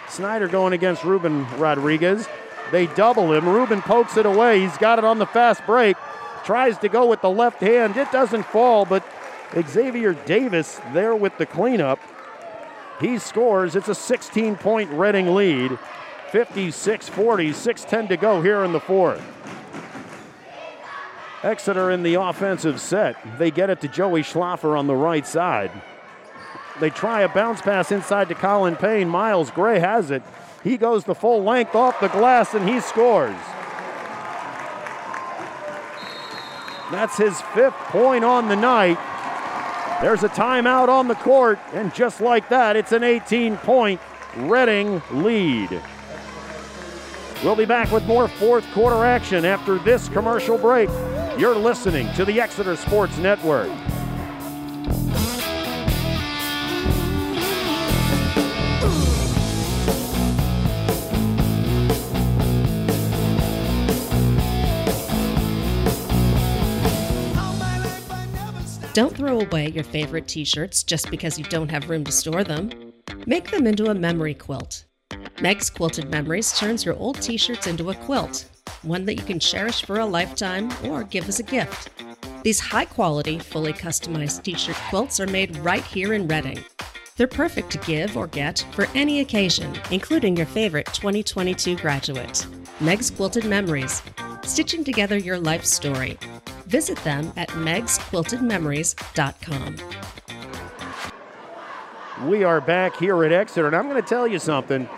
Snyder 0.07 0.47
going 0.47 0.71
against 0.71 1.03
Ruben 1.03 1.45
Rodriguez. 1.57 2.29
They 2.71 2.87
double 2.87 3.33
him. 3.33 3.49
Ruben 3.49 3.81
pokes 3.81 4.15
it 4.15 4.25
away. 4.25 4.61
He's 4.61 4.77
got 4.77 4.99
it 4.99 5.05
on 5.05 5.19
the 5.19 5.25
fast 5.25 5.65
break 5.65 5.97
tries 6.43 6.77
to 6.79 6.89
go 6.89 7.07
with 7.07 7.21
the 7.21 7.29
left 7.29 7.59
hand. 7.59 7.97
It 7.97 8.11
doesn't 8.11 8.43
fall, 8.43 8.85
but 8.85 9.03
Xavier 9.67 10.13
Davis 10.13 10.79
there 10.93 11.15
with 11.15 11.37
the 11.37 11.45
cleanup. 11.45 11.99
He 12.99 13.17
scores. 13.17 13.75
It's 13.75 13.89
a 13.89 13.95
16 13.95 14.55
point 14.57 14.89
Reading 14.91 15.33
lead. 15.33 15.77
56 16.31 17.09
40, 17.09 17.49
6'10 17.51 18.07
to 18.07 18.17
go 18.17 18.41
here 18.41 18.63
in 18.63 18.71
the 18.71 18.79
fourth. 18.79 19.21
Exeter 21.43 21.91
in 21.91 22.03
the 22.03 22.15
offensive 22.15 22.79
set. 22.79 23.15
They 23.37 23.51
get 23.51 23.69
it 23.69 23.81
to 23.81 23.87
Joey 23.87 24.23
Schlaffer 24.23 24.77
on 24.77 24.87
the 24.87 24.95
right 24.95 25.27
side. 25.27 25.71
They 26.79 26.89
try 26.89 27.21
a 27.21 27.29
bounce 27.29 27.61
pass 27.61 27.91
inside 27.91 28.29
to 28.29 28.35
Colin 28.35 28.75
Payne. 28.77 29.09
Miles 29.09 29.51
Gray 29.51 29.79
has 29.79 30.09
it. 30.09 30.23
He 30.63 30.77
goes 30.77 31.03
the 31.03 31.13
full 31.13 31.43
length 31.43 31.75
off 31.75 31.99
the 31.99 32.07
glass 32.07 32.53
and 32.53 32.67
he 32.67 32.79
scores. 32.79 33.35
That's 36.93 37.17
his 37.17 37.41
fifth 37.55 37.73
point 37.89 38.23
on 38.23 38.47
the 38.49 38.55
night. 38.55 38.99
There's 39.99 40.23
a 40.23 40.29
timeout 40.29 40.89
on 40.89 41.07
the 41.07 41.15
court, 41.15 41.57
and 41.73 41.91
just 41.91 42.21
like 42.21 42.49
that, 42.49 42.75
it's 42.75 42.91
an 42.91 43.03
18 43.03 43.57
point 43.57 43.99
Reading 44.37 45.01
lead. 45.11 45.81
We'll 47.43 47.55
be 47.55 47.65
back 47.65 47.91
with 47.91 48.03
more 48.05 48.27
fourth 48.27 48.71
quarter 48.73 49.03
action 49.05 49.43
after 49.43 49.79
this 49.79 50.07
commercial 50.09 50.59
break. 50.59 50.87
You're 51.39 51.55
listening 51.55 52.13
to 52.13 52.25
the 52.25 52.39
Exeter 52.39 52.75
Sports 52.75 53.17
Network. 53.17 53.71
Don't 68.93 69.17
throw 69.17 69.39
away 69.39 69.69
your 69.69 69.83
favorite 69.83 70.27
t 70.27 70.45
shirts 70.45 70.83
just 70.83 71.09
because 71.09 71.39
you 71.39 71.45
don't 71.45 71.71
have 71.71 71.89
room 71.89 72.03
to 72.03 72.11
store 72.11 72.43
them. 72.43 72.69
Make 73.25 73.49
them 73.49 73.65
into 73.65 73.89
a 73.89 73.95
memory 73.95 74.35
quilt. 74.35 74.85
Meg's 75.41 75.67
Quilted 75.71 76.11
Memories 76.11 76.55
turns 76.59 76.85
your 76.85 76.95
old 76.97 77.19
t 77.19 77.35
shirts 77.35 77.65
into 77.65 77.89
a 77.89 77.95
quilt, 77.95 78.45
one 78.83 79.03
that 79.05 79.15
you 79.15 79.23
can 79.23 79.39
cherish 79.39 79.83
for 79.83 79.97
a 79.97 80.05
lifetime 80.05 80.71
or 80.85 81.03
give 81.03 81.27
as 81.27 81.39
a 81.39 81.43
gift. 81.43 81.89
These 82.43 82.59
high 82.59 82.85
quality, 82.85 83.39
fully 83.39 83.73
customized 83.73 84.43
t 84.43 84.53
shirt 84.53 84.77
quilts 84.89 85.19
are 85.19 85.25
made 85.25 85.57
right 85.57 85.83
here 85.83 86.13
in 86.13 86.27
Reading. 86.27 86.63
They're 87.17 87.25
perfect 87.25 87.71
to 87.71 87.79
give 87.79 88.15
or 88.15 88.27
get 88.27 88.63
for 88.73 88.87
any 88.93 89.21
occasion, 89.21 89.75
including 89.89 90.37
your 90.37 90.45
favorite 90.45 90.85
2022 90.93 91.77
graduate. 91.77 92.45
Meg's 92.79 93.09
Quilted 93.09 93.45
Memories, 93.45 94.03
stitching 94.43 94.83
together 94.83 95.17
your 95.17 95.39
life 95.39 95.65
story. 95.65 96.19
Visit 96.65 96.97
them 96.99 97.33
at 97.35 97.49
megsquiltedmemories.com. 97.49 99.75
We 102.27 102.43
are 102.43 102.61
back 102.61 102.95
here 102.97 103.23
at 103.25 103.31
Exeter, 103.31 103.65
and 103.67 103.75
I'm 103.75 103.89
going 103.89 104.01
to 104.01 104.07
tell 104.07 104.27
you 104.27 104.39
something. 104.39 104.89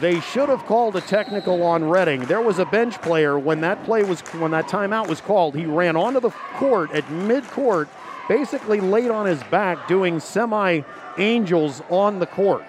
They 0.00 0.20
should 0.20 0.50
have 0.50 0.66
called 0.66 0.94
a 0.96 1.00
technical 1.00 1.62
on 1.62 1.88
Reading. 1.88 2.26
There 2.26 2.42
was 2.42 2.58
a 2.58 2.66
bench 2.66 3.00
player 3.00 3.38
when 3.38 3.62
that 3.62 3.82
play 3.84 4.02
was 4.02 4.20
when 4.32 4.50
that 4.50 4.66
timeout 4.66 5.08
was 5.08 5.22
called. 5.22 5.54
He 5.54 5.64
ran 5.64 5.96
onto 5.96 6.20
the 6.20 6.28
court 6.30 6.92
at 6.92 7.10
mid-court, 7.10 7.88
basically 8.28 8.80
laid 8.80 9.10
on 9.10 9.24
his 9.24 9.42
back 9.44 9.88
doing 9.88 10.20
semi 10.20 10.82
angels 11.16 11.80
on 11.88 12.18
the 12.18 12.26
court. 12.26 12.62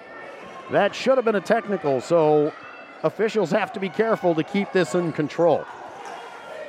That 0.70 0.94
should 0.94 1.18
have 1.18 1.26
been 1.26 1.34
a 1.34 1.40
technical, 1.40 2.00
so 2.00 2.54
officials 3.02 3.50
have 3.50 3.74
to 3.74 3.80
be 3.80 3.90
careful 3.90 4.34
to 4.34 4.42
keep 4.42 4.72
this 4.72 4.94
in 4.94 5.12
control. 5.12 5.66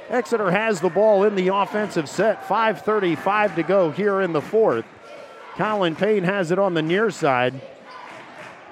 Exeter 0.10 0.50
has 0.50 0.82
the 0.82 0.90
ball 0.90 1.24
in 1.24 1.36
the 1.36 1.50
offensive 1.50 2.10
set. 2.10 2.44
5.35 2.48 3.56
to 3.56 3.64
go 3.64 3.92
here 3.92 4.22
in 4.22 4.34
the 4.34 4.42
fourth. 4.42 4.86
Colin 5.56 5.96
Payne 5.96 6.24
has 6.24 6.52
it 6.52 6.60
on 6.60 6.74
the 6.74 6.82
near 6.82 7.12
side. 7.12 7.62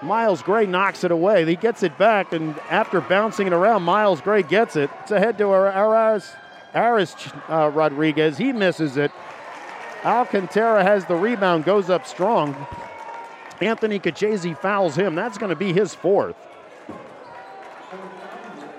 Miles 0.02 0.42
Gray 0.42 0.66
knocks 0.66 1.04
it 1.04 1.12
away. 1.12 1.46
He 1.46 1.56
gets 1.56 1.84
it 1.84 1.98
back, 1.98 2.34
and 2.34 2.58
after 2.70 3.02
bouncing 3.02 3.48
it 3.48 3.54
around, 3.54 3.84
Miles 3.84 4.22
Gray 4.22 4.44
gets 4.44 4.76
it. 4.76 4.90
It's 5.02 5.12
ahead 5.12 5.38
to 5.40 5.46
Aris, 5.48 6.32
Aris 6.74 7.16
uh, 7.50 7.72
Rodriguez. 7.74 8.38
He 8.38 8.52
misses 8.52 8.98
it. 8.98 9.12
Alcantara 10.04 10.84
has 10.84 11.06
the 11.06 11.16
rebound, 11.16 11.66
goes 11.66 11.90
up 11.90 12.06
strong. 12.06 12.56
Anthony 13.60 14.00
Kachese 14.00 14.58
fouls 14.58 14.96
him. 14.96 15.16
That's 15.16 15.38
going 15.38 15.50
to 15.50 15.56
be 15.56 15.74
his 15.74 15.96
fourth. 15.96 16.36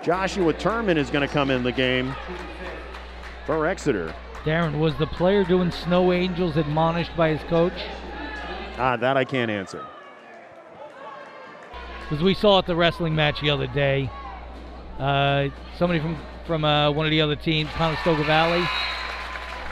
Joshua 0.09 0.55
Turman 0.55 0.97
is 0.97 1.11
going 1.11 1.21
to 1.21 1.31
come 1.31 1.51
in 1.51 1.63
the 1.63 1.71
game 1.71 2.17
for 3.45 3.67
Exeter. 3.67 4.15
Darren, 4.43 4.79
was 4.79 4.97
the 4.97 5.07
player 5.07 5.45
doing 5.45 5.71
snow 5.71 6.15
angels 6.15 6.57
admonished 6.57 7.15
by 7.15 7.29
his 7.29 7.43
coach? 7.51 7.75
Ah, 8.79 8.97
that 8.97 9.19
I 9.19 9.25
can't 9.27 9.51
answer. 9.51 9.85
Because 12.01 12.25
we 12.25 12.33
saw 12.33 12.59
at 12.59 12.65
the 12.65 12.75
wrestling 12.75 13.15
match 13.15 13.43
the 13.43 13.51
other 13.51 13.67
day, 13.67 14.11
uh, 14.99 15.49
somebody 15.77 16.01
from 16.01 16.17
from 16.47 16.65
uh, 16.65 16.91
one 16.91 17.05
of 17.05 17.11
the 17.11 17.21
other 17.21 17.37
teams, 17.37 17.69
Conestoga 17.73 18.25
Valley, 18.25 18.67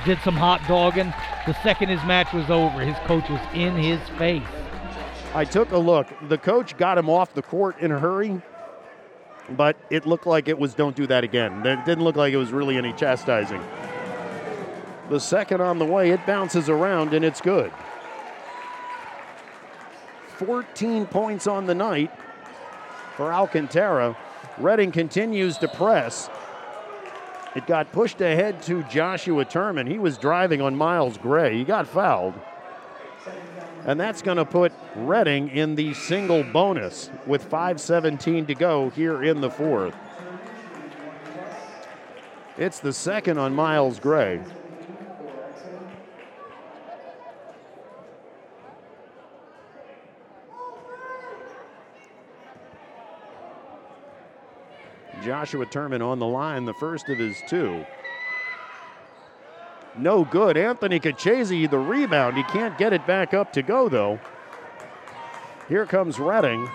did 0.05 0.19
some 0.23 0.37
hot 0.37 0.61
dogging. 0.69 1.15
The 1.47 1.55
second 1.63 1.89
his 1.89 2.05
match 2.05 2.35
was 2.35 2.51
over, 2.51 2.81
his 2.81 2.99
coach 3.07 3.27
was 3.31 3.41
in 3.55 3.75
his 3.75 4.07
face. 4.19 4.43
I 5.35 5.47
took 5.47 5.73
a 5.73 5.79
look. 5.79 6.09
The 6.29 6.37
coach 6.37 6.77
got 6.77 6.99
him 6.99 7.09
off 7.09 7.33
the 7.33 7.41
court 7.41 7.81
in 7.81 7.91
a 7.91 7.99
hurry, 7.99 8.43
but 9.51 9.77
it 9.91 10.07
looked 10.07 10.27
like 10.27 10.49
it 10.49 10.59
was 10.59 10.75
don't 10.75 10.97
do 10.97 11.07
that 11.07 11.25
again. 11.25 11.65
It 11.65 11.85
didn't 11.85 12.05
look 12.05 12.17
like 12.17 12.33
it 12.33 12.37
was 12.37 12.53
really 12.53 12.77
any 12.77 12.93
chastising. 12.93 13.63
The 15.09 15.21
second 15.21 15.61
on 15.61 15.79
the 15.79 15.85
way, 15.85 16.11
it 16.11 16.25
bounces 16.27 16.69
around 16.69 17.15
and 17.15 17.25
it's 17.25 17.41
good. 17.41 17.73
14 20.39 21.07
points 21.07 21.47
on 21.47 21.67
the 21.67 21.75
night 21.75 22.11
for 23.17 23.33
Alcantara. 23.33 24.17
Reading 24.59 24.91
continues 24.93 25.59
to 25.59 25.69
press. 25.69 26.29
It 27.55 27.67
got 27.67 27.91
pushed 27.93 28.21
ahead 28.21 28.63
to 28.65 28.83
Joshua 28.85 29.45
Turman. 29.45 29.89
He 29.89 29.99
was 29.99 30.19
driving 30.19 30.61
on 30.61 30.77
Miles 30.77 31.17
Gray. 31.17 31.57
He 31.57 31.65
got 31.65 31.87
fouled. 31.89 32.35
And 33.87 34.01
that's 34.01 34.21
going 34.21 34.37
to 34.37 34.45
put 34.45 34.73
Reading 34.97 35.49
in 35.49 35.77
the 35.77 35.95
single 35.95 36.43
bonus 36.43 37.09
with 37.25 37.49
5.17 37.49 38.49
to 38.49 38.55
go 38.55 38.91
here 38.91 39.23
in 39.23 39.41
the 39.41 39.51
fourth. 39.51 39.95
It's 42.59 42.81
the 42.81 42.93
second 42.93 43.39
on 43.39 43.55
Miles 43.55 44.01
Gray. 44.01 44.41
Joshua 55.23 55.67
Turman 55.67 56.05
on 56.05 56.19
the 56.19 56.27
line, 56.27 56.65
the 56.65 56.75
first 56.75 57.09
of 57.09 57.19
his 57.19 57.41
two. 57.49 57.85
No 59.99 60.25
good. 60.25 60.57
Anthony 60.57 61.01
Kachese, 61.01 61.71
the 61.71 61.79
rebound. 61.79 62.37
He 62.37 62.43
can't 62.45 62.77
get 62.77 62.93
it 62.93 63.07
back 63.07 63.33
up 63.33 63.53
to 63.55 63.63
go, 63.63 63.89
though. 63.89 64.21
Here 65.69 65.87
comes 65.87 66.19
Reading. 66.19 66.69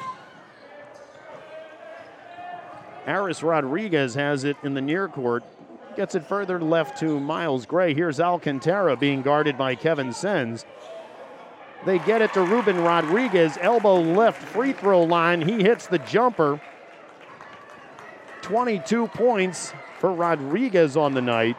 Aris 3.07 3.41
Rodriguez 3.41 4.13
has 4.15 4.43
it 4.43 4.57
in 4.63 4.73
the 4.73 4.81
near 4.81 5.07
court. 5.07 5.43
Gets 5.95 6.15
it 6.15 6.25
further 6.25 6.59
left 6.59 6.99
to 6.99 7.19
Miles 7.19 7.65
Gray. 7.65 7.93
Here's 7.93 8.19
Alcantara 8.19 8.95
being 8.95 9.21
guarded 9.21 9.57
by 9.57 9.75
Kevin 9.75 10.13
Sens. 10.13 10.65
They 11.85 11.99
get 11.99 12.21
it 12.21 12.33
to 12.33 12.43
Ruben 12.43 12.79
Rodriguez, 12.81 13.57
elbow 13.59 13.99
left 13.99 14.41
free 14.41 14.71
throw 14.71 15.03
line. 15.03 15.41
He 15.41 15.63
hits 15.63 15.87
the 15.87 15.97
jumper. 15.99 16.61
22 18.41 19.07
points 19.07 19.73
for 19.99 20.13
Rodriguez 20.13 20.95
on 20.95 21.13
the 21.13 21.21
night. 21.21 21.57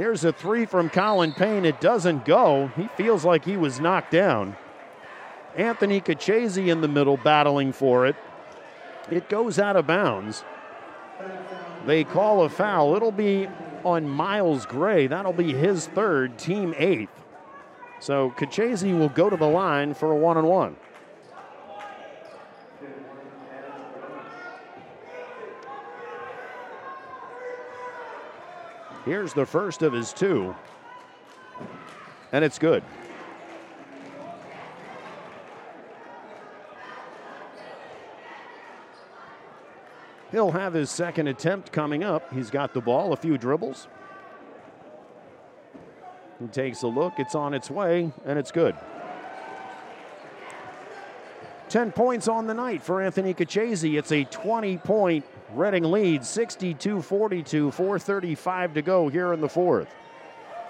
Here's 0.00 0.24
a 0.24 0.32
three 0.32 0.64
from 0.64 0.88
Colin 0.88 1.34
Payne. 1.34 1.66
It 1.66 1.78
doesn't 1.78 2.24
go. 2.24 2.68
He 2.74 2.86
feels 2.96 3.22
like 3.22 3.44
he 3.44 3.58
was 3.58 3.80
knocked 3.80 4.12
down. 4.12 4.56
Anthony 5.54 6.00
Kachese 6.00 6.68
in 6.68 6.80
the 6.80 6.88
middle 6.88 7.18
battling 7.18 7.74
for 7.74 8.06
it. 8.06 8.16
It 9.10 9.28
goes 9.28 9.58
out 9.58 9.76
of 9.76 9.86
bounds. 9.86 10.42
They 11.84 12.04
call 12.04 12.44
a 12.44 12.48
foul. 12.48 12.96
It'll 12.96 13.12
be 13.12 13.46
on 13.84 14.08
Miles 14.08 14.64
Gray. 14.64 15.06
That'll 15.06 15.34
be 15.34 15.52
his 15.52 15.86
third, 15.88 16.38
team 16.38 16.72
eighth. 16.78 17.22
So 18.00 18.30
Kachese 18.38 18.98
will 18.98 19.10
go 19.10 19.28
to 19.28 19.36
the 19.36 19.48
line 19.48 19.92
for 19.92 20.12
a 20.12 20.16
one 20.16 20.38
on 20.38 20.46
one. 20.46 20.76
Here's 29.10 29.32
the 29.32 29.44
first 29.44 29.82
of 29.82 29.92
his 29.92 30.12
two. 30.12 30.54
And 32.30 32.44
it's 32.44 32.60
good. 32.60 32.84
He'll 40.30 40.52
have 40.52 40.74
his 40.74 40.90
second 40.90 41.26
attempt 41.26 41.72
coming 41.72 42.04
up. 42.04 42.32
He's 42.32 42.50
got 42.50 42.72
the 42.72 42.80
ball, 42.80 43.12
a 43.12 43.16
few 43.16 43.36
dribbles. 43.36 43.88
He 46.38 46.46
takes 46.46 46.82
a 46.82 46.86
look, 46.86 47.14
it's 47.18 47.34
on 47.34 47.52
its 47.52 47.68
way, 47.68 48.12
and 48.24 48.38
it's 48.38 48.52
good. 48.52 48.76
10 51.68 51.90
points 51.90 52.28
on 52.28 52.46
the 52.46 52.54
night 52.54 52.80
for 52.80 53.02
Anthony 53.02 53.34
Kachese. 53.34 53.98
It's 53.98 54.12
a 54.12 54.22
20 54.22 54.78
point 54.78 55.24
Reading 55.52 55.90
leads 55.90 56.28
62 56.28 57.02
42, 57.02 57.70
4.35 57.70 58.74
to 58.74 58.82
go 58.82 59.08
here 59.08 59.32
in 59.32 59.40
the 59.40 59.48
fourth. 59.48 59.92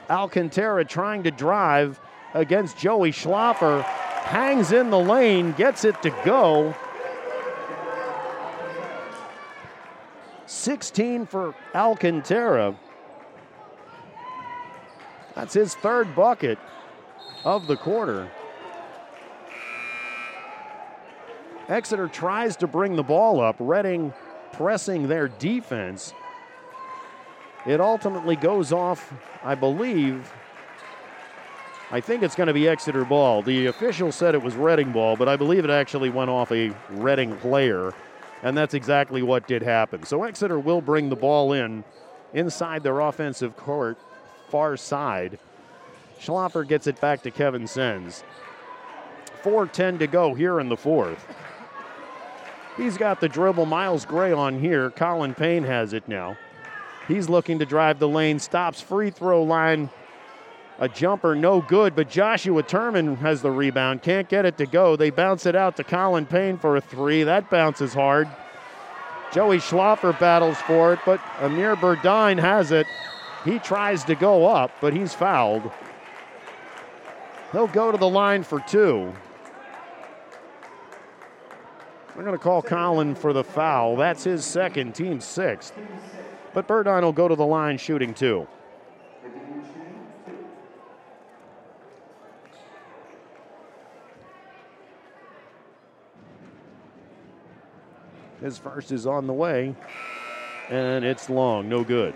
Alcantara 0.09 0.85
trying 0.85 1.23
to 1.25 1.31
drive 1.31 2.01
against 2.35 2.79
Joey 2.79 3.13
Schlaffer, 3.13 3.83
hangs 3.83 4.73
in 4.73 4.91
the 4.91 4.99
lane, 4.99 5.53
gets 5.53 5.85
it 5.85 6.01
to 6.03 6.11
go. 6.25 6.75
16 10.47 11.27
for 11.27 11.55
Alcantara. 11.75 12.75
That's 15.35 15.55
his 15.55 15.75
third 15.75 16.15
bucket 16.17 16.59
of 17.45 17.67
the 17.67 17.77
quarter. 17.77 18.31
Exeter 21.69 22.09
tries 22.09 22.57
to 22.57 22.67
bring 22.67 22.97
the 22.97 23.03
ball 23.03 23.41
up. 23.41 23.57
Reading 23.61 24.13
pressing 24.61 25.09
their 25.09 25.27
defense. 25.27 26.13
It 27.65 27.81
ultimately 27.81 28.37
goes 28.37 28.73
off, 28.73 29.11
I 29.43 29.55
believe. 29.55 30.31
I 31.91 32.03
think 32.03 32.23
it's 32.23 32.35
going 32.35 32.49
to 32.49 32.53
be 32.53 32.69
Exeter 32.69 33.07
ball. 33.07 33.41
The 33.41 33.69
official 33.69 34.13
said 34.13 34.35
it 34.35 34.43
was 34.43 34.57
Reading 34.57 34.93
ball, 34.93 35.17
but 35.17 35.31
I 35.31 35.37
believe 35.37 35.65
it 35.65 35.71
actually 35.71 36.11
went 36.11 36.29
off 36.29 36.53
a 36.53 36.75
Reading 36.91 37.35
player, 37.39 37.95
and 38.43 38.55
that's 38.55 38.75
exactly 38.75 39.23
what 39.23 39.49
did 39.49 39.63
happen. 39.63 40.03
So 40.03 40.25
Exeter 40.25 40.59
will 40.59 40.83
bring 40.83 41.09
the 41.09 41.17
ball 41.17 41.55
in 41.55 41.83
inside 42.35 42.83
their 42.83 43.01
offensive 43.01 43.57
court, 43.57 43.97
far 44.51 44.77
side. 44.77 45.39
Schlaffer 46.21 46.69
gets 46.69 46.87
it 46.87 47.01
back 47.01 47.23
to 47.23 47.31
Kevin 47.31 47.67
Sens. 47.67 48.25
4.10 49.43 50.01
to 50.01 50.07
go 50.07 50.35
here 50.35 50.61
in 50.61 50.69
the 50.69 50.77
fourth. 50.77 51.27
He's 52.77 52.97
got 52.97 53.21
the 53.21 53.29
dribble. 53.29 53.67
Miles 53.67 54.05
Gray 54.05 54.33
on 54.33 54.61
here. 54.61 54.91
Colin 54.91 55.35
Payne 55.35 55.65
has 55.65 55.93
it 55.93 56.09
now. 56.09 56.37
He's 57.09 57.29
looking 57.29 57.59
to 57.59 57.67
drive 57.67 57.99
the 57.99 58.09
lane, 58.09 58.39
stops 58.39 58.81
free 58.81 59.11
throw 59.11 59.43
line. 59.43 59.91
A 60.79 60.89
jumper, 60.89 61.35
no 61.35 61.61
good, 61.61 61.95
but 61.95 62.09
Joshua 62.09 62.63
Turman 62.63 63.19
has 63.19 63.43
the 63.43 63.51
rebound. 63.51 64.03
Can't 64.03 64.29
get 64.29 64.47
it 64.47 64.57
to 64.59 64.67
go. 64.67 64.97
They 64.97 65.11
bounce 65.11 65.45
it 65.45 65.55
out 65.55 65.77
to 65.77 65.85
Colin 65.85 66.25
Payne 66.25 66.57
for 66.57 66.77
a 66.77 66.81
three. 66.81 67.23
That 67.25 67.51
bounces 67.51 67.93
hard. 67.93 68.29
Joey 69.33 69.59
Schlaffer 69.59 70.19
battles 70.19 70.57
for 70.59 70.95
it, 70.95 71.01
but 71.05 71.21
Amir 71.41 71.77
Burdine 71.77 72.39
has 72.41 72.73
it. 72.73 72.87
He 73.45 73.59
tries 73.59 74.05
to 74.05 74.15
go 74.15 74.47
up, 74.47 74.71
but 74.81 74.95
he's 74.95 75.13
fouled. 75.13 75.71
He'll 77.53 77.67
go 77.67 77.93
to 77.93 77.99
the 77.99 78.09
line 78.09 78.43
for 78.43 78.61
two. 78.61 79.13
They're 82.15 82.25
going 82.25 82.37
to 82.37 82.43
call 82.43 82.61
Colin 82.63 83.15
for 83.15 83.33
the 83.33 83.45
foul. 83.45 83.97
That's 83.97 84.25
his 84.25 84.45
second, 84.45 84.95
team 84.95 85.21
sixth. 85.21 85.73
But 86.53 86.67
Burdine 86.67 87.03
will 87.03 87.13
go 87.13 87.29
to 87.29 87.37
the 87.37 87.47
line 87.47 87.79
shooting 87.79 88.13
two. 88.13 88.47
His 98.43 98.57
first 98.59 98.91
is 98.91 99.07
on 99.07 99.27
the 99.27 99.35
way, 99.35 99.75
and 100.71 101.05
it's 101.05 101.29
long, 101.29 101.69
no 101.69 101.85
good. 101.85 102.15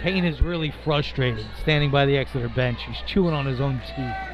Payne 0.00 0.24
is 0.24 0.40
really 0.40 0.72
frustrated 0.82 1.46
standing 1.60 1.90
by 1.90 2.06
the 2.06 2.16
Exeter 2.16 2.48
bench. 2.48 2.78
He's 2.86 3.00
chewing 3.06 3.34
on 3.34 3.44
his 3.46 3.60
own 3.60 3.80
teeth. 3.96 4.33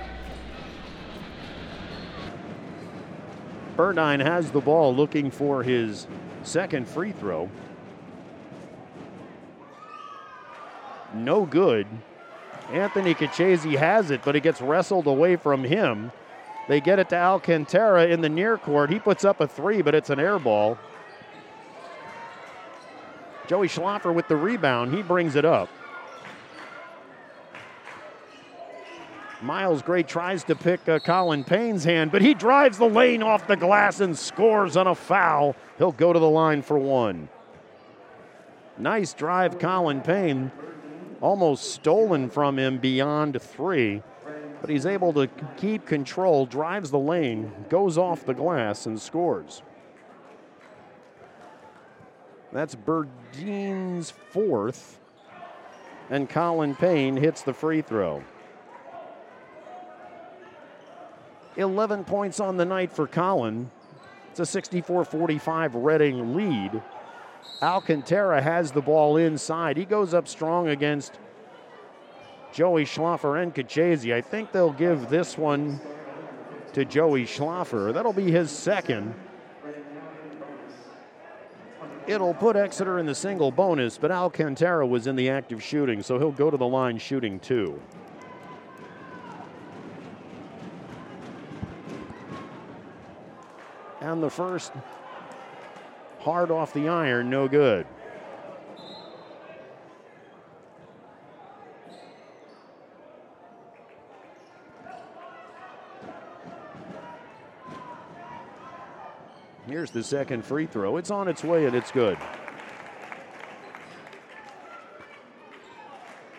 Burdine 3.80 4.20
has 4.20 4.50
the 4.50 4.60
ball 4.60 4.94
looking 4.94 5.30
for 5.30 5.62
his 5.62 6.06
second 6.42 6.86
free 6.86 7.12
throw. 7.12 7.48
No 11.14 11.46
good. 11.46 11.86
Anthony 12.70 13.14
Kachese 13.14 13.78
has 13.78 14.10
it, 14.10 14.20
but 14.22 14.36
it 14.36 14.42
gets 14.42 14.60
wrestled 14.60 15.06
away 15.06 15.36
from 15.36 15.64
him. 15.64 16.12
They 16.68 16.82
get 16.82 16.98
it 16.98 17.08
to 17.08 17.16
Alcantara 17.16 18.08
in 18.08 18.20
the 18.20 18.28
near 18.28 18.58
court. 18.58 18.90
He 18.90 18.98
puts 18.98 19.24
up 19.24 19.40
a 19.40 19.48
three, 19.48 19.80
but 19.80 19.94
it's 19.94 20.10
an 20.10 20.20
air 20.20 20.38
ball. 20.38 20.76
Joey 23.46 23.68
Schlaffer 23.68 24.12
with 24.14 24.28
the 24.28 24.36
rebound. 24.36 24.92
He 24.92 25.00
brings 25.00 25.36
it 25.36 25.46
up. 25.46 25.70
Miles 29.42 29.80
Gray 29.80 30.02
tries 30.02 30.44
to 30.44 30.54
pick 30.54 30.86
uh, 30.88 30.98
Colin 30.98 31.44
Payne's 31.44 31.84
hand, 31.84 32.12
but 32.12 32.20
he 32.20 32.34
drives 32.34 32.76
the 32.76 32.88
lane 32.88 33.22
off 33.22 33.46
the 33.46 33.56
glass 33.56 34.00
and 34.00 34.16
scores 34.16 34.76
on 34.76 34.86
a 34.86 34.94
foul. 34.94 35.56
He'll 35.78 35.92
go 35.92 36.12
to 36.12 36.18
the 36.18 36.28
line 36.28 36.62
for 36.62 36.78
one. 36.78 37.28
Nice 38.76 39.14
drive, 39.14 39.58
Colin 39.58 40.02
Payne. 40.02 40.52
almost 41.20 41.72
stolen 41.72 42.30
from 42.30 42.58
him 42.58 42.78
beyond 42.78 43.40
three, 43.40 44.02
but 44.60 44.70
he's 44.70 44.86
able 44.86 45.12
to 45.14 45.28
keep 45.56 45.86
control, 45.86 46.46
drives 46.46 46.90
the 46.90 46.98
lane, 46.98 47.52
goes 47.68 47.96
off 47.96 48.24
the 48.24 48.34
glass, 48.34 48.86
and 48.86 49.00
scores. 49.00 49.62
That's 52.52 52.74
Burdine's 52.74 54.10
fourth, 54.10 54.98
and 56.10 56.28
Colin 56.28 56.74
Payne 56.74 57.16
hits 57.16 57.42
the 57.42 57.54
free 57.54 57.80
throw. 57.80 58.24
11 61.60 62.04
points 62.04 62.40
on 62.40 62.56
the 62.56 62.64
night 62.64 62.90
for 62.90 63.06
Colin. 63.06 63.70
It's 64.30 64.40
a 64.40 64.46
64 64.46 65.04
45 65.04 65.74
Reading 65.74 66.34
lead. 66.34 66.82
Alcantara 67.62 68.40
has 68.40 68.72
the 68.72 68.80
ball 68.80 69.16
inside. 69.16 69.76
He 69.76 69.84
goes 69.84 70.14
up 70.14 70.26
strong 70.26 70.68
against 70.68 71.18
Joey 72.52 72.84
Schlaffer 72.84 73.42
and 73.42 73.54
Kachese. 73.54 74.14
I 74.14 74.20
think 74.20 74.52
they'll 74.52 74.72
give 74.72 75.08
this 75.10 75.36
one 75.36 75.80
to 76.72 76.84
Joey 76.84 77.24
Schlaffer. 77.24 77.92
That'll 77.92 78.12
be 78.12 78.30
his 78.30 78.50
second. 78.50 79.14
It'll 82.06 82.34
put 82.34 82.56
Exeter 82.56 82.98
in 82.98 83.06
the 83.06 83.14
single 83.14 83.52
bonus, 83.52 83.98
but 83.98 84.10
Alcantara 84.10 84.86
was 84.86 85.06
in 85.06 85.14
the 85.16 85.28
active 85.28 85.62
shooting, 85.62 86.02
so 86.02 86.18
he'll 86.18 86.32
go 86.32 86.50
to 86.50 86.56
the 86.56 86.66
line 86.66 86.98
shooting 86.98 87.38
two. 87.38 87.80
And 94.00 94.22
the 94.22 94.30
first 94.30 94.72
hard 96.20 96.50
off 96.50 96.72
the 96.72 96.88
iron, 96.88 97.28
no 97.28 97.48
good. 97.48 97.86
Here's 109.66 109.90
the 109.90 110.02
second 110.02 110.44
free 110.44 110.66
throw. 110.66 110.96
It's 110.96 111.10
on 111.10 111.28
its 111.28 111.44
way 111.44 111.66
and 111.66 111.76
it's 111.76 111.92
good. 111.92 112.18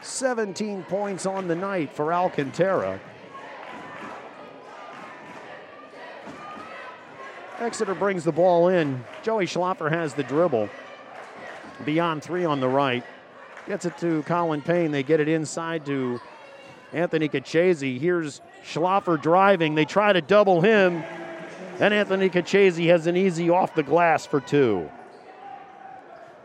17 0.01 0.83
points 0.83 1.25
on 1.25 1.47
the 1.47 1.55
night 1.55 1.93
for 1.93 2.11
Alcantara. 2.11 2.99
Exeter 7.61 7.93
brings 7.93 8.23
the 8.23 8.31
ball 8.31 8.69
in. 8.69 9.03
Joey 9.21 9.45
Schlaffer 9.45 9.91
has 9.91 10.15
the 10.15 10.23
dribble. 10.23 10.67
Beyond 11.85 12.23
three 12.23 12.43
on 12.43 12.59
the 12.59 12.67
right. 12.67 13.03
Gets 13.67 13.85
it 13.85 13.97
to 13.99 14.23
Colin 14.23 14.63
Payne. 14.63 14.91
They 14.91 15.03
get 15.03 15.19
it 15.19 15.27
inside 15.27 15.85
to 15.85 16.19
Anthony 16.91 17.29
Kachese. 17.29 17.99
Here's 17.99 18.41
Schlaffer 18.65 19.21
driving. 19.21 19.75
They 19.75 19.85
try 19.85 20.11
to 20.11 20.21
double 20.21 20.61
him. 20.61 21.03
And 21.79 21.93
Anthony 21.93 22.31
Kachese 22.31 22.87
has 22.87 23.05
an 23.05 23.15
easy 23.15 23.51
off 23.51 23.75
the 23.75 23.83
glass 23.83 24.25
for 24.25 24.41
two. 24.41 24.89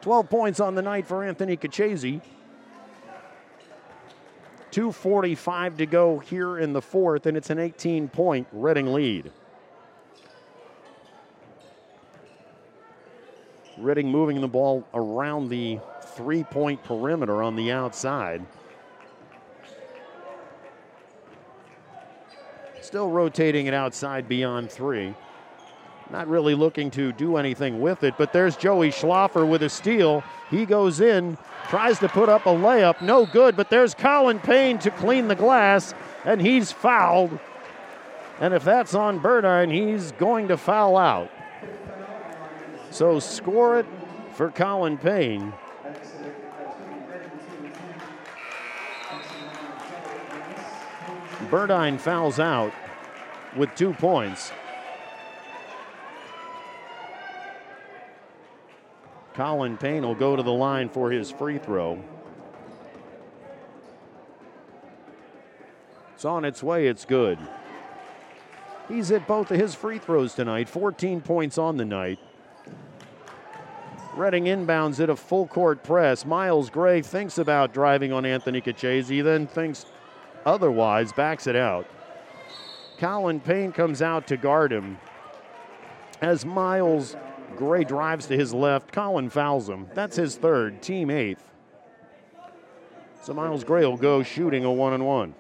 12 0.03 0.29
points 0.29 0.61
on 0.61 0.75
the 0.75 0.83
night 0.83 1.07
for 1.07 1.25
Anthony 1.25 1.57
Kachese. 1.57 2.21
2.45 4.71 5.79
to 5.79 5.87
go 5.87 6.19
here 6.19 6.59
in 6.59 6.75
the 6.75 6.83
fourth, 6.83 7.25
and 7.25 7.39
it's 7.39 7.49
an 7.49 7.59
18 7.59 8.09
point 8.09 8.47
Reading 8.53 8.93
lead. 8.93 9.33
Reading 13.79 14.11
moving 14.11 14.41
the 14.41 14.49
ball 14.49 14.87
around 14.95 15.49
the 15.49 15.79
three 16.15 16.45
point 16.45 16.83
perimeter 16.83 17.43
on 17.43 17.57
the 17.57 17.73
outside. 17.73 18.45
Still 22.81 23.11
rotating 23.11 23.67
it 23.67 23.75
outside 23.75 24.29
beyond 24.29 24.71
three. 24.71 25.15
Not 26.11 26.29
really 26.29 26.55
looking 26.55 26.91
to 26.93 27.13
do 27.13 27.37
anything 27.37 27.81
with 27.81 28.05
it, 28.05 28.15
but 28.17 28.33
there's 28.33 28.57
Joey 28.57 28.91
Schlaffer 28.91 29.47
with 29.47 29.63
a 29.63 29.69
steal. 29.69 30.23
He 30.51 30.65
goes 30.65 31.01
in, 31.01 31.37
tries 31.69 31.99
to 31.99 32.09
put 32.09 32.29
up 32.29 32.47
a 32.47 32.51
layup, 32.51 33.03
no 33.03 33.27
good, 33.27 33.57
but 33.57 33.71
there's 33.71 33.93
Colin 33.93 34.39
Payne 34.39 34.79
to 34.79 34.91
clean 34.93 35.27
the 35.27 35.35
glass, 35.35 35.95
and 36.25 36.41
he's 36.41 36.71
fouled. 36.71 37.39
And 38.41 38.55
if 38.55 38.63
that's 38.63 38.95
on 38.95 39.21
Burdine, 39.21 39.73
he's 39.73 40.13
going 40.13 40.49
to 40.49 40.57
foul 40.57 40.97
out. 40.97 41.31
So 42.91 43.21
score 43.21 43.79
it 43.79 43.87
for 44.33 44.51
Colin 44.51 44.99
Payne. 44.99 45.53
Burdine 51.51 51.99
fouls 51.99 52.41
out 52.41 52.73
with 53.57 53.75
two 53.75 53.93
points. 53.93 54.53
Colin 59.35 59.77
Payne 59.77 60.03
will 60.03 60.15
go 60.15 60.35
to 60.35 60.43
the 60.43 60.53
line 60.53 60.89
for 60.89 61.11
his 61.11 61.31
free 61.31 61.59
throw. 61.59 62.03
It's 66.15 66.25
on 66.25 66.47
its 66.47 66.63
way, 66.63 66.87
it's 66.87 67.05
good. 67.05 67.39
He's 68.89 69.09
hit 69.11 69.27
both 69.27 69.51
of 69.51 69.61
his 69.61 69.75
free 69.75 69.99
throws 69.99 70.35
tonight, 70.35 70.69
14 70.69 71.21
points 71.21 71.59
on 71.59 71.77
the 71.77 71.85
night. 71.85 72.19
Reading 74.17 74.45
inbounds 74.45 74.99
it 74.99 75.11
a 75.11 75.17
full 75.17 75.47
court 75.47 75.83
press. 75.85 76.25
Miles 76.25 76.71
Gray 76.71 77.03
thinks 77.03 77.37
about 77.37 77.75
driving 77.75 78.15
on 78.15 78.25
Anthony 78.25 78.63
Kachese, 78.63 79.23
then 79.23 79.47
thinks 79.47 79.85
otherwise, 80.47 81.13
backs 81.13 81.47
it 81.47 81.55
out. 81.55 81.87
Colin 82.99 83.41
Payne 83.41 83.73
comes 83.73 84.01
out 84.01 84.27
to 84.29 84.39
guard 84.39 84.73
him. 84.73 84.97
As 86.23 86.47
Miles 86.47 87.15
Gray 87.57 87.85
drives 87.85 88.27
to 88.29 88.37
his 88.37 88.55
left, 88.55 88.91
Colin 88.91 89.29
fouls 89.29 89.69
him. 89.69 89.87
That's 89.93 90.17
his 90.17 90.37
third, 90.37 90.81
team 90.81 91.11
eighth. 91.11 91.45
So 93.23 93.35
Miles 93.35 93.65
Gray 93.65 93.85
will 93.85 93.99
go 93.99 94.23
shooting 94.23 94.65
a 94.65 94.73
one 94.73 94.95
and 94.95 95.05
one. 95.05 95.35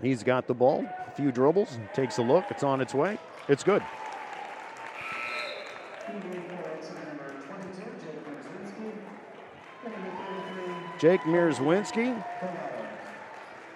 He's 0.00 0.22
got 0.22 0.46
the 0.46 0.54
ball, 0.54 0.86
a 1.10 1.16
few 1.16 1.32
dribbles, 1.32 1.74
and 1.74 1.88
takes 1.92 2.18
a 2.18 2.22
look, 2.22 2.44
it's 2.50 2.62
on 2.62 2.80
its 2.80 2.94
way. 2.94 3.18
It's 3.48 3.64
good. 3.64 3.82
Jake 10.98 11.22
Mierzwinski, 11.22 12.22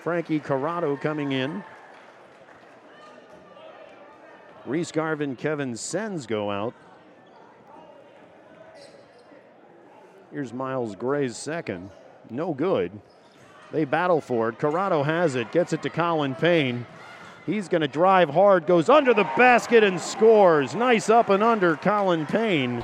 Frankie 0.00 0.38
Corrado 0.38 0.96
coming 0.96 1.32
in. 1.32 1.64
Reese 4.66 4.92
Garvin, 4.92 5.34
Kevin 5.34 5.76
Sens 5.76 6.26
go 6.26 6.50
out. 6.50 6.74
Here's 10.30 10.52
Miles 10.52 10.96
Gray's 10.96 11.36
second. 11.36 11.90
No 12.30 12.52
good. 12.54 12.92
They 13.72 13.84
battle 13.84 14.20
for 14.20 14.50
it. 14.50 14.58
Corrado 14.58 15.02
has 15.02 15.34
it, 15.34 15.50
gets 15.52 15.72
it 15.72 15.82
to 15.82 15.90
Colin 15.90 16.34
Payne. 16.34 16.86
He's 17.46 17.68
going 17.68 17.82
to 17.82 17.88
drive 17.88 18.30
hard, 18.30 18.66
goes 18.66 18.88
under 18.88 19.12
the 19.12 19.24
basket 19.36 19.84
and 19.84 20.00
scores. 20.00 20.74
Nice 20.74 21.10
up 21.10 21.28
and 21.28 21.42
under, 21.42 21.76
Colin 21.76 22.24
Payne. 22.26 22.82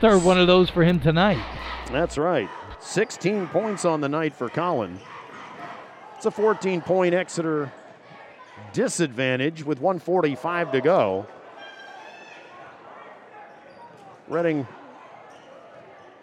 Third 0.00 0.24
one 0.24 0.38
of 0.38 0.46
those 0.46 0.70
for 0.70 0.82
him 0.82 0.98
tonight. 0.98 1.44
That's 1.90 2.16
right. 2.16 2.48
16 2.80 3.48
points 3.48 3.84
on 3.84 4.00
the 4.00 4.08
night 4.08 4.34
for 4.34 4.48
Colin. 4.48 4.98
It's 6.16 6.24
a 6.24 6.30
14 6.30 6.80
point 6.80 7.14
Exeter 7.14 7.70
disadvantage 8.72 9.62
with 9.62 9.80
145 9.80 10.72
to 10.72 10.80
go. 10.80 11.26
Reading 14.28 14.66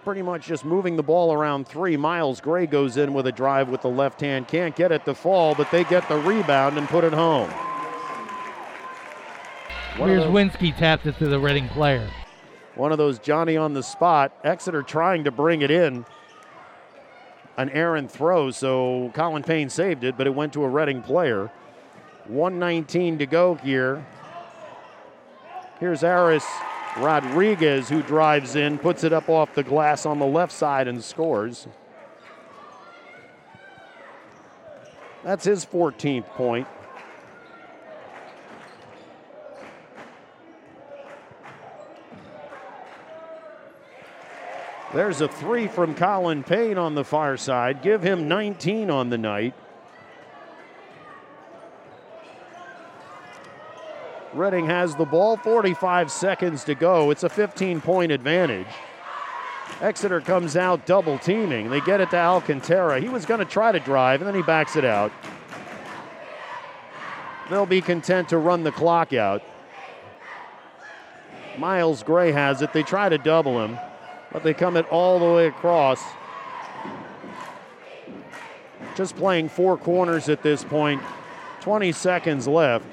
pretty 0.07 0.21
much 0.21 0.47
just 0.47 0.63
moving 0.63 0.95
the 0.95 1.03
ball 1.03 1.33
around 1.33 1.67
three. 1.67 1.97
Miles 1.97 2.39
Gray 2.39 2.65
goes 2.65 2.95
in 2.95 3.13
with 3.13 3.27
a 3.27 3.31
drive 3.33 3.67
with 3.67 3.81
the 3.81 3.89
left 3.89 4.21
hand. 4.21 4.47
Can't 4.47 4.73
get 4.73 4.89
it 4.89 5.03
to 5.03 5.13
fall, 5.13 5.53
but 5.53 5.69
they 5.69 5.83
get 5.83 6.07
the 6.07 6.15
rebound 6.15 6.77
and 6.77 6.87
put 6.87 7.03
it 7.03 7.11
home. 7.11 7.49
Here's 9.95 10.23
Winsky 10.23 10.73
tapped 10.73 11.05
it 11.07 11.17
to 11.17 11.27
the 11.27 11.37
Reading 11.37 11.67
player. 11.67 12.09
One 12.75 12.93
of 12.93 12.97
those 12.97 13.19
Johnny 13.19 13.57
on 13.57 13.73
the 13.73 13.83
spot. 13.83 14.31
Exeter 14.45 14.81
trying 14.81 15.25
to 15.25 15.31
bring 15.31 15.61
it 15.61 15.71
in. 15.71 16.05
An 17.57 17.69
errant 17.71 18.09
throw, 18.09 18.49
so 18.49 19.11
Colin 19.13 19.43
Payne 19.43 19.69
saved 19.69 20.05
it, 20.05 20.17
but 20.17 20.25
it 20.25 20.33
went 20.33 20.53
to 20.53 20.63
a 20.63 20.69
Reading 20.69 21.01
player. 21.01 21.51
119 22.27 23.17
to 23.17 23.25
go 23.25 23.55
here. 23.55 24.07
Here's 25.81 26.01
Aris 26.01 26.45
Rodriguez, 26.99 27.89
who 27.89 28.01
drives 28.01 28.55
in, 28.55 28.77
puts 28.77 29.03
it 29.03 29.13
up 29.13 29.29
off 29.29 29.53
the 29.53 29.63
glass 29.63 30.05
on 30.05 30.19
the 30.19 30.25
left 30.25 30.51
side 30.51 30.87
and 30.87 31.03
scores. 31.03 31.67
That's 35.23 35.45
his 35.45 35.65
14th 35.65 36.25
point. 36.27 36.67
There's 44.93 45.21
a 45.21 45.27
three 45.27 45.67
from 45.67 45.93
Colin 45.93 46.43
Payne 46.43 46.77
on 46.77 46.95
the 46.95 47.03
far 47.03 47.37
side. 47.37 47.81
Give 47.81 48.01
him 48.01 48.27
19 48.27 48.89
on 48.89 49.09
the 49.09 49.17
night. 49.17 49.53
Reading 54.33 54.65
has 54.65 54.95
the 54.95 55.05
ball, 55.05 55.37
45 55.37 56.11
seconds 56.11 56.63
to 56.65 56.75
go. 56.75 57.11
It's 57.11 57.23
a 57.23 57.29
15 57.29 57.81
point 57.81 58.11
advantage. 58.11 58.67
Exeter 59.81 60.21
comes 60.21 60.57
out 60.57 60.85
double 60.85 61.17
teaming. 61.19 61.69
They 61.69 61.81
get 61.81 62.01
it 62.01 62.09
to 62.09 62.17
Alcantara. 62.17 62.99
He 62.99 63.09
was 63.09 63.25
going 63.25 63.39
to 63.39 63.45
try 63.45 63.71
to 63.71 63.79
drive, 63.79 64.21
and 64.21 64.27
then 64.27 64.35
he 64.35 64.41
backs 64.41 64.75
it 64.75 64.83
out. 64.83 65.11
They'll 67.49 67.65
be 67.65 67.81
content 67.81 68.29
to 68.29 68.37
run 68.37 68.63
the 68.63 68.71
clock 68.71 69.13
out. 69.13 69.43
Miles 71.57 72.03
Gray 72.03 72.31
has 72.31 72.61
it. 72.61 72.73
They 72.73 72.83
try 72.83 73.07
to 73.09 73.17
double 73.17 73.63
him, 73.63 73.77
but 74.31 74.43
they 74.43 74.53
come 74.53 74.77
it 74.77 74.87
all 74.89 75.19
the 75.19 75.25
way 75.25 75.47
across. 75.47 76.03
Just 78.95 79.15
playing 79.15 79.49
four 79.49 79.77
corners 79.77 80.27
at 80.27 80.43
this 80.43 80.63
point. 80.63 81.01
20 81.61 81.91
seconds 81.91 82.47
left. 82.47 82.85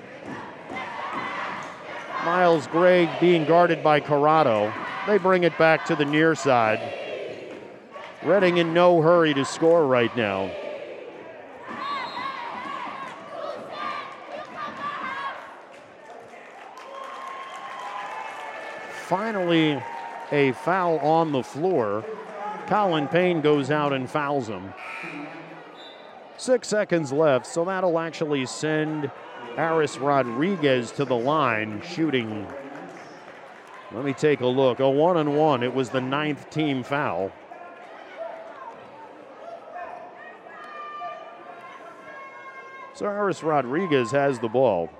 Miles 2.24 2.66
Gray 2.68 3.10
being 3.20 3.44
guarded 3.44 3.82
by 3.82 4.00
Corrado. 4.00 4.72
They 5.06 5.18
bring 5.18 5.44
it 5.44 5.58
back 5.58 5.84
to 5.86 5.96
the 5.96 6.06
near 6.06 6.34
side. 6.34 6.80
Reading 8.22 8.56
in 8.56 8.72
no 8.72 9.02
hurry 9.02 9.34
to 9.34 9.44
score 9.44 9.86
right 9.86 10.14
now. 10.16 10.50
Finally, 19.02 19.82
a 20.32 20.52
foul 20.52 20.98
on 21.00 21.30
the 21.32 21.42
floor. 21.42 22.02
Colin 22.66 23.06
Payne 23.06 23.42
goes 23.42 23.70
out 23.70 23.92
and 23.92 24.08
fouls 24.08 24.48
him. 24.48 24.72
Six 26.38 26.68
seconds 26.68 27.12
left, 27.12 27.46
so 27.46 27.66
that'll 27.66 27.98
actually 27.98 28.46
send 28.46 29.10
Aris 29.56 29.98
Rodriguez 29.98 30.90
to 30.92 31.04
the 31.04 31.16
line 31.16 31.80
shooting. 31.82 32.46
Let 33.92 34.04
me 34.04 34.12
take 34.12 34.40
a 34.40 34.46
look. 34.46 34.80
A 34.80 34.90
one 34.90 35.16
and 35.16 35.36
one. 35.36 35.62
It 35.62 35.72
was 35.72 35.90
the 35.90 36.00
ninth 36.00 36.50
team 36.50 36.82
foul. 36.82 37.30
So 42.94 43.06
Aris 43.06 43.42
Rodriguez 43.42 44.10
has 44.10 44.40
the 44.40 44.48
ball. 44.48 44.90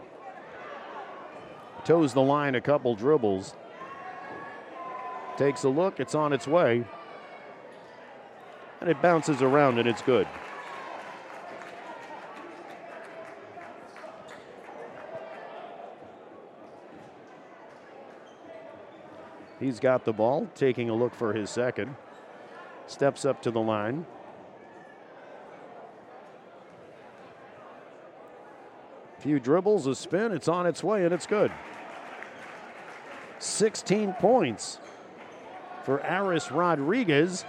Toes 1.84 2.14
the 2.14 2.22
line 2.22 2.54
a 2.54 2.60
couple 2.60 2.94
dribbles. 2.94 3.54
Takes 5.36 5.64
a 5.64 5.68
look. 5.68 5.98
It's 5.98 6.14
on 6.14 6.32
its 6.32 6.46
way. 6.46 6.84
And 8.80 8.88
it 8.88 9.02
bounces 9.02 9.42
around 9.42 9.78
and 9.78 9.88
it's 9.88 10.02
good. 10.02 10.28
He's 19.64 19.80
got 19.80 20.04
the 20.04 20.12
ball, 20.12 20.46
taking 20.54 20.90
a 20.90 20.94
look 20.94 21.14
for 21.14 21.32
his 21.32 21.48
second. 21.48 21.96
Steps 22.86 23.24
up 23.24 23.40
to 23.40 23.50
the 23.50 23.62
line. 23.62 24.04
A 29.16 29.20
few 29.22 29.40
dribbles, 29.40 29.86
a 29.86 29.94
spin, 29.94 30.32
it's 30.32 30.48
on 30.48 30.66
its 30.66 30.84
way, 30.84 31.06
and 31.06 31.14
it's 31.14 31.26
good. 31.26 31.50
16 33.38 34.12
points 34.20 34.80
for 35.82 36.02
Aris 36.02 36.52
Rodriguez. 36.52 37.46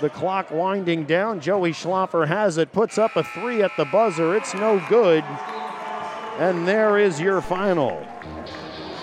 The 0.00 0.10
clock 0.10 0.50
winding 0.50 1.04
down. 1.04 1.38
Joey 1.38 1.70
Schlaffer 1.70 2.26
has 2.26 2.58
it, 2.58 2.72
puts 2.72 2.98
up 2.98 3.14
a 3.14 3.22
three 3.22 3.62
at 3.62 3.70
the 3.76 3.84
buzzer. 3.84 4.34
It's 4.34 4.54
no 4.54 4.84
good. 4.88 5.22
And 6.40 6.66
there 6.66 6.98
is 6.98 7.20
your 7.20 7.40
final. 7.40 8.04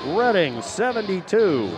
Reading 0.06 0.62
72, 0.62 1.72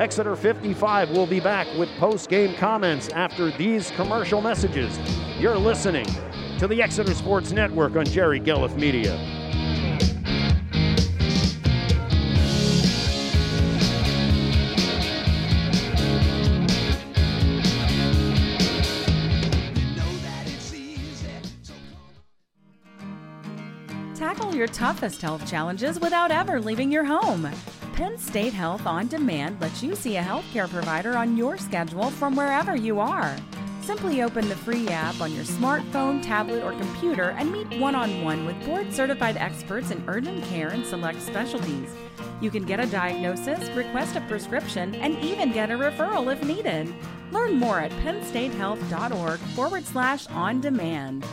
Exeter 0.00 0.34
55 0.34 1.10
will 1.10 1.26
be 1.26 1.40
back 1.40 1.66
with 1.76 1.90
post 1.98 2.30
game 2.30 2.54
comments 2.54 3.10
after 3.10 3.50
these 3.50 3.90
commercial 3.90 4.40
messages. 4.40 4.98
You're 5.38 5.58
listening 5.58 6.06
to 6.58 6.66
the 6.66 6.80
Exeter 6.80 7.12
Sports 7.12 7.52
Network 7.52 7.96
on 7.96 8.06
Jerry 8.06 8.40
Gelliff 8.40 8.74
Media. 8.76 9.18
Tackle 24.14 24.54
your 24.54 24.66
toughest 24.68 25.20
health 25.20 25.46
challenges 25.46 26.00
without 26.00 26.30
ever 26.30 26.58
leaving 26.58 26.90
your 26.90 27.04
home. 27.04 27.50
Penn 28.00 28.16
State 28.16 28.54
Health 28.54 28.86
On 28.86 29.08
Demand 29.08 29.60
lets 29.60 29.82
you 29.82 29.94
see 29.94 30.16
a 30.16 30.22
healthcare 30.22 30.66
provider 30.66 31.18
on 31.18 31.36
your 31.36 31.58
schedule 31.58 32.08
from 32.08 32.34
wherever 32.34 32.74
you 32.74 32.98
are. 32.98 33.36
Simply 33.82 34.22
open 34.22 34.48
the 34.48 34.56
free 34.56 34.88
app 34.88 35.20
on 35.20 35.34
your 35.34 35.44
smartphone, 35.44 36.22
tablet, 36.22 36.64
or 36.64 36.72
computer 36.72 37.34
and 37.36 37.52
meet 37.52 37.78
one 37.78 37.94
on 37.94 38.24
one 38.24 38.46
with 38.46 38.64
board 38.64 38.90
certified 38.90 39.36
experts 39.36 39.90
in 39.90 40.02
urgent 40.08 40.42
care 40.44 40.68
and 40.68 40.86
select 40.86 41.20
specialties. 41.20 41.94
You 42.40 42.50
can 42.50 42.64
get 42.64 42.80
a 42.80 42.86
diagnosis, 42.86 43.68
request 43.76 44.16
a 44.16 44.22
prescription, 44.22 44.94
and 44.94 45.18
even 45.18 45.52
get 45.52 45.70
a 45.70 45.74
referral 45.74 46.32
if 46.32 46.42
needed. 46.42 46.94
Learn 47.32 47.56
more 47.56 47.80
at 47.80 47.90
pennstatehealth.org 48.02 49.40
forward 49.54 49.84
slash 49.84 50.26
on 50.28 50.62
demand. 50.62 51.26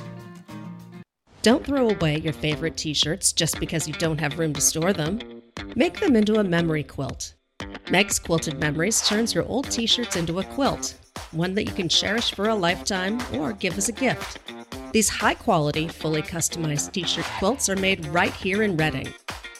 Don't 1.44 1.65
throw 1.65 1.91
away 1.91 2.18
your 2.18 2.34
favorite 2.34 2.76
t 2.76 2.94
shirts 2.94 3.31
just 3.31 3.57
because 3.57 3.88
you 3.88 3.94
don't 3.94 4.19
have 4.19 4.38
room 4.38 4.52
to 4.52 4.60
store 4.60 4.91
them. 4.91 5.36
Make 5.76 5.99
them 5.99 6.15
into 6.15 6.39
a 6.39 6.44
memory 6.44 6.84
quilt. 6.84 7.34
Meg's 7.89 8.19
Quilted 8.19 8.60
Memories 8.60 9.07
turns 9.07 9.34
your 9.34 9.45
old 9.45 9.69
t 9.69 9.85
shirts 9.85 10.15
into 10.15 10.39
a 10.39 10.44
quilt, 10.44 10.95
one 11.31 11.53
that 11.56 11.65
you 11.65 11.72
can 11.72 11.89
cherish 11.89 12.34
for 12.34 12.49
a 12.49 12.56
lifetime 12.56 13.19
or 13.34 13.53
give 13.53 13.77
as 13.77 13.89
a 13.89 13.94
gift. 13.94 14.39
These 14.91 15.10
high 15.10 15.35
quality, 15.35 15.88
fully 15.88 16.22
customized 16.22 16.91
t 16.91 17.03
shirt 17.03 17.26
quilts 17.38 17.69
are 17.69 17.76
made 17.76 18.06
right 18.07 18.34
here 18.34 18.64
in 18.64 18.77
Reading. 18.77 19.14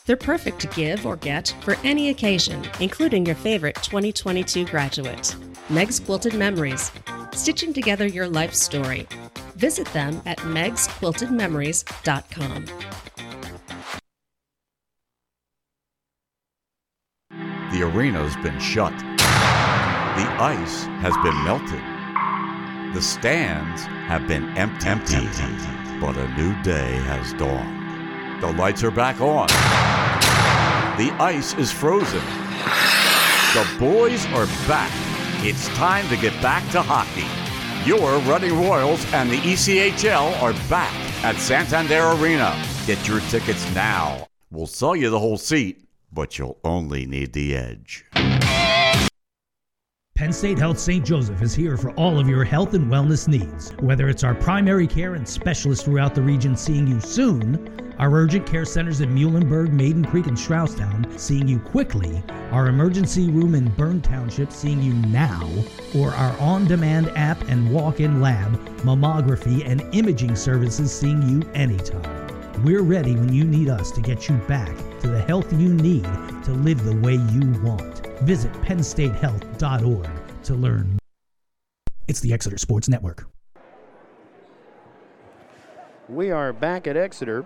They're 0.05 0.17
perfect 0.17 0.59
to 0.61 0.67
give 0.67 1.05
or 1.05 1.17
get 1.17 1.53
for 1.61 1.75
any 1.84 2.09
occasion, 2.09 2.63
including 2.79 3.25
your 3.25 3.35
favorite 3.35 3.75
2022 3.75 4.65
graduate. 4.65 5.35
Meg's 5.69 5.99
Quilted 5.99 6.34
Memories, 6.34 6.91
stitching 7.34 7.73
together 7.73 8.07
your 8.07 8.27
life 8.27 8.53
story. 8.53 9.05
Visit 9.55 9.88
them 9.88 10.21
at 10.25 10.38
megsquiltedmemories.com. 10.39 12.65
The 17.72 17.84
arena's 17.84 18.35
been 18.38 18.60
shut. 18.60 18.94
The 18.98 20.27
ice 20.39 20.85
has 21.02 21.14
been 21.18 21.44
melted. 21.44 21.84
The 22.95 23.02
stands 23.02 23.81
have 24.07 24.26
been 24.26 24.57
empty. 24.57 24.88
empty. 24.88 25.99
But 25.99 26.15
a 26.15 26.27
new 26.38 26.60
day 26.64 26.94
has 27.03 27.34
dawned. 27.34 28.41
The 28.41 28.53
lights 28.53 28.84
are 28.84 28.91
back 28.91 29.19
on. 29.19 29.48
The 30.98 31.11
ice 31.19 31.53
is 31.56 31.72
frozen. 31.72 32.23
The 33.53 33.68
boys 33.77 34.26
are 34.27 34.45
back. 34.68 34.91
It's 35.45 35.68
time 35.69 36.07
to 36.07 36.15
get 36.18 36.39
back 36.41 36.64
to 36.72 36.81
hockey. 36.81 37.27
Your 37.88 38.19
Reading 38.19 38.60
Royals 38.65 39.06
and 39.14 39.30
the 39.30 39.38
ECHL 39.38 40.41
are 40.41 40.53
back 40.69 40.94
at 41.23 41.35
Santander 41.35 42.11
Arena. 42.11 42.56
Get 42.85 43.07
your 43.07 43.19
tickets 43.30 43.69
now. 43.76 44.27
We'll 44.52 44.68
sell 44.68 44.95
you 44.95 45.10
the 45.10 45.19
whole 45.19 45.38
seat, 45.38 45.86
but 46.18 46.39
you'll 46.39 46.57
only 46.64 47.06
need 47.06 47.31
the 47.34 47.56
edge. 47.56 48.03
Penn 50.15 50.34
State 50.34 50.57
Health 50.57 50.80
St. 50.80 51.06
Joseph 51.06 51.44
is 51.44 51.53
here 51.53 51.77
for 51.77 51.91
all 51.91 52.19
of 52.19 52.27
your 52.27 52.44
health 52.44 52.73
and 52.73 52.91
wellness 52.91 53.27
needs. 53.27 53.69
Whether 53.81 54.10
it's 54.10 54.23
our 54.23 54.34
primary 54.34 54.88
care 54.88 55.14
and 55.14 55.30
specialists 55.30 55.85
throughout 55.85 56.15
the 56.15 56.23
region 56.23 56.57
seeing 56.57 56.88
you 56.88 56.99
soon, 56.99 57.94
our 57.99 58.11
urgent 58.15 58.48
care 58.48 58.65
centers 58.65 59.02
in 59.02 59.14
Muhlenberg, 59.14 59.72
Maiden 59.72 60.03
Creek, 60.03 60.26
and 60.26 60.35
Strausstown 60.35 61.19
seeing 61.19 61.48
you 61.48 61.60
quickly, 61.60 62.23
our 62.49 62.68
emergency 62.68 63.30
room 63.30 63.53
in 63.53 63.69
Bern 63.69 64.02
Township 64.02 64.52
seeing 64.52 64.81
you 64.81 64.94
now, 64.94 65.48
or 65.95 66.14
our 66.14 66.35
on 66.39 66.65
demand 66.65 67.10
app 67.10 67.39
and 67.48 67.72
walk 67.72 67.99
in 67.99 68.22
lab, 68.22 68.53
mammography, 68.80 69.64
and 69.68 69.84
imaging 69.94 70.35
services 70.35 70.91
seeing 70.91 71.22
you 71.30 71.48
anytime. 71.53 72.26
We're 72.63 72.81
ready 72.81 73.13
when 73.13 73.31
you 73.31 73.43
need 73.43 73.69
us 73.69 73.91
to 73.91 74.01
get 74.01 74.27
you 74.27 74.35
back 74.47 74.75
to 75.01 75.07
the 75.07 75.21
health 75.21 75.53
you 75.53 75.71
need 75.75 76.05
to 76.43 76.51
live 76.53 76.84
the 76.84 76.95
way 76.95 77.13
you 77.13 77.51
want. 77.61 78.07
Visit 78.21 78.51
pennstatehealth.org 78.63 80.09
to 80.43 80.55
learn. 80.55 80.97
It's 82.07 82.19
the 82.19 82.34
Exeter 82.34 82.57
Sports 82.57 82.89
Network. 82.89 83.27
We 86.09 86.31
are 86.31 86.51
back 86.51 86.88
at 86.88 86.97
Exeter. 86.97 87.45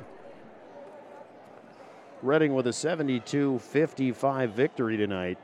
Reading 2.22 2.56
with 2.56 2.68
a 2.68 2.74
72 2.74 3.60
55 3.60 4.52
victory 4.52 4.96
tonight. 4.96 5.38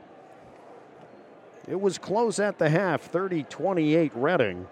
It 1.66 1.78
was 1.78 1.98
close 1.98 2.38
at 2.38 2.58
the 2.58 2.70
half, 2.70 3.02
30 3.02 3.42
28 3.42 4.12
Reading. 4.14 4.66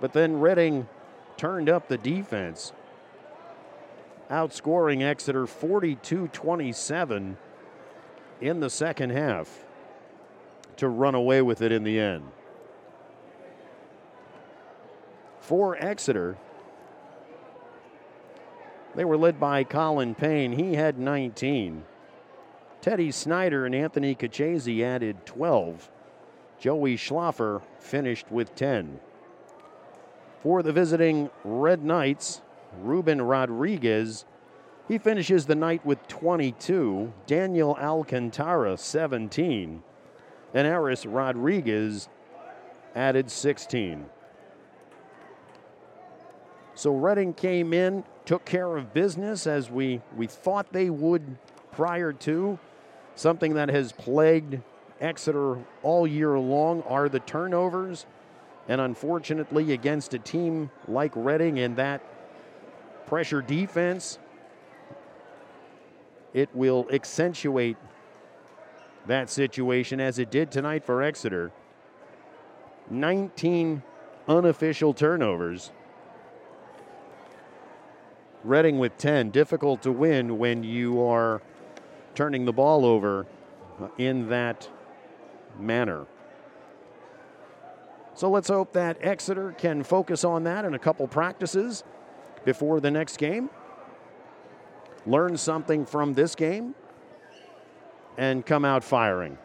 But 0.00 0.12
then 0.12 0.40
Reading 0.40 0.88
turned 1.38 1.70
up 1.70 1.88
the 1.88 1.96
defense, 1.96 2.72
outscoring 4.30 5.02
Exeter 5.02 5.46
42 5.46 6.28
27 6.28 7.38
in 8.40 8.60
the 8.60 8.68
second 8.68 9.10
half 9.10 9.64
to 10.76 10.88
run 10.88 11.14
away 11.14 11.40
with 11.40 11.62
it 11.62 11.72
in 11.72 11.84
the 11.84 11.98
end. 11.98 12.24
For 15.40 15.76
Exeter, 15.76 16.36
they 18.94 19.04
were 19.04 19.16
led 19.16 19.40
by 19.40 19.64
Colin 19.64 20.14
Payne. 20.14 20.52
He 20.52 20.74
had 20.74 20.98
19. 20.98 21.84
Teddy 22.80 23.10
Snyder 23.10 23.64
and 23.64 23.74
Anthony 23.74 24.14
Kachese 24.14 24.82
added 24.82 25.24
12. 25.24 25.90
Joey 26.58 26.96
Schlaffer 26.96 27.62
finished 27.78 28.30
with 28.30 28.54
10. 28.54 29.00
For 30.42 30.62
the 30.62 30.72
visiting 30.72 31.30
Red 31.44 31.84
Knights, 31.84 32.40
Ruben 32.80 33.20
Rodriguez, 33.20 34.24
he 34.86 34.98
finishes 34.98 35.46
the 35.46 35.54
night 35.54 35.84
with 35.84 36.06
22. 36.08 37.12
Daniel 37.26 37.76
Alcantara, 37.76 38.76
17. 38.76 39.82
And 40.54 40.66
Aris 40.66 41.04
Rodriguez 41.04 42.08
added 42.94 43.30
16. 43.30 44.06
So 46.74 46.94
Reading 46.94 47.34
came 47.34 47.72
in, 47.72 48.04
took 48.24 48.44
care 48.44 48.76
of 48.76 48.94
business 48.94 49.46
as 49.46 49.70
we, 49.70 50.00
we 50.16 50.28
thought 50.28 50.72
they 50.72 50.90
would 50.90 51.36
prior 51.72 52.12
to. 52.12 52.58
Something 53.16 53.54
that 53.54 53.68
has 53.68 53.90
plagued 53.92 54.60
Exeter 55.00 55.58
all 55.82 56.06
year 56.06 56.38
long 56.38 56.82
are 56.82 57.08
the 57.08 57.20
turnovers. 57.20 58.06
And 58.68 58.80
unfortunately, 58.80 59.72
against 59.72 60.12
a 60.12 60.18
team 60.18 60.70
like 60.86 61.12
Reading 61.16 61.58
and 61.58 61.76
that 61.76 62.02
pressure 63.06 63.40
defense, 63.40 64.18
it 66.34 66.50
will 66.54 66.86
accentuate 66.92 67.78
that 69.06 69.30
situation 69.30 70.00
as 70.00 70.18
it 70.18 70.30
did 70.30 70.50
tonight 70.50 70.84
for 70.84 71.02
Exeter. 71.02 71.50
19 72.90 73.82
unofficial 74.28 74.92
turnovers. 74.92 75.72
Reading 78.44 78.78
with 78.78 78.96
10. 78.98 79.30
Difficult 79.30 79.82
to 79.82 79.92
win 79.92 80.38
when 80.38 80.62
you 80.62 81.02
are 81.02 81.40
turning 82.14 82.44
the 82.44 82.52
ball 82.52 82.84
over 82.84 83.26
in 83.96 84.28
that 84.28 84.68
manner. 85.58 86.06
So 88.18 88.28
let's 88.28 88.48
hope 88.48 88.72
that 88.72 88.98
Exeter 89.00 89.52
can 89.52 89.84
focus 89.84 90.24
on 90.24 90.42
that 90.42 90.64
in 90.64 90.74
a 90.74 90.78
couple 90.80 91.06
practices 91.06 91.84
before 92.44 92.80
the 92.80 92.90
next 92.90 93.16
game. 93.16 93.48
Learn 95.06 95.36
something 95.36 95.86
from 95.86 96.14
this 96.14 96.34
game 96.34 96.74
and 98.16 98.44
come 98.44 98.64
out 98.64 98.82
firing. 98.82 99.38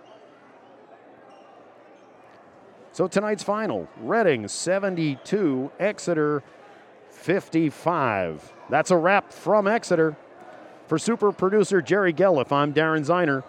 So 2.93 3.07
tonight's 3.07 3.43
final 3.43 3.87
Reading 4.01 4.47
72, 4.47 5.71
Exeter 5.79 6.41
55. 7.11 8.53
That's 8.71 8.89
a 8.89 8.97
wrap 8.97 9.31
from 9.31 9.67
Exeter. 9.67 10.17
For 10.87 10.97
super 10.97 11.31
producer 11.31 11.79
Jerry 11.79 12.11
Gelliff, 12.11 12.51
I'm 12.51 12.73
Darren 12.73 13.05
Ziner. 13.05 13.43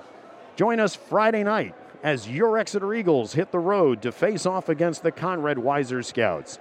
Join 0.55 0.81
us 0.81 0.95
Friday 0.95 1.45
night 1.45 1.75
as 2.05 2.29
your 2.29 2.59
Exeter 2.59 2.95
Eagles 2.95 3.33
hit 3.33 3.51
the 3.51 3.59
road 3.59 4.03
to 4.03 4.13
face 4.13 4.47
off 4.47 4.69
against 4.69 5.03
the 5.03 5.11
Conrad 5.11 5.57
Weiser 5.57 6.05
Scouts. 6.05 6.61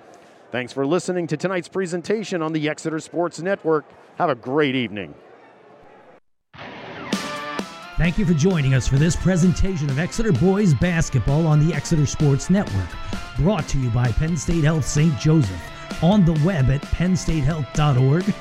Thanks 0.52 0.72
for 0.72 0.88
listening 0.88 1.28
to 1.28 1.38
tonight's 1.38 1.68
presentation 1.68 2.42
on 2.42 2.54
the 2.54 2.70
Exeter 2.70 3.00
Sports 3.00 3.42
Network. 3.42 3.86
Have 4.18 4.30
a 4.30 4.36
great 4.36 4.76
evening. 4.76 5.14
Thank 7.98 8.18
you 8.18 8.26
for 8.26 8.34
joining 8.34 8.74
us 8.74 8.88
for 8.88 8.96
this 8.96 9.16
presentation 9.16 9.90
of 9.90 10.00
Exeter 10.00 10.32
Boys 10.32 10.74
Basketball 10.74 11.46
on 11.46 11.66
the 11.66 11.76
Exeter 11.76 12.06
Sports 12.06 12.50
Network. 12.50 12.90
Brought 13.38 13.68
to 13.70 13.78
you 13.78 13.90
by 13.90 14.12
Penn 14.14 14.38
State 14.38 14.64
Health 14.64 14.86
St. 14.86 15.18
Joseph. 15.20 15.62
On 16.02 16.26
the 16.26 16.34
web 16.46 16.70
at 16.70 16.82
pennstatehealth.org, 16.82 18.34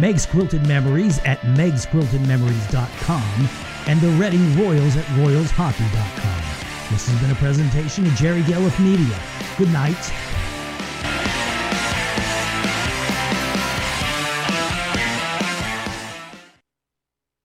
Meg's 0.00 0.26
Quilted 0.26 0.66
Memories 0.66 1.18
at 1.20 1.38
megsquiltedmemories.com, 1.40 3.67
and 3.88 4.00
the 4.00 4.10
Reading 4.10 4.56
Royals 4.56 4.96
at 4.96 5.04
royalshockey.com. 5.16 6.42
This 6.90 7.08
has 7.08 7.20
been 7.20 7.30
a 7.30 7.34
presentation 7.34 8.06
of 8.06 8.14
Jerry 8.14 8.42
Gelliff 8.42 8.78
Media. 8.78 9.18
Good 9.56 9.72
night 9.72 9.96